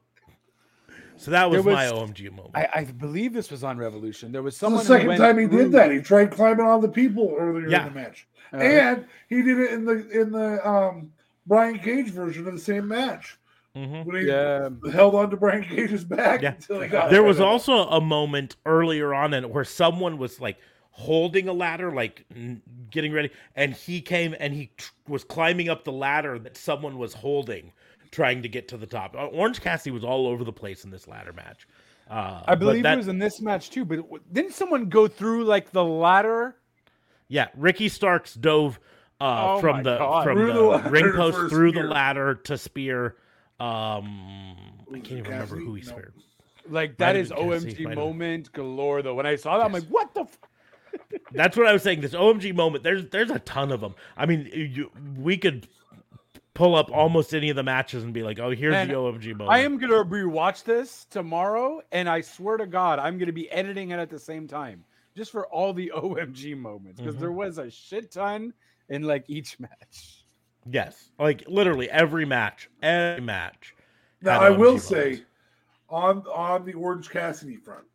So 1.18 1.32
that 1.32 1.50
was, 1.52 1.66
There 1.66 1.74
my 1.74 1.86
OMG 1.86 2.32
moment. 2.32 2.52
I, 2.56 2.70
I 2.74 2.84
believe 2.86 3.34
this 3.34 3.52
was 3.52 3.62
on 3.62 3.78
Revolution. 3.78 4.32
There 4.32 4.42
was 4.42 4.54
It's 4.54 4.60
someone. 4.62 4.78
the 4.86 4.88
who 4.88 4.94
second 4.94 5.08
went 5.10 5.20
time 5.20 5.38
he 5.38 5.48
through- 5.48 5.64
did 5.64 5.72
that. 5.74 5.92
He 5.92 6.00
tried 6.00 6.32
climbing 6.32 6.66
on 6.66 6.80
the 6.80 6.88
people 6.88 7.36
earlier 7.38 7.68
Yeah. 7.68 7.88
in 7.88 7.94
the 7.94 8.00
match, 8.00 8.26
Uh, 8.54 8.58
and 8.58 9.06
he 9.28 9.42
did 9.42 9.60
it 9.60 9.72
in 9.74 9.84
the 9.86 10.10
in 10.22 10.32
the 10.32 10.66
um, 10.68 11.12
Brian 11.46 11.78
Cage 11.80 12.10
version 12.12 12.48
of 12.48 12.54
the 12.54 12.60
same 12.60 12.88
match 12.88 13.38
Mhm. 13.80 14.06
when 14.06 14.16
he 14.22 14.28
yeah, 14.28 14.70
held 14.92 15.16
on 15.16 15.30
to 15.30 15.38
Brian 15.38 15.64
Cage's 15.64 16.04
back 16.04 16.42
Yeah. 16.42 16.54
until 16.54 16.82
he 16.82 16.88
got 16.90 17.10
There 17.10 17.24
was 17.24 17.40
also 17.40 17.88
a 17.90 18.02
moment 18.02 18.56
earlier 18.66 19.14
on 19.14 19.34
in 19.34 19.44
it 19.46 19.50
where 19.50 19.64
someone 19.64 20.18
was 20.18 20.40
like 20.42 20.58
holding 20.92 21.48
a 21.48 21.54
ladder, 21.54 21.92
like 21.92 22.26
getting 22.90 23.14
ready, 23.14 23.30
and 23.56 23.74
he 23.74 24.02
came 24.02 24.36
and 24.40 24.54
he 24.54 24.72
tr- 24.78 24.92
was 25.08 25.24
climbing 25.24 25.70
up 25.70 25.84
the 25.86 25.92
ladder 25.94 26.38
that 26.40 26.58
someone 26.58 26.98
was 26.98 27.14
holding, 27.14 27.72
trying 28.12 28.42
to 28.42 28.50
get 28.50 28.68
to 28.68 28.78
the 28.78 28.86
top. 28.88 29.16
Orange 29.16 29.62
Cassidy 29.62 29.92
was 29.92 30.04
all 30.04 30.28
over 30.28 30.44
the 30.44 30.52
place 30.52 30.84
in 30.84 30.92
this 30.92 31.08
ladder 31.08 31.32
match. 31.32 31.68
Uh, 32.10 32.42
I 32.46 32.56
believe 32.56 32.84
that- 32.84 32.94
it 32.96 32.98
was 32.98 33.08
in 33.08 33.20
this 33.20 33.40
match 33.40 33.70
too. 33.70 33.86
But 33.86 33.98
w- 33.98 34.22
didn't 34.34 34.54
someone 34.54 34.90
go 34.90 35.08
through 35.08 35.46
like 35.46 35.72
the 35.72 35.86
ladder? 35.86 36.56
Yeah, 37.30 37.48
Ricky 37.56 37.88
Starks 37.88 38.34
dove 38.34 38.80
uh, 39.22 39.56
Oh 39.58 39.60
from 39.62 39.84
the 39.84 39.98
God. 40.00 40.24
from 40.24 40.38
Through 40.38 40.54
the, 40.54 40.78
the 40.80 40.90
ring 40.90 41.12
post 41.14 41.38
a 41.38 41.50
through 41.50 41.74
the 41.74 41.84
ladder 41.84 42.36
to 42.36 42.58
spear. 42.58 43.16
Um, 43.60 44.56
I 44.90 45.00
can't 45.00 45.12
even 45.12 45.24
remember 45.26 45.58
who 45.58 45.76
he 45.76 45.82
No. 45.82 45.88
speared. 45.92 46.14
Like 46.68 46.92
Might 46.92 46.98
that 47.00 47.16
have 47.16 47.26
is 47.26 47.30
been 47.30 47.38
Cassidy, 47.50 47.74
OMG 47.74 47.84
might 47.86 47.96
moment 47.96 48.52
galore. 48.54 49.02
Though 49.02 49.16
when 49.16 49.26
I 49.26 49.36
saw 49.36 49.58
that, 49.58 49.66
I'm 49.66 49.72
like, 49.74 49.86
what 49.88 50.14
the. 50.14 50.22
F-? 50.22 50.40
That's 51.32 51.58
what 51.58 51.66
I 51.68 51.74
was 51.74 51.82
saying. 51.84 52.02
This 52.02 52.14
OMG 52.14 52.54
moment. 52.56 52.84
There's 52.84 53.06
there's 53.10 53.32
a 53.32 53.40
ton 53.40 53.72
of 53.72 53.82
them. 53.82 53.96
I 54.18 54.26
mean, 54.26 54.50
you, 54.54 54.92
we 55.18 55.38
could 55.38 55.68
pull 56.54 56.76
up 56.76 56.92
almost 56.92 57.34
any 57.34 57.50
of 57.50 57.56
the 57.56 57.64
matches 57.64 58.04
and 58.04 58.14
be 58.14 58.22
like, 58.24 58.40
oh, 58.40 58.50
here's 58.52 58.74
Man, 58.74 58.88
the 58.90 58.94
OMG 58.94 59.28
moment. 59.30 59.50
I 59.50 59.60
am 59.60 59.78
gonna 59.78 60.04
rewatch 60.04 60.64
this 60.64 61.06
tomorrow, 61.10 61.82
and 61.92 62.10
I 62.10 62.22
swear 62.22 62.58
to 62.58 62.68
God, 62.68 63.00
I'm 63.00 63.18
gonna 63.18 63.32
be 63.34 63.50
editing 63.50 63.92
it 63.92 64.00
at 64.00 64.10
the 64.10 64.20
same 64.20 64.48
time, 64.48 64.84
just 65.16 65.32
for 65.32 65.48
all 65.48 65.74
the 65.74 65.92
OMG 65.96 66.56
moments, 66.58 67.00
because 67.00 67.16
Mhm. 67.16 67.20
there 67.20 67.32
was 67.32 67.58
a 67.58 67.70
shit 67.72 68.12
ton 68.12 68.54
in 68.90 69.04
like 69.04 69.24
each 69.28 69.60
match. 69.60 70.19
Yes, 70.70 71.12
like 71.18 71.44
literally 71.48 71.90
every 71.90 72.26
match, 72.26 72.70
every 72.82 73.22
match. 73.22 73.76
Now 74.22 74.40
I 74.40 74.50
will 74.50 74.78
say, 74.78 75.24
on 75.90 76.20
on 76.28 76.66
the 76.66 76.74
Orange 76.74 77.10
Cassidy 77.10 77.56
front, 77.56 77.86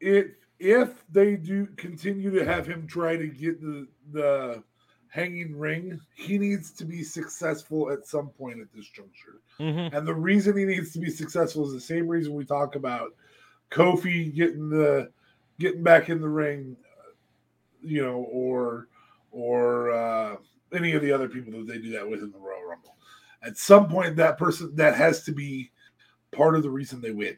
if 0.00 0.26
if 0.58 1.04
they 1.10 1.36
do 1.36 1.66
continue 1.76 2.30
to 2.30 2.44
have 2.44 2.66
him 2.66 2.86
try 2.86 3.16
to 3.16 3.28
get 3.28 3.60
the 3.60 3.86
the 4.12 4.62
hanging 5.08 5.56
ring, 5.56 5.98
he 6.14 6.38
needs 6.38 6.72
to 6.72 6.84
be 6.84 7.02
successful 7.02 7.90
at 7.90 8.06
some 8.06 8.28
point 8.28 8.60
at 8.60 8.72
this 8.72 8.88
juncture. 8.88 9.40
Mhm. 9.58 9.92
And 9.92 10.06
the 10.06 10.14
reason 10.14 10.56
he 10.56 10.64
needs 10.64 10.92
to 10.92 10.98
be 10.98 11.10
successful 11.10 11.66
is 11.66 11.72
the 11.72 11.80
same 11.80 12.06
reason 12.08 12.34
we 12.34 12.44
talk 12.44 12.74
about 12.74 13.14
Kofi 13.70 14.34
getting 14.34 14.68
the 14.68 15.10
getting 15.58 15.82
back 15.82 16.08
in 16.08 16.20
the 16.20 16.28
ring, 16.28 16.76
you 17.82 18.02
know, 18.02 18.18
or 18.30 18.88
or 19.30 19.92
uh, 19.92 20.36
any 20.72 20.92
of 20.92 21.02
the 21.02 21.12
other 21.12 21.28
people 21.28 21.52
that 21.52 21.66
they 21.66 21.78
do 21.78 21.90
that 21.92 22.08
with 22.08 22.20
in 22.22 22.30
the 22.30 22.38
Royal 22.38 22.64
Rumble. 22.68 22.96
At 23.42 23.56
some 23.56 23.88
point, 23.88 24.16
that 24.16 24.38
person 24.38 24.74
that 24.76 24.94
has 24.96 25.22
to 25.24 25.32
be 25.32 25.70
part 26.32 26.56
of 26.56 26.62
the 26.62 26.70
reason 26.70 27.00
they 27.00 27.12
win. 27.12 27.36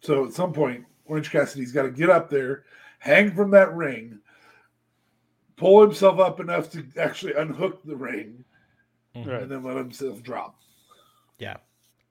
So 0.00 0.26
at 0.26 0.32
some 0.32 0.52
point, 0.52 0.84
Orange 1.06 1.30
Cassidy's 1.30 1.72
got 1.72 1.82
to 1.82 1.90
get 1.90 2.10
up 2.10 2.28
there, 2.28 2.64
hang 2.98 3.34
from 3.34 3.50
that 3.52 3.74
ring, 3.74 4.18
pull 5.56 5.80
himself 5.82 6.18
up 6.18 6.40
enough 6.40 6.70
to 6.72 6.84
actually 6.98 7.34
unhook 7.34 7.82
the 7.84 7.96
ring, 7.96 8.44
Mhm. 9.14 9.42
and 9.42 9.50
then 9.50 9.62
let 9.62 9.76
himself 9.76 10.22
drop. 10.22 10.56
Yeah, 11.38 11.56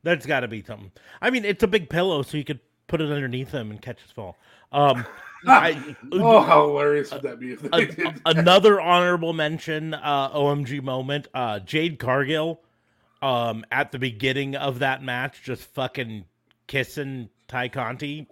that's 0.04 0.26
got 0.26 0.42
to 0.42 0.48
be 0.48 0.64
something. 0.64 0.92
I 1.22 1.30
mean, 1.30 1.46
it's 1.46 1.64
a 1.64 1.68
big 1.68 1.90
pillow, 1.90 2.22
so 2.22 2.38
you 2.38 2.44
could 2.44 2.60
put 2.88 3.02
it 3.02 3.12
underneath 3.12 3.52
him 3.52 3.72
and 3.72 3.82
catch 3.82 4.02
his 4.02 4.12
fall. 4.12 4.38
Um, 4.72 5.06
I, 5.48 5.96
Oh, 6.12 6.42
how 6.42 6.68
hilarious 6.68 7.12
would 7.12 7.24
that 7.24 7.40
be 7.40 7.54
if 7.54 7.62
they 7.62 7.70
a- 7.84 7.86
did 7.86 7.98
that? 7.98 8.20
another 8.26 8.80
honorable 8.80 9.34
mention, 9.34 9.94
uh, 9.94 10.30
OMG 10.34 10.82
moment. 10.82 11.28
Uh, 11.34 11.60
Jade 11.60 12.00
Cargill, 12.00 12.62
um, 13.22 13.66
at 13.72 13.92
the 13.92 14.00
beginning 14.00 14.56
of 14.56 14.80
that 14.80 15.04
match, 15.04 15.42
just 15.44 15.64
fucking 15.74 16.26
kissing 16.68 17.30
Tay 17.48 17.70
Conti. 17.70 18.28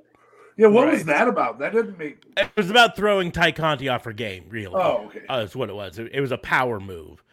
Yeah, 0.58 0.68
what 0.68 0.92
was 0.92 1.06
that 1.06 1.28
about? 1.28 1.60
That 1.60 1.72
didn't 1.74 1.98
make. 1.98 2.22
It 2.36 2.50
was 2.58 2.70
about 2.70 2.96
throwing 2.96 3.32
Tay 3.32 3.54
Conti 3.54 3.88
off 3.88 4.04
her 4.04 4.12
game. 4.14 4.46
Really, 4.50 4.76
Oh, 4.76 5.06
okay. 5.06 5.22
uh, 5.30 5.40
that's 5.40 5.56
what 5.56 5.70
it 5.70 5.76
was. 5.76 5.98
It, 6.00 6.12
it 6.14 6.20
was 6.22 6.32
a 6.34 6.38
power 6.38 6.80
move. 6.80 7.24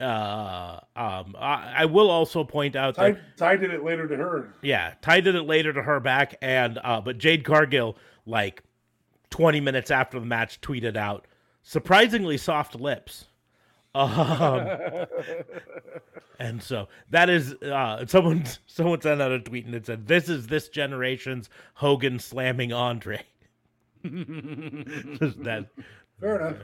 Uh, 0.00 0.78
um, 0.94 1.34
I, 1.38 1.72
I 1.78 1.84
will 1.86 2.10
also 2.10 2.44
point 2.44 2.76
out 2.76 2.96
that 2.96 3.14
Tay, 3.14 3.20
Tay 3.36 3.56
did 3.56 3.72
it 3.74 3.82
later 3.82 4.06
to 4.06 4.16
her. 4.16 4.52
Yeah, 4.62 4.92
Tay 5.02 5.20
did 5.22 5.34
it 5.34 5.42
later 5.44 5.72
to 5.72 5.82
her 5.82 6.00
back, 6.00 6.36
and 6.42 6.78
uh, 6.84 7.00
but 7.00 7.18
Jade 7.18 7.44
Cargill, 7.44 7.96
like 8.26 8.62
twenty 9.30 9.60
minutes 9.60 9.90
after 9.90 10.18
the 10.20 10.26
match, 10.26 10.60
tweeted 10.60 10.96
out 10.96 11.26
surprisingly 11.62 12.36
soft 12.38 12.74
lips. 12.74 13.26
Um, 13.94 14.68
and 16.38 16.62
so 16.62 16.88
that 17.10 17.30
is 17.30 17.54
uh, 17.62 18.04
someone 18.06 18.44
someone 18.66 19.00
sent 19.00 19.22
out 19.22 19.32
a 19.32 19.40
tweet 19.40 19.64
and 19.66 19.74
it 19.74 19.86
said, 19.86 20.06
"This 20.06 20.28
is 20.28 20.46
this 20.48 20.68
generation's 20.68 21.48
Hogan 21.74 22.18
slamming 22.18 22.72
Andre." 22.72 23.22
Just 24.04 25.42
that 25.44 25.66
Fair 26.20 26.36
enough. 26.40 26.56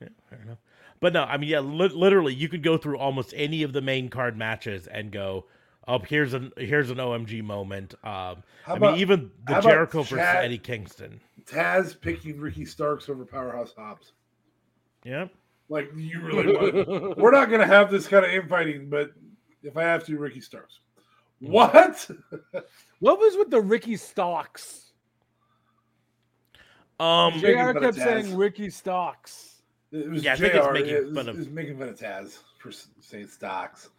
yeah, 0.00 0.08
fair 0.28 0.40
enough. 0.42 0.58
But 1.00 1.12
no, 1.12 1.22
I 1.24 1.36
mean, 1.36 1.48
yeah, 1.48 1.60
li- 1.60 1.88
literally, 1.94 2.34
you 2.34 2.48
could 2.48 2.62
go 2.62 2.76
through 2.76 2.98
almost 2.98 3.32
any 3.36 3.62
of 3.62 3.72
the 3.72 3.80
main 3.80 4.08
card 4.08 4.36
matches 4.36 4.86
and 4.88 5.12
go, 5.12 5.44
"Oh, 5.86 5.98
here's 6.00 6.34
an 6.34 6.52
here's 6.56 6.90
an 6.90 6.96
OMG 6.98 7.42
moment." 7.42 7.94
Um, 8.02 8.42
How 8.64 8.74
I 8.74 8.76
about- 8.76 8.92
mean, 8.92 9.00
even 9.00 9.30
the 9.46 9.60
Jericho 9.60 10.02
versus 10.02 10.18
Eddie 10.18 10.58
Kingston. 10.58 11.20
Taz 11.50 11.98
picking 12.00 12.38
Ricky 12.40 12.64
Starks 12.64 13.08
over 13.08 13.24
Powerhouse 13.24 13.72
Hobbs. 13.76 14.12
Yeah, 15.04 15.28
Like 15.68 15.90
you 15.96 16.20
really 16.20 16.52
want. 16.54 17.18
We're 17.18 17.30
not 17.30 17.48
going 17.48 17.60
to 17.60 17.66
have 17.66 17.90
this 17.90 18.06
kind 18.08 18.24
of 18.24 18.30
infighting, 18.32 18.88
but 18.90 19.12
if 19.62 19.76
I 19.76 19.82
have 19.82 20.04
to, 20.06 20.18
Ricky 20.18 20.40
Starks. 20.40 20.80
Mm. 21.42 21.48
What? 21.50 22.10
What 23.00 23.20
was 23.20 23.36
with 23.36 23.48
the 23.50 23.60
Ricky 23.60 23.96
Stocks? 23.96 24.90
um, 26.98 27.34
JR 27.38 27.46
making 27.46 27.56
fun 27.56 27.76
of 27.76 27.82
kept 27.82 27.96
saying 27.96 28.36
Ricky 28.36 28.70
Stocks. 28.70 29.62
It 29.92 30.10
was 30.10 30.24
Yeah, 30.24 30.32
I 30.32 30.36
JR. 30.36 30.42
think 30.42 30.54
it's 30.56 30.72
making 30.72 30.94
it 30.94 31.04
was, 31.06 31.14
fun 31.14 31.28
of- 31.28 31.36
it 31.36 31.38
was 31.38 31.48
making 31.48 31.78
fun 31.78 31.88
of 31.90 31.96
Taz 31.98 32.38
for 32.58 32.72
saying 33.00 33.28
stocks. 33.28 33.90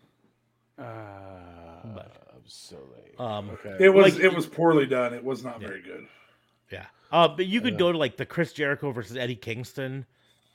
Uh, 0.77 0.83
But- 1.95 2.27
I'm 2.35 2.43
so 2.45 2.77
late. 2.95 3.19
um, 3.19 3.49
okay. 3.51 3.77
It 3.79 3.89
was 3.89 4.15
Like- 4.15 4.23
it 4.23 4.33
was 4.33 4.45
poorly 4.47 4.85
done. 4.85 5.13
It 5.13 5.23
was 5.23 5.43
not 5.43 5.61
Yeah. 5.61 5.67
very 5.69 5.81
good. 5.81 6.07
Yeah. 6.71 6.85
Uh, 7.11 7.27
but 7.27 7.47
you 7.47 7.61
could 7.61 7.77
go 7.77 7.91
to 7.91 7.97
like 7.97 8.17
the 8.17 8.25
Chris 8.25 8.53
Jericho 8.53 8.91
versus 8.91 9.17
Eddie 9.17 9.35
Kingston 9.35 10.05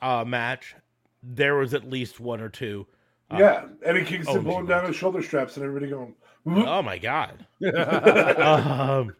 uh, 0.01 0.23
match. 0.25 0.75
There 1.21 1.55
was 1.55 1.73
at 1.73 1.89
least 1.89 2.19
one 2.19 2.39
or 2.39 2.49
two. 2.49 2.85
Uh, 3.31 3.37
yeah, 3.39 3.65
Eddie 3.83 4.05
Kingston 4.05 4.37
oh, 4.37 4.43
pulling 4.43 4.67
down 4.67 4.85
his 4.85 4.95
shoulder 4.95 5.21
straps 5.21 5.57
and 5.57 5.65
everybody 5.65 5.91
going. 5.91 6.13
"Whoop." 6.43 6.67
Oh 6.67 6.81
my 6.81 6.97
god. 6.97 7.45
um, 8.39 9.15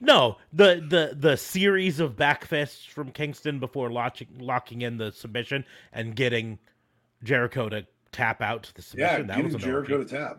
no, 0.00 0.38
the 0.52 0.84
the 0.88 1.16
the 1.18 1.36
series 1.36 2.00
of 2.00 2.16
back 2.16 2.44
fists 2.44 2.84
from 2.84 3.10
Kingston 3.10 3.60
before 3.60 3.90
locking 3.90 4.28
locking 4.38 4.82
in 4.82 4.96
the 4.96 5.12
submission 5.12 5.64
and 5.92 6.16
getting 6.16 6.58
Jericho 7.22 7.68
to 7.68 7.86
tap 8.12 8.40
out 8.40 8.64
to 8.64 8.74
the 8.74 8.98
yeah, 8.98 9.16
submission. 9.16 9.26
that 9.26 9.36
getting 9.36 9.44
was 9.44 9.54
an 9.54 9.60
Jericho 9.60 10.00
OG. 10.00 10.08
to 10.08 10.16
tap. 10.16 10.38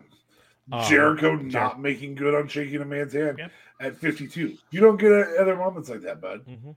Um, 0.72 0.84
Jericho 0.88 1.36
Jer- 1.36 1.42
not 1.60 1.80
making 1.80 2.16
good 2.16 2.34
on 2.34 2.48
shaking 2.48 2.80
a 2.80 2.84
man's 2.84 3.12
hand 3.12 3.38
Yep. 3.38 3.52
at 3.80 3.96
52. 3.96 4.56
You 4.70 4.80
don't 4.80 4.96
get 4.96 5.12
other 5.38 5.54
moments 5.56 5.88
like 5.88 6.00
that, 6.02 6.20
bud. 6.20 6.44
Mhm. 6.46 6.74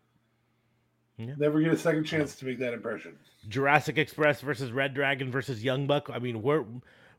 Never 1.38 1.60
get 1.60 1.74
a 1.74 1.78
second 1.78 2.06
chance 2.06 2.36
to 2.38 2.46
make 2.46 2.60
that 2.60 2.74
impression. 2.74 3.18
Jurassic 3.50 3.98
Express 3.98 4.42
versus 4.42 4.72
Red 4.72 4.94
Dragon 4.94 5.32
versus 5.32 5.64
Young 5.64 5.86
Buck. 5.86 6.10
I 6.14 6.20
mean, 6.20 6.42
where 6.42 6.66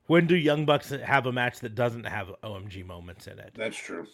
when 0.06 0.26
do 0.26 0.36
Young 0.36 0.64
Bucks 0.64 0.90
have 0.90 1.26
a 1.26 1.32
match 1.32 1.60
that 1.60 1.74
doesn't 1.74 2.04
have 2.04 2.30
OMG 2.42 2.82
moments 2.84 3.26
in 3.26 3.38
it? 3.38 3.52
That's 3.54 3.76
true. 3.76 4.06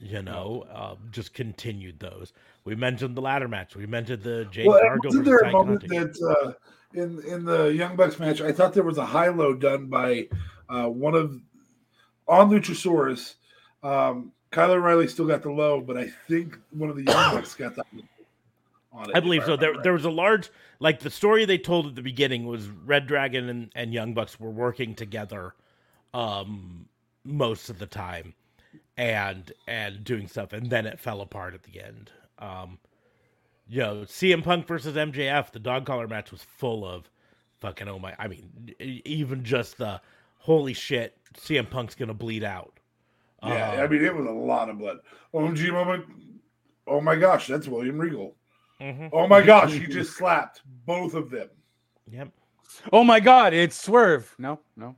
You 0.00 0.22
know, 0.22 0.64
uh, 0.72 0.96
just 1.10 1.34
continued 1.34 2.00
those. 2.00 2.32
We 2.64 2.74
mentioned 2.74 3.16
the 3.16 3.20
ladder 3.20 3.46
match. 3.48 3.76
We 3.76 3.86
mentioned 3.86 4.22
the 4.22 4.46
Jade 4.46 4.66
Well, 4.66 4.80
wasn't 5.04 5.24
there 5.26 5.38
a 5.38 5.52
moment 5.52 5.82
that 5.88 6.36
uh, 6.44 6.52
in 6.94 7.20
in 7.24 7.44
the 7.44 7.66
Young 7.66 7.96
Bucks 7.96 8.18
match, 8.18 8.40
I 8.40 8.50
thought 8.50 8.72
there 8.72 8.82
was 8.82 8.98
a 8.98 9.06
high 9.06 9.28
low 9.28 9.52
done 9.54 9.86
by 9.88 10.28
uh, 10.68 10.86
one 10.88 11.14
of 11.14 11.38
on 12.28 12.50
Luchasaurus. 12.50 13.34
Um, 13.82 14.32
Kyle 14.50 14.72
O'Reilly 14.72 15.08
still 15.08 15.26
got 15.26 15.42
the 15.42 15.50
low, 15.50 15.80
but 15.80 15.96
I 15.96 16.08
think 16.28 16.58
one 16.70 16.88
of 16.88 16.96
the 16.96 17.02
Young 17.04 17.34
Bucks 17.34 17.54
got 17.54 17.74
that 17.76 17.86
on 18.92 19.10
it. 19.10 19.16
I 19.16 19.20
believe 19.20 19.44
so. 19.44 19.56
There, 19.56 19.70
remember 19.70 19.82
there 19.82 19.92
was 19.92 20.04
a 20.04 20.10
large, 20.10 20.50
like 20.78 21.00
the 21.00 21.10
story 21.10 21.44
they 21.44 21.58
told 21.58 21.86
at 21.86 21.94
the 21.96 22.02
beginning 22.02 22.46
was 22.46 22.68
Red 22.68 23.06
Dragon 23.06 23.48
and, 23.48 23.72
and 23.74 23.92
Young 23.92 24.14
Bucks 24.14 24.38
were 24.38 24.50
working 24.50 24.94
together, 24.94 25.54
um, 26.14 26.86
most 27.24 27.68
of 27.68 27.78
the 27.78 27.86
time, 27.86 28.34
and 28.96 29.52
and 29.66 30.04
doing 30.04 30.28
stuff, 30.28 30.52
and 30.52 30.70
then 30.70 30.86
it 30.86 31.00
fell 31.00 31.20
apart 31.20 31.54
at 31.54 31.64
the 31.64 31.82
end. 31.82 32.12
Um, 32.38 32.78
you 33.68 33.80
know, 33.80 33.94
CM 34.02 34.44
Punk 34.44 34.66
versus 34.66 34.94
MJF, 34.94 35.50
the 35.50 35.58
dog 35.58 35.86
collar 35.86 36.06
match 36.06 36.30
was 36.30 36.42
full 36.42 36.86
of 36.86 37.10
fucking 37.60 37.88
oh 37.88 37.98
my. 37.98 38.14
I 38.18 38.28
mean, 38.28 38.74
even 38.78 39.42
just 39.42 39.78
the 39.78 40.00
holy 40.38 40.74
shit, 40.74 41.16
CM 41.36 41.68
Punk's 41.70 41.94
gonna 41.94 42.14
bleed 42.14 42.44
out. 42.44 42.78
Yeah, 43.42 43.72
Um, 43.72 43.80
I 43.80 43.86
mean 43.88 44.04
it 44.04 44.14
was 44.14 44.26
a 44.26 44.30
lot 44.30 44.68
of 44.70 44.78
blood. 44.78 44.98
OMG 45.34 45.70
moment. 45.72 46.04
Oh 46.86 47.00
my 47.00 47.16
gosh, 47.16 47.46
that's 47.46 47.66
William 47.68 47.98
Regal. 47.98 48.36
mhm. 48.80 49.10
Oh 49.12 49.26
my 49.26 49.42
gosh, 49.42 49.72
he 49.72 49.86
just 49.98 50.16
slapped 50.16 50.62
both 50.86 51.14
of 51.14 51.30
them. 51.30 51.48
Yep. 52.10 52.30
oh 52.92 53.04
my 53.04 53.20
God! 53.20 53.52
It's 53.54 53.76
Swerve. 53.76 54.34
No, 54.38 54.60
no. 54.76 54.96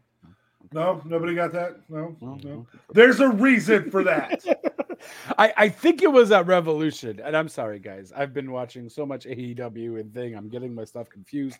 No, 0.72 1.00
nobody 1.04 1.34
got 1.34 1.52
that. 1.52 1.76
No, 1.88 2.16
No, 2.20 2.34
no. 2.42 2.50
no. 2.50 2.66
There's 2.92 3.20
a 3.20 3.28
reason 3.28 3.88
for 3.90 4.02
that. 4.02 4.42
I, 5.38 5.52
I 5.56 5.68
think 5.68 6.02
it 6.02 6.10
was 6.10 6.32
at 6.32 6.46
Revolution, 6.46 7.20
and 7.24 7.36
I'm 7.36 7.48
sorry, 7.48 7.78
guys. 7.78 8.12
I've 8.14 8.34
been 8.34 8.50
watching 8.50 8.88
so 8.88 9.06
much 9.06 9.26
AEW 9.26 10.00
and 10.00 10.12
thing. 10.12 10.34
I'm 10.34 10.48
getting 10.48 10.74
my 10.74 10.84
stuff 10.84 11.08
confused. 11.08 11.58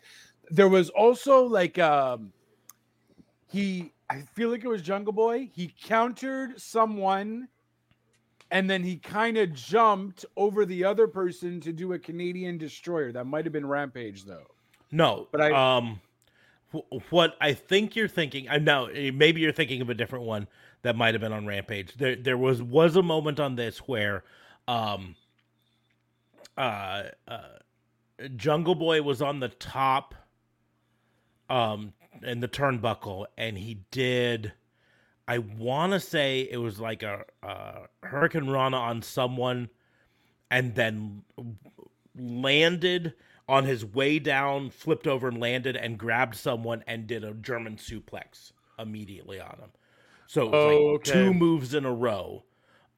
There 0.50 0.68
was 0.68 0.88
also 0.90 1.44
like 1.44 1.78
um, 1.78 2.32
he. 3.48 3.92
I 4.08 4.20
feel 4.34 4.50
like 4.50 4.64
it 4.64 4.68
was 4.68 4.82
Jungle 4.82 5.12
Boy. 5.12 5.50
He 5.52 5.74
countered 5.82 6.60
someone, 6.60 7.48
and 8.50 8.70
then 8.70 8.84
he 8.84 8.96
kind 8.96 9.36
of 9.36 9.52
jumped 9.52 10.24
over 10.36 10.64
the 10.64 10.84
other 10.84 11.08
person 11.08 11.60
to 11.62 11.72
do 11.72 11.92
a 11.92 11.98
Canadian 11.98 12.56
Destroyer. 12.58 13.10
That 13.12 13.24
might 13.26 13.44
have 13.46 13.52
been 13.52 13.66
Rampage, 13.66 14.24
though. 14.24 14.46
No, 14.92 15.26
But 15.32 15.40
I- 15.40 15.76
um, 15.76 16.00
wh- 16.72 17.12
what 17.12 17.36
I 17.40 17.52
think 17.54 17.96
you're 17.96 18.06
thinking, 18.06 18.48
I 18.48 18.58
know 18.58 18.86
eh, 18.86 19.10
maybe 19.12 19.40
you're 19.40 19.50
thinking 19.52 19.80
of 19.80 19.90
a 19.90 19.94
different 19.94 20.24
one 20.24 20.46
that 20.82 20.94
might 20.94 21.14
have 21.14 21.20
been 21.20 21.32
on 21.32 21.44
Rampage. 21.44 21.94
There, 21.96 22.14
there 22.14 22.38
was 22.38 22.62
was 22.62 22.94
a 22.94 23.02
moment 23.02 23.40
on 23.40 23.56
this 23.56 23.78
where, 23.78 24.22
um, 24.68 25.16
uh, 26.56 27.04
uh, 27.26 27.40
Jungle 28.36 28.74
Boy 28.76 29.02
was 29.02 29.20
on 29.20 29.40
the 29.40 29.48
top, 29.48 30.14
um, 31.50 31.92
in 32.22 32.40
the 32.40 32.48
turnbuckle, 32.48 33.26
and 33.36 33.58
he 33.58 33.84
did. 33.90 34.52
I 35.28 35.38
want 35.38 35.92
to 35.92 36.00
say 36.00 36.48
it 36.50 36.58
was 36.58 36.78
like 36.80 37.02
a, 37.02 37.24
a 37.42 37.88
Hurricanrana 38.04 38.74
on 38.78 39.02
someone, 39.02 39.70
and 40.50 40.74
then 40.74 41.22
landed 42.16 43.14
on 43.48 43.64
his 43.64 43.84
way 43.84 44.18
down, 44.18 44.70
flipped 44.70 45.06
over 45.06 45.28
and 45.28 45.38
landed 45.40 45.76
and 45.76 45.98
grabbed 45.98 46.34
someone 46.34 46.82
and 46.86 47.06
did 47.06 47.24
a 47.24 47.32
German 47.34 47.76
suplex 47.76 48.52
immediately 48.78 49.40
on 49.40 49.56
him. 49.60 49.70
So 50.26 50.46
it 50.46 50.50
was 50.52 50.54
Oh, 50.54 50.68
like 50.68 50.94
okay. 50.96 51.12
two 51.12 51.34
moves 51.34 51.72
in 51.74 51.84
a 51.84 51.92
row 51.92 52.44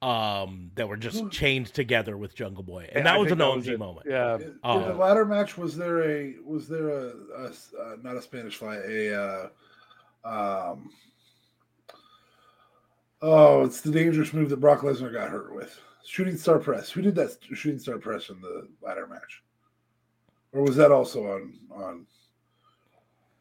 um, 0.01 0.71
that 0.75 0.87
were 0.87 0.97
just 0.97 1.29
chained 1.31 1.67
together 1.73 2.15
with 2.17 2.33
Jungle 2.35 2.63
Boy, 2.63 2.87
and 2.93 3.03
Yeah, 3.05 3.11
that 3.11 3.19
was 3.19 3.31
an 3.31 3.37
that 3.39 3.55
was 3.55 3.67
OMG 3.67 3.77
moment. 3.77 4.07
Yeah. 4.09 4.35
In 4.35 4.59
Oh. 4.63 4.85
the 4.85 4.93
ladder 4.93 5.25
match, 5.25 5.57
was 5.57 5.75
there 5.75 6.03
a 6.09 6.35
was 6.43 6.67
there 6.69 6.89
a 6.89 7.13
uh, 7.37 7.95
not 8.01 8.15
a 8.15 8.21
Spanish 8.21 8.55
fly 8.55 8.77
a 8.87 9.13
uh, 9.13 9.49
um 10.23 10.89
oh 13.21 13.63
it's 13.65 13.81
the 13.81 13.91
dangerous 13.91 14.33
move 14.33 14.49
that 14.49 14.57
Brock 14.61 14.81
Lesnar 14.81 15.11
got 15.11 15.29
hurt 15.29 15.53
with 15.53 15.77
shooting 16.05 16.37
star 16.37 16.59
press. 16.59 16.89
Who 16.89 17.01
did 17.01 17.15
that 17.15 17.37
shooting 17.53 17.79
star 17.79 17.97
press 17.97 18.29
in 18.29 18.39
the 18.41 18.67
ladder 18.81 19.07
match? 19.07 19.43
Or 20.53 20.61
was 20.63 20.75
that 20.77 20.91
also 20.91 21.27
on 21.33 21.53
on 21.71 22.05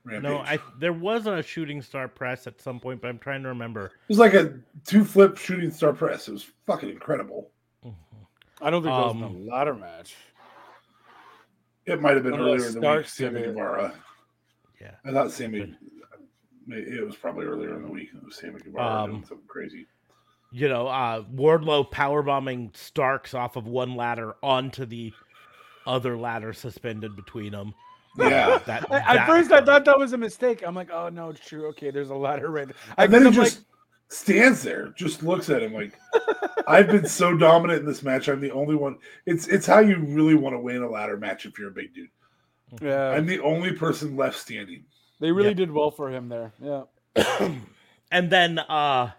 Rampage? 0.09 0.23
No, 0.23 0.39
I 0.39 0.59
there 0.79 0.93
was 0.93 1.27
a 1.27 1.43
shooting 1.43 1.81
star 1.83 2.09
press 2.09 2.47
at 2.47 2.61
some 2.61 2.81
point, 2.81 3.01
but 3.01 3.09
I'm 3.09 3.19
trying 3.19 3.43
to 3.43 3.49
remember. 3.49 3.87
it 3.87 3.93
was 4.09 4.19
like 4.19 4.35
a 4.35 4.55
two 4.87 5.05
flip 5.05 5.37
shooting 5.39 5.71
star 5.71 5.93
press. 5.93 6.29
It 6.29 6.33
was 6.33 6.47
fucking 6.67 6.89
incredible. 6.91 7.51
I 8.61 8.71
don't 8.71 8.83
think 8.83 8.93
that 8.93 9.07
was 9.07 9.15
Um, 9.15 9.23
in 9.23 9.47
the 9.47 9.51
ladder 9.53 9.75
match. 9.75 10.17
It 11.87 12.01
might 12.03 12.15
have 12.15 12.25
been 12.25 12.35
Unless 12.35 12.61
earlier 12.61 12.69
in 12.69 12.81
the 12.81 12.97
week. 12.99 13.07
Sammy 13.09 13.41
it. 13.41 13.47
Guevara. 13.47 13.95
Yeah. 14.81 14.91
I 15.05 15.13
thought 15.13 15.31
Sammy. 15.31 15.75
It 16.71 17.07
was 17.07 17.17
probably 17.17 17.47
earlier 17.47 17.75
in 17.77 17.83
the 17.83 17.89
week. 17.91 18.11
It 18.15 18.23
was 18.25 18.37
Sammy 18.37 18.61
Guevara 18.61 19.07
doing 19.07 19.17
Um, 19.21 19.25
something 19.25 19.47
crazy. 19.47 19.87
You 20.51 20.69
know, 20.69 20.87
uh, 20.89 21.23
Wardlow 21.25 21.91
powerbombing 21.91 22.77
Starks 22.77 23.33
off 23.35 23.57
of 23.57 23.67
one 23.67 23.95
ladder 23.97 24.35
onto 24.43 24.85
the 24.87 25.13
other 25.87 26.17
ladder 26.19 26.53
suspended 26.53 27.17
between 27.17 27.53
them. 27.53 27.75
Yeah. 28.17 28.59
That, 28.67 28.91
I- 28.91 29.17
At 29.19 29.27
first, 29.27 29.53
I 29.53 29.65
thought 29.65 29.85
that 29.85 29.99
was 29.99 30.13
a 30.13 30.19
mistake. 30.19 30.63
I'm 30.67 30.75
like, 30.75 30.91
oh 30.91 31.09
no, 31.09 31.31
it's 31.31 31.47
true. 31.47 31.67
Okay, 31.69 31.91
there's 31.91 32.11
a 32.11 32.15
ladder 32.15 32.51
right. 32.51 32.69
I 32.97 33.05
and 33.05 33.13
then 33.15 33.23
he 33.23 33.27
I'm 33.29 33.33
just 33.35 33.61
stands 34.09 34.63
there, 34.63 34.89
just 34.97 35.23
looks 35.23 35.51
at 35.51 35.63
him 35.63 35.75
like, 35.75 35.99
"I've 36.67 36.87
been 36.89 37.07
so 37.07 37.37
dominant 37.37 37.81
in 37.81 37.87
this 37.87 38.03
match. 38.03 38.29
I'm 38.29 38.41
the 38.41 38.51
only 38.53 38.75
one." 38.75 38.97
It's 39.27 39.47
it's 39.49 39.67
how 39.67 39.81
you 39.81 39.97
really 39.99 40.35
want 40.35 40.55
to 40.55 40.59
win 40.61 40.83
a 40.83 40.89
ladder 40.89 41.17
match 41.17 41.47
if 41.47 41.59
you're 41.59 41.69
a 41.69 41.73
big 41.73 41.95
dude. 41.95 42.09
yeah, 42.81 43.11
I'm 43.11 43.27
the 43.27 43.41
only 43.41 43.73
person 43.73 44.17
left 44.17 44.39
standing. 44.39 44.85
they 45.21 45.31
really 45.33 45.49
Yeah. 45.51 45.55
did 45.55 45.71
well 45.73 45.91
for 45.91 46.11
him 46.11 46.29
there. 46.29 46.53
Yeah, 46.61 46.85
and 48.11 48.31
then 48.31 48.59
uh 48.59 49.11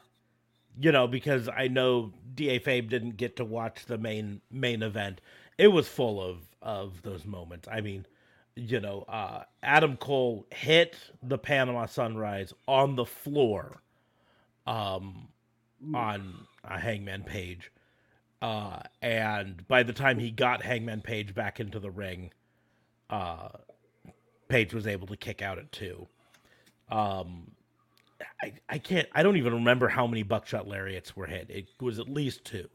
you 0.80 0.92
know 0.92 1.08
because 1.08 1.50
i 1.50 1.68
know 1.68 2.14
da 2.36 2.58
fabe 2.60 2.90
didn't 2.90 3.18
get 3.18 3.36
to 3.36 3.44
watch 3.46 3.86
the 3.86 3.98
main 3.98 4.40
main 4.52 4.82
event 4.82 5.20
it 5.58 5.68
was 5.68 5.88
full 5.90 6.22
of 6.24 6.38
of 6.62 7.02
those 7.02 7.26
moments 7.26 7.68
i 7.72 7.82
mean 7.82 8.06
you 8.62 8.80
know 8.80 9.04
uh 9.10 9.44
adam 9.64 9.98
cole 9.98 10.46
hit 10.52 10.98
the 11.24 11.38
panama 11.38 11.86
sunrise 11.86 12.54
on 12.68 12.96
the 12.96 13.06
floor 13.06 13.82
um 14.68 15.28
on 15.94 16.36
a 16.66 16.80
hangman 16.80 17.24
page 17.24 17.72
uh 18.42 18.80
and 19.02 19.68
by 19.68 19.84
the 19.84 19.94
time 19.94 20.20
he 20.20 20.32
got 20.32 20.64
hangman 20.64 21.02
page 21.02 21.34
back 21.36 21.60
into 21.60 21.80
the 21.80 21.92
ring 21.92 22.32
uh 23.10 23.50
page 24.50 24.74
was 24.74 24.88
able 24.88 25.08
to 25.08 25.18
kick 25.18 25.42
out 25.42 25.58
at 25.58 25.72
two 25.72 26.08
um 26.92 27.52
I, 28.42 28.54
I 28.70 28.78
can't 28.80 29.08
I 29.14 29.24
don't 29.24 29.38
even 29.38 29.54
remember 29.54 29.88
how 29.90 30.08
many 30.08 30.24
buckshot 30.24 30.68
lariats 30.68 31.16
were 31.16 31.28
hit. 31.28 31.50
It 31.50 31.68
was 31.80 32.00
at 32.00 32.10
least 32.10 32.46
two, 32.46 32.70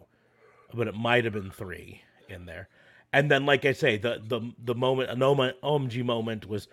but 0.73 0.89
it 0.89 0.95
might 0.95 1.25
have 1.25 1.35
been 1.35 1.51
three 1.51 2.03
in 2.29 2.47
there. 2.47 2.69
And 3.15 3.31
then, 3.31 3.47
like 3.47 3.65
I 3.65 3.73
say, 3.73 3.97
the 3.97 4.21
the 4.21 4.41
the 4.59 4.75
moment 4.75 5.09
an 5.09 5.21
OMG 5.21 6.05
moment 6.05 6.49
was 6.49 6.67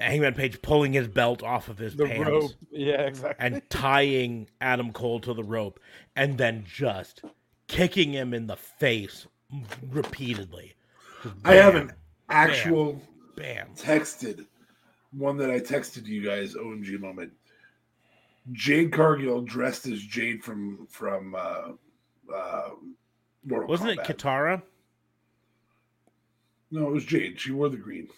Hangman 0.00 0.34
Page 0.34 0.60
pulling 0.60 0.92
his 0.92 1.06
belt 1.06 1.40
off 1.44 1.68
of 1.68 1.78
his 1.78 1.94
the 1.94 2.04
pants 2.06 2.28
rope. 2.28 2.50
Yeah, 2.72 3.02
exactly. 3.02 3.46
and 3.46 3.70
tying 3.70 4.48
Adam 4.60 4.92
Cole 4.92 5.20
to 5.20 5.32
the 5.32 5.44
rope, 5.44 5.78
and 6.16 6.36
then 6.36 6.64
just 6.66 7.22
kicking 7.68 8.12
him 8.12 8.34
in 8.34 8.48
the 8.48 8.56
face 8.56 9.28
repeatedly. 9.88 10.74
Just 11.22 11.36
I 11.44 11.54
have 11.54 11.76
an 11.76 11.92
actual 12.28 13.00
bam. 13.36 13.68
texted 13.76 14.44
one 15.12 15.36
that 15.36 15.52
I 15.52 15.60
texted 15.60 16.06
you 16.06 16.24
guys. 16.24 16.56
OMG 16.56 16.98
moment. 16.98 17.30
Jade 18.50 18.90
Cargill 18.90 19.42
dressed 19.42 19.86
as 19.86 20.02
Jade 20.02 20.42
from 20.42 20.88
from 20.90 21.36
uh, 21.36 21.68
uh, 22.34 22.70
Mortal 23.44 23.68
Wasn't 23.68 23.90
it 23.90 23.98
Katara? 24.00 24.60
No, 26.72 26.88
it 26.88 26.92
was 26.92 27.04
Jade. 27.04 27.38
She 27.38 27.52
wore 27.52 27.68
the 27.68 27.76
green. 27.76 28.08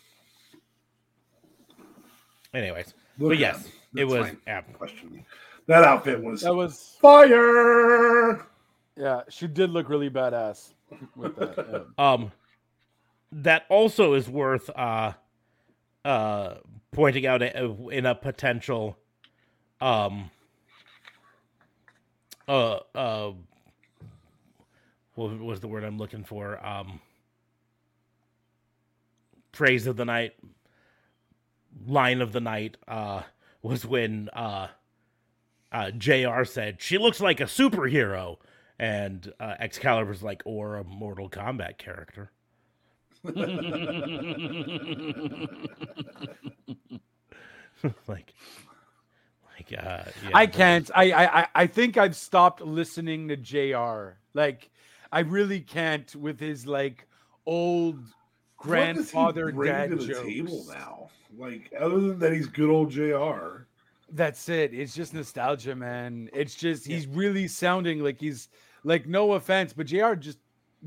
Anyways, 2.55 2.95
Look 3.19 3.31
but 3.31 3.39
yes, 3.39 3.69
it 3.97 4.05
was. 4.05 4.29
fine. 4.29 4.39
Yeah, 4.47 4.61
Question. 4.61 5.27
That 5.67 5.83
outfit 5.83 6.23
was 6.23 6.43
that 6.43 6.55
was 6.55 6.97
fire. 7.01 8.47
yeah. 8.97 9.23
She 9.29 9.49
did 9.49 9.71
look 9.71 9.89
really 9.89 10.09
badass 10.09 10.73
with 11.17 11.35
that. 11.37 11.87
yeah. 11.99 12.13
Um, 12.13 12.31
that 13.33 13.65
also 13.69 14.13
is 14.15 14.29
worth 14.29 14.71
uh, 14.71 15.15
uh, 16.05 16.55
pointing 16.93 17.27
out 17.27 17.43
in 17.43 18.07
a 18.07 18.15
potential, 18.15 18.97
um, 19.81 20.31
uh, 22.47 22.79
uh, 22.95 23.33
what 25.17 25.41
was 25.41 25.59
the 25.59 25.67
word 25.67 25.83
I'm 25.83 25.99
looking 25.99 26.23
for? 26.23 26.65
Um, 26.65 27.01
phrase 29.55 29.87
of 29.87 29.97
the 29.97 30.05
night, 30.05 30.35
line 31.87 32.21
of 32.21 32.33
the 32.33 32.41
night, 32.41 32.77
uh, 32.89 33.23
was 33.63 33.87
when 33.87 34.29
uh, 34.33 34.69
uh, 35.73 35.91
Jr. 35.93 36.45
said 36.45 36.81
she 36.81 36.99
looks 36.99 37.21
like 37.21 37.41
a 37.41 37.45
superhero, 37.45 38.37
and 38.79 39.33
uh, 39.41 39.55
Excalibur's 39.59 40.23
like, 40.23 40.43
or 40.45 40.77
a 40.77 40.85
Mortal 40.85 41.29
Kombat 41.31 41.79
character. 41.79 42.31
like, 48.07 48.33
like, 49.57 49.73
uh, 49.79 50.05
yeah, 50.23 50.31
I 50.33 50.47
can't. 50.47 50.91
I, 50.95 51.13
I 51.13 51.47
I- 51.55 51.67
think 51.67 51.97
I've 51.97 52.17
stopped 52.17 52.61
listening 52.61 53.29
to 53.29 53.37
Jr. 53.37 54.17
Like, 54.35 54.71
I 55.13 55.21
really 55.21 55.61
can't 55.61 56.15
with 56.17 56.41
his 56.41 56.67
like 56.67 57.07
old 57.47 58.01
grandfather 58.69 59.53
bring 59.53 59.73
dad 59.73 59.91
to 59.91 59.97
the 59.97 60.07
jokes. 60.07 60.21
table 60.27 60.67
now. 60.69 61.09
Like 61.37 61.73
other 61.79 62.01
than 62.01 62.19
that, 62.21 62.33
he's 62.33 62.47
good 62.47 62.71
old 62.71 62.91
Jr. 62.91 63.65
That's 64.13 64.49
it. 64.49 64.73
It's 64.75 64.95
just 64.95 65.15
nostalgia, 65.15 65.75
man. 65.75 66.31
It's 66.33 66.55
just 66.55 66.87
he's 66.87 67.07
really 67.07 67.49
sounding 67.49 68.01
like 68.01 68.21
he's 68.21 68.49
like 68.85 69.07
no 69.07 69.33
offense, 69.33 69.73
but 69.73 69.87
Jr. 69.87 70.15
just 70.15 70.39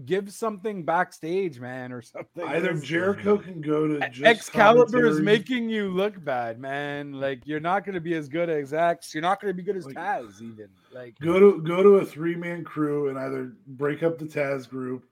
give 0.06 0.32
something 0.32 0.84
backstage, 0.86 1.60
man, 1.60 1.92
or 1.92 2.02
something. 2.02 2.44
Either 2.46 2.70
It's- 2.70 2.84
Jericho 2.84 3.38
can 3.38 3.60
go 3.62 3.88
to 3.88 4.00
just 4.10 4.24
Excalibur 4.24 5.08
is 5.08 5.20
making 5.20 5.70
you 5.70 5.90
look 5.90 6.24
bad, 6.24 6.60
man. 6.60 7.14
Like 7.14 7.42
you're 7.46 7.60
not 7.60 7.84
gonna 7.86 8.00
be 8.00 8.14
as 8.14 8.30
good 8.30 8.50
as 8.50 8.74
X. 8.74 9.14
You're 9.14 9.24
not 9.24 9.42
gonna 9.42 9.54
be 9.56 9.64
good 9.64 9.76
as 9.76 9.86
Like- 9.88 9.96
Taz, 9.96 10.42
even. 10.42 10.70
Like 10.94 11.20
go 11.20 11.40
to 11.40 11.62
go 11.62 11.84
to 11.84 11.96
a 11.98 12.06
three 12.06 12.36
man 12.36 12.64
crew 12.64 13.10
and 13.10 13.18
either 13.20 13.52
break 13.68 14.04
up 14.04 14.18
the 14.20 14.26
Taz 14.26 14.70
group, 14.70 15.04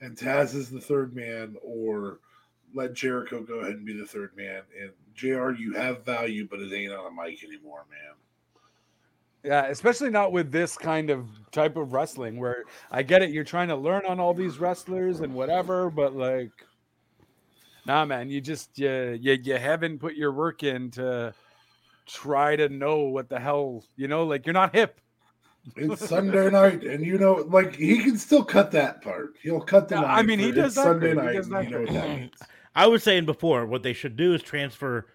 and 0.00 0.16
Taz 0.16 0.54
is 0.54 0.70
the 0.70 0.80
third 0.80 1.14
man, 1.14 1.56
or 1.62 2.18
let 2.74 2.94
Jericho 2.94 3.42
go 3.42 3.60
ahead 3.60 3.72
and 3.72 3.86
be 3.86 3.98
the 3.98 4.06
third 4.06 4.36
man. 4.36 4.62
And 4.80 4.90
Jr. 5.14 5.50
You 5.50 5.72
have 5.74 6.04
value, 6.04 6.46
but 6.48 6.60
it 6.60 6.72
ain't 6.72 6.92
on 6.92 7.06
a 7.06 7.10
mic 7.10 7.42
anymore, 7.42 7.84
man. 7.90 8.14
Yeah, 9.44 9.66
especially 9.66 10.10
not 10.10 10.32
with 10.32 10.50
this 10.50 10.76
kind 10.76 11.10
of 11.10 11.28
type 11.52 11.76
of 11.76 11.92
wrestling 11.92 12.38
where 12.38 12.64
I 12.90 13.02
get 13.02 13.22
it, 13.22 13.30
you're 13.30 13.44
trying 13.44 13.68
to 13.68 13.76
learn 13.76 14.04
on 14.04 14.18
all 14.18 14.34
these 14.34 14.58
wrestlers 14.58 15.20
and 15.20 15.32
whatever, 15.32 15.90
but 15.90 16.14
like 16.14 16.50
nah 17.86 18.04
man, 18.04 18.28
you 18.28 18.40
just 18.40 18.78
you 18.78 19.18
you, 19.20 19.32
you 19.34 19.56
haven't 19.56 20.00
put 20.00 20.14
your 20.14 20.32
work 20.32 20.62
in 20.64 20.90
to 20.92 21.32
try 22.06 22.56
to 22.56 22.68
know 22.68 23.02
what 23.04 23.28
the 23.28 23.38
hell, 23.38 23.84
you 23.96 24.08
know, 24.08 24.24
like 24.24 24.44
you're 24.44 24.52
not 24.52 24.74
hip. 24.74 25.00
It's 25.76 26.08
Sunday 26.08 26.50
night, 26.50 26.82
and 26.84 27.04
you 27.04 27.18
know, 27.18 27.34
like 27.48 27.76
he 27.76 28.02
can 28.02 28.16
still 28.18 28.44
cut 28.44 28.70
that 28.72 29.02
part. 29.02 29.34
He'll 29.42 29.60
cut 29.60 29.88
the. 29.88 29.96
Yeah, 29.96 30.04
I 30.04 30.22
mean, 30.22 30.38
he 30.38 30.52
does 30.52 30.74
Sunday 30.74 31.14
great. 31.14 31.18
He 31.20 31.26
night. 31.26 31.32
does 31.36 31.48
that 31.48 31.64
you 31.64 31.70
know 31.70 31.86
that. 31.92 32.30
I 32.74 32.86
was 32.86 33.02
saying 33.02 33.26
before, 33.26 33.66
what 33.66 33.82
they 33.82 33.92
should 33.92 34.16
do 34.16 34.34
is 34.34 34.42
transfer 34.42 35.06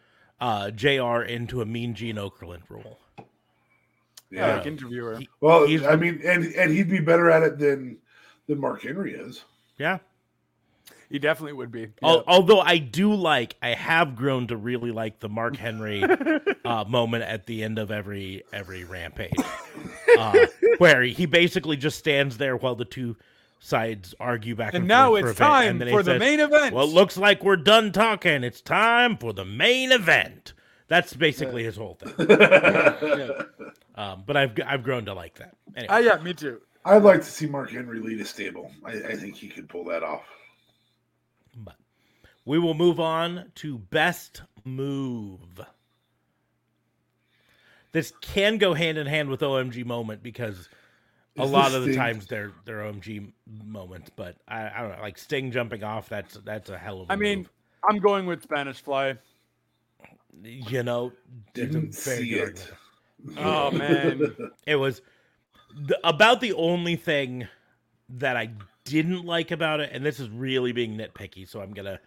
uh, 0.41 0.71
Jr. 0.71 1.21
into 1.21 1.61
a 1.61 1.65
Mean 1.65 1.93
Gene 1.93 2.15
Okerlund 2.17 2.63
role. 2.69 2.99
Yeah, 3.17 3.23
Yeah. 4.47 4.55
like 4.57 4.65
interviewer. 4.65 5.17
He- 5.19 5.29
Well, 5.39 5.65
He's- 5.65 5.83
I 5.83 5.95
mean, 5.95 6.19
and 6.25 6.45
and 6.55 6.71
he'd 6.71 6.89
be 6.89 6.99
better 6.99 7.29
at 7.29 7.43
it 7.43 7.57
than 7.59 7.97
than 8.47 8.59
Mark 8.59 8.81
Henry 8.83 9.13
is. 9.13 9.43
Yeah. 9.77 9.99
He 11.13 11.19
definitely 11.19 11.53
would 11.53 11.71
be. 11.71 11.89
Al- 12.01 12.23
Although 12.25 12.59
I 12.59 12.79
do 12.79 13.13
like, 13.13 13.55
I 13.61 13.75
have 13.75 14.15
grown 14.15 14.47
to 14.47 14.57
really 14.57 14.89
like 14.89 15.19
the 15.19 15.29
Mark 15.29 15.55
Henry 15.55 16.03
uh, 16.65 16.85
moment 16.85 17.23
at 17.23 17.45
the 17.45 17.63
end 17.63 17.77
of 17.77 17.91
every 17.91 18.41
every 18.51 18.83
rampage, 18.83 19.31
uh, 20.17 20.47
where 20.79 21.03
he 21.03 21.27
basically 21.27 21.77
just 21.77 21.99
stands 21.99 22.37
there 22.37 22.57
while 22.57 22.73
the 22.73 22.83
two 22.83 23.15
sides 23.59 24.15
argue 24.19 24.55
back. 24.55 24.73
And, 24.73 24.81
forth. 24.81 24.81
And 24.81 24.87
now 24.87 25.09
forth 25.09 25.25
it's 25.25 25.39
a 25.39 25.43
time 25.43 25.67
and 25.67 25.81
then 25.81 25.87
he 25.89 25.93
for 25.93 26.01
the 26.01 26.17
main 26.17 26.39
event. 26.39 26.73
Well, 26.73 26.85
it 26.85 26.93
looks 26.93 27.15
like 27.15 27.43
we're 27.43 27.57
done 27.57 27.91
talking. 27.91 28.43
It's 28.43 28.59
time 28.59 29.15
for 29.15 29.33
the 29.33 29.45
main 29.45 29.91
event. 29.91 30.53
That's 30.87 31.13
basically 31.13 31.63
his 31.63 31.77
whole 31.77 31.93
thing. 31.93 32.27
Um, 33.95 34.23
but 34.25 34.35
I've 34.35 34.57
I've 34.65 34.81
grown 34.81 35.05
to 35.05 35.13
like 35.13 35.35
that. 35.35 35.55
Anyway, 35.75 35.87
Ah, 35.91 35.97
yeah, 35.99 36.17
me 36.23 36.33
too. 36.33 36.59
I'd 36.83 37.03
like 37.03 37.19
to 37.21 37.29
see 37.29 37.45
Mark 37.45 37.69
Henry 37.69 37.99
lead 37.99 38.19
a 38.19 38.25
stable. 38.25 38.71
I, 38.83 38.93
I 38.93 39.15
think 39.15 39.35
he 39.35 39.47
could 39.47 39.69
pull 39.69 39.83
that 39.85 40.01
off. 40.01 40.23
But 41.55 41.75
we 42.45 42.59
will 42.59 42.73
move 42.73 42.99
on 42.99 43.51
to 43.55 43.77
best 43.77 44.41
move. 44.63 45.61
This 47.91 48.11
can 48.21 48.57
go 48.57 48.73
hand 48.73 48.97
in 48.97 49.07
hand 49.07 49.29
with 49.29 49.41
OMG 49.41 49.85
moment 49.85 50.23
because 50.23 50.69
a 51.37 51.43
Is 51.43 51.51
lot 51.51 51.73
of 51.73 51.83
the 51.83 51.89
Sting? 51.89 51.95
times 51.95 52.27
they're 52.27 52.51
they're 52.65 52.79
OMG 52.81 53.31
moments. 53.63 54.09
But 54.15 54.37
I, 54.47 54.69
I 54.69 54.81
don't 54.81 54.91
know, 54.97 55.01
like 55.01 55.17
Sting 55.17 55.51
jumping 55.51 55.83
off. 55.83 56.09
That's 56.09 56.35
that's 56.43 56.69
a 56.69 56.77
hell 56.77 57.01
of. 57.01 57.09
a 57.09 57.13
I 57.13 57.15
mean, 57.15 57.39
move. 57.39 57.49
I'm 57.87 57.99
going 57.99 58.25
with 58.25 58.41
Spanish 58.43 58.81
Fly. 58.81 59.15
you 60.43 60.83
know, 60.83 61.13
it's 61.55 61.75
a 61.75 61.79
Didn't 61.79 61.95
very 61.95 62.17
see 62.17 62.29
good 62.29 62.59
it. 62.59 62.71
Oh 63.37 63.71
man. 63.71 64.21
It 64.65 64.75
was 64.75 65.01
the, 65.75 65.99
about 66.07 66.41
the 66.41 66.53
only 66.53 66.95
thing 66.95 67.47
that 68.09 68.37
I 68.37 68.51
didn't 68.85 69.25
like 69.25 69.51
about 69.51 69.79
it, 69.79 69.89
and 69.93 70.05
this 70.05 70.19
is 70.19 70.29
really 70.29 70.71
being 70.71 70.97
nitpicky, 70.97 71.47
so 71.47 71.61
I'm 71.61 71.73
gonna 71.73 71.99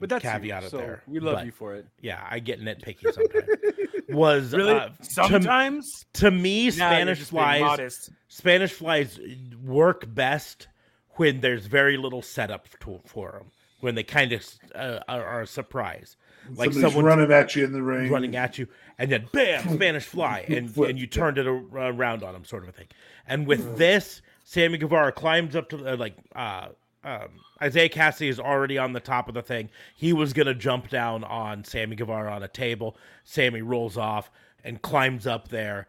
But 0.00 0.08
that's 0.08 0.24
you, 0.24 0.30
caveat 0.30 0.64
it 0.64 0.70
so 0.70 0.78
there. 0.78 1.02
We 1.06 1.20
love 1.20 1.36
but, 1.36 1.46
you 1.46 1.52
for 1.52 1.74
it. 1.74 1.86
Yeah, 2.00 2.26
I 2.28 2.38
get 2.38 2.60
nitpicky 2.60 3.12
sometimes. 3.12 3.48
was 4.08 4.52
Really? 4.52 4.72
uh, 4.72 4.90
Sometimes 5.02 6.06
to 6.14 6.30
me 6.30 6.64
Nah, 6.64 6.68
you're 6.68 6.72
Spanish 6.72 7.18
just 7.18 7.30
flies. 7.30 8.10
Spanish 8.28 8.72
flies 8.72 9.18
work 9.64 10.12
best 10.14 10.68
when 11.12 11.40
there's 11.40 11.66
very 11.66 11.96
little 11.96 12.22
setup 12.22 12.68
to, 12.80 13.00
for 13.06 13.32
them. 13.32 13.50
When 13.80 13.94
they 13.94 14.02
kind 14.02 14.32
of 14.32 14.44
uh, 14.74 15.00
are, 15.06 15.24
are 15.24 15.40
a 15.42 15.46
surprise, 15.46 16.16
like 16.54 16.72
someone 16.72 17.04
running 17.04 17.30
at 17.30 17.54
you 17.54 17.64
in 17.64 17.72
the 17.72 17.82
ring. 17.82 18.10
running 18.10 18.34
at 18.34 18.58
you, 18.58 18.68
and 18.98 19.12
then 19.12 19.28
bam, 19.32 19.68
Spanish 19.74 20.04
fly, 20.04 20.44
and 20.48 20.74
and 20.76 20.98
you 20.98 21.06
turned 21.06 21.36
it 21.36 21.46
around 21.46 22.22
on 22.22 22.32
them, 22.32 22.44
sort 22.44 22.62
of 22.62 22.70
a 22.70 22.72
thing. 22.72 22.86
And 23.26 23.46
with 23.46 23.76
this, 23.76 24.22
Sammy 24.48 24.78
Guevara 24.78 25.10
climbs 25.10 25.56
up 25.56 25.68
to 25.70 25.76
the, 25.76 25.96
like 25.96 26.14
uh, 26.36 26.68
um, 27.02 27.40
Isiah 27.60 27.88
Kassidy 27.88 28.28
is 28.28 28.38
already 28.38 28.78
on 28.78 28.92
the 28.92 29.00
top 29.00 29.26
of 29.26 29.34
the 29.34 29.42
thing. 29.42 29.70
He 29.96 30.12
was 30.12 30.32
gonna 30.32 30.54
jump 30.54 30.88
down 30.88 31.24
on 31.24 31.64
Sammy 31.64 31.96
Guevara 31.96 32.32
on 32.32 32.44
a 32.44 32.48
table. 32.48 32.96
Sammy 33.24 33.60
rolls 33.60 33.96
off 33.96 34.30
and 34.62 34.80
climbs 34.80 35.26
up 35.26 35.48
there, 35.48 35.88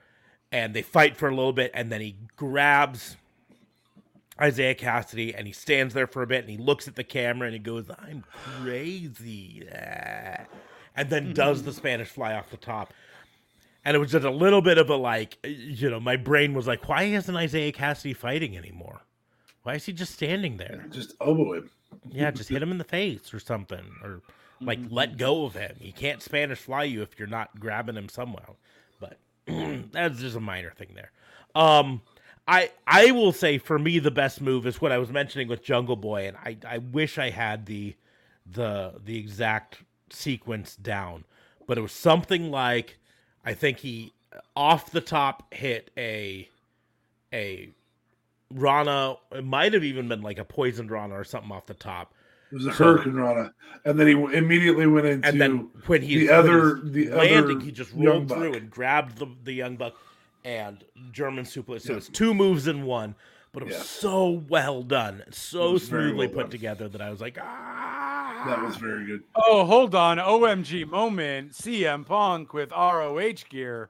and 0.51 0.73
they 0.73 0.81
fight 0.81 1.15
for 1.15 1.29
a 1.29 1.35
little 1.35 1.53
bit, 1.53 1.69
and 1.75 1.91
then 1.91 2.01
he 2.01 2.15
grabs 2.35 3.15
Isiah 4.43 4.73
Kassidy 4.73 5.35
and 5.37 5.45
he 5.45 5.53
stands 5.53 5.93
there 5.93 6.07
for 6.07 6.23
a 6.23 6.27
bit 6.27 6.41
and 6.41 6.49
he 6.49 6.57
looks 6.57 6.87
at 6.87 6.95
the 6.95 7.03
camera 7.03 7.47
and 7.47 7.53
he 7.53 7.59
goes, 7.59 7.85
I'm 7.99 8.23
crazy. 8.61 9.67
ah," 9.71 10.45
And 10.95 11.11
then 11.11 11.31
does 11.31 11.61
the 11.61 11.73
Spanish 11.73 12.07
fly 12.07 12.33
off 12.33 12.49
the 12.49 12.57
top. 12.57 12.91
And 13.87 13.95
it 13.95 13.99
was 13.99 14.11
just 14.11 14.25
a 14.25 14.29
little 14.29 14.61
bit 14.61 14.77
of 14.77 14.89
a 14.89 14.97
like, 14.97 15.37
you 15.45 15.89
know, 15.89 16.01
my 16.01 16.17
brain 16.17 16.53
was 16.53 16.67
like, 16.67 16.89
why 16.89 17.03
isn't 17.03 17.33
Isiah 17.33 17.71
Kassidy 17.71 18.13
fighting 18.13 18.57
anymore? 18.57 18.99
Why 19.63 19.75
is 19.75 19.85
he 19.85 19.93
just 19.93 20.11
standing 20.11 20.57
there? 20.57 20.87
Just 20.89 21.15
elbow 21.21 21.53
him. 21.53 21.69
Yeah, 22.09 22.31
just 22.31 22.49
hit 22.49 22.61
him 22.61 22.71
in 22.71 22.79
the 22.79 22.83
face 22.83 23.33
or 23.33 23.39
something. 23.39 23.85
Or 24.03 24.19
like 24.59 24.79
let 24.89 25.15
go 25.15 25.45
of 25.45 25.53
him. 25.53 25.77
He 25.79 25.93
can't 25.93 26.21
Spanish 26.21 26.59
fly 26.59 26.83
you 26.83 27.01
if 27.01 27.17
you're 27.17 27.29
not 27.29 27.61
grabbing 27.61 27.95
him 27.95 28.09
somewhere. 28.09 28.43
But 28.99 29.19
that's 29.93 30.19
just 30.19 30.35
a 30.35 30.41
minor 30.41 30.71
thing 30.71 30.89
there. 30.93 31.11
Um 31.55 32.01
I 32.45 32.71
I 32.85 33.11
will 33.11 33.31
say 33.31 33.57
for 33.57 33.79
me 33.79 33.99
the 33.99 34.11
best 34.11 34.41
move 34.41 34.67
is 34.67 34.81
what 34.81 34.91
I 34.91 34.97
was 34.97 35.11
mentioning 35.11 35.47
with 35.47 35.63
Jungle 35.63 35.95
Boy, 35.95 36.27
and 36.27 36.35
I, 36.35 36.57
I 36.67 36.77
wish 36.79 37.17
I 37.17 37.29
had 37.29 37.67
the 37.67 37.95
the 38.45 38.95
the 39.01 39.17
exact 39.17 39.77
sequence 40.09 40.75
down. 40.75 41.23
But 41.65 41.77
it 41.77 41.81
was 41.81 41.93
something 41.93 42.51
like 42.51 42.97
I 43.47 43.53
think 43.53 43.77
he 43.79 44.13
off 44.57 44.91
the 44.91 44.99
top 45.01 45.53
hit 45.53 45.89
a 45.97 46.49
a 47.33 47.69
Rana. 48.53 49.15
It 49.31 49.45
might 49.45 49.73
have 49.73 49.83
even 49.85 50.09
been 50.09 50.21
like 50.21 50.37
a 50.37 50.43
poisoned 50.43 50.91
Rana 50.91 51.13
or 51.17 51.23
something 51.23 51.51
off 51.51 51.65
the 51.65 51.73
top. 51.73 52.13
It 52.51 52.55
was 52.55 52.65
a 52.65 52.73
So- 52.73 52.97
Hurricanrana, 52.97 53.51
and 53.85 53.97
then 53.99 54.07
he 54.07 54.13
immediately 54.37 54.85
went 54.85 55.05
into 55.07 55.27
And 55.27 55.39
then 55.39 55.69
when 55.85 56.01
he 56.01 56.19
the 56.27 56.29
other 56.29 56.75
the 56.83 57.09
landing, 57.09 57.57
other 57.57 57.65
he 57.65 57.71
just 57.71 57.91
rolled 57.93 58.27
through 58.29 58.51
buck. 58.51 58.61
and 58.61 58.69
grabbed 58.69 59.17
the, 59.17 59.27
the 59.43 59.53
young 59.53 59.77
buck 59.77 59.95
and 60.43 60.83
German 61.13 61.45
suplex. 61.45 61.81
So 61.83 61.95
it's 61.95 62.09
two 62.09 62.33
moves 62.33 62.67
in 62.67 62.83
one, 62.85 63.15
but 63.53 63.63
it 63.63 63.67
was 63.67 63.75
Yeah. 63.75 63.81
so 63.83 64.29
well 64.29 64.81
done, 64.83 65.23
so 65.31 65.77
smoothly 65.77 66.27
well 66.27 66.35
put 66.35 66.41
done. 66.43 66.49
together 66.51 66.87
that 66.89 67.01
I 67.01 67.09
was 67.09 67.21
like, 67.21 67.37
ah. 67.41 68.06
That 68.47 68.61
was 68.61 68.77
very 68.77 69.05
good. 69.05 69.23
Oh, 69.35 69.65
hold 69.65 69.93
on. 69.95 70.17
OMG 70.17 70.89
moment. 70.89 71.51
CM 71.51 72.05
Punk 72.05 72.53
with 72.53 72.71
ROH 72.71 73.43
gear. 73.49 73.89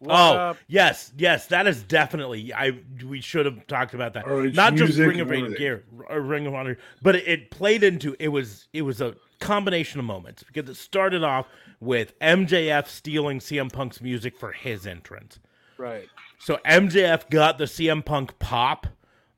What 0.00 0.14
Oh 0.14 0.36
up? 0.36 0.56
yes, 0.66 1.12
yes, 1.16 1.46
that 1.46 1.68
is 1.68 1.84
definitely. 1.84 2.52
I 2.52 2.80
we 3.06 3.20
should 3.20 3.46
have 3.46 3.64
talked 3.68 3.94
about 3.94 4.14
that. 4.14 4.26
ROH 4.26 4.50
Not 4.54 4.74
just 4.74 4.98
Ring 4.98 5.20
of 5.20 5.30
Honor 5.30 5.50
gear, 5.50 5.84
or 6.08 6.20
Ring 6.20 6.46
of 6.48 6.54
Honor, 6.54 6.76
but 7.02 7.14
it, 7.14 7.28
it 7.28 7.50
played 7.52 7.84
into. 7.84 8.16
It 8.18 8.28
was 8.28 8.66
it 8.72 8.82
was 8.82 9.00
a 9.00 9.14
combination 9.38 10.00
of 10.00 10.06
moments 10.06 10.42
because 10.42 10.68
it 10.68 10.74
started 10.74 11.22
off 11.22 11.46
with 11.78 12.18
MJF 12.18 12.88
stealing 12.88 13.38
CM 13.38 13.72
Punk's 13.72 14.00
music 14.00 14.36
for 14.36 14.50
his 14.50 14.88
entrance. 14.88 15.38
Right. 15.78 16.08
So 16.40 16.58
MJF 16.66 17.30
got 17.30 17.58
the 17.58 17.64
CM 17.64 18.04
Punk 18.04 18.36
pop 18.40 18.88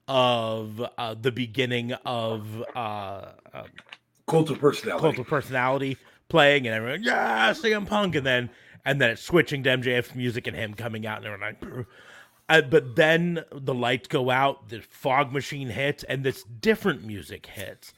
of 0.09 0.83
uh, 0.97 1.15
the 1.21 1.33
beginning 1.33 1.93
of 2.07 2.63
uh, 2.75 3.33
uh, 3.53 3.65
Cult 4.27 4.51
of 4.51 4.59
personality. 4.59 5.01
Cult 5.01 5.19
of 5.19 5.27
Personality 5.27 5.97
playing, 6.29 6.67
and 6.67 6.75
everyone, 6.75 7.03
yeah, 7.03 7.51
CM 7.53 7.87
Punk, 7.87 8.15
and 8.15 8.27
then 8.27 8.51
and 8.85 9.01
then 9.01 9.11
it's 9.11 9.23
switching 9.23 9.63
to 9.65 9.71
MJF's 9.71 10.15
music 10.15 10.47
and 10.47 10.57
him 10.57 10.75
coming 10.75 11.07
out, 11.07 11.19
and 11.19 11.27
everyone 11.27 11.57
like, 11.61 11.87
uh, 12.49 12.63
but 12.63 12.97
then 12.97 13.45
the 13.53 13.75
lights 13.75 14.09
go 14.09 14.31
out, 14.31 14.69
the 14.69 14.81
fog 14.81 15.33
machine 15.33 15.69
hits, 15.69 16.05
and 16.05 16.25
this 16.25 16.43
different 16.43 17.05
music 17.05 17.47
hits. 17.47 17.93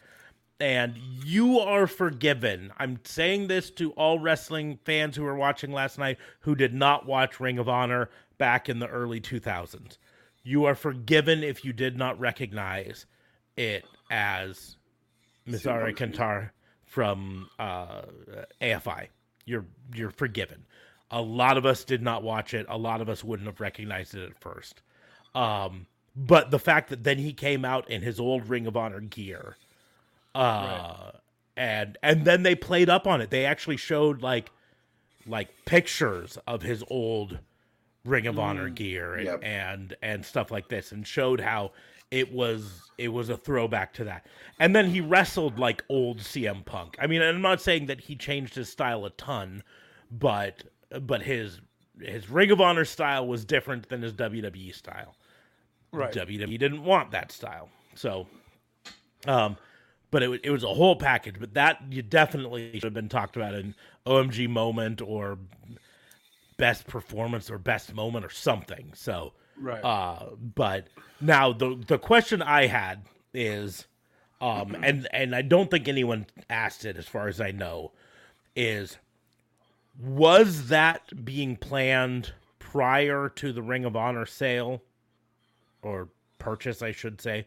And 0.59 0.97
you 0.97 1.59
are 1.59 1.87
forgiven. 1.87 2.73
I'm 2.79 3.01
saying 3.05 3.49
this 3.49 3.71
to 3.73 3.91
all 3.93 4.19
wrestling 4.19 4.79
fans 4.85 5.15
who 5.15 5.25
were 5.25 5.35
watching 5.35 5.71
last 5.71 5.99
night 5.99 6.17
who 6.41 6.55
did 6.55 6.73
not 6.73 7.05
watch 7.05 7.41
Ring 7.41 7.59
of 7.59 7.69
Honor 7.69 8.09
back 8.39 8.69
in 8.69 8.79
the 8.79 8.87
early 8.87 9.21
2000s. 9.21 9.99
You 10.45 10.65
are 10.65 10.75
forgiven 10.75 11.43
if 11.43 11.63
you 11.65 11.75
did 11.75 11.99
not 11.99 12.19
recognize 12.19 13.05
it 13.57 13.85
as 14.11 14.77
Miseria 15.49 15.95
Cantare 15.95 16.51
from 16.85 17.49
uh, 17.59 18.03
AFI. 18.61 19.09
You're 19.45 19.65
you're 19.95 20.11
forgiven. 20.11 20.65
A 21.11 21.23
lot 21.23 21.57
of 21.57 21.65
us 21.65 21.85
did 21.85 22.03
not 22.03 22.23
watch 22.23 22.53
it. 22.55 22.67
A 22.69 22.77
lot 22.79 23.01
of 23.01 23.09
us 23.09 23.23
wouldn't 23.23 23.47
have 23.47 23.61
recognized 23.61 24.15
it 24.15 24.25
at 24.29 24.41
first. 24.41 24.83
Um, 25.35 25.87
but 26.17 26.51
the 26.51 26.59
fact 26.59 26.89
that 26.91 27.05
then 27.05 27.19
he 27.19 27.33
came 27.33 27.65
out 27.65 27.89
in 27.91 28.03
his 28.03 28.19
old 28.19 28.49
Ring 28.49 28.67
of 28.67 28.77
Honor 28.77 29.01
gear, 29.01 29.57
uh, 30.35 31.13
and 31.57 31.97
and 32.03 32.25
then 32.25 32.43
they 32.43 32.55
played 32.55 32.89
up 32.89 33.07
on 33.07 33.21
it. 33.21 33.31
They 33.31 33.45
actually 33.45 33.77
showed 33.77 34.23
like 34.23 34.51
like 35.27 35.49
pictures 35.65 36.39
of 36.47 36.63
his 36.63 36.83
old 36.89 37.39
Ring 38.05 38.27
of 38.27 38.39
Honor 38.39 38.69
gear 38.69 39.15
and, 39.15 39.25
Yep. 39.27 39.41
and 39.43 39.97
and 40.03 40.25
stuff 40.25 40.51
like 40.51 40.69
this, 40.69 40.93
and 40.93 41.07
showed 41.07 41.41
how 41.41 41.73
it 42.11 42.33
was 42.33 42.83
it 42.99 43.09
was 43.09 43.29
a 43.29 43.37
throwback 43.37 43.93
to 43.95 44.05
that. 44.05 44.27
And 44.59 44.75
then 44.75 44.91
he 44.91 45.01
wrestled 45.01 45.59
like 45.59 45.85
old 45.89 46.19
CM 46.19 46.65
Punk. 46.65 46.97
I 47.01 47.07
mean, 47.07 47.23
I'm 47.23 47.43
not 47.43 47.61
saying 47.61 47.87
that 47.87 48.01
he 48.01 48.17
changed 48.17 48.55
his 48.55 48.69
style 48.69 49.05
a 49.05 49.11
ton, 49.11 49.63
but 50.11 50.65
but 51.03 51.23
his 51.23 51.61
his 52.01 52.31
Ring 52.31 52.51
of 52.51 52.61
Honor 52.61 52.85
style 52.85 53.27
was 53.27 53.45
different 53.45 53.89
than 53.89 54.03
his 54.03 54.13
WWE 54.13 54.75
style. 54.75 55.15
Right. 55.93 56.13
WWE 56.13 56.59
didn't 56.59 56.85
want 56.85 57.11
that 57.13 57.33
style. 57.33 57.71
So, 57.95 58.27
um, 59.27 59.57
but 60.11 60.23
it, 60.23 60.41
it 60.45 60.51
was 60.51 60.65
a 60.65 60.75
whole 60.75 60.97
package. 60.97 61.37
But 61.41 61.55
that 61.55 61.81
you 61.91 62.03
definitely 62.03 62.73
should 62.75 62.85
have 62.85 62.95
been 62.95 63.09
talked 63.09 63.37
about 63.37 63.55
in 63.55 63.75
OMG 64.07 64.49
moment 64.49 65.01
or 65.01 65.39
best 66.59 66.87
performance 66.87 67.51
or 67.51 67.59
best 67.59 67.95
moment 67.95 68.25
or 68.25 68.31
something. 68.31 68.93
So, 68.95 69.33
Right. 69.61 69.83
uh, 69.83 70.27
but 70.55 70.89
now 71.21 71.53
the 71.53 71.83
the 71.87 71.99
question 71.99 72.43
I 72.43 72.67
had 72.67 73.03
is, 73.33 73.87
um, 74.41 74.77
and 74.83 75.09
and 75.13 75.35
I 75.35 75.43
don't 75.43 75.71
think 75.71 75.89
anyone 75.89 76.27
asked 76.51 76.85
it 76.85 76.97
as 76.97 77.07
far 77.07 77.29
as 77.29 77.41
I 77.41 77.51
know, 77.51 77.93
is 78.55 78.99
was 80.01 80.69
that 80.69 81.25
being 81.25 81.57
planned 81.57 82.33
prior 82.59 83.31
to 83.37 83.53
the 83.53 83.63
Ring 83.63 83.85
of 83.85 83.97
Honor 83.97 84.27
sale 84.27 84.83
or 85.83 86.09
purchase, 86.39 86.83
I 86.83 86.93
should 86.93 87.21
say, 87.21 87.47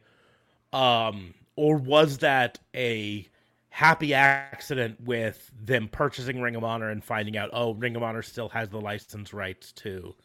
um, 0.74 1.34
or 1.56 1.76
was 1.78 2.20
that 2.20 2.58
a 2.76 3.28
happy 3.70 4.14
accident 4.14 5.00
with 5.02 5.52
them 5.64 5.88
purchasing 5.88 6.42
Ring 6.42 6.56
of 6.56 6.64
Honor 6.64 6.90
and 6.90 7.04
finding 7.04 7.38
out, 7.38 7.50
oh, 7.54 7.74
Ring 7.74 7.96
of 7.96 8.04
Honor 8.04 8.22
still 8.22 8.50
has 8.50 8.70
the 8.70 8.82
license 8.82 9.34
rights 9.34 9.72
to 9.74 10.16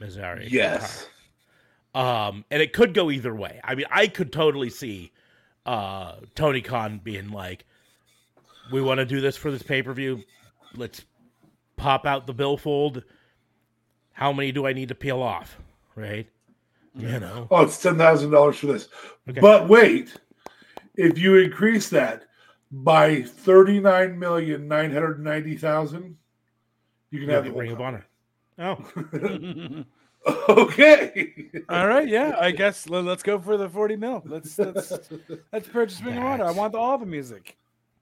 Miseria? 0.00 0.50
Yes. 0.50 1.08
Um, 1.94 2.44
and 2.50 2.60
it 2.60 2.72
could 2.72 2.92
go 2.94 3.10
either 3.10 3.34
way. 3.34 3.60
I 3.62 3.74
mean, 3.74 3.86
I 3.90 4.08
could 4.08 4.32
totally 4.32 4.70
see 4.70 5.12
uh 5.66 6.16
Tony 6.34 6.60
Khan 6.60 7.00
being 7.02 7.30
like, 7.30 7.64
"We 8.72 8.82
want 8.82 8.98
to 8.98 9.06
do 9.06 9.20
this 9.20 9.36
for 9.36 9.50
this 9.50 9.62
pay 9.62 9.82
per 9.82 9.92
view. 9.92 10.22
Let's 10.74 11.04
pop 11.76 12.04
out 12.06 12.26
the 12.26 12.34
billfold. 12.34 13.04
How 14.12 14.32
many 14.32 14.52
do 14.52 14.66
I 14.66 14.72
need 14.72 14.88
to 14.88 14.94
peel 14.94 15.22
off? 15.22 15.58
Right? 15.94 16.28
You 16.96 17.18
know, 17.18 17.48
Oh, 17.50 17.62
it's 17.62 17.80
ten 17.80 17.96
thousand 17.98 18.30
dollars 18.30 18.56
for 18.56 18.66
this. 18.66 18.88
Okay. 19.28 19.40
But 19.40 19.68
wait, 19.68 20.14
if 20.96 21.18
you 21.18 21.36
increase 21.36 21.88
that 21.90 22.24
by 22.70 23.22
thirty 23.22 23.80
nine 23.80 24.18
million 24.18 24.68
nine 24.68 24.92
hundred 24.92 25.22
ninety 25.22 25.56
thousand, 25.56 26.16
you 27.10 27.20
can 27.20 27.28
you 27.28 27.34
have 27.34 27.44
the 27.44 27.52
Ring 27.52 27.72
of 27.72 27.80
Honor. 27.80 28.04
Oh, 28.58 29.84
okay. 30.48 31.46
All 31.68 31.86
right, 31.86 32.08
yeah. 32.08 32.36
I 32.40 32.50
guess 32.50 32.88
let, 32.88 33.06
us 33.06 33.22
go 33.22 33.38
for 33.38 33.56
the 33.56 33.68
forty 33.68 33.96
mil. 33.96 34.22
Let's 34.24 34.58
let's 34.58 34.92
let's 35.52 35.68
purchase 35.68 36.00
Ring 36.02 36.18
of 36.18 36.24
Honor. 36.24 36.32
I 36.32 36.36
That's- 36.38 36.56
want 36.56 36.74
all 36.74 36.98
the 36.98 37.06
music. 37.06 37.56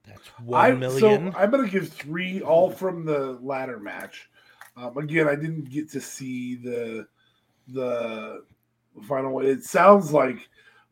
that's 0.07 0.29
I, 0.39 0.43
one 0.71 0.79
million. 0.81 1.33
So 1.33 1.39
I'm 1.39 1.51
going 1.51 1.65
to 1.65 1.71
give 1.71 1.89
three, 1.89 2.43
all 2.43 2.71
from 2.71 3.05
the 3.05 3.39
ladder 3.43 3.79
match. 3.79 4.29
Um, 4.77 4.97
again, 4.99 5.29
I 5.29 5.35
didn't 5.35 5.71
get 5.71 5.91
to 5.93 6.01
see 6.01 6.57
the 6.57 7.07
the 7.69 8.45
final 9.07 9.33
one. 9.33 9.47
It 9.47 9.65
sounds 9.65 10.13
like 10.13 10.49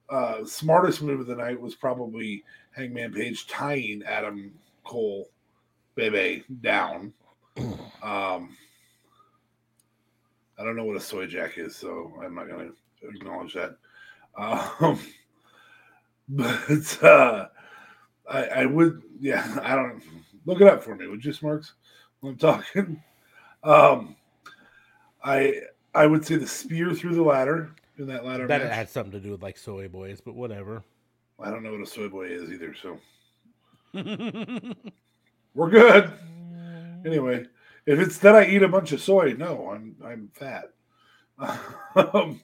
uh, 0.08 0.44
smartest 0.44 1.02
move 1.02 1.20
of 1.20 1.26
the 1.26 1.36
night 1.36 1.60
was 1.60 1.74
probably 1.74 2.44
Hangman 2.72 3.12
Page 3.12 3.46
tying 3.46 4.02
Adam 4.04 4.52
Cole, 4.84 5.28
Bebe 5.94 6.44
down. 6.60 7.12
Um, 8.02 8.56
I 10.60 10.64
don't 10.64 10.76
know 10.76 10.84
what 10.84 10.96
a 10.96 11.00
soy 11.00 11.26
jack 11.26 11.56
is, 11.56 11.74
so 11.74 12.12
I'm 12.22 12.34
not 12.34 12.48
going 12.48 12.70
to 13.00 13.08
acknowledge 13.08 13.54
that. 13.54 13.76
Um, 14.36 15.00
but 16.28 17.02
uh, 17.02 17.46
I, 18.28 18.44
I 18.44 18.66
would, 18.66 19.02
yeah, 19.18 19.58
I 19.62 19.74
don't 19.74 20.02
look 20.44 20.60
it 20.60 20.68
up 20.68 20.82
for 20.82 20.94
me. 20.94 21.06
Would 21.06 21.24
you, 21.24 21.32
Smarks? 21.32 21.72
When 22.20 22.32
I'm 22.32 22.38
talking, 22.38 23.02
um, 23.64 24.16
I 25.24 25.62
I 25.94 26.06
would 26.06 26.24
say 26.24 26.36
the 26.36 26.46
spear 26.46 26.94
through 26.94 27.14
the 27.14 27.22
ladder 27.22 27.70
in 27.98 28.06
that 28.08 28.24
ladder 28.26 28.46
that 28.46 28.62
match. 28.62 28.72
had 28.72 28.90
something 28.90 29.12
to 29.12 29.20
do 29.20 29.30
with 29.30 29.42
like 29.42 29.56
soy 29.56 29.88
boys, 29.88 30.20
but 30.20 30.34
whatever. 30.34 30.82
I 31.42 31.50
don't 31.50 31.62
know 31.62 31.72
what 31.72 31.80
a 31.80 31.86
soy 31.86 32.08
boy 32.08 32.26
is 32.26 32.50
either, 32.50 32.74
so 32.74 32.98
we're 35.54 35.70
good. 35.70 36.12
Anyway, 37.06 37.46
if 37.86 37.98
it's 37.98 38.18
that 38.18 38.34
I 38.34 38.46
eat 38.46 38.62
a 38.62 38.68
bunch 38.68 38.92
of 38.92 39.00
soy, 39.00 39.34
no, 39.38 39.70
I'm 39.70 39.96
I'm 40.04 40.30
fat. 40.34 40.70
um, 41.96 42.40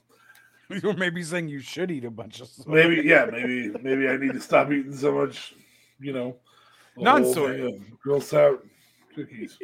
Or 0.83 0.93
maybe 0.93 1.23
saying 1.23 1.47
you 1.47 1.61
should 1.61 1.91
eat 1.91 2.03
a 2.03 2.11
bunch 2.11 2.41
of 2.41 2.47
soy. 2.49 2.63
maybe, 2.67 3.01
yeah, 3.07 3.25
maybe 3.31 3.69
maybe 3.81 4.07
I 4.09 4.17
need 4.17 4.33
to 4.33 4.41
stop 4.41 4.69
eating 4.71 4.93
so 4.95 5.13
much, 5.13 5.53
you 5.99 6.11
know, 6.11 6.27
a 6.27 6.95
whole 6.95 7.03
Non-soy. 7.05 7.53
thing 7.57 7.75
of 7.75 7.99
Girl 8.01 8.19
Scout 8.19 8.65
cookies. 9.15 9.57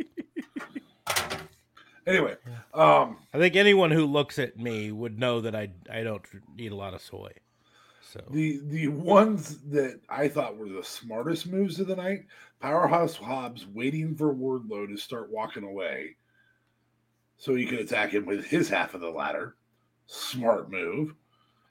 anyway, 2.08 2.36
um, 2.74 3.18
I 3.34 3.38
think 3.38 3.56
anyone 3.56 3.92
who 3.92 4.06
looks 4.06 4.40
at 4.40 4.58
me 4.58 4.92
would 4.92 5.20
know 5.20 5.42
that 5.42 5.56
I 5.56 5.70
I 5.92 6.04
don't 6.04 6.24
eat 6.58 6.72
a 6.72 6.76
lot 6.76 6.94
of 6.94 7.02
soy. 7.02 7.32
So 8.14 8.22
the 8.30 8.62
the 8.66 8.90
ones 8.90 9.58
that 9.72 10.00
I 10.08 10.28
thought 10.28 10.56
were 10.56 10.70
the 10.70 10.84
smartest 10.84 11.48
moves 11.48 11.80
of 11.80 11.88
the 11.88 11.96
night, 11.96 12.26
Powerhouse 12.60 13.16
Hobbs 13.16 13.66
waiting 13.66 14.16
for 14.16 14.36
Wardlow 14.36 14.88
to 14.88 14.98
start 14.98 15.32
walking 15.32 15.64
away, 15.64 16.16
so 17.38 17.56
he 17.56 17.66
could 17.66 17.80
attack 17.80 18.12
him 18.12 18.28
with 18.28 18.46
his 18.46 18.70
half 18.70 18.94
of 18.94 19.02
the 19.02 19.10
ladder. 19.10 19.56
Smart 20.06 20.70
move. 20.70 21.16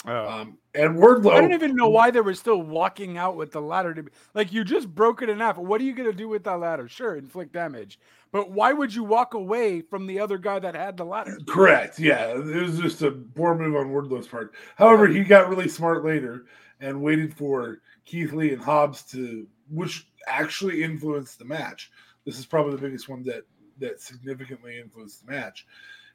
Oh. 0.05 0.29
Um, 0.29 0.59
and 0.75 0.99
Wardlow. 0.99 1.31
I 1.31 1.41
don't 1.41 1.53
even 1.53 1.77
know 1.77 1.89
why 1.89 2.11
they 2.11 2.21
were 2.21 2.35
still 2.35 2.61
walking 2.61 3.19
out 3.19 3.37
with 3.37 3.53
the 3.53 3.63
ladder. 3.63 3.95
To 3.95 4.03
be, 4.03 4.11
like 4.35 4.53
you 4.53 4.65
just 4.65 4.93
broke 4.93 5.23
it 5.23 5.29
in 5.29 5.39
half. 5.39 5.59
What 5.59 5.81
are 5.81 5.85
you 5.85 5.95
gonna 5.95 6.13
do 6.13 6.29
with 6.29 6.43
that 6.43 6.59
ladder? 6.59 6.89
Sure, 6.89 7.15
inflict 7.15 7.53
damage, 7.53 8.01
but 8.33 8.51
why 8.51 8.73
would 8.73 8.93
you 8.95 9.05
walk 9.05 9.35
away 9.35 9.83
from 9.83 10.07
the 10.07 10.19
other 10.19 10.39
guy 10.39 10.59
that 10.59 10.75
had 10.75 10.97
the 10.97 11.05
ladder? 11.05 11.39
Correct. 11.47 11.99
Yeah, 12.01 12.29
it 12.37 12.63
was 12.63 12.79
just 12.79 13.03
a 13.03 13.11
poor 13.13 13.55
move 13.57 13.77
on 13.77 13.91
Wardlow's 13.91 14.27
part. 14.27 14.55
However, 14.77 15.07
he 15.07 15.23
got 15.23 15.49
really 15.49 15.69
smart 15.69 16.05
later 16.05 16.47
and 16.81 17.01
waited 17.03 17.35
for 17.35 17.79
Keith 18.05 18.33
Lee 18.33 18.53
and 18.53 18.63
Hobbs 18.63 19.03
to, 19.13 19.47
which 19.71 20.09
actually 20.27 20.83
influenced 20.83 21.39
the 21.39 21.45
match. 21.45 21.91
This 22.25 22.39
is 22.39 22.47
probably 22.47 22.73
the 22.75 22.83
biggest 22.83 23.09
one 23.09 23.23
that 23.25 23.45
that 23.79 24.01
significantly 24.01 24.79
influenced 24.79 25.25
the 25.27 25.33
match. 25.33 25.67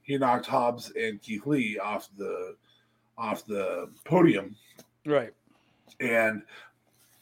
He 0.04 0.18
knocked 0.18 0.46
Hobbs 0.46 0.92
and 1.00 1.22
Keith 1.22 1.46
Lee 1.46 1.78
off 1.78 2.10
the 2.18 2.56
off 3.18 3.46
the 3.46 3.90
podium, 4.06 4.56
Right. 5.06 5.34
and 6.00 6.44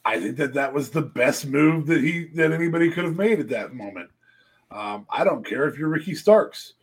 I 0.04 0.20
think 0.20 0.38
that 0.38 0.54
that 0.54 0.74
was 0.74 0.90
the 0.90 1.02
best 1.02 1.48
move 1.48 1.88
that 1.88 2.02
he 2.04 2.26
that 2.36 2.52
anybody 2.52 2.92
could 2.92 3.06
have 3.06 3.16
made 3.18 3.40
at 3.40 3.50
that 3.50 3.74
moment. 3.74 4.10
Um, 4.76 5.06
I 5.10 5.24
don't 5.24 5.46
care 5.46 5.68
if 5.68 5.78
you're 5.78 5.88
Ricky 5.88 6.14
Starks. 6.14 6.74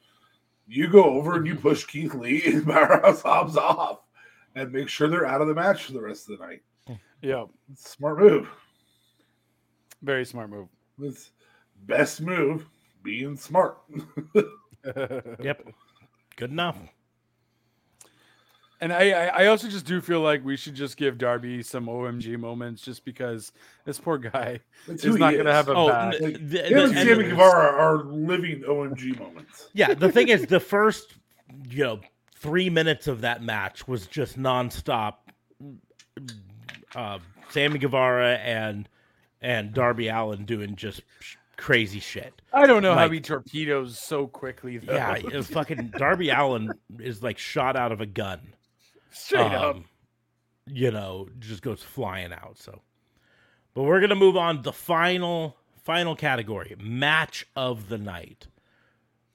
You 0.67 0.89
go 0.89 1.05
over 1.05 1.35
and 1.37 1.47
you 1.47 1.55
push 1.57 1.85
Keith 1.85 2.15
Lee 2.15 2.43
and 2.47 2.67
Powerhouse 2.67 3.21
Hobbs 3.21 3.57
off 3.57 4.01
and 4.55 4.73
make 4.73 4.89
sure 4.89 5.09
they're 5.09 5.27
out 5.27 5.43
of 5.43 5.49
the 5.49 5.55
match 5.55 5.85
for 5.85 5.93
the 5.93 6.01
rest 6.01 6.29
of 6.31 6.39
the 6.39 6.47
night. 6.47 6.63
Yeah. 7.21 7.45
Smart 7.77 8.19
move. 8.19 8.49
Very 10.03 10.25
smart 10.25 10.51
move. 10.51 10.69
It's 11.01 11.31
best 11.87 12.21
move 12.21 12.67
being 13.03 13.37
smart. 13.37 13.79
yep, 15.41 15.63
good 16.37 16.51
enough. 16.51 16.79
And 18.83 18.93
I, 18.93 19.11
I, 19.11 19.27
I 19.27 19.47
also 19.47 19.69
just 19.69 19.87
do 19.87 20.01
feel 20.01 20.21
like 20.21 20.45
we 20.45 20.57
should 20.57 20.75
just 20.75 20.97
give 20.97 21.17
Darby 21.17 21.63
some 21.63 21.87
OMG 21.87 22.37
moments, 22.39 22.83
just 22.83 23.05
because 23.05 23.53
this 23.85 23.99
poor 23.99 24.19
guy 24.19 24.59
That's 24.89 25.05
is 25.05 25.17
not 25.17 25.33
going 25.35 25.47
to 25.47 25.53
have 25.55 25.69
a 25.69 25.75
Oh, 25.75 25.89
back. 25.89 26.15
n- 26.17 26.21
Like, 26.23 26.35
the- 26.35 26.39
Him 26.41 26.49
the- 26.49 26.83
and 26.89 26.97
and- 26.99 27.09
Sammy 27.09 27.25
Guevara 27.31 27.73
are 27.73 28.05
living 28.05 28.63
OMG 28.65 29.19
moments. 29.19 29.71
Yeah, 29.75 29.95
the 29.95 30.11
thing 30.11 30.29
is, 30.29 30.47
the 30.47 30.59
first, 30.61 31.15
you 31.71 31.85
know, 31.85 32.01
three 32.35 32.69
minutes 32.71 33.07
of 33.07 33.21
that 33.21 33.41
match 33.43 33.87
was 33.87 34.09
just 34.09 34.37
nonstop. 34.37 35.15
Uh, 36.95 37.19
Sammy 37.51 37.79
Guevara 37.79 38.35
and 38.39 38.89
and 39.41 39.73
Darby 39.73 40.09
Allin 40.09 40.45
doing 40.45 40.77
just 40.77 41.03
crazy 41.57 42.01
shit. 42.01 42.43
I 42.53 42.67
don't 42.67 42.83
know 42.83 42.95
how 42.95 43.09
he 43.09 43.21
torpedoes 43.21 43.99
so 43.99 44.27
quickly. 44.27 44.79
Though. 44.79 44.93
Yeah, 44.95 45.41
fucking 45.43 45.93
Darby 45.99 46.31
Allin 46.31 46.73
is 46.99 47.23
like 47.23 47.39
shot 47.39 47.77
out 47.77 47.93
of 47.93 48.01
a 48.01 48.07
gun. 48.07 48.41
Straight 49.13 49.53
up. 49.53 49.77
Um, 49.77 49.85
You 50.67 50.91
know, 50.91 51.29
just 51.39 51.63
goes 51.63 51.83
flying 51.83 52.33
out. 52.33 52.57
So, 52.59 52.81
but 53.75 53.83
we're 53.83 54.01
gonna 54.01 54.15
move 54.15 54.37
on 54.37 54.57
to 54.59 54.63
the 54.63 54.73
final 54.73 55.57
final 55.85 56.15
category: 56.17 56.75
match 56.81 57.47
of 57.57 57.89
the 57.89 57.99
night. 57.99 58.47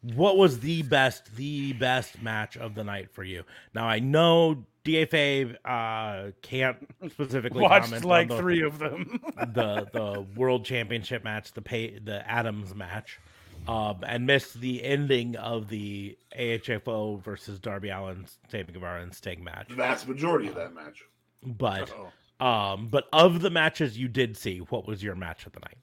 What 0.02 0.38
was 0.38 0.60
the 0.60 0.84
best, 0.84 1.36
the 1.36 1.74
best 1.74 2.22
match 2.22 2.56
of 2.56 2.76
the 2.76 2.84
night 2.84 3.10
for 3.12 3.24
you? 3.24 3.44
Now 3.74 3.88
I 3.88 4.00
know 4.00 4.64
DFA 4.86 5.56
uh, 5.66 6.32
can't 6.42 6.78
specifically 7.12 7.62
Watched 7.64 7.86
comment 7.86 8.06
like 8.06 8.30
on 8.30 8.38
the, 8.38 8.42
three 8.42 8.62
of 8.64 8.80
them. 8.80 9.20
the 9.36 9.88
the 9.94 10.26
world 10.36 10.64
championship 10.66 11.24
match, 11.26 11.52
the 11.54 11.62
pay 11.62 12.00
the 12.00 12.26
Adams 12.30 12.74
match, 12.74 13.20
um, 13.68 14.04
and 14.06 14.26
missed 14.26 14.60
the 14.60 14.84
ending 14.84 15.36
of 15.36 15.70
the 15.70 16.18
AHFO 16.38 17.22
versus 17.22 17.60
Darby 17.60 17.90
Allin, 17.90 18.26
Sammy 18.50 18.72
Guevara, 18.74 19.02
and 19.02 19.14
Sting 19.14 19.44
match. 19.44 19.70
The 19.70 19.76
vast 19.76 20.08
majority 20.08 20.48
of 20.48 20.56
that 20.56 20.74
match. 20.74 21.04
But 21.44 21.92
Uh-oh. 21.92 22.46
um, 22.46 22.88
but 22.88 23.08
of 23.14 23.42
the 23.42 23.50
matches 23.50 23.98
you 23.98 24.08
did 24.08 24.38
see, 24.38 24.60
what 24.60 24.88
was 24.88 25.04
your 25.04 25.16
match 25.16 25.46
of 25.46 25.54
the 25.54 25.60
night? 25.60 25.78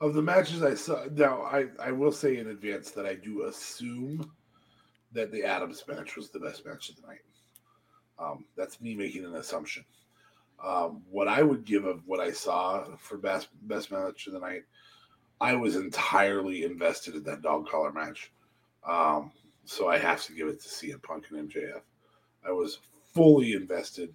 of 0.00 0.14
the 0.14 0.22
matches 0.22 0.62
I 0.62 0.74
saw, 0.74 1.04
now 1.12 1.42
I, 1.42 1.66
I 1.78 1.92
will 1.92 2.12
say 2.12 2.38
in 2.38 2.48
advance 2.48 2.90
that 2.92 3.06
I 3.06 3.14
do 3.14 3.44
assume 3.44 4.30
that 5.12 5.30
the 5.30 5.44
Adams 5.44 5.84
match 5.86 6.16
was 6.16 6.30
the 6.30 6.40
best 6.40 6.64
match 6.64 6.88
of 6.88 6.96
the 6.96 7.06
night. 7.06 7.20
Um, 8.18 8.44
that's 8.56 8.80
me 8.80 8.94
making 8.94 9.24
an 9.24 9.34
assumption. 9.34 9.84
Um, 10.64 11.02
what 11.10 11.28
I 11.28 11.42
would 11.42 11.64
give 11.64 11.84
of 11.84 12.06
what 12.06 12.20
I 12.20 12.32
saw 12.32 12.84
for 12.98 13.16
best 13.16 13.48
best 13.62 13.90
match 13.90 14.26
of 14.26 14.34
the 14.34 14.40
night, 14.40 14.62
I 15.40 15.54
was 15.54 15.76
entirely 15.76 16.64
invested 16.64 17.14
in 17.14 17.22
that 17.24 17.42
dog 17.42 17.68
collar 17.68 17.92
match. 17.92 18.32
Um, 18.86 19.32
so 19.64 19.88
I 19.88 19.98
have 19.98 20.24
to 20.24 20.32
give 20.32 20.48
it 20.48 20.60
to 20.60 20.68
CM 20.68 21.02
Punk 21.02 21.26
and 21.30 21.50
MJF. 21.50 21.80
I 22.46 22.52
was 22.52 22.80
fully 23.14 23.52
invested. 23.52 24.14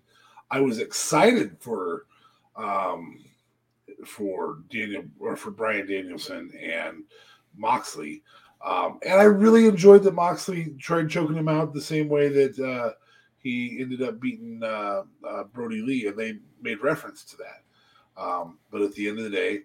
I 0.51 0.61
was 0.61 0.79
excited 0.79 1.57
for 1.59 2.05
um, 2.55 3.23
for 4.05 4.59
Daniel 4.69 5.03
or 5.19 5.35
for 5.35 5.51
Bryan 5.51 5.87
Danielson 5.87 6.51
and 6.59 7.03
Moxley. 7.55 8.23
Um, 8.65 8.99
and 9.05 9.19
I 9.19 9.23
really 9.23 9.67
enjoyed 9.67 10.03
that 10.03 10.13
Moxley 10.13 10.75
tried 10.79 11.09
choking 11.09 11.35
him 11.35 11.47
out 11.47 11.73
the 11.73 11.81
same 11.81 12.07
way 12.09 12.29
that 12.29 12.59
uh, 12.59 12.93
he 13.37 13.77
ended 13.79 14.01
up 14.01 14.19
beating 14.19 14.61
uh, 14.63 15.03
uh, 15.27 15.43
Brodie 15.43 15.81
Lee, 15.81 16.07
and 16.07 16.17
they 16.17 16.39
made 16.61 16.81
reference 16.81 17.23
to 17.25 17.37
that. 17.37 18.21
Um, 18.21 18.57
but 18.71 18.81
at 18.81 18.93
the 18.93 19.07
end 19.07 19.19
of 19.19 19.25
the 19.25 19.29
day, 19.29 19.59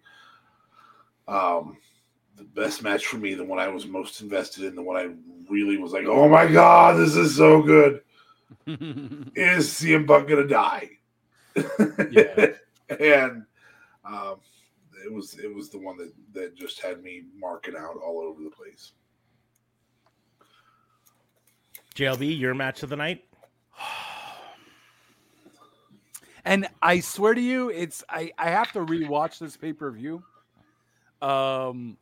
um, 1.31 1.79
the 2.37 2.45
best 2.45 2.83
match 2.83 3.07
for 3.07 3.17
me, 3.17 3.35
the 3.35 3.45
one 3.45 3.59
I 3.59 3.69
was 3.69 3.87
most 3.87 4.21
invested 4.21 4.65
in, 4.65 4.75
the 4.75 4.83
one 4.83 4.97
I 4.97 5.15
really 5.51 5.77
was 5.77 5.93
like, 5.93 6.07
"Oh 6.07 6.29
my 6.29 6.47
god, 6.47 6.99
this 6.99 7.15
is 7.15 7.37
so 7.37 7.63
good," 7.63 8.03
is 8.67 9.69
CM 9.69 10.07
Punk 10.07 10.29
gonna 10.29 10.47
die? 10.47 10.91
Yeah. 12.11 12.47
and 13.01 13.45
um, 14.05 14.37
it 15.05 15.13
was 15.13 15.39
it 15.39 15.55
was 15.55 15.71
the 15.71 15.79
one 15.79 15.97
that 15.99 16.13
that 16.33 16.57
just 16.57 16.81
had 16.81 17.03
me 17.03 17.23
marking 17.39 17.77
out 17.77 17.97
all 18.05 18.21
over 18.21 18.43
the 18.43 18.51
place. 18.51 18.93
JLB, 21.95 22.39
your 22.39 22.55
match 22.55 22.83
of 22.83 22.91
the 22.91 22.97
night. 22.97 23.25
And 26.43 26.67
I 26.81 27.01
swear 27.01 27.35
to 27.35 27.41
you, 27.41 27.69
it's 27.69 28.03
I 28.09 28.33
I 28.39 28.49
have 28.49 28.73
to 28.73 28.79
rewatch 28.81 29.39
this 29.39 29.59
pay 29.59 29.75
per 29.75 29.91
view. 29.91 30.23
Um, 31.23 31.97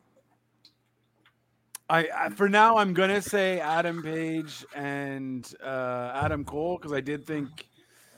I, 1.89 2.07
I 2.15 2.29
for 2.29 2.47
now 2.47 2.77
I'm 2.77 2.93
gonna 2.93 3.21
say 3.21 3.59
Adam 3.59 4.03
Page 4.03 4.65
and 4.75 5.51
uh, 5.63 6.11
Adam 6.13 6.45
Cole 6.45 6.77
because 6.77 6.93
I 6.93 7.01
did 7.01 7.25
think 7.25 7.67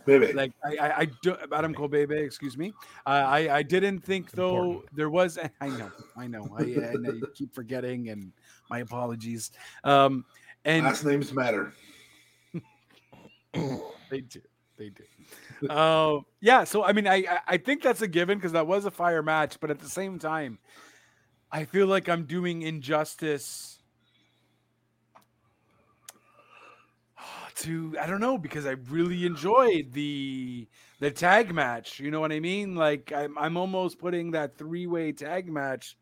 Baby, 0.06 0.34
like 0.34 0.52
I 0.64 0.76
I, 0.76 0.98
I 1.00 1.08
do, 1.22 1.36
Adam 1.54 1.74
Cole 1.74 1.88
baby 1.88 2.18
excuse 2.18 2.58
me 2.58 2.74
uh, 3.06 3.10
I 3.10 3.58
I 3.58 3.64
didn't 3.64 4.00
think 4.00 4.32
though 4.32 4.64
Important. 4.64 4.96
there 4.96 5.10
was 5.10 5.38
I 5.62 5.70
know 5.70 5.92
I 6.18 6.28
know 6.28 6.50
I, 6.58 6.64
I 6.64 6.94
know 6.96 7.12
you 7.14 7.28
keep 7.34 7.54
forgetting 7.54 8.10
and 8.10 8.34
my 8.70 8.80
apologies 8.80 9.52
um 9.84 10.26
and 10.66 10.86
last 10.86 11.06
names 11.06 11.32
matter. 11.34 11.74
they 13.54 14.22
do. 14.22 14.42
They 14.78 14.90
do. 14.90 15.68
uh, 15.70 16.20
yeah. 16.40 16.64
So 16.64 16.84
I 16.84 16.94
mean, 16.94 17.08
I 17.08 17.26
I- 17.30 17.42
I 17.48 17.58
think 17.58 17.82
that's 17.82 18.02
a 18.02 18.08
given 18.08 18.38
because 18.38 18.52
that 18.54 18.68
was 18.68 18.86
a 18.86 18.92
fire 18.92 19.24
match, 19.24 19.60
but 19.60 19.70
at 19.72 19.80
the 19.80 19.90
same 19.90 20.20
time, 20.20 20.60
I 21.52 21.66
feel 21.66 21.88
like 21.88 22.08
I'm 22.08 22.24
doing 22.26 22.62
injustice 22.62 23.82
to 27.62 27.96
I 28.00 28.08
don't 28.08 28.22
know 28.22 28.38
because 28.38 28.66
I 28.66 28.72
really 28.90 29.26
enjoyed 29.26 29.92
the 29.92 30.68
the 31.00 31.12
tag 31.12 31.54
match. 31.54 32.00
You 32.00 32.10
know 32.10 32.20
what 32.20 32.32
I 32.32 32.40
mean? 32.40 32.76
Like 32.76 33.12
I'm 33.16 33.38
I'm 33.38 33.58
almost 33.58 34.00
putting 34.00 34.32
that 34.32 34.58
three 34.58 34.88
way 34.88 35.12
tag 35.12 35.52
match 35.52 35.98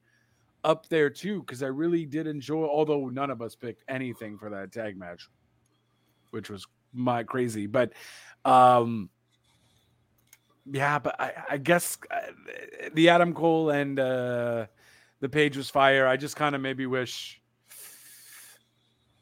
up 0.63 0.87
there 0.89 1.09
too 1.09 1.41
because 1.41 1.63
I 1.63 1.67
really 1.67 2.05
did 2.05 2.27
enjoy. 2.27 2.65
Although 2.65 3.09
none 3.09 3.29
of 3.29 3.41
us 3.41 3.55
picked 3.55 3.83
anything 3.87 4.37
for 4.37 4.49
that 4.51 4.71
tag 4.71 4.97
match, 4.97 5.27
which 6.31 6.49
was 6.49 6.67
my 6.93 7.23
crazy, 7.23 7.67
but 7.67 7.91
um 8.45 9.09
yeah 10.71 10.99
but 10.99 11.19
i 11.19 11.33
i 11.51 11.57
guess 11.57 11.97
uh, 12.11 12.19
the 12.93 13.09
adam 13.09 13.33
cole 13.33 13.71
and 13.71 13.99
uh 13.99 14.65
the 15.19 15.29
page 15.29 15.57
was 15.57 15.69
fire. 15.69 16.07
I 16.07 16.17
just 16.17 16.35
kind 16.35 16.55
of 16.55 16.61
maybe 16.61 16.85
wish 16.85 17.41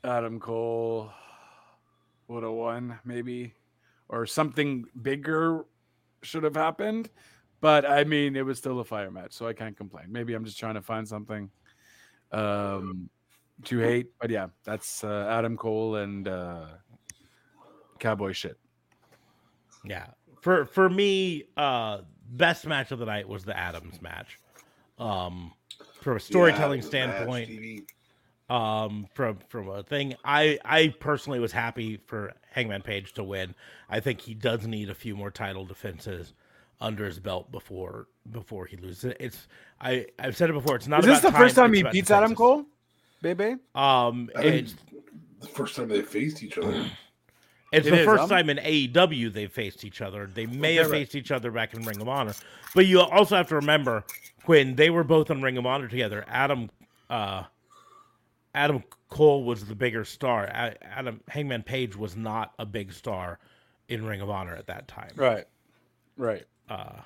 adam 0.04 0.40
cole 0.40 1.12
would 2.28 2.44
have 2.44 2.54
won 2.54 2.98
maybe 3.04 3.54
or 4.10 4.26
something 4.26 4.86
bigger 5.02 5.66
should 6.22 6.44
have 6.44 6.56
happened. 6.56 7.10
But 7.60 7.86
i 7.86 8.04
mean 8.04 8.36
it 8.36 8.46
was 8.46 8.60
still 8.60 8.80
a 8.80 8.86
fire 8.86 9.10
match 9.10 9.34
so 9.34 9.48
i 9.48 9.54
can't 9.54 9.76
complain. 9.76 10.06
Maybe 10.10 10.34
i'm 10.34 10.46
just 10.46 10.60
trying 10.60 10.76
to 10.76 10.82
find 10.82 11.08
something 11.08 11.50
um 12.32 13.10
to 13.66 13.80
hate. 13.80 14.08
But 14.22 14.30
yeah 14.30 14.48
that's 14.64 15.04
uh, 15.04 15.28
adam 15.30 15.58
cole 15.58 15.96
and 15.96 16.28
uh 16.28 16.68
cowboy 18.00 18.32
shit. 18.34 18.58
Yeah. 19.84 20.08
For 20.42 20.66
for 20.66 20.90
me, 20.90 21.46
uh 21.58 22.02
best 22.30 22.68
match 22.68 22.92
of 22.92 23.00
the 23.00 23.06
night 23.06 23.28
was 23.28 23.44
the 23.44 23.58
Adams 23.58 24.02
match. 24.02 24.40
Um 25.00 25.54
from 26.08 26.16
a 26.16 26.20
storytelling 26.22 26.82
Yeah, 26.82 26.88
standpoint, 26.88 27.50
um 28.50 29.08
from 29.14 29.40
from 29.50 29.68
a 29.68 29.84
thing 29.84 30.16
i 30.24 30.58
i 30.64 30.88
personally 31.02 31.38
was 31.38 31.52
happy 31.52 31.98
for 32.06 32.32
hangman 32.50 32.82
page 32.82 33.12
to 33.12 33.26
win 33.26 33.54
i 33.90 34.00
think 34.00 34.22
he 34.22 34.34
does 34.34 34.66
need 34.66 34.90
a 34.90 34.96
few 34.96 35.18
more 35.18 35.30
title 35.30 35.66
defenses 35.66 36.34
under 36.80 37.06
his 37.06 37.20
belt 37.20 37.52
before 37.52 38.08
before 38.32 38.66
he 38.66 38.78
loses 38.78 39.04
it 39.04 39.18
it's 39.20 39.50
i 39.82 40.06
i've 40.20 40.38
said 40.38 40.50
it 40.50 40.54
before 40.54 40.78
it's 40.78 40.88
not 40.88 41.02
Is 41.02 41.08
this 41.08 41.20
about 41.20 41.34
the 41.34 41.38
first 41.38 41.56
time 41.58 41.74
he 41.74 41.82
about 41.82 41.92
beats 41.92 42.10
Adam. 42.10 42.34
Cole? 42.36 42.64
Baby? 43.22 43.58
um 43.76 44.30
I 44.34 44.44
think 44.44 44.56
it's 44.68 44.76
the 45.42 45.48
first 45.48 45.76
time 45.76 45.90
they 45.90 46.02
faced 46.02 46.42
each 46.42 46.58
other. 46.58 46.86
It's 47.74 47.86
It 47.86 47.92
the 47.92 48.00
is, 48.00 48.06
first 48.06 48.24
um, 48.24 48.30
time 48.30 48.50
in 48.50 48.60
AEW 48.60 49.34
they've 49.34 49.52
faced 49.52 49.84
each 49.84 50.00
other. 50.00 50.26
They 50.34 50.46
may 50.46 50.76
have 50.76 50.90
right. 50.90 51.00
faced 51.00 51.16
each 51.16 51.32
other 51.32 51.52
back 51.52 51.74
in 51.74 51.84
Ring 51.84 52.00
of 52.00 52.08
Honor, 52.08 52.34
but 52.74 52.86
you 52.86 53.02
also 53.02 53.36
have 53.36 53.50
to 53.50 53.56
remember 53.56 54.06
when 54.48 54.76
they 54.76 54.90
were 54.90 55.04
both 55.04 55.30
in 55.30 55.42
Ring 55.42 55.58
of 55.58 55.66
Honor 55.66 55.88
together. 55.88 56.26
Adam, 56.28 56.70
uh, 57.10 57.44
Adam 58.56 58.84
Cole 59.10 59.44
was 59.44 59.66
the 59.66 59.76
bigger 59.76 60.04
star. 60.04 60.48
Adam 60.48 61.22
Hangman 61.28 61.64
Page 61.64 61.96
was 61.96 62.16
not 62.16 62.54
a 62.58 62.66
big 62.66 62.92
star 62.92 63.40
in 63.88 64.06
Ring 64.06 64.22
of 64.22 64.30
Honor 64.30 64.56
at 64.56 64.68
that 64.68 64.88
time. 64.88 65.12
Right. 65.16 65.46
Right. 66.18 66.46
Uh, 66.70 67.02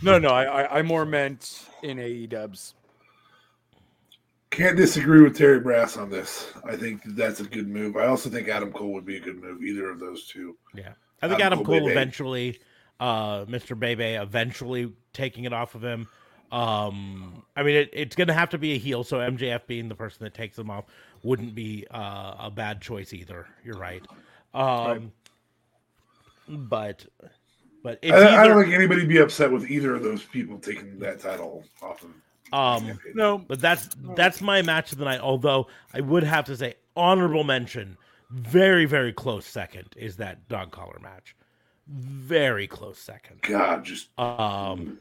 No, 0.00 0.18
no, 0.18 0.30
I, 0.30 0.62
I, 0.62 0.78
I 0.78 0.82
more 0.82 1.04
meant 1.04 1.68
in 1.82 1.98
AE 1.98 2.26
dubs. 2.26 2.74
Can't 4.50 4.76
disagree 4.76 5.22
with 5.22 5.36
Terry 5.36 5.60
Brass 5.60 5.96
on 5.96 6.10
this. 6.10 6.52
I 6.64 6.76
think 6.76 7.02
that's 7.16 7.40
a 7.40 7.44
good 7.44 7.68
move. 7.68 7.96
I 7.96 8.06
also 8.06 8.28
think 8.28 8.48
Adam 8.48 8.70
Cole 8.70 8.92
would 8.92 9.06
be 9.06 9.16
a 9.16 9.20
good 9.20 9.40
move. 9.40 9.62
Either 9.62 9.90
of 9.90 9.98
those 9.98 10.26
two. 10.26 10.56
yeah, 10.74 10.92
I 11.22 11.28
think 11.28 11.40
Adam 11.40 11.54
Adam 11.54 11.64
Cole 11.64 11.80
Cole 11.80 11.88
eventually, 11.88 12.60
uh, 13.00 13.46
Mr. 13.46 13.78
Bebe 13.78 14.14
eventually 14.14 14.92
taking 15.14 15.44
it 15.44 15.52
off 15.52 15.74
of 15.74 15.82
him. 15.82 16.06
Um, 16.52 17.42
I 17.56 17.62
mean, 17.62 17.76
it, 17.76 17.90
it's 17.94 18.14
going 18.14 18.28
to 18.28 18.34
have 18.34 18.50
to 18.50 18.58
be 18.58 18.72
a 18.74 18.78
heel, 18.78 19.04
so 19.04 19.16
MJF 19.18 19.66
being 19.66 19.88
the 19.88 19.94
person 19.94 20.22
that 20.24 20.34
takes 20.34 20.54
them 20.54 20.70
off 20.70 20.84
wouldn't 21.22 21.54
be 21.54 21.86
uh, 21.90 22.34
a 22.38 22.52
bad 22.54 22.80
choice 22.82 23.12
either. 23.14 23.46
You're 23.64 23.78
right. 23.78 24.04
Um, 24.52 25.12
but 26.46 27.06
but 27.82 27.98
it's 28.02 28.12
I, 28.12 28.42
I 28.42 28.46
don't 28.46 28.62
think 28.62 28.74
anybody'd 28.74 29.08
be 29.08 29.18
upset 29.18 29.50
with 29.50 29.70
either 29.70 29.94
of 29.94 30.02
those 30.02 30.22
people 30.24 30.58
taking 30.58 30.98
that 30.98 31.20
title 31.20 31.64
off 31.82 32.04
of. 32.04 32.10
um, 32.52 32.98
No. 33.14 33.38
but 33.38 33.60
that's 33.60 33.88
that's 34.14 34.40
my 34.40 34.60
match 34.62 34.92
of 34.92 34.98
the 34.98 35.04
night. 35.06 35.20
Although 35.20 35.68
I 35.94 36.00
would 36.00 36.22
have 36.22 36.44
to 36.46 36.56
say 36.56 36.74
honorable 36.96 37.44
mention, 37.44 37.96
very 38.30 38.84
very 38.84 39.12
close 39.12 39.46
second 39.46 39.94
is 39.96 40.16
that 40.16 40.48
dog 40.48 40.70
collar 40.70 40.98
match. 41.00 41.34
Very 41.88 42.66
close 42.66 42.98
second. 42.98 43.40
God, 43.42 43.84
just 43.84 44.08
Um, 44.18 44.98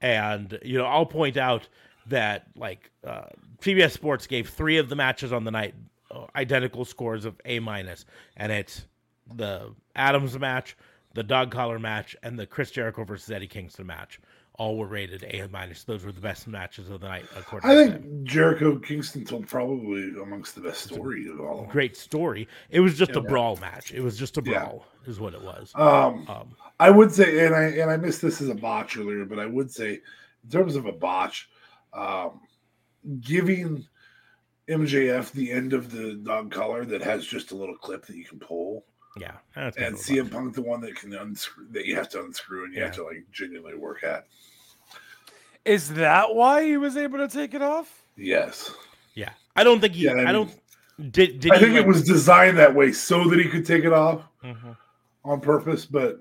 and 0.00 0.58
you 0.62 0.78
know, 0.78 0.84
I'll 0.84 1.06
point 1.06 1.36
out 1.36 1.68
that 2.06 2.46
like 2.56 2.90
uh, 3.06 3.26
CBS 3.60 3.92
Sports 3.92 4.26
gave 4.26 4.48
three 4.48 4.78
of 4.78 4.88
the 4.88 4.96
matches 4.96 5.32
on 5.32 5.44
the 5.44 5.50
night 5.50 5.74
uh, 6.10 6.26
identical 6.36 6.84
scores 6.84 7.24
of 7.24 7.40
A 7.44 7.58
minus, 7.58 8.04
and 8.36 8.52
it's 8.52 8.86
the 9.34 9.74
Adams 9.94 10.38
match, 10.38 10.76
the 11.14 11.22
dog 11.22 11.50
collar 11.50 11.78
match, 11.78 12.16
and 12.22 12.38
the 12.38 12.46
Chris 12.46 12.70
Jericho 12.70 13.04
versus 13.04 13.30
Eddie 13.30 13.46
Kingston 13.46 13.86
match. 13.86 14.20
All 14.58 14.76
were 14.76 14.88
rated 14.88 15.22
A 15.22 15.46
minus. 15.52 15.84
Those 15.84 16.04
were 16.04 16.10
the 16.10 16.20
best 16.20 16.48
matches 16.48 16.90
of 16.90 17.00
the 17.00 17.08
night, 17.08 17.26
according 17.36 17.70
I 17.70 17.74
think 17.76 18.24
Jericho 18.24 18.76
Kingston 18.80 19.24
told 19.24 19.46
probably 19.46 20.08
amongst 20.20 20.56
the 20.56 20.60
best 20.60 20.82
story 20.82 21.28
of 21.28 21.38
all. 21.38 21.68
Great 21.70 21.96
story. 21.96 22.48
It 22.68 22.80
was 22.80 22.98
just 22.98 23.12
a 23.12 23.20
brawl 23.20 23.54
match. 23.56 23.92
It 23.92 24.00
was 24.00 24.18
just 24.18 24.36
a 24.36 24.42
Yeah. 24.44 24.64
brawl, 24.64 24.84
is 25.06 25.20
what 25.20 25.34
it 25.34 25.40
was. 25.42 25.70
Um, 25.76 26.26
Um, 26.28 26.56
I 26.80 26.90
would 26.90 27.12
say, 27.12 27.46
and 27.46 27.54
I 27.54 27.62
and 27.66 27.88
I 27.88 27.96
missed 27.96 28.20
this 28.20 28.40
as 28.40 28.48
a 28.48 28.54
botch 28.54 28.96
earlier, 28.96 29.24
but 29.24 29.38
I 29.38 29.46
would 29.46 29.70
say, 29.70 30.00
in 30.42 30.50
terms 30.50 30.74
of 30.74 30.86
a 30.86 30.92
botch, 30.92 31.48
um, 31.92 32.40
giving 33.20 33.86
MJF 34.68 35.30
the 35.30 35.52
end 35.52 35.72
of 35.72 35.92
the 35.92 36.14
dog 36.16 36.50
collar 36.50 36.84
that 36.84 37.00
has 37.02 37.24
just 37.24 37.52
a 37.52 37.56
little 37.56 37.76
clip 37.76 38.06
that 38.06 38.16
you 38.16 38.24
can 38.24 38.40
pull, 38.40 38.86
yeah, 39.20 39.32
that's 39.54 39.76
and 39.76 39.94
of 39.94 40.00
a 40.00 40.02
CM 40.02 40.22
botch. 40.24 40.32
Punk 40.32 40.54
the 40.54 40.62
one 40.62 40.80
that 40.82 40.94
can 40.96 41.14
unscrew 41.14 41.66
that 41.72 41.86
you 41.86 41.96
have 41.96 42.08
to 42.10 42.20
unscrew 42.24 42.64
and 42.64 42.74
you 42.74 42.82
have 42.82 42.94
to 42.94 43.04
like 43.04 43.24
genuinely 43.32 43.74
work 43.76 44.02
at. 44.04 44.26
Is 45.64 45.90
that 45.94 46.34
why 46.34 46.64
he 46.64 46.76
was 46.76 46.96
able 46.96 47.18
to 47.18 47.28
take 47.28 47.54
it 47.54 47.62
off? 47.62 48.02
Yes. 48.16 48.72
Yeah, 49.14 49.30
I 49.56 49.64
don't 49.64 49.80
think 49.80 49.94
he. 49.94 50.04
Yeah, 50.04 50.12
I 50.12 50.28
I, 50.30 50.32
don't. 50.32 50.50
Did, 51.10 51.40
did 51.40 51.52
I 51.52 51.58
he, 51.58 51.64
think 51.66 51.76
it 51.76 51.86
was 51.86 52.02
designed 52.04 52.58
that 52.58 52.74
way 52.74 52.92
so 52.92 53.28
that 53.28 53.38
he 53.38 53.48
could 53.48 53.66
take 53.66 53.84
it 53.84 53.92
off 53.92 54.22
Mhm. 54.44 54.76
on 55.24 55.40
purpose, 55.40 55.84
but 55.84 56.20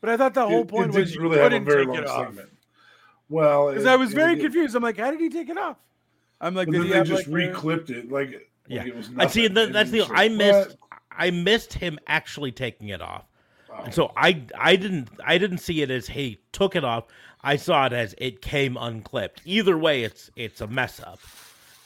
But 0.00 0.10
I 0.10 0.16
thought 0.16 0.34
the 0.34 0.46
whole 0.46 0.60
it, 0.62 0.68
point 0.68 0.94
it 0.94 0.98
was 0.98 1.10
didn't 1.10 1.14
you 1.14 1.20
really 1.28 1.38
have 1.42 1.46
a 1.52 1.56
couldn't 1.56 1.64
very 1.64 1.84
take 1.86 1.94
long 1.94 1.98
it 2.02 2.06
off. 2.08 2.26
segment. 2.28 2.48
Well, 3.28 3.70
Because 3.70 3.86
I 3.86 3.96
was 3.96 4.12
it- 4.12 4.14
very 4.16 4.34
it- 4.34 4.40
confused. 4.40 4.76
I'm 4.76 4.82
like, 4.82 4.98
how 4.98 5.10
did 5.10 5.20
he 5.20 5.28
take 5.30 5.48
it 5.48 5.58
off? 5.58 5.76
I'm 6.40 6.54
like, 6.54 6.66
did 6.66 6.74
then 6.76 6.82
he 6.82 6.88
they 6.90 6.96
have 6.98 7.06
just 7.06 7.26
like 7.26 7.44
a- 7.44 7.48
reclipped 7.48 7.90
it 7.90 8.10
like, 8.12 8.30
like 8.32 8.50
Yeah. 8.68 8.84
it 8.84 8.94
was 8.94 9.10
I 9.18 9.26
see. 9.26 9.48
That, 9.48 9.72
that's 9.72 9.90
the 9.90 10.02
I 10.12 10.28
missed. 10.28 10.70
what? 10.70 10.85
I 11.16 11.30
missed 11.30 11.72
him 11.74 11.98
actually 12.06 12.52
taking 12.52 12.88
it 12.88 13.00
off. 13.02 13.24
Oh. 13.70 13.82
And 13.84 13.94
so 13.94 14.12
I 14.16 14.42
I 14.58 14.76
didn't 14.76 15.08
I 15.24 15.38
didn't 15.38 15.58
see 15.58 15.82
it 15.82 15.90
as 15.90 16.06
he 16.06 16.38
took 16.52 16.76
it 16.76 16.84
off. 16.84 17.04
I 17.42 17.56
saw 17.56 17.86
it 17.86 17.92
as 17.92 18.14
it 18.18 18.42
came 18.42 18.76
unclipped. 18.76 19.42
Either 19.44 19.76
way, 19.78 20.02
it's 20.02 20.30
it's 20.36 20.60
a 20.60 20.66
mess 20.66 21.00
up. 21.00 21.20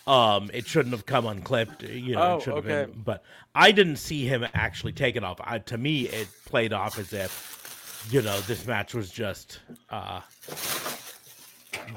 Um, 0.07 0.51
it 0.52 0.66
shouldn't 0.66 0.93
have 0.93 1.07
come 1.07 1.27
unclipped. 1.27 1.82
You 1.82 2.15
know, 2.15 2.23
Oh, 2.23 2.36
it 2.36 2.43
should 2.43 2.55
have 2.55 2.65
been. 2.65 3.02
But 3.05 3.23
I 3.55 3.70
didn't 3.70 3.97
see 3.97 4.24
him 4.27 4.47
actually 4.55 4.93
take 4.93 5.15
it 5.16 5.23
off. 5.23 5.39
I, 5.43 5.59
to 5.59 5.78
me, 5.78 6.09
it 6.09 6.28
played 6.47 6.73
off 6.73 6.98
as 6.98 7.12
if 7.12 8.09
you 8.11 8.23
know 8.23 8.40
this 8.40 8.66
match 8.66 8.94
was 8.94 9.11
just 9.11 9.61
uh, 9.90 10.20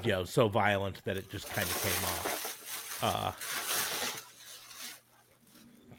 you 0.03 0.11
know 0.11 0.23
so 0.25 0.47
violent 0.47 1.03
that 1.05 1.17
it 1.17 1.29
just 1.31 1.49
kind 1.49 1.67
of 1.67 1.81
came 1.81 2.03
off. 2.09 2.99
Uh, 3.01 3.31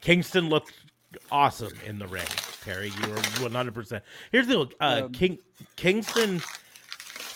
Kingston 0.01 0.49
looked 0.51 0.75
awesome 1.31 1.73
in 1.87 1.99
the 1.99 2.07
ring. 2.07 2.27
Terry, 2.65 2.89
you 3.03 3.09
were 3.09 3.17
one 3.43 3.53
hundred 3.53 3.75
percent. 3.75 4.05
Here's 4.33 4.47
the 4.47 4.53
deal, 4.55 4.71
uh, 4.81 5.03
Um, 5.05 5.13
King 5.13 5.39
Kingston. 5.77 6.43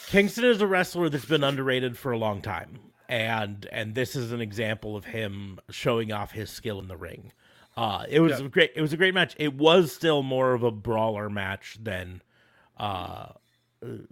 Kingston 0.06 0.44
is 0.44 0.60
a 0.62 0.66
wrestler 0.66 1.08
that's 1.08 1.26
been 1.26 1.44
underrated 1.44 1.98
for 1.98 2.12
a 2.12 2.18
long 2.18 2.40
time, 2.40 2.78
and 3.08 3.66
and 3.70 3.94
this 3.94 4.16
is 4.16 4.32
an 4.32 4.40
example 4.40 4.96
of 4.96 5.04
him 5.04 5.58
showing 5.70 6.12
off 6.12 6.32
his 6.32 6.50
skill 6.50 6.78
in 6.80 6.88
the 6.88 6.96
ring. 6.96 7.32
Uh, 7.76 8.04
it 8.08 8.20
was 8.20 8.40
a 8.40 8.48
great. 8.48 8.72
It 8.74 8.80
was 8.82 8.92
a 8.92 8.96
great 8.96 9.14
match. 9.14 9.34
It 9.38 9.54
was 9.54 9.92
still 9.92 10.22
more 10.22 10.52
of 10.54 10.62
a 10.62 10.70
brawler 10.70 11.28
match 11.30 11.78
than, 11.80 12.22
uh, 12.78 13.26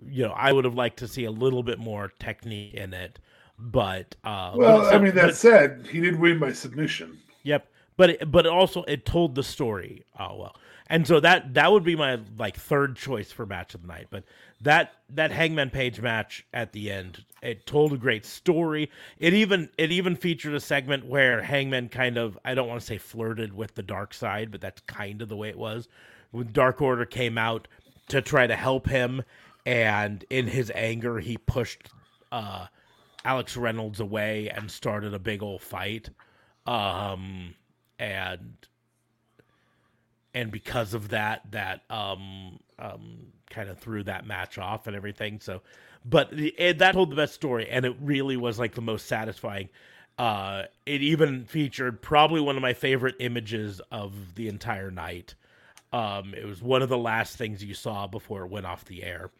you 0.06 0.22
know, 0.24 0.32
I 0.32 0.52
would 0.52 0.64
have 0.64 0.74
liked 0.74 0.98
to 0.98 1.08
see 1.08 1.24
a 1.24 1.30
little 1.32 1.62
bit 1.62 1.78
more 1.78 2.12
technique 2.20 2.74
in 2.74 2.92
it. 2.94 3.18
But 3.58 4.14
uh, 4.22 4.52
Well, 4.54 4.80
it's- 4.82 4.94
I 4.94 4.98
mean, 4.98 5.14
that 5.14 5.26
but- 5.28 5.36
said, 5.36 5.88
he 5.90 6.00
did 6.00 6.20
win 6.20 6.38
by 6.38 6.52
submission. 6.52 7.18
Yep. 7.42 7.66
But 7.96 8.10
it, 8.10 8.30
but 8.30 8.46
also 8.46 8.82
it 8.84 9.06
told 9.06 9.34
the 9.34 9.42
story 9.42 10.04
oh 10.18 10.36
well. 10.36 10.56
And 10.88 11.06
so 11.06 11.18
that 11.20 11.54
that 11.54 11.72
would 11.72 11.82
be 11.82 11.96
my 11.96 12.20
like 12.38 12.56
third 12.56 12.96
choice 12.96 13.32
for 13.32 13.44
match 13.44 13.74
of 13.74 13.82
the 13.82 13.88
night. 13.88 14.06
But 14.10 14.24
that 14.60 14.94
that 15.10 15.32
Hangman 15.32 15.70
Page 15.70 16.00
match 16.00 16.46
at 16.52 16.72
the 16.72 16.90
end, 16.90 17.24
it 17.42 17.66
told 17.66 17.92
a 17.92 17.96
great 17.96 18.24
story. 18.24 18.90
It 19.18 19.34
even 19.34 19.68
it 19.78 19.90
even 19.90 20.14
featured 20.14 20.54
a 20.54 20.60
segment 20.60 21.06
where 21.06 21.42
Hangman 21.42 21.88
kind 21.88 22.16
of 22.16 22.38
I 22.44 22.54
don't 22.54 22.68
want 22.68 22.80
to 22.80 22.86
say 22.86 22.98
flirted 22.98 23.52
with 23.52 23.74
the 23.74 23.82
dark 23.82 24.14
side, 24.14 24.50
but 24.50 24.60
that's 24.60 24.80
kind 24.82 25.22
of 25.22 25.28
the 25.28 25.36
way 25.36 25.48
it 25.48 25.58
was. 25.58 25.88
When 26.30 26.52
Dark 26.52 26.80
Order 26.80 27.04
came 27.04 27.38
out 27.38 27.66
to 28.08 28.22
try 28.22 28.46
to 28.46 28.56
help 28.56 28.88
him 28.88 29.22
and 29.64 30.24
in 30.30 30.46
his 30.46 30.70
anger 30.74 31.18
he 31.18 31.36
pushed 31.36 31.88
uh 32.30 32.66
Alex 33.24 33.56
Reynolds 33.56 33.98
away 33.98 34.48
and 34.48 34.70
started 34.70 35.12
a 35.12 35.18
big 35.18 35.42
old 35.42 35.60
fight 35.60 36.10
um 36.66 37.54
and 37.98 38.56
and 40.34 40.50
because 40.50 40.94
of 40.94 41.08
that 41.10 41.42
that 41.50 41.82
um 41.90 42.58
um 42.78 43.18
kind 43.50 43.68
of 43.68 43.78
threw 43.78 44.02
that 44.02 44.26
match 44.26 44.58
off 44.58 44.86
and 44.86 44.96
everything 44.96 45.40
so 45.40 45.62
but 46.04 46.30
that 46.78 46.92
told 46.92 47.10
the 47.10 47.16
best 47.16 47.34
story 47.34 47.68
and 47.68 47.84
it 47.84 47.96
really 48.00 48.36
was 48.36 48.58
like 48.58 48.74
the 48.74 48.82
most 48.82 49.06
satisfying 49.06 49.68
uh 50.18 50.62
it 50.84 51.02
even 51.02 51.44
featured 51.44 52.02
probably 52.02 52.40
one 52.40 52.56
of 52.56 52.62
my 52.62 52.74
favorite 52.74 53.14
images 53.20 53.80
of 53.90 54.34
the 54.34 54.48
entire 54.48 54.90
night 54.90 55.34
um 55.92 56.34
it 56.34 56.44
was 56.46 56.62
one 56.62 56.82
of 56.82 56.88
the 56.88 56.98
last 56.98 57.36
things 57.36 57.62
you 57.64 57.74
saw 57.74 58.06
before 58.06 58.42
it 58.44 58.50
went 58.50 58.66
off 58.66 58.84
the 58.84 59.02
air 59.04 59.30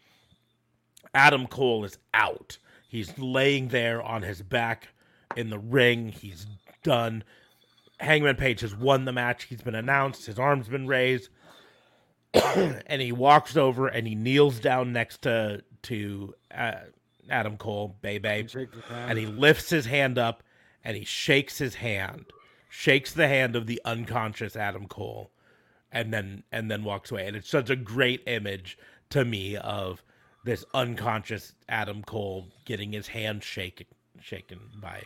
Adam 1.14 1.46
Cole 1.46 1.84
is 1.84 1.98
out. 2.14 2.58
He's 2.88 3.18
laying 3.18 3.68
there 3.68 4.02
on 4.02 4.22
his 4.22 4.42
back 4.42 4.88
in 5.34 5.50
the 5.50 5.58
ring. 5.58 6.12
He's 6.12 6.46
done. 6.82 7.24
Hangman 7.98 8.36
Page 8.36 8.60
has 8.60 8.74
won 8.74 9.04
the 9.04 9.12
match. 9.12 9.44
He's 9.44 9.62
been 9.62 9.74
announced. 9.74 10.26
His 10.26 10.38
arm's 10.38 10.68
been 10.68 10.86
raised. 10.86 11.30
and 12.34 13.00
he 13.00 13.12
walks 13.12 13.56
over 13.56 13.88
and 13.88 14.06
he 14.06 14.14
kneels 14.14 14.60
down 14.60 14.92
next 14.92 15.22
to 15.22 15.62
to 15.82 16.34
uh, 16.54 16.72
Adam 17.30 17.56
Cole, 17.56 17.96
Bebe, 18.00 18.46
and 18.90 19.18
he 19.18 19.26
lifts 19.26 19.70
his 19.70 19.86
hand 19.86 20.18
up 20.18 20.42
and 20.84 20.96
he 20.96 21.04
shakes 21.04 21.58
his 21.58 21.76
hand, 21.76 22.26
shakes 22.68 23.12
the 23.12 23.28
hand 23.28 23.56
of 23.56 23.66
the 23.66 23.80
unconscious 23.84 24.56
Adam 24.56 24.86
Cole, 24.86 25.30
and 25.90 26.12
then 26.12 26.42
and 26.52 26.70
then 26.70 26.84
walks 26.84 27.10
away. 27.10 27.26
And 27.26 27.36
it's 27.36 27.48
such 27.48 27.70
a 27.70 27.76
great 27.76 28.22
image 28.26 28.76
to 29.10 29.24
me 29.24 29.56
of 29.56 30.02
this 30.44 30.64
unconscious 30.74 31.54
Adam 31.68 32.02
Cole 32.02 32.48
getting 32.64 32.92
his 32.92 33.08
hand 33.08 33.42
shaken 33.42 33.86
shaken 34.20 34.60
by 34.80 35.02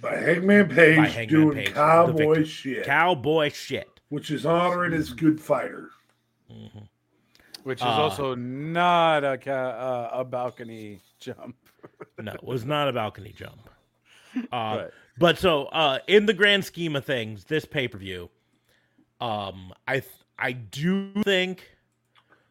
By 0.00 0.16
Hangman 0.16 0.68
Page 0.68 0.96
by 0.96 1.06
Hangman 1.08 1.28
doing 1.28 1.56
Page, 1.58 1.74
cowboy 1.74 2.44
shit, 2.44 2.84
cowboy 2.86 3.50
shit. 3.50 3.88
which 4.08 4.30
is 4.30 4.46
honoring 4.46 4.92
his 4.92 5.10
good 5.12 5.40
fighter. 5.40 5.90
which 7.64 7.78
is 7.78 7.82
Uh, 7.84 7.88
also 7.90 8.34
not 8.34 9.22
a 9.24 9.36
ca- 9.38 9.50
uh, 9.50 10.10
a 10.20 10.24
balcony 10.24 11.00
jump. 11.18 11.56
No, 12.18 12.32
it 12.32 12.42
was 12.44 12.64
not 12.64 12.88
a 12.88 12.92
balcony 12.92 13.32
jump. 13.36 13.68
Uh, 14.36 14.40
Right. 14.52 14.90
But 15.18 15.38
so, 15.38 15.66
uh, 15.66 15.98
in 16.06 16.24
the 16.26 16.32
grand 16.32 16.64
scheme 16.64 16.96
of 16.96 17.04
things, 17.04 17.44
this 17.44 17.64
pay 17.66 17.88
per 17.88 17.98
view, 17.98 18.30
um, 19.20 19.72
I 19.86 20.00
th- 20.00 20.12
I 20.38 20.52
do 20.52 21.12
think 21.24 21.76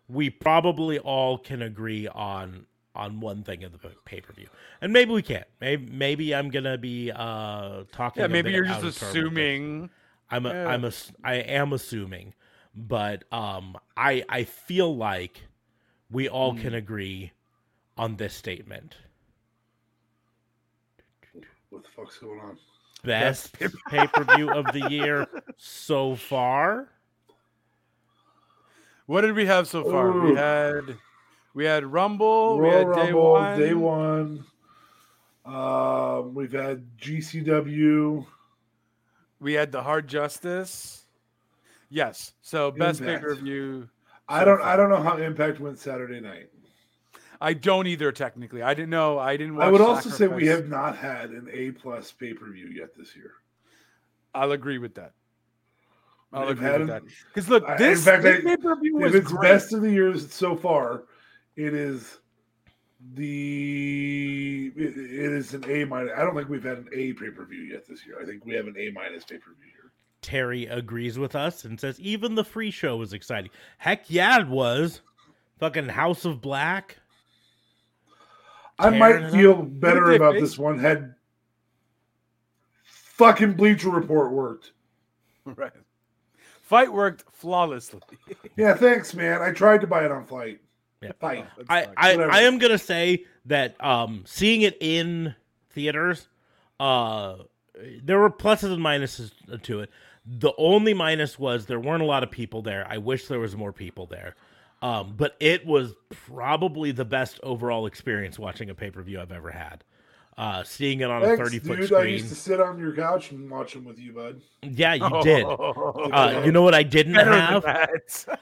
we 0.07 0.29
probably 0.29 0.99
all 0.99 1.37
can 1.39 1.61
agree 1.63 2.07
on 2.07 2.65
on 2.99 3.19
one 3.19 3.43
thing 3.43 3.63
of 3.63 3.71
the 3.71 3.77
pay 4.05 4.21
per 4.21 4.34
view, 4.34 4.47
and 4.81 4.93
maybe 4.93 5.11
we 5.11 5.21
can't. 5.21 5.47
Maybe 5.61 5.89
maybe 5.91 6.35
I'm 6.35 6.49
gonna 6.49 6.77
be 6.77 7.11
uh 7.11 7.84
talking. 7.91 8.21
Yeah, 8.21 8.27
maybe 8.27 8.51
you're 8.51 8.65
just 8.65 8.77
of 8.77 8.81
turn 8.81 8.89
with 8.89 8.99
this. 8.99 9.09
assuming. 9.09 9.89
I'm 10.31 10.45
a, 10.45 10.49
Yeah. 10.49 10.67
I'm 10.67 10.85
a, 10.85 10.91
I 11.23 11.34
am 11.35 11.73
assuming, 11.73 12.35
but 12.76 13.23
um, 13.34 13.76
I 13.97 14.23
I 14.30 14.43
feel 14.43 14.95
like 14.95 15.41
we 16.11 16.30
all 16.30 16.51
Hmm. 16.53 16.61
can 16.61 16.73
agree 16.76 17.31
on 17.97 18.17
this 18.17 18.34
statement. 18.35 18.95
What 21.69 21.84
the 21.84 21.89
fuck's 21.95 22.17
going 22.17 22.39
on? 22.39 22.57
Best 23.03 23.53
pay 23.89 24.07
per 24.07 24.23
view 24.35 24.49
of 24.51 24.71
the 24.73 24.89
year 24.89 25.27
so 25.57 26.15
far. 26.15 26.89
What 29.05 29.21
did 29.21 29.35
we 29.35 29.45
have 29.45 29.67
so 29.67 29.84
far? 29.84 30.09
Ooh. 30.09 30.30
We 30.30 30.35
had 30.35 30.97
we 31.53 31.65
had 31.65 31.85
Rumble. 31.85 32.57
we 32.57 32.63
Royal 32.65 32.88
had 32.88 32.95
day 32.95 33.11
Rumble, 33.11 33.31
one. 33.31 33.59
day 33.59 33.73
one. 33.73 34.45
Um, 35.45 36.34
we've 36.35 36.51
had 36.51 36.85
GCW. 36.97 38.26
We 39.39 39.53
had 39.53 39.71
the 39.71 39.81
Hard 39.81 40.07
Justice. 40.07 41.05
Yes. 41.89 42.34
So 42.41 42.71
best 42.71 43.01
pay 43.01 43.17
per 43.17 43.35
view. 43.35 43.89
I 44.27 44.45
don't. 44.45 44.61
I 44.61 44.76
don't 44.76 44.89
know 44.89 45.01
how 45.01 45.17
Impact 45.17 45.59
went 45.59 45.80
Saturday 45.80 46.19
night. 46.19 46.49
I 47.41 47.53
don't 47.53 47.88
either. 47.88 48.11
Technically, 48.11 48.61
I 48.61 48.73
didn't 48.73 48.91
know. 48.91 49.17
I 49.17 49.38
didn't. 49.38 49.55
Watch 49.55 49.65
I 49.67 49.71
would 49.71 49.81
also 49.81 50.09
say 50.09 50.27
we 50.27 50.45
have 50.47 50.67
not 50.67 50.95
had 50.97 51.31
an 51.31 51.47
A 51.51 51.71
plus 51.71 52.11
pay 52.11 52.34
per 52.34 52.51
view 52.51 52.67
yet 52.67 52.95
this 52.95 53.15
year. 53.15 53.31
I'll 54.35 54.51
agree 54.51 54.77
with 54.77 54.93
that. 54.95 55.13
I'll 56.31 56.41
We've 56.41 56.51
agree 56.51 56.65
had 56.67 56.80
with 56.81 56.89
that. 56.89 57.03
Because 57.34 57.49
look, 57.49 57.63
I- 57.67 57.71
in 57.77 57.77
this, 57.81 58.05
fact, 58.05 58.23
I- 58.26 58.41
pay 58.41 58.57
per 58.57 58.76
view 58.80 58.97
was 58.97 59.15
it's 59.15 59.31
great. 59.31 59.41
best 59.49 59.73
of 59.73 59.81
the 59.81 59.89
years 59.91 60.31
so 60.31 60.55
far, 60.55 61.05
it 61.60 61.73
is 61.73 62.19
the 63.15 64.72
it, 64.76 64.98
it 64.98 65.31
is 65.34 65.53
an 65.53 65.69
A 65.69 65.84
minus. 65.84 66.14
I 66.15 66.22
don't 66.22 66.36
think 66.36 66.48
we've 66.48 66.64
had 66.64 66.77
an 66.77 66.90
A 66.94 67.14
pay 67.14 67.30
per 67.30 67.45
view 67.45 67.64
yet 67.64 67.86
this 67.88 68.06
year. 68.06 68.18
I 68.22 68.26
think 68.26 68.45
we 68.45 68.53
have 68.53 68.68
an 68.68 68.76
A 68.77 68.91
minus 68.91 69.26
pay 69.26 69.38
per 69.38 69.52
view 69.52 69.72
here. 69.72 69.91
Terry 70.22 70.68
agrees 70.68 71.19
with 71.19 71.36
us 71.36 71.65
and 71.65 71.80
says 71.80 71.99
even 71.99 72.36
the 72.36 72.44
free 72.44 72.72
show 72.72 72.95
was 72.95 73.11
exciting. 73.11 73.52
Heck 73.77 74.10
yeah, 74.10 74.40
it 74.40 74.48
was. 74.48 75.02
Fucking 75.60 75.90
House 75.90 76.23
of 76.23 76.41
Black. 76.41 76.98
I 78.77 78.90
might 78.90 79.15
it 79.15 79.31
feel 79.31 79.61
better 79.61 80.14
about 80.14 80.36
this 80.36 80.57
one 80.57 80.80
had 80.80 81.14
fucking 82.84 83.53
Bleacher 83.53 83.90
Report 83.90 84.31
worked. 84.31 84.72
right. 85.45 85.73
FITE 86.61 86.94
worked 86.94 87.26
flawlessly. 87.31 87.99
Yeah, 88.56 88.76
thanks, 88.76 89.14
man. 89.14 89.41
I 89.41 89.52
tried 89.52 89.81
to 89.81 89.88
buy 89.88 90.06
it 90.06 90.11
on 90.11 90.23
flight. 90.23 90.60
Yeah. 91.01 91.11
FITE. 91.19 91.45
I. 91.69 91.88
I, 91.95 92.13
I 92.15 92.41
am 92.41 92.57
gonna 92.57 92.77
say 92.77 93.26
that 93.45 93.81
um 93.84 94.23
seeing 94.26 94.61
it 94.63 94.77
in 94.80 95.35
theaters, 95.71 96.27
uh 96.80 97.35
there 98.03 98.19
were 98.19 98.30
pluses 98.30 98.73
and 98.73 98.84
minuses 98.84 99.31
to 99.63 99.80
it. 99.81 99.89
The 100.26 100.51
only 100.57 100.93
minus 100.93 101.39
was 101.39 101.65
there 101.65 101.80
weren't 101.80 102.03
a 102.03 102.05
lot 102.05 102.23
of 102.23 102.31
people 102.31 102.61
there. 102.61 102.85
I 102.89 102.97
wish 102.97 103.27
there 103.27 103.39
was 103.39 103.55
more 103.55 103.71
people 103.71 104.05
there. 104.05 104.35
Um, 104.81 105.15
but 105.17 105.35
it 105.39 105.65
was 105.65 105.93
probably 106.09 106.91
the 106.91 107.05
best 107.05 107.39
overall 107.43 107.85
experience 107.85 108.39
watching 108.39 108.69
a 108.69 108.76
pay 108.76 108.91
per 108.91 109.01
view 109.01 109.19
I've 109.19 109.31
ever 109.31 109.51
had. 109.51 109.84
Uh, 110.38 110.63
seeing 110.63 111.01
it 111.01 111.09
on 111.09 111.21
a 111.21 111.35
thirty 111.35 111.59
foot 111.59 111.80
dude. 111.80 111.91
I 111.91 112.03
used 112.03 112.30
to 112.30 112.35
sit 112.35 112.61
on 112.61 112.80
your 112.80 112.93
couch 112.93 113.31
and 113.31 113.49
watch 113.49 113.73
them 113.73 113.84
with 113.84 113.99
you, 113.99 114.13
bud. 114.13 114.41
Yeah, 114.61 114.93
you 114.93 115.21
did. 115.21 115.43
Oh, 115.43 116.09
Uh, 116.13 116.43
you 116.45 116.53
know 116.53 116.61
what 116.61 116.73
I 116.73 116.84
didn't 116.84 117.15
have? 117.15 117.65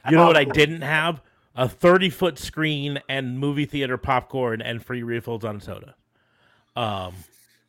You 0.07 0.15
know 0.15 0.27
what 0.27 0.37
I 0.37 0.43
didn't 0.59 0.81
have? 0.81 1.21
A 1.57 1.67
30 1.67 2.09
foot 2.11 2.37
screen 2.37 2.99
and 3.09 3.39
movie 3.39 3.65
theater 3.65 3.97
popcorn 3.97 4.61
and 4.61 4.83
free 4.85 5.01
refills 5.03 5.43
on 5.43 5.59
soda. 5.59 5.95
Um, 6.75 7.15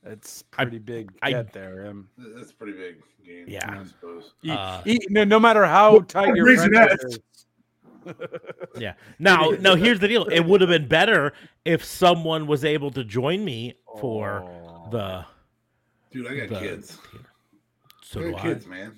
It's 0.04 0.42
pretty 0.42 0.78
big 0.78 1.10
I- 1.22 1.30
get 1.32 1.52
there. 1.52 1.86
Um, 1.88 2.08
That's 2.18 2.52
pretty 2.52 2.74
big 2.74 3.02
game. 3.24 3.46
Yeah. 3.48 3.80
I 3.80 3.84
suppose. 3.84 4.34
Uh, 4.48 4.82
no, 5.10 5.24
no 5.24 5.40
matter 5.40 5.64
how 5.64 5.92
Well, 5.92 6.02
tight 6.02 6.36
your 6.36 6.46
Raisinets. 6.46 6.96
is. 7.04 7.18
yeah. 8.78 8.94
Now, 9.18 9.50
now 9.60 9.74
here's 9.74 10.00
the 10.00 10.08
deal. 10.08 10.24
It 10.28 10.40
would 10.40 10.60
have 10.60 10.70
been 10.70 10.86
better 10.88 11.32
if 11.64 11.84
someone 11.84 12.46
was 12.46 12.64
able 12.64 12.90
to 12.92 13.04
join 13.04 13.44
me 13.44 13.74
for 14.00 14.42
Oh. 14.42 14.88
the. 14.90 15.24
Dude, 16.10 16.26
I 16.26 16.36
got 16.36 16.48
the 16.48 16.58
kids. 16.60 16.98
So 18.02 18.20
I 18.20 18.24
do 18.24 18.30
got 18.32 18.40
I. 18.40 18.42
kids, 18.42 18.66
man. 18.66 18.92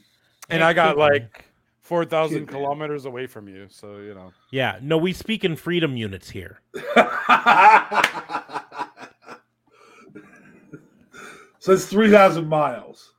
and 0.49 0.63
I 0.63 0.73
got 0.73 0.97
Hey, 0.97 1.01
like 1.01 1.45
four 1.91 2.05
thousand 2.05 2.47
kilometers 2.47 3.05
away 3.05 3.27
from 3.27 3.49
you, 3.49 3.67
so 3.69 3.97
you 3.97 4.15
know. 4.15 4.33
Yeah. 4.53 4.79
No, 4.81 4.97
we 4.97 5.13
speak 5.13 5.45
in 5.45 5.57
freedom 5.57 5.97
units 5.97 6.31
here. 6.31 6.61
so 11.59 11.73
it's 11.73 11.87
three 11.87 12.13
thousand 12.13 12.47
miles. 12.47 13.15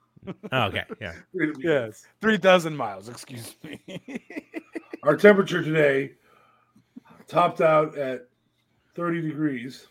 Oh, 0.53 0.63
okay. 0.67 0.85
Yeah. 1.01 1.13
Yes, 1.59 2.05
three 2.21 2.37
thousand 2.37 2.77
miles. 2.77 3.09
Excuse 3.09 3.55
me. 3.61 3.81
Our 5.03 5.17
temperature 5.17 5.61
today 5.61 6.13
topped 7.27 7.59
out 7.59 7.97
at 7.97 8.29
thirty 8.95 9.21
degrees, 9.21 9.87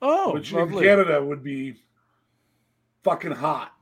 oh, 0.00 0.32
which 0.34 0.52
in. 0.52 0.70
Canada 0.70 1.24
would 1.24 1.42
be 1.42 1.74
fucking 3.02 3.32
hot. 3.32 3.73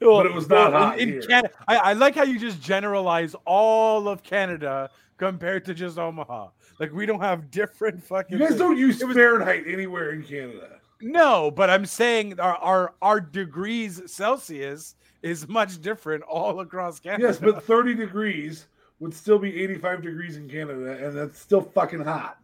Well, 0.00 0.16
But 0.18 0.26
it 0.26 0.34
was 0.34 0.48
not 0.48 0.72
well, 0.72 0.80
hot 0.82 0.98
in, 0.98 1.08
here. 1.08 1.22
Canada. 1.22 1.54
I, 1.66 1.76
I 1.76 1.92
like 1.94 2.14
how 2.14 2.22
you 2.24 2.38
just 2.38 2.60
generalize 2.60 3.34
all 3.44 4.08
of 4.08 4.22
Canada 4.22 4.90
compared 5.16 5.64
to 5.66 5.74
just 5.74 5.98
Omaha. 5.98 6.48
Like 6.80 6.92
we 6.92 7.06
don't 7.06 7.20
have 7.20 7.50
different 7.50 8.02
fucking. 8.02 8.32
You 8.34 8.38
guys 8.38 8.48
things. 8.50 8.60
don't 8.60 8.76
use 8.78 9.02
was- 9.02 9.16
Fahrenheit 9.16 9.64
anywhere 9.66 10.10
in 10.12 10.22
Canada. 10.22 10.76
No, 11.00 11.50
but 11.50 11.70
I'm 11.70 11.86
saying 11.86 12.40
our, 12.40 12.56
our 12.56 12.94
our 13.02 13.20
degrees 13.20 14.02
Celsius 14.06 14.96
is 15.22 15.46
much 15.48 15.80
different 15.80 16.22
all 16.24 16.60
across 16.60 16.98
Canada. 17.00 17.24
Yes, 17.24 17.38
but 17.38 17.62
30 17.64 17.94
degrees 17.94 18.66
would 19.00 19.14
still 19.14 19.38
be 19.38 19.62
85 19.62 20.02
degrees 20.02 20.36
in 20.36 20.48
Canada, 20.48 21.04
and 21.06 21.16
that's 21.16 21.38
still 21.38 21.60
fucking 21.60 22.00
hot. 22.04 22.38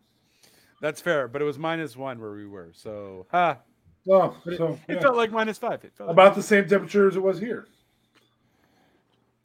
that's 0.81 1.01
fair. 1.01 1.27
But 1.29 1.43
it 1.43 1.45
was 1.45 1.59
minus 1.59 1.97
one 1.97 2.21
where 2.21 2.33
we 2.33 2.47
were, 2.47 2.71
so 2.75 3.27
ha. 3.31 3.59
Oh, 4.09 4.37
But 4.45 4.55
it, 4.55 4.57
so 4.59 4.79
it 4.89 4.95
yeah. 4.95 5.01
felt 5.01 5.17
like 5.17 5.31
minus 5.33 5.57
five. 5.59 5.83
It 5.85 5.93
felt 5.97 6.09
like- 6.09 6.15
about 6.15 6.35
the 6.35 6.43
same 6.43 6.69
temperature 6.69 7.09
as 7.09 7.17
it 7.17 7.23
was 7.23 7.39
here. 7.39 7.67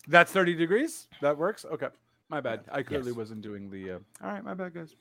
that's 0.08 0.32
30 0.32 0.56
degrees. 0.56 1.08
That 1.22 1.38
works. 1.38 1.66
Okay, 1.66 1.88
my 2.30 2.42
bad. 2.42 2.62
I 2.72 2.84
clearly 2.84 3.08
Yes. 3.12 3.18
wasn't 3.18 3.42
doing 3.42 3.70
the. 3.70 3.92
Uh... 3.92 4.00
All 4.24 4.32
right, 4.32 4.44
my 4.44 4.54
bad, 4.54 4.74
guys. 4.74 4.96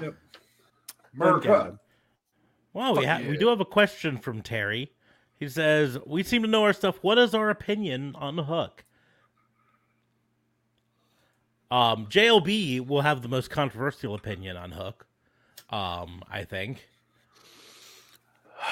Yep. 0.00 0.02
Fun 0.02 0.14
America. 1.28 1.46
Canada. 1.48 1.80
Well, 2.72 2.92
we 2.92 3.04
Fuck 3.04 3.04
have 3.06 3.26
we 3.26 3.36
do 3.36 3.48
have 3.48 3.60
a 3.60 3.64
question 3.64 4.16
from 4.18 4.42
Terry. 4.42 4.92
He 5.38 5.48
says, 5.48 5.98
"We 6.06 6.22
seem 6.22 6.42
to 6.42 6.48
know 6.48 6.64
our 6.64 6.72
stuff. 6.72 6.98
What 7.02 7.18
is 7.18 7.34
our 7.34 7.50
opinion 7.50 8.14
on 8.16 8.36
the 8.36 8.44
hook?" 8.44 8.84
Um, 11.70 12.06
JLB 12.06 12.80
will 12.86 13.02
have 13.02 13.22
the 13.22 13.28
most 13.28 13.48
controversial 13.50 14.14
opinion 14.14 14.56
on 14.56 14.72
Hook. 14.72 15.06
Um, 15.70 16.22
I 16.30 16.44
think. 16.44 16.86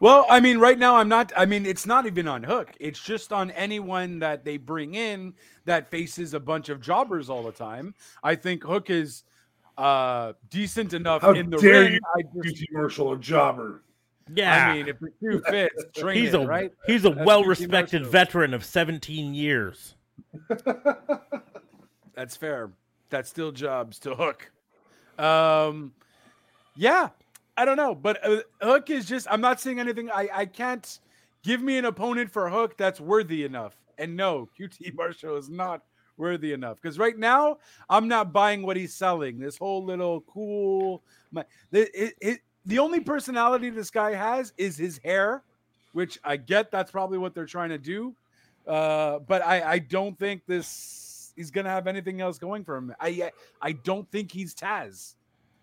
Well, 0.00 0.26
I 0.30 0.38
mean, 0.38 0.58
right 0.58 0.78
now 0.78 0.94
I'm 0.94 1.08
not. 1.08 1.32
I 1.36 1.44
mean, 1.44 1.66
it's 1.66 1.84
not 1.84 2.06
even 2.06 2.28
on 2.28 2.44
Hook. 2.44 2.70
It's 2.78 3.00
just 3.02 3.32
on 3.32 3.50
anyone 3.50 4.20
that 4.20 4.44
they 4.44 4.56
bring 4.56 4.94
in 4.94 5.34
that 5.64 5.90
faces 5.90 6.34
a 6.34 6.40
bunch 6.40 6.68
of 6.68 6.80
jobbers 6.80 7.28
all 7.28 7.42
the 7.42 7.50
time. 7.50 7.96
I 8.22 8.36
think 8.36 8.62
Hook 8.62 8.90
is 8.90 9.24
uh 9.76 10.34
decent 10.50 10.94
enough 10.94 11.22
How 11.22 11.32
in 11.32 11.50
the 11.50 11.56
dare 11.56 11.82
ring. 11.82 11.92
you 11.94 12.00
I, 12.16 12.22
just, 12.44 12.62
QT 12.62 12.66
Marshall, 12.70 13.12
a 13.14 13.18
jobber. 13.18 13.82
Yeah, 14.32 14.68
I 14.68 14.74
mean, 14.76 14.86
if 14.88 15.00
the 15.00 15.10
shoe 15.20 15.42
fits, 15.48 15.84
train 15.96 16.16
he's 16.22 16.34
it, 16.34 16.42
a 16.42 16.46
right. 16.46 16.72
he's 16.86 17.04
a 17.04 17.10
That's 17.10 17.26
well-respected 17.26 18.06
veteran 18.06 18.54
of 18.54 18.64
17 18.64 19.34
years. 19.34 19.96
That's 22.14 22.36
fair. 22.36 22.70
That's 23.10 23.28
still 23.28 23.50
jobs 23.50 23.98
to 24.00 24.14
Hook. 24.14 24.50
Um, 25.18 25.92
yeah, 26.78 27.08
I 27.56 27.64
don't 27.64 27.76
know, 27.76 27.94
but 27.94 28.24
uh, 28.24 28.42
Hook 28.62 28.88
is 28.88 29.04
just. 29.04 29.26
I'm 29.28 29.40
not 29.40 29.60
saying 29.60 29.80
anything. 29.80 30.10
I 30.10 30.28
I 30.32 30.46
can't 30.46 31.00
give 31.42 31.60
me 31.60 31.76
an 31.76 31.84
opponent 31.84 32.30
for 32.30 32.48
Hook 32.48 32.76
that's 32.76 33.00
worthy 33.00 33.44
enough. 33.44 33.74
And 33.98 34.16
no, 34.16 34.48
QT 34.58 34.94
Marshall 34.96 35.36
is 35.36 35.50
not 35.50 35.82
worthy 36.16 36.52
enough 36.52 36.78
because 36.80 36.98
right 36.98 37.18
now 37.18 37.58
I'm 37.90 38.06
not 38.06 38.32
buying 38.32 38.62
what 38.62 38.76
he's 38.76 38.94
selling. 38.94 39.40
This 39.40 39.58
whole 39.58 39.84
little 39.84 40.20
cool. 40.22 41.02
My, 41.32 41.44
it, 41.72 41.90
it, 41.94 42.14
it, 42.20 42.38
the 42.64 42.78
only 42.78 43.00
personality 43.00 43.70
this 43.70 43.90
guy 43.90 44.14
has 44.14 44.52
is 44.56 44.76
his 44.76 45.00
hair, 45.04 45.42
which 45.92 46.18
I 46.22 46.36
get. 46.36 46.70
That's 46.70 46.92
probably 46.92 47.18
what 47.18 47.34
they're 47.34 47.44
trying 47.44 47.70
to 47.70 47.78
do. 47.78 48.14
Uh, 48.68 49.18
but 49.18 49.44
I, 49.44 49.62
I 49.62 49.78
don't 49.80 50.16
think 50.16 50.42
this 50.46 51.32
he's 51.34 51.50
gonna 51.50 51.70
have 51.70 51.88
anything 51.88 52.20
else 52.20 52.38
going 52.38 52.62
for 52.62 52.76
him. 52.76 52.94
I 53.00 53.32
I 53.60 53.72
don't 53.72 54.08
think 54.12 54.30
he's 54.30 54.54
Taz. 54.54 55.16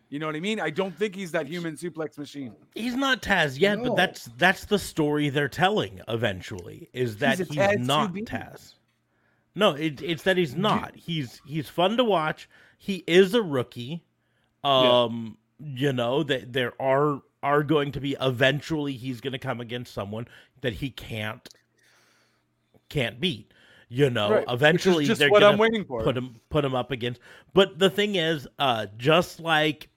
You 0.10 0.20
know 0.20 0.28
what 0.28 0.36
I 0.36 0.40
mean? 0.40 0.60
I 0.60 0.70
don't 0.70 0.96
think 0.96 1.16
he's 1.16 1.32
that 1.32 1.48
human 1.48 1.76
suplex 1.76 2.18
machine. 2.18 2.54
He's 2.76 2.96
not 2.96 3.22
Taz 3.22 3.60
yet, 3.60 3.80
No. 3.80 3.90
but 3.90 3.96
that's 3.96 4.26
that's 4.38 4.66
the 4.66 4.78
story 4.80 5.30
they're 5.30 5.48
telling 5.50 6.00
eventually 6.08 6.90
is 6.94 7.18
that 7.18 7.40
a 7.40 7.44
he's, 7.46 7.56
Taz 7.56 7.80
not 7.80 8.14
2B. 8.14 8.26
Taz. 8.28 8.76
No, 9.56 9.72
it, 9.72 10.02
it's 10.02 10.24
that 10.24 10.38
he's 10.38 10.56
not. 10.56 10.96
He's 10.96 11.42
he's 11.46 11.70
fun 11.70 11.98
to 11.98 12.04
watch. 12.04 12.48
He 12.78 13.04
is 13.08 13.34
a 13.34 13.42
rookie. 13.42 14.04
Um, 14.64 15.38
you 15.60 15.92
know 15.94 16.24
that 16.24 16.54
there 16.54 16.74
are 16.82 17.22
are 17.42 17.64
going 17.64 17.92
to 17.94 18.00
be 18.02 18.16
eventually 18.22 18.94
he's 18.94 19.22
going 19.22 19.34
to 19.34 19.40
come 19.40 19.62
against 19.62 19.94
someone 19.94 20.28
that 20.62 20.74
he 20.74 20.90
can't 20.90 21.48
can't 22.90 23.20
beat. 23.20 23.52
You 23.88 24.10
know, 24.10 24.32
Right, 24.32 24.46
eventually 24.50 25.06
just 25.06 25.20
they're 25.20 25.30
what 25.30 25.42
gonna 25.42 25.54
I'm 25.54 25.60
waiting 25.60 25.86
for. 25.86 26.04
put 26.04 26.18
him 26.18 26.40
put 26.50 26.66
him 26.66 26.74
up 26.76 26.92
against. 26.92 27.22
But 27.54 27.78
the 27.80 27.90
thing 27.90 28.16
is, 28.16 28.48
uh, 28.58 28.88
just 28.98 29.40
like 29.40 29.90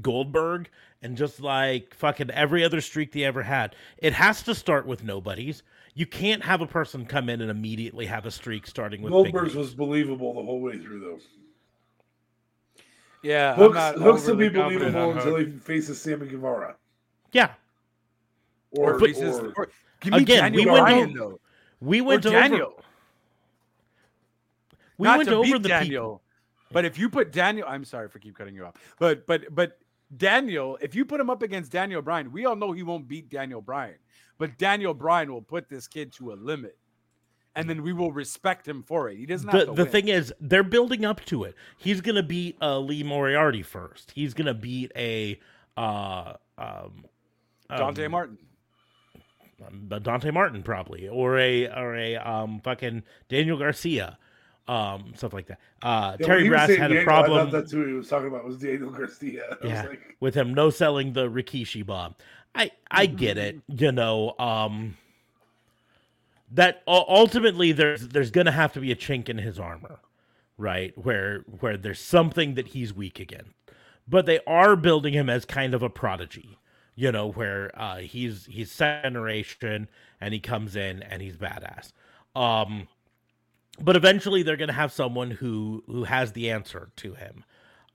Goldberg 0.00 0.68
and 1.02 1.16
just 1.16 1.40
like 1.40 1.94
fucking 1.94 2.30
every 2.30 2.64
other 2.64 2.80
streak 2.80 3.12
they 3.12 3.24
ever 3.24 3.42
had, 3.42 3.74
it 3.98 4.12
has 4.12 4.42
to 4.44 4.54
start 4.54 4.86
with 4.86 5.02
nobodies. 5.04 5.62
You 5.94 6.06
can't 6.06 6.42
have 6.44 6.60
a 6.60 6.66
person 6.66 7.04
come 7.04 7.28
in 7.28 7.40
and 7.42 7.50
immediately 7.50 8.06
have 8.06 8.24
a 8.24 8.30
streak 8.30 8.66
starting 8.66 9.02
with 9.02 9.12
big 9.12 9.32
Goldberg's 9.32 9.54
was 9.54 9.74
believable 9.74 10.32
the 10.34 10.42
whole 10.42 10.60
way 10.60 10.78
through, 10.78 11.00
though. 11.00 11.18
Yeah, 13.22 13.54
Hooks, 13.54 13.76
I'm 13.76 13.98
not 14.00 14.04
Hooks 14.04 14.26
will 14.26 14.36
be 14.36 14.48
believable 14.48 15.12
until 15.12 15.36
he 15.36 15.46
faces 15.46 16.00
Sammy 16.00 16.26
Guevara. 16.28 16.76
Yeah, 17.32 17.50
Or, 18.72 18.94
Or 18.94 19.00
faces- 19.00 19.38
or- 19.38 19.52
or- 19.56 19.68
give 20.00 20.12
me 20.14 20.18
Again, 20.20 20.52
we 20.54 20.64
went 20.66 20.78
Bryan, 20.80 21.10
over- 21.10 21.18
though. 21.18 21.40
we 21.80 22.00
Or 22.00 22.04
went 22.04 22.26
over 22.26 22.40
Daniel. 22.40 22.84
we 24.98 25.04
not 25.06 25.18
went 25.18 25.28
to 25.28 25.34
over 25.36 25.44
beat 25.44 25.62
the 25.62 25.68
Daniel. 25.68 26.04
people. 26.04 26.22
But 26.72 26.84
if 26.84 26.98
you 26.98 27.08
put 27.08 27.32
Daniel, 27.32 27.66
I'm 27.68 27.84
sorry 27.84 28.08
for 28.08 28.18
keep 28.18 28.36
cutting 28.36 28.54
you 28.54 28.64
off. 28.64 28.74
But 28.98 29.26
but 29.26 29.54
but 29.54 29.78
Daniel, 30.16 30.78
if 30.80 30.94
you 30.94 31.04
put 31.04 31.20
him 31.20 31.30
up 31.30 31.42
against 31.42 31.72
Daniel 31.72 32.02
Bryan, 32.02 32.32
we 32.32 32.44
all 32.44 32.56
know 32.56 32.72
he 32.72 32.82
won't 32.82 33.08
beat 33.08 33.28
Daniel 33.28 33.60
Bryan. 33.60 33.96
But 34.38 34.58
Daniel 34.58 34.94
Bryan 34.94 35.32
will 35.32 35.42
put 35.42 35.68
this 35.68 35.86
kid 35.86 36.12
to 36.14 36.32
a 36.32 36.34
limit. 36.34 36.76
And 37.54 37.68
then 37.68 37.82
we 37.82 37.92
will 37.92 38.12
respect 38.12 38.66
him 38.66 38.82
for 38.82 39.10
it. 39.10 39.18
He 39.18 39.26
doesn't 39.26 39.46
have 39.48 39.60
The, 39.60 39.66
to 39.66 39.84
the 39.84 39.84
thing 39.84 40.08
is, 40.08 40.32
they're 40.40 40.62
building 40.62 41.04
up 41.04 41.22
to 41.26 41.44
it. 41.44 41.54
He's 41.76 42.00
gonna 42.00 42.22
beat 42.22 42.56
uh, 42.62 42.78
Lee 42.78 43.02
Moriarty 43.02 43.62
first. 43.62 44.10
He's 44.12 44.32
gonna 44.32 44.54
beat 44.54 44.90
a 44.96 45.38
uh, 45.76 46.32
um, 46.56 47.04
Dante 47.68 48.06
um, 48.06 48.10
Martin. 48.10 48.38
Dante 50.02 50.30
Martin 50.30 50.62
probably, 50.62 51.08
or 51.08 51.38
a 51.38 51.68
or 51.68 51.94
a 51.94 52.16
um 52.16 52.60
fucking 52.60 53.02
Daniel 53.28 53.58
Garcia, 53.58 54.18
um 54.68 55.12
stuff 55.16 55.32
like 55.32 55.46
that. 55.46 55.58
Uh, 55.82 56.16
Yeah, 56.18 56.26
Terry 56.26 56.48
Brass 56.48 56.68
had 56.70 56.90
a 56.90 56.94
Daniel, 56.94 57.00
I 57.00 57.04
problem 57.04 57.50
that's 57.50 57.72
who 57.72 57.86
he 57.86 57.92
was 57.92 58.08
talking 58.08 58.28
about 58.28 58.44
was 58.44 58.58
Daniel 58.58 58.90
Garcia. 58.90 59.56
I 59.62 59.66
Yeah. 59.66 59.86
like, 59.88 60.16
with 60.20 60.34
him 60.34 60.54
no 60.54 60.70
selling 60.70 61.12
the 61.12 61.28
Rikishi 61.28 61.84
bomb. 61.84 62.14
I 62.54 62.70
I 62.90 63.06
get 63.06 63.38
it, 63.38 63.60
you 63.68 63.92
know. 63.92 64.34
Um, 64.38 64.96
that 66.50 66.82
ultimately 66.86 67.72
there's 67.72 68.08
there's 68.08 68.30
gonna 68.30 68.52
have 68.52 68.72
to 68.74 68.80
be 68.80 68.92
a 68.92 68.96
chink 68.96 69.28
in 69.28 69.38
his 69.38 69.58
armor, 69.58 70.00
right? 70.58 70.96
Where 70.98 71.40
where 71.60 71.76
there's 71.76 72.00
something 72.00 72.54
that 72.54 72.68
he's 72.68 72.92
weak 72.92 73.18
against. 73.18 73.50
But 74.06 74.26
they 74.26 74.40
are 74.46 74.76
building 74.76 75.14
him 75.14 75.30
as 75.30 75.44
kind 75.44 75.74
of 75.74 75.82
a 75.82 75.88
prodigy, 75.88 76.58
you 76.94 77.10
know, 77.12 77.28
where 77.28 77.70
uh, 77.80 77.98
he's 77.98 78.46
he's 78.46 78.70
second 78.70 79.14
generation 79.14 79.88
and 80.20 80.34
he 80.34 80.40
comes 80.40 80.76
in 80.76 81.02
and 81.02 81.22
he's 81.22 81.36
badass. 81.36 81.92
Um, 82.36 82.88
but 83.80 83.96
eventually 83.96 84.42
they're 84.42 84.56
going 84.56 84.68
to 84.68 84.74
have 84.74 84.92
someone 84.92 85.30
who 85.30 85.82
who 85.86 86.04
has 86.04 86.32
the 86.32 86.50
answer 86.50 86.90
to 86.96 87.14
him. 87.14 87.44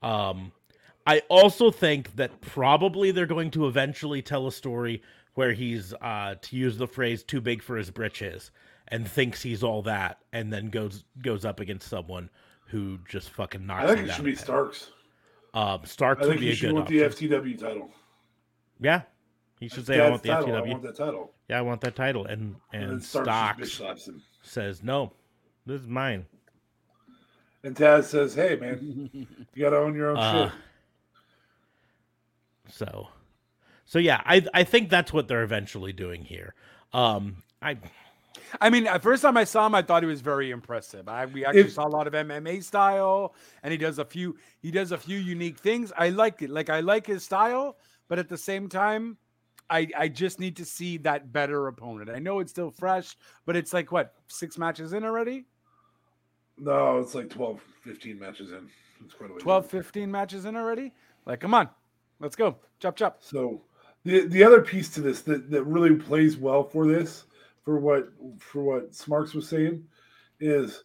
Um, 0.02 0.52
I 1.06 1.22
also 1.28 1.70
think 1.70 2.16
that 2.16 2.40
probably 2.40 3.10
they're 3.10 3.26
going 3.26 3.50
to 3.52 3.66
eventually 3.66 4.20
tell 4.20 4.46
a 4.46 4.52
story 4.52 5.02
where 5.34 5.52
he's, 5.52 5.94
uh, 6.02 6.34
to 6.42 6.56
use 6.56 6.76
the 6.76 6.86
phrase, 6.86 7.22
too 7.22 7.40
big 7.40 7.62
for 7.62 7.76
his 7.76 7.90
britches, 7.90 8.50
and 8.88 9.08
thinks 9.08 9.40
he's 9.40 9.62
all 9.62 9.82
that, 9.82 10.18
and 10.32 10.52
then 10.52 10.68
goes 10.68 11.04
goes 11.22 11.44
up 11.44 11.60
against 11.60 11.88
someone 11.88 12.28
who 12.66 12.98
just 13.08 13.30
fucking 13.30 13.66
knocks 13.66 13.84
I 13.84 13.94
think 13.94 14.08
it 14.08 14.14
should 14.14 14.24
be. 14.24 14.34
Starks. 14.34 14.90
Um, 15.54 15.84
Starks 15.84 16.22
I 16.22 16.26
would 16.26 16.32
think 16.32 16.40
be 16.40 16.46
he 16.46 16.52
a 16.52 16.56
should 16.56 16.66
good 16.66 16.74
want 16.74 16.88
the. 16.88 16.98
FTW 16.98 17.58
title. 17.58 17.90
Yeah, 18.80 19.02
he 19.58 19.68
should 19.68 19.86
That's 19.86 19.86
say, 19.86 20.00
"I 20.00 20.10
want 20.10 20.22
the 20.22 20.28
title. 20.28 20.54
I 20.54 20.60
want 20.60 20.82
that 20.82 20.96
title. 20.96 21.32
Yeah, 21.48 21.58
I 21.58 21.62
want 21.62 21.80
that 21.80 21.96
title, 21.96 22.26
and 22.26 22.56
And, 22.72 22.90
and 22.90 23.02
Starks 23.02 23.72
Stocks 23.72 24.10
says, 24.42 24.82
"No, 24.82 25.12
this 25.68 25.82
is 25.82 25.88
mine." 25.88 26.26
And 27.62 27.74
Taz 27.76 28.04
says, 28.04 28.34
"Hey, 28.34 28.56
man, 28.56 29.10
you 29.12 29.26
got 29.62 29.70
to 29.70 29.76
own 29.78 29.94
your 29.94 30.10
own 30.10 30.16
Uh, 30.16 30.50
shit." 30.50 30.58
So, 32.70 33.08
so 33.84 33.98
yeah, 33.98 34.20
I 34.24 34.44
I 34.52 34.64
think 34.64 34.90
that's 34.90 35.12
what 35.12 35.28
they're 35.28 35.42
eventually 35.42 35.92
doing 35.92 36.24
here. 36.24 36.54
Um, 36.92 37.42
I 37.62 37.78
I 38.60 38.70
mean, 38.70 38.86
at 38.86 39.02
first 39.02 39.22
time 39.22 39.36
I 39.36 39.44
saw 39.44 39.66
him, 39.66 39.74
I 39.74 39.82
thought 39.82 40.02
he 40.02 40.06
was 40.08 40.20
very 40.20 40.50
impressive. 40.50 41.08
I 41.08 41.26
we 41.26 41.44
actually 41.44 41.60
If- 41.62 41.72
saw 41.72 41.86
a 41.86 41.88
lot 41.88 42.06
of 42.06 42.12
MMA 42.14 42.62
style, 42.62 43.34
and 43.62 43.72
he 43.72 43.78
does 43.78 43.98
a 43.98 44.04
few 44.04 44.36
he 44.60 44.70
does 44.70 44.92
a 44.92 44.98
few 44.98 45.18
unique 45.18 45.58
things. 45.58 45.92
I 45.96 46.10
like 46.10 46.42
it. 46.42 46.50
Like 46.50 46.70
I 46.70 46.80
like 46.80 47.06
his 47.06 47.24
style, 47.24 47.76
but 48.08 48.18
at 48.18 48.28
the 48.28 48.38
same 48.38 48.68
time, 48.68 49.16
I 49.70 49.88
I 49.96 50.08
just 50.08 50.38
need 50.40 50.56
to 50.56 50.64
see 50.64 50.98
that 50.98 51.32
better 51.32 51.66
opponent. 51.68 52.10
I 52.10 52.18
know 52.18 52.38
it's 52.40 52.50
still 52.50 52.70
fresh, 52.70 53.16
but 53.46 53.56
it's 53.56 53.72
like 53.72 53.90
what 53.92 54.14
six 54.28 54.58
matches 54.58 54.92
in 54.92 55.04
already? 55.04 55.46
No, 56.60 56.98
it's 56.98 57.14
like 57.14 57.30
12, 57.30 57.60
15 57.82 58.18
matches 58.18 58.52
in. 58.52 58.68
It's 59.04 59.14
quite 59.14 59.30
a 59.30 59.34
way 59.34 59.38
12, 59.40 59.62
down. 59.64 59.82
15 59.82 60.10
matches 60.10 60.44
in 60.44 60.56
already. 60.56 60.92
Like, 61.26 61.40
come 61.40 61.54
on, 61.54 61.68
let's 62.20 62.36
go, 62.36 62.56
chop 62.80 62.96
chop. 62.96 63.18
So 63.20 63.62
the 64.04 64.26
the 64.26 64.42
other 64.42 64.62
piece 64.62 64.88
to 64.90 65.00
this 65.00 65.22
that, 65.22 65.50
that 65.50 65.64
really 65.64 65.94
plays 65.94 66.36
well 66.36 66.64
for 66.64 66.86
this, 66.86 67.24
for 67.64 67.78
what 67.78 68.08
for 68.38 68.62
what 68.62 68.94
Smarks 68.94 69.34
was 69.34 69.48
saying, 69.48 69.84
is 70.40 70.84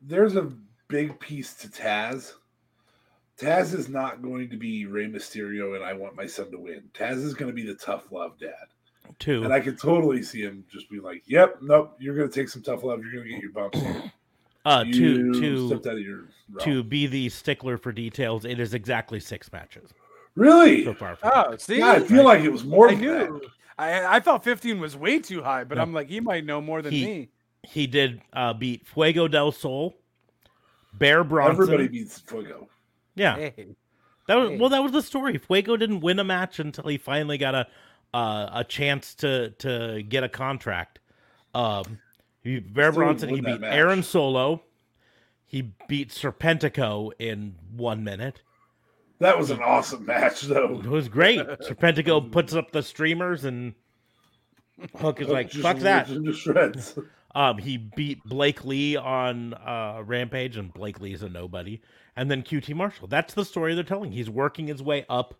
there's 0.00 0.36
a 0.36 0.52
big 0.88 1.18
piece 1.20 1.54
to 1.54 1.68
Taz. 1.68 2.34
Taz 3.38 3.74
is 3.74 3.88
not 3.88 4.22
going 4.22 4.50
to 4.50 4.56
be 4.56 4.86
Rey 4.86 5.06
Mysterio 5.06 5.74
and 5.74 5.84
I 5.84 5.92
want 5.94 6.16
my 6.16 6.26
son 6.26 6.50
to 6.50 6.58
win. 6.58 6.84
Taz 6.92 7.16
is 7.24 7.34
going 7.34 7.50
to 7.50 7.54
be 7.54 7.66
the 7.66 7.74
tough 7.74 8.12
love 8.12 8.38
dad. 8.38 8.68
too. 9.18 9.42
And 9.42 9.52
I 9.52 9.60
can 9.60 9.76
totally 9.76 10.22
see 10.22 10.42
him 10.42 10.64
just 10.70 10.90
be 10.90 11.00
like, 11.00 11.22
Yep, 11.26 11.58
nope, 11.62 11.96
you're 11.98 12.14
gonna 12.16 12.28
take 12.28 12.48
some 12.48 12.62
tough 12.62 12.84
love, 12.84 13.00
you're 13.04 13.22
gonna 13.22 13.34
get 13.34 13.42
your 13.42 13.52
bumps. 13.52 13.80
here. 14.64 14.72
uh, 14.72 14.84
to 14.84 15.32
to 15.40 15.66
stepped 15.68 15.86
out 15.86 15.94
of 15.94 16.00
your 16.00 16.16
realm." 16.18 16.28
to 16.60 16.82
be 16.82 17.06
the 17.06 17.28
stickler 17.28 17.76
for 17.78 17.92
details, 17.92 18.44
it 18.44 18.58
is 18.60 18.74
exactly 18.74 19.18
six 19.20 19.50
matches 19.52 19.90
Really? 20.34 20.84
so 20.84 20.94
far. 20.94 21.16
for 21.16 21.30
Oh, 21.34 21.56
see, 21.56 21.78
Yeah, 21.78 21.92
I 21.92 22.00
feel 22.00 22.24
like 22.24 22.42
it 22.42 22.50
was 22.52 22.64
more 22.64 22.88
I 22.88 22.92
than 22.94 23.00
knew. 23.00 23.40
that. 23.40 23.48
I 23.78 24.16
I 24.16 24.20
thought 24.20 24.44
15 24.44 24.80
was 24.80 24.96
way 24.96 25.18
too 25.18 25.42
high, 25.42 25.64
but 25.64 25.76
No. 25.76 25.82
I'm 25.82 25.92
like, 25.92 26.08
he 26.08 26.20
might 26.20 26.44
know 26.44 26.60
more 26.60 26.82
than 26.82 26.92
He- 26.92 27.04
me. 27.06 27.28
He 27.64 27.86
did 27.86 28.20
uh, 28.32 28.52
beat 28.54 28.86
Fuego 28.88 29.28
del 29.28 29.52
Sol, 29.52 29.96
Bear 30.94 31.22
Bronson. 31.24 31.62
Everybody 31.62 31.88
beats 31.88 32.18
Fuego. 32.20 32.68
yeah, 33.14 33.36
Hey. 33.36 33.76
that 34.26 34.34
was 34.34 34.50
hey. 34.50 34.58
well. 34.58 34.68
That 34.68 34.82
was 34.82 34.92
the 34.92 35.00
story. 35.02 35.38
Fuego 35.38 35.76
didn't 35.76 36.00
win 36.00 36.18
a 36.18 36.24
match 36.24 36.58
until 36.58 36.88
he 36.88 36.98
finally 36.98 37.38
got 37.38 37.54
a 37.54 37.66
uh, 38.14 38.50
a 38.52 38.64
chance 38.64 39.14
to 39.16 39.50
to 39.58 40.02
get 40.08 40.24
a 40.24 40.28
contract. 40.28 40.98
Um, 41.54 41.98
he, 42.42 42.60
Bear 42.60 42.92
Still 42.92 43.02
Bronson. 43.04 43.28
He 43.30 43.40
beat 43.40 43.60
match. 43.60 43.74
Aaron 43.74 44.02
Solo. 44.02 44.62
He 45.46 45.72
beat 45.86 46.10
Serpentico 46.10 47.12
in 47.18 47.56
one 47.76 48.02
minute. 48.04 48.42
That 49.18 49.38
was 49.38 49.50
an 49.50 49.60
awesome 49.60 50.06
match, 50.06 50.42
though. 50.42 50.80
It 50.80 50.86
was 50.86 51.08
great. 51.08 51.38
Serpentico 51.60 52.30
puts 52.30 52.54
up 52.54 52.72
the 52.72 52.82
streamers 52.82 53.44
and 53.44 53.74
Hook 54.96 55.20
is 55.20 55.28
like, 55.28 55.50
fuck 55.52 55.78
that. 55.78 56.08
Um, 57.34 57.56
he 57.56 57.78
beat 57.78 58.22
Blake 58.24 58.62
Lee 58.66 58.94
on 58.94 59.54
uh, 59.54 60.02
Rampage, 60.04 60.58
and 60.58 60.70
Blake 60.70 61.00
Lee's 61.00 61.22
a 61.22 61.30
nobody. 61.30 61.80
And 62.14 62.30
then 62.30 62.42
QT 62.42 62.74
Marshall. 62.74 63.08
That's 63.08 63.32
the 63.32 63.42
story 63.42 63.74
they're 63.74 63.84
telling. 63.84 64.12
He's 64.12 64.28
working 64.28 64.66
his 64.66 64.82
way 64.82 65.06
up, 65.08 65.34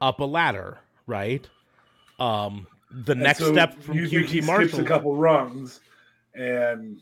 up 0.00 0.18
a 0.18 0.24
ladder, 0.24 0.80
right? 1.06 1.48
Um, 2.18 2.66
the 2.90 3.12
And 3.12 3.22
next 3.22 3.38
so 3.38 3.52
step 3.52 3.80
from 3.80 3.98
QT 3.98 4.44
Marshall. 4.44 4.80
a 4.80 4.84
couple 4.84 5.14
rungs 5.14 5.78
and 6.34 6.98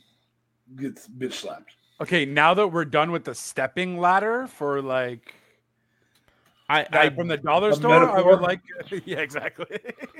gets 0.77 1.09
bitch 1.09 1.35
slapped. 1.35 1.75
Okay, 2.01 2.25
now 2.25 2.55
that 2.55 2.69
we're 2.69 2.85
done 2.85 3.13
with 3.13 3.25
the 3.25 3.35
stepping 3.35 3.99
ladder 3.99 4.47
for 4.47 4.81
like 4.81 5.35
I, 6.69 6.87
I 6.93 7.11
from 7.11 7.29
the 7.29 7.37
dollar 7.37 7.71
a 7.71 7.75
store, 7.75 8.09
I 8.09 8.23
would 8.23 8.41
like 8.41 8.61
yeah, 9.05 9.19
exactly. 9.19 9.79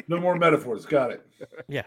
No 0.09 0.19
more 0.19 0.35
metaphors. 0.35 0.85
Got 0.85 1.13
it. 1.13 1.27
yeah, 1.69 1.85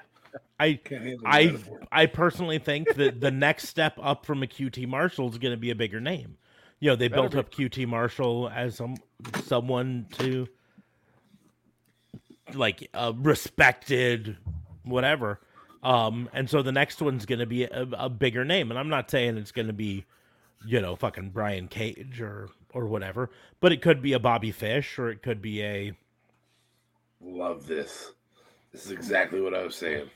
I 0.57 0.73
Can't 0.73 1.03
handle 1.03 1.19
the 1.23 1.27
I 1.27 1.45
metaphor. 1.47 1.81
I 1.91 2.05
personally 2.05 2.59
think 2.59 2.95
that 2.95 3.19
the 3.19 3.31
next 3.31 3.67
step 3.67 3.99
up 4.01 4.25
from 4.25 4.41
a 4.41 4.47
QT 4.47 4.87
Marshall 4.87 5.29
is 5.29 5.37
going 5.37 5.53
to 5.53 5.59
be 5.59 5.71
a 5.71 5.75
bigger 5.75 5.99
name. 5.99 6.37
You 6.79 6.91
know, 6.91 6.95
they 6.95 7.07
Better 7.07 7.21
built 7.21 7.33
be. 7.33 7.39
up 7.39 7.51
QT 7.51 7.87
Marshall 7.87 8.49
as 8.53 8.75
some 8.77 8.95
someone 9.43 10.07
to 10.19 10.47
like 12.53 12.89
a 12.93 13.13
respected 13.13 14.37
whatever. 14.83 15.41
Um, 15.83 16.29
and 16.33 16.49
so 16.49 16.61
the 16.61 16.71
next 16.71 17.01
one's 17.01 17.25
going 17.25 17.39
to 17.39 17.45
be 17.45 17.65
a, 17.65 17.87
a 17.93 18.09
bigger 18.09 18.45
name, 18.45 18.71
and 18.71 18.79
I'm 18.79 18.89
not 18.89 19.11
saying 19.11 19.37
it's 19.37 19.51
going 19.51 19.67
to 19.67 19.73
be, 19.73 20.05
you 20.65 20.79
know, 20.79 20.95
fucking 20.95 21.31
Brian 21.31 21.67
Cage 21.67 22.21
or 22.21 22.49
or 22.73 22.87
whatever, 22.87 23.29
but 23.59 23.71
it 23.71 23.81
could 23.81 24.01
be 24.01 24.13
a 24.13 24.19
Bobby 24.19 24.51
Fish 24.51 24.97
or 24.97 25.09
it 25.09 25.21
could 25.21 25.41
be 25.41 25.61
a. 25.61 25.93
Love 27.21 27.67
this. 27.67 28.11
This 28.71 28.85
is 28.85 28.91
exactly 28.91 29.41
what 29.41 29.53
I 29.53 29.63
was 29.63 29.75
saying. 29.75 30.09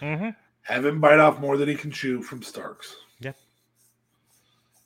Mhm. 0.00 0.36
Have 0.62 0.84
him 0.84 1.00
bite 1.00 1.18
off 1.18 1.40
more 1.40 1.56
than 1.56 1.68
he 1.68 1.74
can 1.74 1.90
chew 1.90 2.22
from 2.22 2.42
Starks. 2.42 2.96
Yep. 3.20 3.36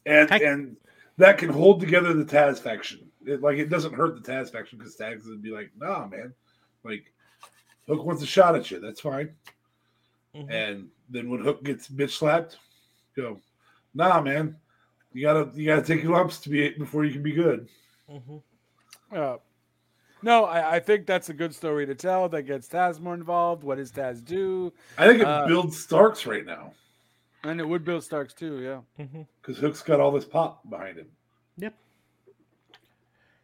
And 0.06 0.30
and 0.32 0.76
that 1.18 1.38
can 1.38 1.50
hold 1.50 1.80
together 1.80 2.14
the 2.14 2.24
Taz 2.24 2.58
faction. 2.58 3.10
It, 3.26 3.42
like 3.42 3.58
it 3.58 3.68
doesn't 3.68 3.94
hurt 3.94 4.14
the 4.14 4.32
Taz 4.32 4.50
faction 4.50 4.78
because 4.78 4.96
Taz 4.96 5.26
would 5.26 5.42
be 5.42 5.50
like, 5.50 5.70
nah, 5.76 6.06
man. 6.06 6.32
Like 6.84 7.12
Hook 7.86 8.04
wants 8.04 8.22
a 8.22 8.26
shot 8.26 8.56
at 8.56 8.70
you. 8.70 8.80
That's 8.80 9.00
fine. 9.00 9.34
Mhm. 10.34 10.50
And 10.50 10.90
then 11.08 11.28
when 11.28 11.40
Hook 11.40 11.64
gets 11.64 11.88
bitch 11.88 12.12
slapped, 12.12 12.58
go, 13.16 13.40
nah, 13.94 14.20
man. 14.20 14.56
You 15.12 15.22
gotta 15.22 15.50
you 15.54 15.66
gotta 15.66 15.82
take 15.82 16.02
your 16.04 16.12
lumps 16.12 16.38
to 16.40 16.48
be 16.50 16.70
before 16.70 17.04
you 17.04 17.12
can 17.12 17.22
be 17.22 17.32
good. 17.32 17.68
Mhm. 18.08 18.42
Uh, 19.10 19.38
no, 20.22 20.44
I, 20.44 20.76
I 20.76 20.80
think 20.80 21.06
that's 21.06 21.30
a 21.30 21.34
good 21.34 21.52
story 21.52 21.84
to 21.86 21.94
tell 21.96 22.28
that 22.28 22.42
gets 22.42 22.68
Taz 22.68 23.00
more 23.00 23.14
involved. 23.14 23.64
What 23.64 23.78
does 23.78 23.90
Taz 23.90 24.24
do? 24.24 24.72
I 24.98 25.08
think 25.08 25.20
it 25.22 25.26
Uh, 25.26 25.46
builds 25.48 25.78
Starks 25.80 26.26
right 26.26 26.44
now 26.46 26.74
And 27.42 27.58
it 27.60 27.66
would 27.66 27.84
build 27.84 28.04
Starks 28.04 28.34
too, 28.34 28.60
yeah. 28.60 29.04
Mhm. 29.04 29.26
because 29.40 29.58
Hook's 29.58 29.82
got 29.82 29.98
all 29.98 30.12
this 30.12 30.26
pop 30.26 30.68
behind 30.70 30.98
him. 30.98 31.10
Yep. 31.56 31.74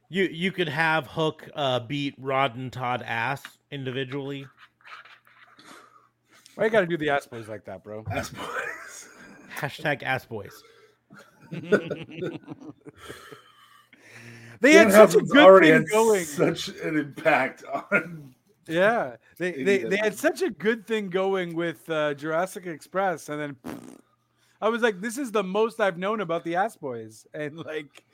You 0.09 0.25
you 0.25 0.53
could 0.53 0.69
have 0.69 1.09
Hook 1.09 1.49
uh, 1.55 1.81
beat 1.81 2.15
Rod 2.19 2.55
and 2.55 2.73
Todd 2.73 3.03
ass 3.03 3.43
individually. 3.73 4.47
Why 6.57 6.65
you 6.65 6.71
got 6.71 6.81
to 6.81 6.87
do 6.87 6.97
the 6.97 7.11
ass 7.11 7.27
boys 7.27 7.49
like 7.49 7.65
that, 7.67 7.85
bro? 7.85 8.05
Ass 8.11 8.31
boys. 8.31 9.09
Hashtag 9.57 10.03
ass 10.03 10.27
boys. 10.27 10.63
They 14.61 14.73
had 14.73 14.93
such 14.93 15.15
a 15.15 15.21
good 15.21 15.45
already 15.45 15.69
thing 15.69 15.83
had 15.83 15.91
going. 15.91 16.25
Such 16.25 16.69
an 16.69 16.97
impact 16.97 17.65
on. 17.65 18.35
Yeah, 18.67 19.17
they 19.39 19.53
they, 19.63 19.79
they 19.79 19.97
had 19.97 20.19
such 20.19 20.43
a 20.43 20.51
good 20.51 20.87
thing 20.87 21.09
going 21.09 21.55
with 21.55 21.89
uh, 21.89 22.15
Jurassic 22.15 22.67
Express, 22.67 23.29
and 23.29 23.41
then 23.41 23.57
I 24.61 24.69
was 24.69 24.83
like, 24.83 25.01
"This 25.01 25.19
is 25.19 25.31
the 25.31 25.45
most 25.45 25.81
I've 25.81 25.99
known 25.99 26.21
about 26.21 26.43
the 26.43 26.57
Ass 26.57 26.77
Boys," 26.77 27.27
and 27.33 27.59
like 27.59 28.05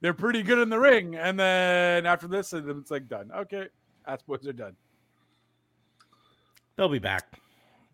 they're 0.00 0.14
pretty 0.14 0.42
good 0.42 0.58
in 0.58 0.70
the 0.70 0.78
ring. 0.78 1.14
And 1.14 1.38
then 1.38 2.06
after 2.06 2.26
this, 2.26 2.52
and 2.52 2.68
it's 2.68 2.90
like 2.90 3.08
done. 3.08 3.30
Okay, 3.32 3.66
Ass 4.06 4.22
Boys 4.22 4.46
are 4.46 4.52
done. 4.52 4.76
They'll 6.76 6.88
be 6.88 6.98
back. 6.98 7.38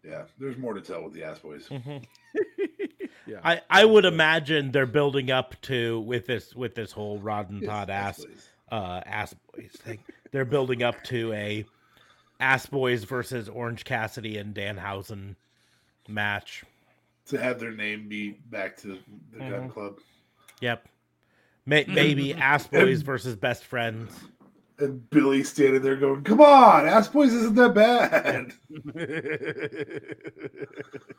Yeah, 0.04 0.22
there's 0.38 0.56
more 0.58 0.74
to 0.74 0.80
tell 0.80 1.02
with 1.04 1.12
the 1.14 1.24
ass 1.24 1.38
boys. 1.38 1.68
Yeah, 3.24 3.38
I, 3.44 3.60
I 3.70 3.84
would 3.84 4.04
imagine 4.04 4.72
they're 4.72 4.84
building 4.84 5.30
up 5.30 5.54
to 5.62 6.00
with 6.00 6.26
this 6.26 6.56
with 6.56 6.74
this 6.74 6.90
whole 6.90 7.18
Rod 7.20 7.50
and 7.50 7.62
Yes, 7.62 7.70
Todd 7.70 7.88
ass 7.90 8.18
ass 8.18 8.24
boys. 8.24 8.48
uh 8.72 9.00
ass 9.06 9.34
boys 9.54 9.70
thing. 9.78 9.98
They're 10.32 10.44
building 10.44 10.82
up 10.82 11.04
to 11.04 11.32
a 11.32 11.64
ass 12.40 12.66
boys 12.66 13.04
versus 13.04 13.48
Orange 13.48 13.84
Cassidy 13.84 14.38
and 14.38 14.52
Danhausen 14.52 15.36
match. 16.08 16.64
to 17.26 17.38
have 17.38 17.60
their 17.60 17.70
name 17.70 18.08
be 18.08 18.32
back 18.50 18.76
to 18.78 18.98
the 19.32 19.38
gun 19.38 19.68
Mhm. 19.68 19.70
club. 19.70 19.98
Yep. 20.60 20.88
May, 21.64 21.84
maybe 21.86 22.34
ass 22.34 22.66
boys 22.66 23.02
versus 23.02 23.36
best 23.36 23.64
friends. 23.64 24.12
And 24.82 25.09
Billy 25.10 25.44
standing 25.44 25.82
there 25.82 25.96
going, 25.96 26.24
"Come 26.24 26.40
on, 26.40 26.88
ass 26.88 27.09
boys 27.09 27.32
isn't 27.32 27.54
that 27.54 27.74
bad." 27.74 28.52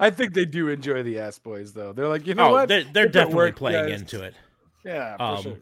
I 0.00 0.10
think 0.10 0.34
they 0.34 0.44
do 0.44 0.68
enjoy 0.68 1.02
the 1.02 1.18
ass 1.18 1.38
boys 1.38 1.72
though. 1.72 1.92
They're 1.92 2.08
like, 2.08 2.26
you 2.26 2.34
know 2.34 2.48
oh, 2.48 2.52
what? 2.52 2.68
they're, 2.68 2.84
they're 2.84 3.06
definitely 3.06 3.34
worked, 3.36 3.58
playing 3.58 3.88
guys- 3.88 4.00
into 4.00 4.22
it. 4.22 4.34
Yeah, 4.84 5.16
for 5.16 5.22
Um, 5.22 5.42
sure. 5.42 5.56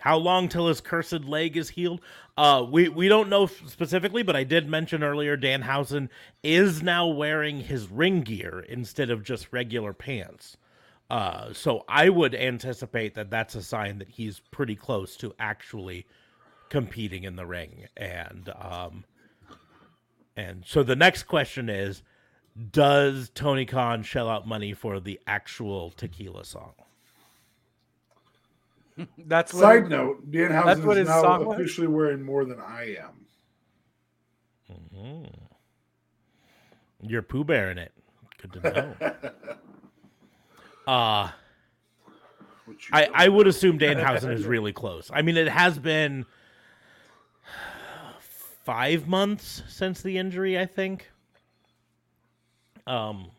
How 0.00 0.16
long 0.16 0.48
till 0.48 0.66
his 0.66 0.80
cursed 0.80 1.24
leg 1.24 1.56
is 1.56 1.68
healed? 1.68 2.00
Uh, 2.36 2.66
we 2.68 2.88
we 2.88 3.08
don't 3.08 3.28
know 3.28 3.46
specifically, 3.46 4.22
but 4.22 4.34
I 4.34 4.42
did 4.42 4.68
mention 4.68 5.04
earlier 5.04 5.36
Danhausen 5.36 6.08
is 6.42 6.82
now 6.82 7.06
wearing 7.06 7.60
his 7.60 7.88
ring 7.88 8.22
gear 8.22 8.64
instead 8.68 9.10
of 9.10 9.22
just 9.22 9.52
regular 9.52 9.92
pants. 9.92 10.56
Uh, 11.12 11.52
so 11.52 11.84
I 11.90 12.08
would 12.08 12.34
anticipate 12.34 13.16
that 13.16 13.28
that's 13.28 13.54
a 13.54 13.62
sign 13.62 13.98
that 13.98 14.08
he's 14.08 14.40
pretty 14.50 14.74
close 14.74 15.14
to 15.18 15.34
actually 15.38 16.06
competing 16.70 17.24
in 17.24 17.36
the 17.36 17.44
ring, 17.44 17.84
and 17.98 18.50
um, 18.58 19.04
and 20.38 20.64
so 20.66 20.82
the 20.82 20.96
next 20.96 21.24
question 21.24 21.68
is, 21.68 22.02
does 22.70 23.30
Tony 23.34 23.66
Khan 23.66 24.02
shell 24.02 24.26
out 24.26 24.48
money 24.48 24.72
for 24.72 25.00
the 25.00 25.20
actual 25.26 25.90
tequila 25.90 26.46
song? 26.46 26.72
That's 29.18 29.52
what 29.52 29.60
Side 29.60 29.90
note: 29.90 30.30
Danhausen 30.30 30.64
That's 30.64 30.80
what 30.80 30.96
is 30.96 31.00
his 31.00 31.08
now 31.08 31.20
song 31.20 31.44
was? 31.44 31.58
officially 31.58 31.88
wearing 31.88 32.22
more 32.22 32.46
than 32.46 32.58
I 32.58 32.96
am. 33.02 33.26
Mm. 34.96 35.30
You're 37.02 37.20
Pooh 37.20 37.44
Bear 37.44 37.70
in 37.70 37.76
it. 37.76 37.92
Good 38.40 38.52
to 38.54 38.60
know. 38.72 39.14
uh 40.86 41.30
I. 42.92 43.08
I 43.12 43.28
would 43.28 43.46
assume 43.46 43.78
Danhausen 43.78 44.32
is 44.32 44.46
really 44.46 44.72
close. 44.72 45.10
I 45.12 45.22
mean, 45.22 45.36
it 45.36 45.48
has 45.48 45.78
been 45.78 46.24
five 48.64 49.08
months 49.08 49.62
since 49.68 50.02
the 50.02 50.18
injury, 50.18 50.58
I 50.58 50.66
think. 50.66 51.10
Um 52.86 53.30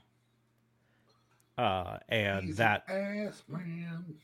uh 1.58 1.98
and 2.10 2.46
He's 2.46 2.58
that 2.58 2.84
ass 2.90 3.44
man. 3.48 4.16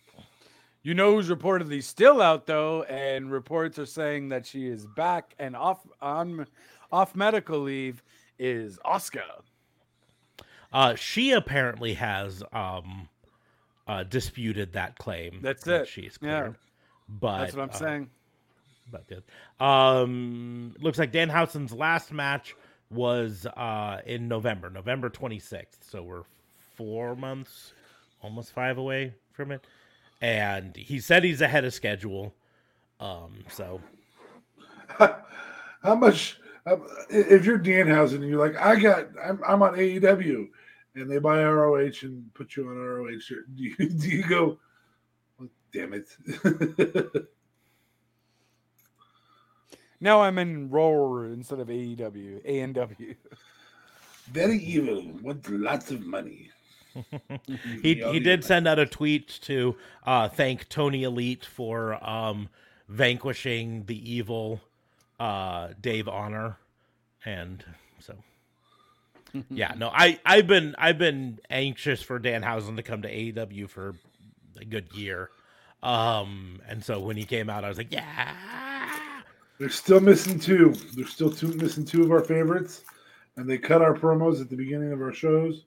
You 0.81 0.93
know 0.93 1.15
who's 1.15 1.29
reportedly 1.29 1.83
still 1.83 2.21
out 2.21 2.45
though, 2.47 2.83
and 2.83 3.31
reports 3.31 3.77
are 3.79 3.85
saying 3.85 4.29
that 4.29 4.45
she 4.45 4.67
is 4.67 4.85
back 4.85 5.35
and 5.37 5.55
off 5.55 5.85
on 6.01 6.47
off 6.91 7.15
medical 7.15 7.59
leave 7.59 8.01
is 8.39 8.79
Oscar. 8.85 9.21
Uh 10.73 10.95
she 10.95 11.31
apparently 11.31 11.93
has 11.95 12.43
um 12.53 13.09
uh 13.87 14.03
disputed 14.03 14.73
that 14.73 14.97
claim. 14.97 15.39
That's 15.41 15.63
that 15.63 15.81
it. 15.81 15.87
She's 15.87 16.17
Yeah. 16.21 16.51
But 17.07 17.39
That's 17.39 17.55
what 17.55 17.63
I'm 17.63 17.69
uh, 17.69 17.73
saying. 17.73 18.09
But 18.91 19.07
good. 19.07 19.23
Um, 19.63 20.75
looks 20.79 20.97
like 20.97 21.11
Danhausen's 21.11 21.73
last 21.73 22.11
match 22.11 22.55
was 22.89 23.45
uh 23.45 24.01
in 24.05 24.27
November, 24.27 24.69
November 24.69 25.09
26th. 25.09 25.65
So 25.81 26.01
we're 26.03 26.23
four 26.75 27.15
months, 27.15 27.73
almost 28.21 28.51
five 28.53 28.77
away 28.77 29.13
from 29.31 29.51
it. 29.51 29.65
And 30.21 30.75
he 30.75 30.99
said 30.99 31.23
he's 31.23 31.41
ahead 31.41 31.65
of 31.65 31.73
schedule. 31.73 32.33
Um, 32.99 33.45
so 33.49 33.81
How 34.97 35.95
much? 35.95 36.39
um, 36.65 36.85
If 37.09 37.45
you're 37.45 37.59
Danhausen 37.59 38.15
and 38.15 38.29
you're 38.29 38.45
like, 38.45 38.57
I 38.61 38.75
got, 38.75 39.07
I'm, 39.23 39.39
I'm 39.47 39.61
on 39.61 39.75
AEW, 39.75 40.49
and 40.99 41.09
they 41.09 41.19
buy 41.19 41.43
ROH 41.43 42.01
and 42.03 42.33
put 42.33 42.55
you 42.55 42.67
on 42.67 42.77
ROH, 42.77 43.19
do 43.55 43.63
you, 43.63 43.75
do 43.77 44.09
you 44.09 44.23
go? 44.27 44.57
"Well, 45.37 45.49
damn 45.71 45.93
it! 45.93 47.27
Now 50.01 50.21
I'm 50.21 50.37
in 50.37 50.69
Roar 50.69 51.25
instead 51.25 51.59
of 51.59 51.67
AEW, 51.67 52.45
ANW. 52.47 53.15
Very 54.31 54.57
evil. 54.59 55.03
Want 55.21 55.49
lots 55.49 55.91
of 55.91 56.05
money. 56.05 56.49
he 57.83 57.95
he 57.95 58.19
did 58.19 58.43
send 58.43 58.67
out 58.67 58.79
a 58.79 58.85
tweet 58.85 59.27
to 59.41 59.75
uh 60.05 60.27
thank 60.27 60.67
Tony 60.69 61.03
Elite 61.03 61.45
for 61.45 62.03
um 62.07 62.49
vanquishing 62.87 63.85
the 63.85 64.11
evil 64.11 64.59
uh 65.19 65.69
Dave 65.79 66.07
Honor 66.07 66.57
and 67.25 67.63
so 67.99 68.15
yeah 69.49 69.73
no 69.77 69.89
I 69.93 70.19
I've 70.25 70.47
been 70.47 70.75
I've 70.77 70.97
been 70.97 71.39
anxious 71.49 72.01
for 72.01 72.19
Danhausen 72.19 72.75
to 72.77 72.83
come 72.83 73.01
to 73.03 73.13
AEW 73.13 73.69
for 73.69 73.95
a 74.59 74.65
good 74.65 74.87
year 74.93 75.29
um 75.83 76.59
and 76.67 76.83
so 76.83 76.99
when 76.99 77.15
he 77.17 77.23
came 77.23 77.49
out 77.49 77.63
I 77.63 77.69
was 77.69 77.77
like 77.77 77.91
yeah 77.93 78.33
They're 79.59 79.69
still 79.69 79.99
missing 79.99 80.39
two. 80.39 80.73
They're 80.95 81.05
still 81.05 81.29
two 81.31 81.49
missing 81.55 81.83
two 81.85 82.01
of 82.03 82.11
our 82.11 82.23
favorites, 82.23 82.83
and 83.35 83.49
they 83.49 83.57
cut 83.57 83.81
our 83.81 83.93
promos 83.93 84.39
at 84.41 84.49
the 84.49 84.55
beginning 84.55 84.93
of 84.93 85.01
our 85.01 85.11
shows. 85.13 85.65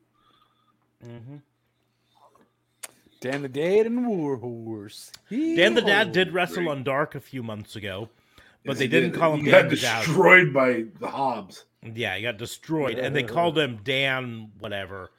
Dan 3.21 3.43
the 3.43 3.49
Dad 3.49 3.87
and 3.87 4.07
Warhorse. 4.07 5.13
Dan 5.31 5.75
the 5.75 5.83
Dad 5.83 6.13
did 6.13 6.33
wrestle 6.33 6.65
great. 6.65 6.69
on 6.69 6.83
Dark 6.85 7.15
a 7.15 7.21
few 7.21 7.43
months 7.43 7.77
ago 7.77 8.09
but 8.65 8.73
Yes, 8.73 8.79
they 8.79 8.87
didn't 8.89 9.11
did. 9.13 9.19
call 9.19 9.35
him 9.35 9.41
He 9.45 9.51
Dan 9.51 9.63
got 9.63 9.71
the 9.71 9.77
Dad 9.77 10.05
destroyed 10.05 10.53
by 10.53 10.85
the 11.01 11.09
Hobbs. 11.09 11.65
Yeah, 11.83 12.17
he 12.17 12.23
got 12.23 12.37
destroyed, 12.37 12.99
and 12.99 13.15
they 13.15 13.23
called 13.25 13.59
him 13.59 13.81
Dan, 13.83 14.53
whatever, 14.59 15.11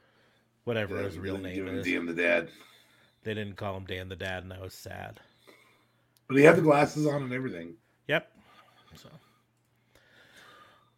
whatever 0.63 1.01
his 1.01 1.17
real 1.17 1.37
name 1.37 1.67
is. 1.67 1.85
Dan 1.85 2.05
the 2.05 2.13
dad, 2.13 2.49
They 3.23 3.33
didn't 3.33 3.57
call 3.57 3.75
him 3.77 3.85
Dan 3.85 4.07
the 4.09 4.15
Dad, 4.15 4.43
and 4.43 4.53
I 4.53 4.59
was 4.59 4.73
sad. 4.73 5.19
but 6.27 6.37
he 6.37 6.43
had 6.43 6.55
the 6.55 6.61
glasses 6.61 7.05
on 7.05 7.21
and 7.23 7.33
everything. 7.33 7.73
Yep. 8.07 8.31
So, 8.95 9.09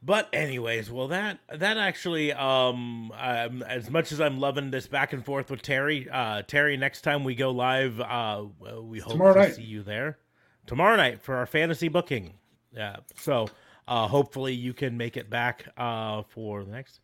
but 0.03 0.29
anyways, 0.33 0.91
well 0.91 1.07
that 1.07 1.39
that 1.51 1.77
actually, 1.77 2.31
um, 2.33 3.11
um, 3.17 3.63
as 3.63 3.89
much 3.89 4.11
as 4.11 4.21
I'm 4.21 4.39
loving 4.39 4.69
this 4.69 4.85
back 4.87 5.13
and 5.13 5.25
forth 5.25 5.49
with 5.49 5.61
Terry, 5.63 6.07
uh, 6.11 6.43
Terry, 6.43 6.77
next 6.77 7.01
time 7.01 7.23
we 7.23 7.33
go 7.33 7.49
live, 7.51 7.99
uh, 7.99 8.43
we 8.83 8.99
hope 8.99 9.13
Tomorrow 9.13 9.33
to 9.33 9.39
night. 9.39 9.55
see 9.55 9.63
you 9.63 9.81
there 9.81 10.19
tomorrow 10.67 10.95
night 10.95 11.21
for 11.23 11.35
our 11.35 11.45
fantasy 11.45 11.87
booking. 11.87 12.33
Yeah. 12.71 12.97
So, 13.17 13.47
uh, 13.87 14.07
hopefully 14.07 14.53
you 14.53 14.73
can 14.73 14.97
make 14.97 15.17
it 15.17 15.29
back, 15.29 15.65
uh, 15.77 16.23
for 16.23 16.63
the 16.63 16.71
next. 16.71 16.99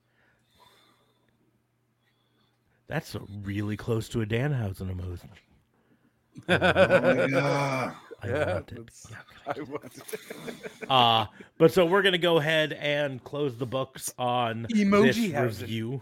That's 2.87 3.15
really 3.43 3.77
close 3.77 4.09
to 4.09 4.21
a 4.21 4.25
Danhausen 4.25 4.93
emoji. 4.93 5.29
Oh. 6.49 7.95
I 8.23 8.27
Yeah, 8.27 8.53
want 8.55 8.71
it. 8.71 8.89
Yeah. 9.09 9.17
I 9.47 9.61
want 9.61 9.99
Uh, 10.89 11.25
but 11.57 11.73
so 11.73 11.85
we're 11.85 12.01
gonna 12.01 12.17
go 12.17 12.37
ahead 12.37 12.73
and 12.73 13.23
close 13.23 13.57
the 13.57 13.65
books 13.65 14.13
on 14.17 14.67
Emoji 14.73 15.31
this 15.31 15.61
review 15.61 16.01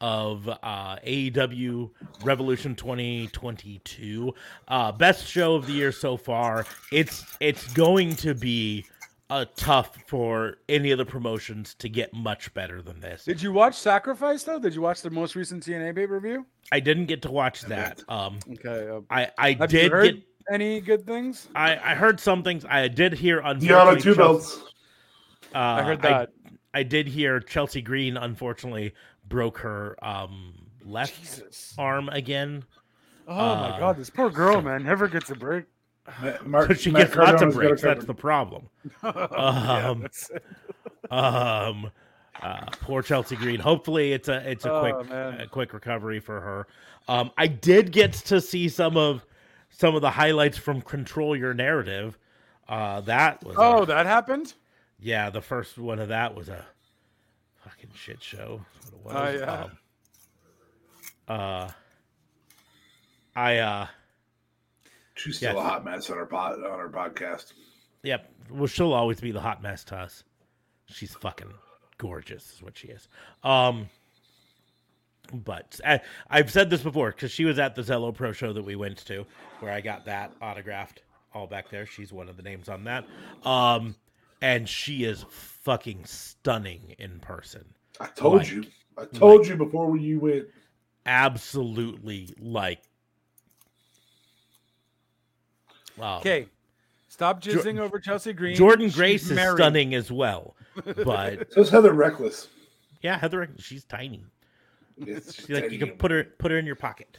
of 0.00 0.48
uh, 0.48 0.96
AEW 1.06 1.90
Revolution 2.22 2.74
2022. 2.74 4.34
Uh, 4.68 4.92
best 4.92 5.26
show 5.26 5.54
of 5.54 5.66
the 5.66 5.72
year 5.72 5.92
so 5.92 6.16
far. 6.16 6.66
It's 6.92 7.24
it's 7.40 7.72
going 7.72 8.16
to 8.16 8.34
be 8.34 8.84
uh, 9.28 9.44
tough 9.56 9.96
for 10.06 10.58
any 10.68 10.90
of 10.92 10.98
the 10.98 11.04
promotions 11.04 11.74
to 11.74 11.88
get 11.88 12.12
much 12.14 12.52
better 12.54 12.80
than 12.80 13.00
this. 13.00 13.24
Did 13.24 13.42
you 13.42 13.52
watch 13.52 13.74
Sacrifice 13.76 14.44
though? 14.44 14.58
Did 14.58 14.74
you 14.74 14.80
watch 14.82 15.02
the 15.02 15.10
most 15.10 15.34
recent 15.34 15.64
TNA 15.66 15.94
pay 15.94 16.06
per 16.06 16.20
view? 16.20 16.46
I 16.72 16.80
didn't 16.80 17.06
get 17.06 17.22
to 17.22 17.30
watch 17.30 17.62
that. 17.62 18.02
Um, 18.08 18.38
Okay. 18.52 18.88
Uh, 18.88 19.00
I 19.10 19.30
I 19.38 19.52
have 19.54 19.68
did 19.70 19.84
you 19.84 19.90
heard 19.90 20.14
get. 20.14 20.24
any 20.52 20.80
good 20.80 21.06
things? 21.06 21.48
I, 21.54 21.72
I 21.76 21.94
heard 21.94 22.20
some 22.20 22.42
things. 22.42 22.64
I 22.68 22.88
did 22.88 23.14
hear. 23.14 23.40
Diana 23.40 23.54
unfortunately, 23.58 24.00
two 24.02 24.14
Chelsea- 24.14 24.16
belts. 24.16 24.72
Uh, 25.54 25.58
I 25.58 25.82
heard 25.82 26.02
that. 26.02 26.30
I 26.74 26.82
did 26.82 27.06
hear 27.08 27.40
Chelsea 27.40 27.80
Green 27.80 28.16
unfortunately 28.16 28.92
broke 29.28 29.58
her 29.58 29.96
um, 30.04 30.52
left 30.84 31.18
Jesus. 31.18 31.74
arm 31.78 32.08
again. 32.10 32.64
Oh 33.26 33.34
uh, 33.34 33.70
my 33.70 33.78
god, 33.78 33.96
this 33.96 34.10
poor 34.10 34.30
girl, 34.30 34.60
man, 34.60 34.84
never 34.84 35.08
gets 35.08 35.30
a 35.30 35.34
break. 35.34 35.64
Ma- 36.22 36.32
Mark, 36.44 36.68
So 36.68 36.74
she 36.74 36.90
Matt 36.90 37.06
gets 37.08 37.16
lots 37.16 37.42
of 37.42 37.52
breaks. 37.54 37.82
That's 37.82 38.04
the 38.04 38.14
problem. 38.14 38.68
Um. 39.02 40.06
Um, 41.10 41.90
uh, 42.42 42.66
poor 42.80 43.02
Chelsea 43.02 43.36
Green. 43.36 43.60
Hopefully, 43.60 44.12
it's 44.12 44.28
a 44.28 44.48
it's 44.50 44.64
a 44.64 44.72
Oh, 44.72 44.80
quick 44.80 45.10
a 45.10 45.46
quick 45.50 45.72
recovery 45.72 46.20
for 46.20 46.40
her. 46.40 46.66
Um, 47.08 47.30
I 47.38 47.46
did 47.46 47.92
get 47.92 48.12
to 48.12 48.40
see 48.40 48.68
some 48.68 48.96
of 48.96 49.24
some 49.70 49.94
of 49.94 50.02
the 50.02 50.10
highlights 50.10 50.58
from 50.58 50.80
Control 50.82 51.36
Your 51.36 51.54
Narrative. 51.54 52.18
Uh, 52.68 53.00
that 53.02 53.42
was 53.44 53.56
a- 53.56 53.60
oh, 53.60 53.84
that 53.84 54.06
happened. 54.06 54.54
yeah. 54.98 55.30
The 55.30 55.40
first 55.40 55.78
one 55.78 55.98
of 56.00 56.08
that 56.08 56.34
was 56.34 56.48
a 56.48 56.64
fucking 57.64 57.90
shit 57.94 58.22
show. 58.22 58.60
What 59.02 59.14
it 59.14 59.18
Oh, 59.18 59.22
was. 59.32 59.40
yeah. 59.40 59.62
Um, 59.64 59.78
uh, 61.28 61.70
I 63.36 63.58
uh. 63.58 63.86
She's 65.16 65.38
still 65.38 65.54
Yes. 65.54 65.58
a 65.64 65.68
hot 65.68 65.84
mess 65.84 66.10
on 66.10 66.18
our 66.18 66.26
pod, 66.26 66.54
on 66.58 66.64
our 66.64 66.88
podcast. 66.88 67.52
Yep. 68.02 68.30
Well, 68.50 68.66
she'll 68.66 68.92
always 68.92 69.20
be 69.20 69.32
the 69.32 69.40
hot 69.40 69.62
mess 69.62 69.82
to 69.84 69.96
us. 69.96 70.22
She's 70.86 71.14
fucking 71.14 71.52
gorgeous, 71.98 72.52
is 72.54 72.62
what 72.62 72.76
she 72.78 72.88
is. 72.88 73.08
Um, 73.42 73.88
but 75.32 75.80
I, 75.84 76.00
I've 76.30 76.50
said 76.50 76.70
this 76.70 76.82
before 76.82 77.10
because 77.10 77.32
she 77.32 77.44
was 77.44 77.58
at 77.58 77.74
the 77.74 77.82
Zelo 77.82 78.14
Pro 78.14 78.30
show 78.32 78.52
that 78.52 78.62
we 78.64 78.76
went 78.76 78.98
to, 79.06 79.26
where 79.60 79.72
I 79.72 79.80
got 79.80 80.04
that 80.04 80.32
autographed 80.40 81.02
all 81.34 81.46
back 81.48 81.68
there. 81.70 81.86
She's 81.86 82.12
one 82.12 82.28
of 82.28 82.36
the 82.36 82.42
names 82.44 82.68
on 82.68 82.84
that. 82.84 83.04
Um, 83.44 83.96
and 84.40 84.68
she 84.68 85.04
is 85.04 85.24
fucking 85.30 86.04
stunning 86.04 86.94
in 86.98 87.18
person. 87.20 87.64
I 87.98 88.06
told 88.06 88.38
Like, 88.38 88.50
you. 88.52 88.64
I 88.98 89.04
told 89.06 89.46
you 89.46 89.56
before 89.56 89.90
when 89.90 90.00
you 90.02 90.20
went. 90.20 90.46
absolutely 91.06 92.34
like. 92.38 92.80
Um, 96.00 96.18
Okay. 96.18 96.48
Stop 97.08 97.40
Jor- 97.40 97.54
jizzing 97.62 97.78
over 97.78 97.98
Chelsea 97.98 98.32
Green. 98.32 98.56
Jordynne 98.56 98.84
She's 98.86 98.96
Grace 98.96 99.24
is 99.24 99.32
married. 99.32 99.56
stunning 99.56 99.94
as 99.94 100.10
well, 100.12 100.54
but 101.04 101.50
So 101.52 101.60
is 101.62 101.70
Heather 101.70 101.92
Reckless. 101.92 102.48
yeah, 103.00 103.16
Heather, 103.18 103.38
Reckless. 103.40 103.64
she's 103.64 103.84
tiny. 103.84 104.24
It's 104.98 105.34
She's 105.34 105.48
like 105.50 105.70
you 105.70 105.78
can 105.78 105.92
put 105.92 106.10
her 106.10 106.24
put 106.24 106.50
her 106.50 106.58
in 106.58 106.66
your 106.66 106.74
pocket. 106.76 107.18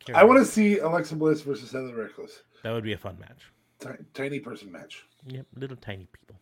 Carry 0.00 0.16
I 0.16 0.24
want 0.24 0.38
to 0.38 0.44
see 0.50 0.78
Alexa 0.78 1.16
Bliss 1.16 1.40
versus 1.42 1.72
Heather 1.72 1.94
Reckless. 1.94 2.42
That 2.62 2.72
would 2.72 2.84
be 2.84 2.92
a 2.92 2.98
fun 2.98 3.18
match. 3.18 3.50
Ti- 3.80 4.04
tiny 4.14 4.38
person 4.40 4.70
match. 4.72 5.04
Yep, 5.26 5.46
little 5.56 5.76
tiny 5.76 6.06
people. 6.12 6.36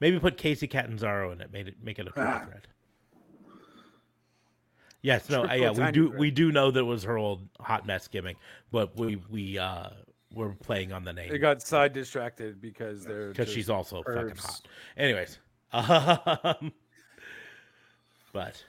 Maybe 0.00 0.18
put 0.18 0.36
Kacy 0.36 0.68
Catanzaro 0.68 1.32
in 1.32 1.40
it. 1.40 1.52
Made 1.52 1.68
it 1.68 1.76
make 1.82 1.98
it 1.98 2.06
a 2.08 2.10
triple 2.10 2.24
Ah. 2.34 2.44
threat. 2.44 2.66
Yes, 5.00 5.28
no, 5.30 5.46
Triple 5.46 5.58
yeah, 5.58 5.70
we 5.86 5.92
do 5.92 6.08
threat. 6.08 6.18
we 6.18 6.30
do 6.32 6.50
know 6.52 6.70
that 6.70 6.80
it 6.80 6.84
was 6.84 7.04
her 7.04 7.16
old 7.16 7.48
hot 7.60 7.86
mess 7.86 8.08
gimmick, 8.08 8.36
but 8.72 8.96
we 8.96 9.16
we 9.30 9.58
uh 9.58 9.90
we're 10.32 10.50
playing 10.50 10.92
on 10.92 11.04
the 11.04 11.12
name. 11.12 11.30
They 11.30 11.38
got 11.38 11.62
side 11.62 11.92
distracted 11.92 12.60
because 12.60 13.04
they're 13.04 13.28
because 13.28 13.50
she's 13.50 13.70
also 13.70 14.02
fucking 14.02 14.36
hot. 14.36 14.60
Anyways, 14.96 15.38
um, 15.72 16.72
but 18.32 18.62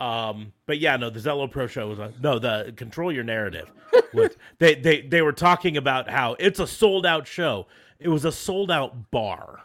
um, 0.00 0.52
but 0.66 0.78
yeah, 0.78 0.96
no, 0.96 1.10
the 1.10 1.20
Zelo 1.20 1.50
Pro 1.50 1.66
show 1.66 1.88
was 1.88 2.00
on. 2.00 2.14
No, 2.20 2.38
the 2.38 2.72
Control 2.76 3.12
Your 3.12 3.24
Narrative. 3.24 3.70
Was, 4.14 4.36
they 4.58 4.74
they 4.74 5.02
they 5.02 5.22
were 5.22 5.32
talking 5.32 5.76
about 5.76 6.08
how 6.08 6.34
it's 6.38 6.58
a 6.58 6.66
sold 6.66 7.06
out 7.06 7.26
show. 7.26 7.66
It 7.98 8.08
was 8.08 8.24
a 8.24 8.32
sold 8.32 8.70
out 8.70 9.10
bar, 9.10 9.60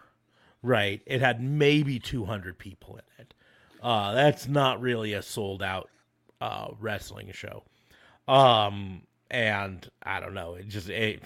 right? 0.62 1.02
It 1.06 1.22
had 1.22 1.42
maybe 1.42 1.98
two 1.98 2.26
hundred 2.26 2.58
people 2.58 2.96
in 2.96 3.24
it. 3.24 3.34
Uh, 3.82 4.14
that's 4.14 4.48
not 4.48 4.80
really 4.80 5.14
a 5.14 5.22
sold 5.22 5.64
out 5.64 5.90
uh, 6.40 6.68
wrestling 6.80 7.32
show. 7.34 7.64
Um, 8.28 9.02
and 9.32 9.90
I 10.04 10.20
don't 10.20 10.34
know. 10.34 10.56
It 10.56 10.68
just 10.68 10.90
it, 10.90 11.24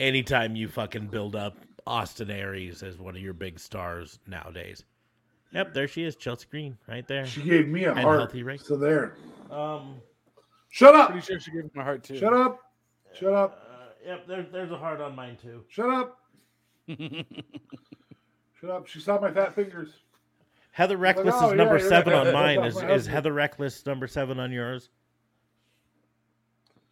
anytime 0.00 0.56
you 0.56 0.68
fucking 0.68 1.08
build 1.08 1.36
up 1.36 1.56
Austin 1.86 2.30
Aries 2.30 2.82
as 2.82 2.98
one 2.98 3.16
of 3.16 3.22
your 3.22 3.34
big 3.34 3.58
stars 3.58 4.18
nowadays. 4.26 4.84
Yep, 5.52 5.74
there 5.74 5.86
she 5.86 6.04
is, 6.04 6.16
Chelsea 6.16 6.46
Green, 6.50 6.78
right 6.88 7.06
there. 7.06 7.26
She 7.26 7.42
gave 7.42 7.68
me 7.68 7.84
a 7.84 7.90
And 7.90 8.00
heart. 8.00 8.18
healthy 8.20 8.42
Rick. 8.42 8.62
So 8.62 8.76
there. 8.76 9.16
Um, 9.50 9.96
Shut 10.70 10.94
up. 10.94 11.10
Pretty 11.10 11.26
sure 11.26 11.38
she 11.38 11.50
gave 11.50 11.64
him 11.64 11.70
a 11.76 11.84
heart 11.84 12.02
too. 12.02 12.18
Shut 12.18 12.32
up. 12.32 12.58
Shut 13.12 13.34
up. 13.34 13.62
uh, 13.70 13.84
yep, 14.06 14.26
there, 14.26 14.46
there's 14.50 14.70
a 14.70 14.78
heart 14.78 15.02
on 15.02 15.14
mine 15.14 15.36
too. 15.40 15.62
Shut 15.68 15.90
up. 15.90 16.18
Shut 16.88 18.70
up. 18.70 18.86
She 18.86 19.00
saw 19.00 19.20
my 19.20 19.30
fat 19.30 19.54
fingers. 19.54 19.90
Heather 20.70 20.96
Reckless 20.96 21.34
oh, 21.36 21.48
is 21.48 21.50
yeah, 21.50 21.56
number 21.56 21.78
you're 21.78 21.88
seven 21.88 22.14
right. 22.14 22.26
on 22.26 22.32
mine. 22.32 22.64
Is 22.64 22.82
is. 22.82 23.06
Heather 23.06 23.34
Reckless 23.34 23.84
number 23.84 24.06
seven 24.06 24.40
on 24.40 24.50
yours? 24.50 24.88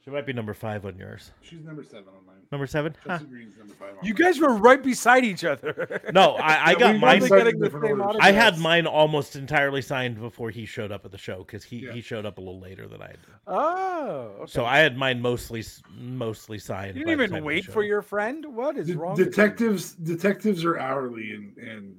She 0.03 0.11
might 0.11 0.25
be 0.25 0.33
number 0.33 0.55
five 0.55 0.87
on 0.87 0.97
yours. 0.97 1.31
She's 1.43 1.61
number 1.63 1.83
seven 1.85 2.05
on 2.09 2.25
mine. 2.27 2.37
Number 2.51 2.67
seven? 2.67 2.97
Huh. 3.03 3.19
Chelsea 3.19 3.25
Green's 3.27 3.59
number 3.59 3.75
five 3.75 3.91
on 3.99 4.05
You 4.05 4.15
mine. 4.15 4.23
guys 4.23 4.41
were 4.41 4.55
right 4.55 4.83
beside 4.83 5.25
each 5.25 5.45
other. 5.45 6.01
No, 6.15 6.33
I, 6.37 6.55
I 6.55 6.71
Yeah, 6.73 6.79
got 6.79 6.93
we 6.95 6.99
mine. 7.01 7.21
both 7.21 7.29
Probably 7.29 7.51
signed 7.51 7.61
the 7.63 7.71
same. 8.15 8.17
I 8.21 8.33
had 8.33 8.59
mine 8.59 8.87
almost 8.87 9.37
entirely 9.37 9.83
signed 9.83 10.19
before 10.19 10.49
he 10.51 10.65
showed 10.65 10.91
up 10.91 11.05
at 11.05 11.11
the 11.11 11.19
show 11.19 11.39
because 11.45 11.63
he, 11.65 11.81
Yeah. 11.81 11.93
he 11.93 12.01
showed 12.01 12.25
up 12.25 12.39
a 12.39 12.41
little 12.41 12.59
later 12.61 12.89
than 12.89 13.03
I 13.03 13.09
did. 13.09 13.19
Oh, 13.47 14.33
okay. 14.41 14.51
So 14.53 14.65
I 14.65 14.79
had 14.79 14.97
mine 14.97 15.21
mostly 15.21 15.63
mostly 15.99 16.59
signed. 16.59 16.97
you 16.97 17.05
by 17.05 17.11
didn't 17.11 17.19
the 17.19 17.25
even 17.25 17.31
time 17.37 17.45
wait 17.45 17.65
show. 17.65 17.73
for 17.73 17.83
your 17.83 18.01
friend. 18.01 18.47
What 18.55 18.79
is 18.79 18.87
De- 18.87 18.97
wrong? 18.97 19.11
with 19.11 19.19
you? 19.19 19.25
detectives 19.27 19.93
detectives 19.93 20.65
are 20.65 20.79
hourly 20.79 21.33
and 21.33 21.57
and 21.59 21.95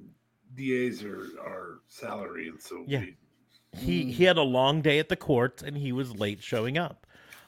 DAs 0.54 1.04
are 1.04 1.20
are 1.40 1.80
salary 1.86 2.48
and 2.48 2.60
so 2.60 2.84
Yeah. 2.88 3.00
we- 3.00 3.16
He 3.78 4.04
he 4.12 4.24
hmm. 4.24 4.24
had 4.24 4.36
a 4.38 4.42
long 4.42 4.82
day 4.82 4.98
at 4.98 5.08
the 5.08 5.16
courts 5.16 5.62
and 5.62 5.76
he 5.76 5.92
was 5.92 6.14
late 6.16 6.42
showing 6.42 6.76
up. 6.76 7.06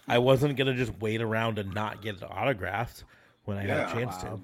I 0.08 0.18
wasn't 0.18 0.56
gonna 0.56 0.74
just 0.74 0.92
wait 1.00 1.20
around 1.22 1.58
and 1.58 1.72
not 1.74 2.02
get 2.02 2.22
autographs 2.22 3.04
when 3.44 3.58
I 3.58 3.62
had 3.62 3.88
a 3.88 3.92
chance 3.92 4.22
wow. 4.22 4.40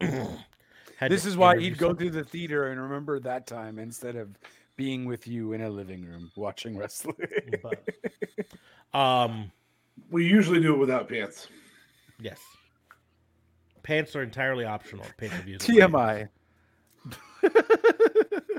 to. 0.00 1.08
This 1.08 1.22
to 1.22 1.28
is 1.28 1.36
why 1.36 1.52
interview 1.52 1.70
he'd 1.70 1.78
go 1.78 1.88
some- 1.88 1.96
to 1.98 2.10
the 2.10 2.24
theater 2.24 2.68
and 2.68 2.80
remember 2.80 3.18
that 3.20 3.46
time 3.46 3.78
instead 3.78 4.16
of 4.16 4.28
being 4.76 5.04
with 5.04 5.26
you 5.26 5.52
in 5.52 5.62
a 5.62 5.68
living 5.70 6.04
room 6.04 6.30
watching 6.36 6.76
wrestling. 6.76 7.16
but- 7.62 7.88
um. 8.98 9.50
we 10.10 10.26
usually 10.26 10.60
do 10.60 10.74
it 10.74 10.78
without 10.78 11.08
pants. 11.08 11.48
Yes. 12.20 12.38
Pants 13.82 14.14
are 14.14 14.22
entirely 14.22 14.64
optional. 14.66 15.06
Pay 15.16 15.28
per 15.28 15.38
views. 15.42 15.62
TMI. 15.62 16.28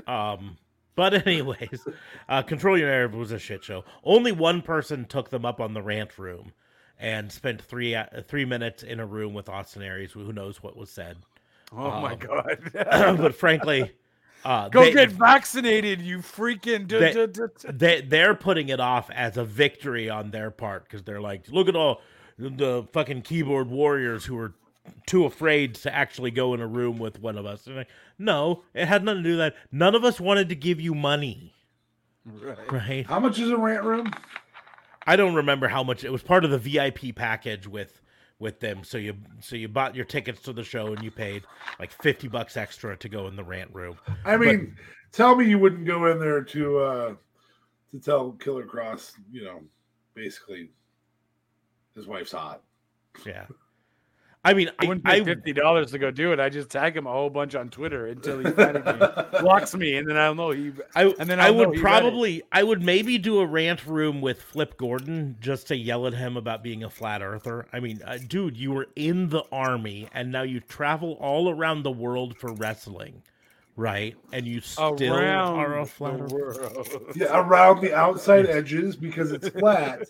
Um, 0.06 0.56
but 0.94 1.14
anyways, 1.26 1.86
uh, 2.28 2.42
Control 2.42 2.78
Your 2.78 2.88
Narrative 2.88 3.18
was 3.18 3.32
a 3.32 3.38
shit 3.38 3.64
show. 3.64 3.84
Only 4.04 4.32
one 4.32 4.62
person 4.62 5.04
took 5.04 5.30
them 5.30 5.44
up 5.44 5.60
on 5.60 5.74
the 5.74 5.82
rant 5.82 6.18
room 6.18 6.52
and 6.98 7.30
spent 7.32 7.60
three 7.60 7.94
uh, 7.94 8.06
three 8.26 8.44
minutes 8.44 8.82
in 8.82 9.00
a 9.00 9.06
room 9.06 9.34
with 9.34 9.48
Austin 9.48 9.82
Aries. 9.82 10.12
Who 10.12 10.32
knows 10.32 10.62
what 10.62 10.76
was 10.76 10.90
said? 10.90 11.16
Oh 11.72 12.00
my 12.00 12.12
Um, 12.12 12.18
god. 12.18 12.70
but 13.18 13.34
frankly, 13.34 13.92
uh, 14.44 14.68
Go 14.68 14.82
they, 14.84 14.92
get 14.92 15.10
vaccinated, 15.10 16.00
you 16.00 16.18
freaking. 16.18 16.88
They- 16.88 17.70
they 17.72 18.00
they're 18.02 18.34
putting 18.34 18.68
it 18.68 18.80
off 18.80 19.10
as 19.10 19.36
a 19.36 19.44
victory 19.44 20.10
on 20.10 20.30
their 20.30 20.50
part 20.50 20.84
because 20.84 21.02
they're 21.02 21.20
like, 21.20 21.48
look 21.48 21.68
at 21.68 21.76
all 21.76 22.00
the 22.38 22.86
fucking 22.92 23.22
keyboard 23.22 23.68
warriors 23.68 24.24
who 24.24 24.36
are 24.38 24.52
too 25.06 25.24
afraid 25.24 25.74
to 25.76 25.94
actually 25.94 26.30
go 26.30 26.54
in 26.54 26.60
a 26.60 26.66
room 26.66 26.98
with 26.98 27.20
one 27.20 27.36
of 27.38 27.46
us. 27.46 27.66
Like, 27.66 27.88
no, 28.18 28.64
it 28.74 28.86
had 28.86 29.04
nothing 29.04 29.22
to 29.22 29.28
do 29.28 29.36
with 29.36 29.38
that. 29.38 29.54
None 29.70 29.94
of 29.94 30.04
us 30.04 30.20
wanted 30.20 30.48
to 30.48 30.54
give 30.54 30.80
you 30.80 30.94
money, 30.94 31.52
Right. 32.24 32.72
right? 32.72 33.06
How 33.06 33.20
much 33.20 33.38
is 33.38 33.50
a 33.50 33.56
rant 33.56 33.84
room? 33.84 34.12
I 35.06 35.16
don't 35.16 35.34
remember 35.34 35.68
how 35.68 35.82
much 35.82 36.04
it 36.04 36.10
was 36.10 36.22
part 36.22 36.44
of 36.44 36.50
the 36.50 36.58
VIP 36.58 37.14
package 37.14 37.66
with 37.66 38.00
with 38.38 38.60
them. 38.60 38.82
So 38.84 38.98
you 38.98 39.14
so 39.40 39.56
you 39.56 39.68
bought 39.68 39.94
your 39.94 40.04
tickets 40.04 40.42
to 40.42 40.52
the 40.52 40.64
show 40.64 40.88
and 40.92 41.02
you 41.02 41.10
paid 41.10 41.42
like 41.80 41.90
fifty 41.90 42.28
bucks 42.28 42.56
extra 42.56 42.96
to 42.96 43.08
go 43.08 43.26
in 43.28 43.36
the 43.36 43.44
rant 43.44 43.72
room. 43.74 43.98
I 44.24 44.36
mean, 44.36 44.76
tell 45.12 45.34
me 45.36 45.48
you 45.48 45.58
wouldn't 45.58 45.86
go 45.86 46.06
in 46.06 46.18
there 46.20 46.42
to 46.42 46.78
uh 46.78 47.14
to 47.92 47.98
tell 48.00 48.32
Killer 48.32 48.64
Kross, 48.64 49.12
you 49.30 49.44
know, 49.44 49.60
basically 50.14 50.70
his 51.94 52.06
wife's 52.06 52.32
hot. 52.32 52.62
Yeah, 53.26 53.46
I 54.44 54.54
mean, 54.54 54.70
I 54.78 54.84
I, 54.84 54.86
wouldn't 54.86 55.06
pay 55.06 55.20
I 55.20 55.20
fifty 55.20 55.52
dollars 55.52 55.92
to 55.92 55.98
go 55.98 56.10
do 56.10 56.32
it. 56.32 56.40
I 56.40 56.48
just 56.48 56.70
tag 56.70 56.96
him 56.96 57.06
a 57.06 57.12
whole 57.12 57.30
bunch 57.30 57.54
on 57.54 57.70
Twitter 57.70 58.06
until 58.06 58.40
he 58.40 58.50
finally 58.50 59.06
blocks 59.38 59.74
me, 59.74 59.96
and 59.96 60.08
then 60.08 60.16
I'll 60.18 60.34
know 60.34 60.50
he. 60.50 60.72
I, 60.94 61.14
And 61.18 61.30
then 61.30 61.40
I 61.40 61.48
I'll 61.48 61.54
know 61.54 61.68
would 61.68 61.70
he 61.70 61.82
read 61.82 62.04
it. 62.06 62.16
probably 62.16 62.42
I 62.52 62.62
would 62.64 62.82
maybe 62.82 63.18
do 63.18 63.40
a 63.40 63.46
rant 63.46 63.86
room 63.86 64.20
with 64.20 64.42
Flip 64.42 64.76
Gordon 64.76 65.36
just 65.40 65.68
to 65.68 65.76
yell 65.76 66.06
at 66.06 66.14
him 66.14 66.36
about 66.36 66.62
being 66.62 66.82
a 66.84 66.90
flat 66.90 67.22
earther. 67.22 67.66
I 67.72 67.80
mean, 67.80 68.00
uh, 68.04 68.18
dude, 68.26 68.56
you 68.56 68.72
were 68.72 68.88
in 68.96 69.28
the 69.28 69.44
army 69.52 70.08
and 70.12 70.32
now 70.32 70.42
you 70.42 70.60
travel 70.60 71.12
all 71.20 71.50
around 71.50 71.82
the 71.84 71.92
world 71.92 72.36
for 72.36 72.52
wrestling, 72.54 73.22
right? 73.76 74.16
And 74.32 74.46
you 74.46 74.60
still 74.60 75.14
Around 75.14 75.54
are 75.54 75.78
a 75.78 75.84
the 75.84 75.86
flat 75.86 76.20
earther. 76.20 76.72
Yeah, 77.14 77.38
around 77.38 77.80
the 77.82 77.94
outside 77.94 78.46
edges 78.46 78.96
because 78.96 79.32
it's 79.32 79.48
flat 79.48 80.02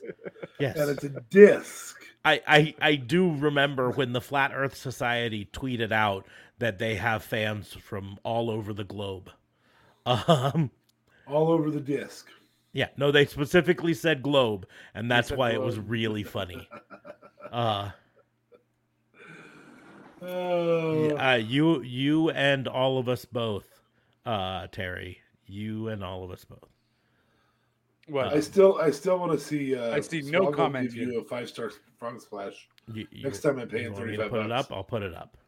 Yes. 0.59 0.77
and 0.77 0.91
it's 0.91 1.05
a 1.05 1.11
disc. 1.31 1.92
I, 2.25 2.41
I 2.47 2.75
I 2.81 2.95
do 2.97 3.35
remember 3.35 3.91
when 3.91 4.13
the 4.13 4.21
Flat 4.21 4.53
Earth 4.55 4.77
Society 4.77 5.49
tweeted 5.53 5.91
out 5.93 6.27
that 6.59 6.79
they 6.79 6.95
have 6.95 7.23
fans 7.25 7.73
from 7.75 8.19
all 8.23 8.51
over 8.51 8.73
the 8.73 8.85
globe. 8.85 9.31
Um 10.07 10.71
all 11.27 11.51
over 11.51 11.71
the 11.71 11.81
disc. 11.81 12.29
yeah, 12.73 12.89
no, 12.97 13.11
they 13.13 13.25
specifically 13.27 13.95
said 13.95 14.23
globe, 14.23 14.67
and 14.95 15.11
that's 15.11 15.31
why 15.31 15.51
it 15.53 15.61
was 15.61 15.79
really 15.79 16.23
funny. 16.25 16.69
Uh 17.51 17.91
Oh, 20.21 21.17
uh 21.17 21.35
you 21.35 21.83
you 21.83 22.31
and 22.31 22.69
all 22.69 22.99
of 22.99 23.09
us 23.09 23.25
both, 23.25 23.67
uh 24.25 24.69
Terry. 24.69 25.19
You 25.47 25.89
and 25.89 26.03
all 26.05 26.25
of 26.25 26.31
us 26.31 26.45
both. 26.45 26.72
What? 28.13 28.27
I 28.35 28.41
still, 28.41 28.79
I 28.79 28.91
still 28.91 29.19
want 29.19 29.33
to 29.33 29.39
see. 29.39 29.75
Uh, 29.75 29.95
I 29.97 30.01
see 30.01 30.21
no 30.21 30.43
Swoggle 30.43 30.55
comment 30.57 30.93
Give 30.93 31.09
you 31.09 31.21
a 31.21 31.25
five 31.25 31.49
star 31.49 31.71
frog 31.99 32.21
splash. 32.21 32.69
You, 32.93 33.07
you- 33.11 33.25
Next 33.25 33.41
time 33.41 33.55
I'm 33.55 33.61
you 33.61 33.67
paying 33.69 33.93
want 33.95 34.05
me 34.07 34.17
to 34.19 34.25
35 34.25 34.31
put 34.31 34.45
it 34.45 34.53
up, 34.53 34.67
I'll 34.71 34.85
put 34.85 35.03
it 35.03 35.15
up. 35.15 35.39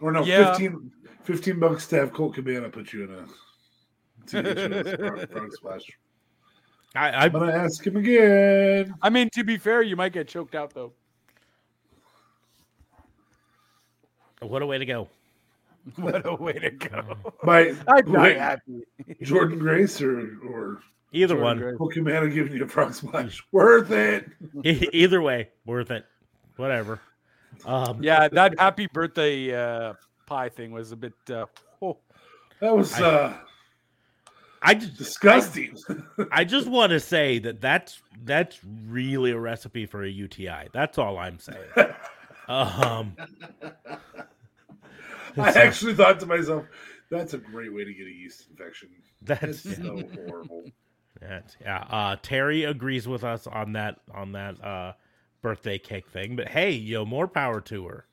Or 0.00 0.10
no, 0.10 0.24
Yeah. 0.24 0.52
15, 0.54 0.90
15 1.24 1.60
bucks 1.60 1.86
to 1.88 1.96
have 1.96 2.14
Colt 2.14 2.34
Cabana 2.34 2.70
put 2.70 2.94
you 2.94 3.04
in 3.04 3.10
a. 3.12 3.26
to 4.28 4.42
get 4.42 4.56
you 4.56 4.92
a 4.92 4.96
frog, 5.10 5.30
frog 5.30 5.52
splash. 5.52 5.82
I, 6.94 7.10
I 7.10 7.24
I'm 7.26 7.32
gonna 7.32 7.52
ask 7.52 7.86
him 7.86 7.96
again. 7.98 8.94
I 9.02 9.10
mean, 9.10 9.28
to 9.34 9.44
be 9.44 9.58
fair, 9.58 9.82
you 9.82 9.96
might 9.96 10.14
get 10.14 10.28
choked 10.28 10.54
out 10.54 10.72
though. 10.72 10.94
what 14.40 14.62
a 14.62 14.66
way 14.66 14.78
to 14.78 14.86
go. 14.86 15.08
What 15.96 16.26
a 16.26 16.34
way 16.34 16.52
to 16.54 16.70
go! 16.70 17.16
By 17.44 17.74
I'd 17.88 18.06
die 18.12 18.22
wait, 18.22 18.36
happy. 18.38 18.82
Jordynne 19.22 19.58
Grace 19.60 20.00
or 20.02 20.36
or 20.48 20.80
Either 21.12 21.36
Jordynne 21.36 21.40
one. 21.42 21.58
Grace. 21.58 21.76
Colt 21.78 21.92
Cabana 21.94 22.28
giving 22.28 22.52
you 22.54 22.64
a 22.64 22.68
frog 22.68 22.92
splash. 22.94 23.42
Worth 23.52 23.90
it. 23.92 24.28
E- 24.64 24.88
Either 24.92 25.22
way, 25.22 25.48
worth 25.64 25.90
it. 25.92 26.04
Whatever. 26.56 27.00
Um 27.64 28.02
Yeah, 28.02 28.26
that 28.28 28.58
happy 28.58 28.88
birthday 28.92 29.54
uh, 29.54 29.94
pie 30.26 30.48
thing 30.48 30.72
was 30.72 30.90
a 30.92 30.96
bit. 30.96 31.12
Uh, 31.30 31.46
oh, 31.80 31.98
That 32.60 32.76
was 32.76 32.92
I- 33.00 33.04
uh, 33.04 33.34
I 34.62 34.74
just 34.74 34.96
disgusting. 34.96 35.76
I 36.32 36.42
just 36.42 36.66
want 36.66 36.90
to 36.90 36.98
say 36.98 37.38
that 37.38 37.60
that's 37.60 38.02
that's 38.24 38.58
really 38.88 39.30
a 39.30 39.38
recipe 39.38 39.86
for 39.86 40.02
a 40.02 40.08
UTI. 40.10 40.68
That's 40.72 40.98
all 40.98 41.18
I'm 41.18 41.38
saying. 41.38 41.60
Um, 42.48 43.14
I 45.36 45.50
actually 45.52 45.94
thought 45.94 46.20
to 46.20 46.26
myself, 46.26 46.66
that's 47.10 47.34
a 47.34 47.38
great 47.38 47.72
way 47.72 47.84
to 47.84 47.92
get 47.92 48.06
a 48.06 48.10
yeast 48.10 48.46
infection. 48.50 48.88
that's 49.22 49.64
It's 49.64 49.76
so 49.76 50.02
horrible. 50.28 50.64
that's 51.20 51.56
yeah. 51.60 51.84
Uh, 51.88 52.16
Terry 52.22 52.64
agrees 52.64 53.06
with 53.08 53.24
us 53.24 53.46
on 53.46 53.72
that 53.72 54.00
on 54.12 54.32
that 54.32 54.62
uh, 54.62 54.92
birthday 55.42 55.78
cake 55.78 56.08
thing. 56.08 56.36
But 56.36 56.48
hey, 56.48 56.72
yo, 56.72 57.04
more 57.04 57.28
power 57.28 57.60
to 57.62 57.86
her. 57.86 58.06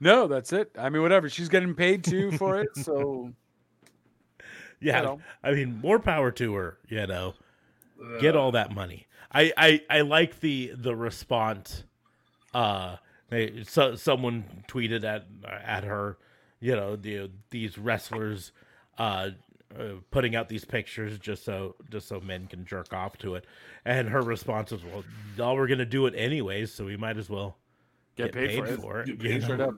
No, 0.00 0.26
that's 0.26 0.52
it. 0.52 0.70
I 0.78 0.88
mean, 0.90 1.02
whatever. 1.02 1.28
She's 1.28 1.48
getting 1.48 1.74
paid 1.74 2.04
too 2.04 2.32
for 2.32 2.60
it, 2.60 2.68
so 2.76 3.32
Yeah, 4.80 5.00
You 5.00 5.06
know. 5.06 5.20
I 5.44 5.52
mean, 5.52 5.80
more 5.80 5.98
power 6.00 6.30
to 6.32 6.54
her. 6.54 6.78
You 6.88 7.06
know, 7.06 7.34
get 8.20 8.36
all 8.36 8.52
that 8.52 8.74
money. 8.74 9.06
I 9.32 9.52
I, 9.56 9.82
I 9.88 10.00
like 10.00 10.40
the 10.40 10.72
the 10.76 10.96
response. 10.96 11.84
Uh, 12.54 12.96
they, 13.32 13.64
so 13.64 13.96
someone 13.96 14.64
tweeted 14.68 15.04
at 15.04 15.26
at 15.44 15.84
her. 15.84 16.18
You 16.60 16.76
know, 16.76 16.96
the 16.96 17.30
these 17.50 17.78
wrestlers. 17.78 18.52
Uh, 18.98 19.30
uh, 19.78 19.94
putting 20.10 20.36
out 20.36 20.50
these 20.50 20.66
pictures 20.66 21.18
just 21.18 21.44
so 21.44 21.74
just 21.90 22.06
so 22.06 22.20
men 22.20 22.46
can 22.46 22.66
jerk 22.66 22.92
off 22.92 23.16
to 23.18 23.36
it, 23.36 23.46
and 23.86 24.10
her 24.10 24.20
response 24.20 24.70
was, 24.70 24.84
"Well, 24.84 25.02
y'all 25.36 25.56
were 25.56 25.66
gonna 25.66 25.86
do 25.86 26.04
it 26.06 26.14
anyways, 26.14 26.74
so 26.74 26.84
we 26.84 26.98
might 26.98 27.16
as 27.16 27.30
well 27.30 27.56
get, 28.16 28.32
paid, 28.32 28.58
for 28.80 29.00
it. 29.00 29.08
it." 29.08 29.18
Get 29.18 29.24
you 29.24 29.30
paid 29.30 29.40
know? 29.40 29.44
Straight 29.46 29.60
up. 29.60 29.74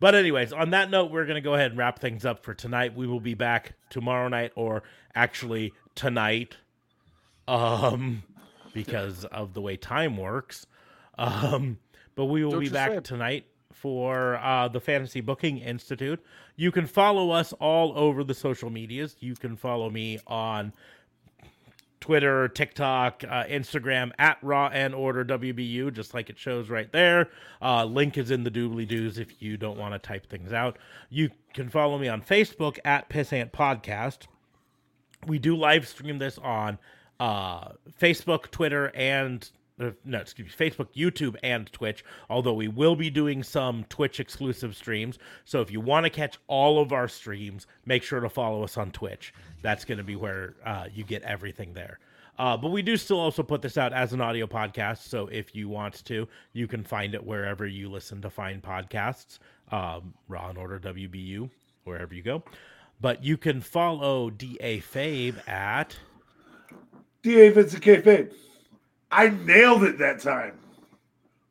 But 0.00 0.14
anyways, 0.14 0.52
on 0.52 0.70
that 0.70 0.90
note, 0.90 1.10
we're 1.10 1.26
gonna 1.26 1.40
go 1.40 1.54
ahead 1.54 1.70
and 1.70 1.78
wrap 1.78 2.00
things 2.00 2.24
up 2.24 2.44
for 2.44 2.54
tonight. 2.54 2.96
We 2.96 3.06
will 3.06 3.20
be 3.20 3.34
back 3.34 3.74
tomorrow 3.90 4.28
night, 4.28 4.52
or 4.54 4.82
actually 5.14 5.72
tonight, 5.94 6.56
um, 7.48 8.22
because 8.72 9.24
of 9.26 9.54
the 9.54 9.60
way 9.60 9.76
time 9.76 10.16
works. 10.16 10.66
Um, 11.18 11.78
but 12.14 12.26
we 12.26 12.44
will 12.44 12.52
Don't 12.52 12.60
be 12.60 12.68
back 12.68 13.02
tonight 13.04 13.46
for 13.72 14.36
uh, 14.36 14.68
the 14.68 14.80
Fantasy 14.80 15.20
Booking 15.20 15.58
Institute. 15.58 16.24
You 16.56 16.72
can 16.72 16.86
follow 16.86 17.30
us 17.30 17.52
all 17.54 17.92
over 17.96 18.24
the 18.24 18.34
social 18.34 18.70
medias. 18.70 19.16
You 19.20 19.34
can 19.34 19.56
follow 19.56 19.90
me 19.90 20.18
on 20.26 20.72
Twitter, 22.00 22.48
TikTok, 22.48 23.24
uh, 23.24 23.44
Instagram 23.44 24.12
at 24.18 24.38
Raw 24.42 24.68
and 24.72 24.94
Order 24.94 25.24
WBU, 25.24 25.92
just 25.92 26.14
like 26.14 26.30
it 26.30 26.38
shows 26.38 26.70
right 26.70 26.90
there. 26.92 27.28
Uh, 27.60 27.84
link 27.84 28.16
is 28.16 28.30
in 28.30 28.44
the 28.44 28.50
doobly 28.50 28.86
doos 28.86 29.18
if 29.18 29.42
you 29.42 29.56
don't 29.56 29.78
want 29.78 29.94
to 29.94 29.98
type 29.98 30.28
things 30.28 30.52
out. 30.52 30.78
You 31.10 31.30
can 31.54 31.68
follow 31.68 31.98
me 31.98 32.08
on 32.08 32.22
Facebook 32.22 32.78
at 32.84 33.08
Pissant 33.08 33.50
Podcast. 33.50 34.26
We 35.26 35.38
do 35.38 35.56
live 35.56 35.86
stream 35.86 36.18
this 36.18 36.38
on 36.38 36.78
uh, 37.20 37.72
Facebook, 38.00 38.50
Twitter, 38.50 38.92
and 38.94 39.48
no, 40.04 40.18
excuse 40.18 40.58
me, 40.58 40.66
Facebook, 40.66 40.88
YouTube, 40.94 41.36
and 41.42 41.70
Twitch. 41.72 42.04
Although 42.28 42.54
we 42.54 42.68
will 42.68 42.96
be 42.96 43.10
doing 43.10 43.42
some 43.42 43.84
Twitch 43.88 44.20
exclusive 44.20 44.76
streams. 44.76 45.18
So 45.44 45.60
if 45.60 45.70
you 45.70 45.80
want 45.80 46.04
to 46.04 46.10
catch 46.10 46.38
all 46.46 46.80
of 46.80 46.92
our 46.92 47.08
streams, 47.08 47.66
make 47.86 48.02
sure 48.02 48.20
to 48.20 48.28
follow 48.28 48.62
us 48.64 48.76
on 48.76 48.90
Twitch. 48.90 49.32
That's 49.62 49.84
going 49.84 49.98
to 49.98 50.04
be 50.04 50.16
where 50.16 50.54
uh, 50.64 50.86
you 50.92 51.04
get 51.04 51.22
everything 51.22 51.72
there. 51.74 51.98
Uh, 52.38 52.56
but 52.56 52.70
we 52.70 52.82
do 52.82 52.96
still 52.96 53.18
also 53.18 53.42
put 53.42 53.62
this 53.62 53.76
out 53.76 53.92
as 53.92 54.12
an 54.12 54.20
audio 54.20 54.46
podcast. 54.46 55.08
So 55.08 55.26
if 55.26 55.54
you 55.54 55.68
want 55.68 56.04
to, 56.04 56.28
you 56.52 56.68
can 56.68 56.84
find 56.84 57.14
it 57.14 57.24
wherever 57.24 57.66
you 57.66 57.90
listen 57.90 58.22
to 58.22 58.30
find 58.30 58.62
podcasts. 58.62 59.38
Um, 59.72 60.14
Raw 60.28 60.48
and 60.48 60.58
Order 60.58 60.78
WBU, 60.78 61.50
wherever 61.84 62.14
you 62.14 62.22
go. 62.22 62.42
But 63.00 63.24
you 63.24 63.36
can 63.36 63.60
follow 63.60 64.30
DA 64.30 64.80
Fabe 64.80 65.36
at 65.48 65.96
DA 67.22 67.50
Vincent 67.50 67.82
Kayfabe. 67.82 68.32
I 69.10 69.28
nailed 69.28 69.84
it 69.84 69.98
that 69.98 70.20
time. 70.20 70.58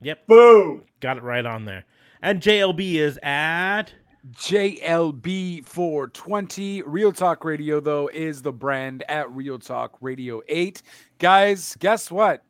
Yep, 0.01 0.27
Boom. 0.27 0.83
got 0.99 1.17
it 1.17 1.23
right 1.23 1.45
on 1.45 1.65
there. 1.65 1.85
And 2.21 2.41
JLB 2.41 2.95
is 2.95 3.17
at 3.23 3.85
JLB 4.31 5.65
420. 5.65 6.81
Real 6.83 7.11
Talk 7.11 7.43
Radio, 7.45 7.79
though, 7.79 8.09
is 8.13 8.41
the 8.41 8.51
brand 8.51 9.03
at 9.09 9.31
Real 9.31 9.57
Talk 9.57 9.97
Radio 10.01 10.41
8. 10.47 10.81
Guys, 11.19 11.75
guess 11.79 12.11
what? 12.11 12.43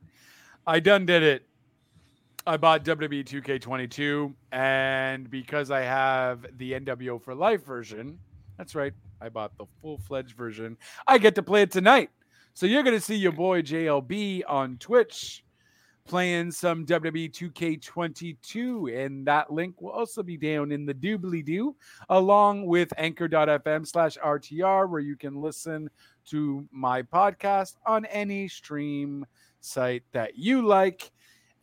I 0.65 0.79
done 0.79 1.05
did 1.05 1.23
it. 1.23 1.43
I 2.45 2.55
bought 2.55 2.85
WWE 2.85 3.25
2K22, 3.25 4.34
and 4.53 5.29
because 5.29 5.69
I 5.69 5.81
have 5.81 6.45
the 6.57 6.73
NWO 6.73 7.21
for 7.21 7.35
Life 7.35 7.65
version, 7.65 8.17
that's 8.57 8.73
right, 8.73 8.93
I 9.19 9.27
bought 9.27 9.57
the 9.57 9.65
full 9.81 9.97
fledged 9.97 10.38
version, 10.38 10.77
I 11.05 11.17
get 11.17 11.35
to 11.35 11.43
play 11.43 11.63
it 11.63 11.71
tonight. 11.71 12.09
So 12.57 12.65
you're 12.65 12.81
going 12.81 12.95
to 12.95 12.99
see 12.99 13.13
your 13.13 13.34
boy 13.34 13.61
JLB 13.61 14.41
on 14.47 14.77
Twitch 14.79 15.43
playing 16.07 16.49
some 16.49 16.88
WWE 16.88 17.31
2K22, 17.31 19.05
and 19.05 19.27
that 19.27 19.53
link 19.53 19.79
will 19.79 19.91
also 19.91 20.23
be 20.23 20.38
down 20.38 20.71
in 20.71 20.84
the 20.84 20.93
doobly 20.95 21.45
doo, 21.45 21.75
along 22.09 22.65
with 22.65 22.91
anchor.fm 22.97 23.85
slash 23.85 24.17
RTR, 24.17 24.89
where 24.89 25.01
you 25.01 25.15
can 25.15 25.39
listen 25.39 25.88
to 26.31 26.67
my 26.71 27.03
podcast 27.03 27.75
on 27.85 28.05
any 28.05 28.47
stream 28.47 29.23
site 29.59 30.01
that 30.13 30.35
you 30.35 30.65
like. 30.65 31.11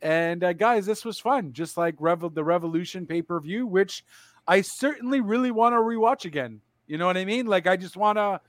And 0.00 0.44
uh, 0.44 0.52
guys, 0.52 0.86
this 0.86 1.04
was 1.04 1.18
fun, 1.18 1.52
just 1.52 1.76
like 1.76 1.96
Revel- 1.98 2.30
the 2.30 2.44
Revolution 2.44 3.04
pay 3.04 3.20
per 3.20 3.40
view, 3.40 3.66
which 3.66 4.04
I 4.46 4.60
certainly 4.60 5.20
really 5.20 5.50
want 5.50 5.72
to 5.72 5.78
rewatch 5.78 6.24
again. 6.24 6.60
You 6.86 6.98
know 6.98 7.06
what 7.06 7.16
I 7.16 7.24
mean? 7.24 7.46
Like, 7.46 7.66
I 7.66 7.76
just 7.76 7.96
want 7.96 8.18
to 8.18 8.40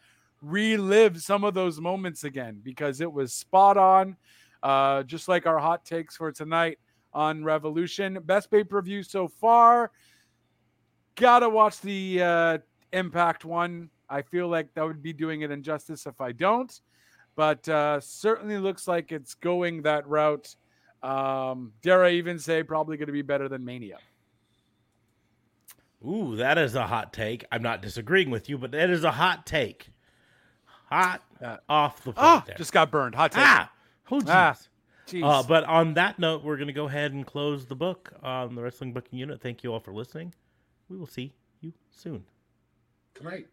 relive 0.46 1.22
some 1.22 1.44
of 1.44 1.54
those 1.54 1.80
moments 1.80 2.24
again 2.24 2.62
because 2.64 3.02
it 3.02 3.12
was 3.12 3.34
spot 3.34 3.78
on. 3.78 4.16
Uh, 4.64 5.04
just 5.04 5.28
like 5.28 5.46
our 5.46 5.60
hot 5.60 5.86
takes 5.86 6.18
for 6.18 6.32
tonight 6.32 6.80
on 7.14 7.44
Revolution. 7.44 8.18
Best 8.24 8.50
pay 8.50 8.64
per 8.64 8.82
view 8.82 9.04
so 9.04 9.28
far. 9.28 9.92
Gotta 11.16 11.48
watch 11.48 11.80
the 11.82 12.22
uh, 12.22 12.58
Impact 12.92 13.46
one. 13.46 13.90
I 14.10 14.22
feel 14.22 14.48
like 14.48 14.74
that 14.74 14.86
would 14.86 15.02
be 15.02 15.14
doing 15.14 15.42
it 15.42 15.52
injustice 15.52 16.06
if 16.06 16.22
I 16.22 16.32
don't, 16.32 16.80
but 17.36 17.68
uh, 17.68 18.00
certainly 18.00 18.58
looks 18.58 18.88
like 18.88 19.12
it's 19.12 19.34
going 19.34 19.82
that 19.84 20.08
route. 20.08 20.56
Um, 21.02 21.74
dare 21.82 22.04
I 22.04 22.12
even 22.12 22.40
say 22.40 22.64
probably 22.64 22.98
going 22.98 23.08
to 23.08 23.14
be 23.14 23.22
better 23.22 23.50
than 23.50 23.66
Mania. 23.66 23.98
Ooh, 26.06 26.36
that 26.36 26.58
is 26.58 26.76
a 26.76 26.86
hot 26.86 27.14
take. 27.14 27.46
I'm 27.52 27.64
not 27.64 27.82
disagreeing 27.82 28.30
with 28.30 28.50
you, 28.50 28.58
but 28.58 28.72
that 28.72 28.90
is 28.90 29.04
a 29.04 29.12
hot 29.12 29.46
take. 29.46 29.90
Hot 30.96 31.22
Uh, 31.42 31.58
off 31.68 31.98
the 32.04 32.14
plate 32.14 32.24
Ah, 32.24 32.44
there. 32.48 32.56
just 32.56 32.72
got 32.72 32.90
burned. 32.92 33.16
Hot 33.16 33.32
take. 33.32 33.44
ah, 33.44 33.70
oh, 34.12 34.20
jeez. 34.22 35.22
Ah, 35.24 35.40
Uh, 35.40 35.44
but 35.44 35.64
on 35.66 35.94
that 35.96 36.18
note, 36.18 36.44
we're 36.44 36.56
going 36.58 36.68
to 36.68 36.74
go 36.74 36.88
ahead 36.88 37.12
and 37.12 37.26
close 37.28 37.66
the 37.66 37.76
book 37.76 38.14
on 38.24 38.56
the 38.56 38.62
Wrestling 38.64 38.94
Booking 38.94 39.20
Unit. 39.20 39.42
Thank 39.42 39.64
you 39.64 39.74
all 39.74 39.80
for 39.80 39.94
listening. 39.94 40.34
We 40.90 40.98
will 40.98 41.06
see 41.08 41.34
you 41.62 41.74
soon. 41.92 42.24
Tonight. 43.14 43.48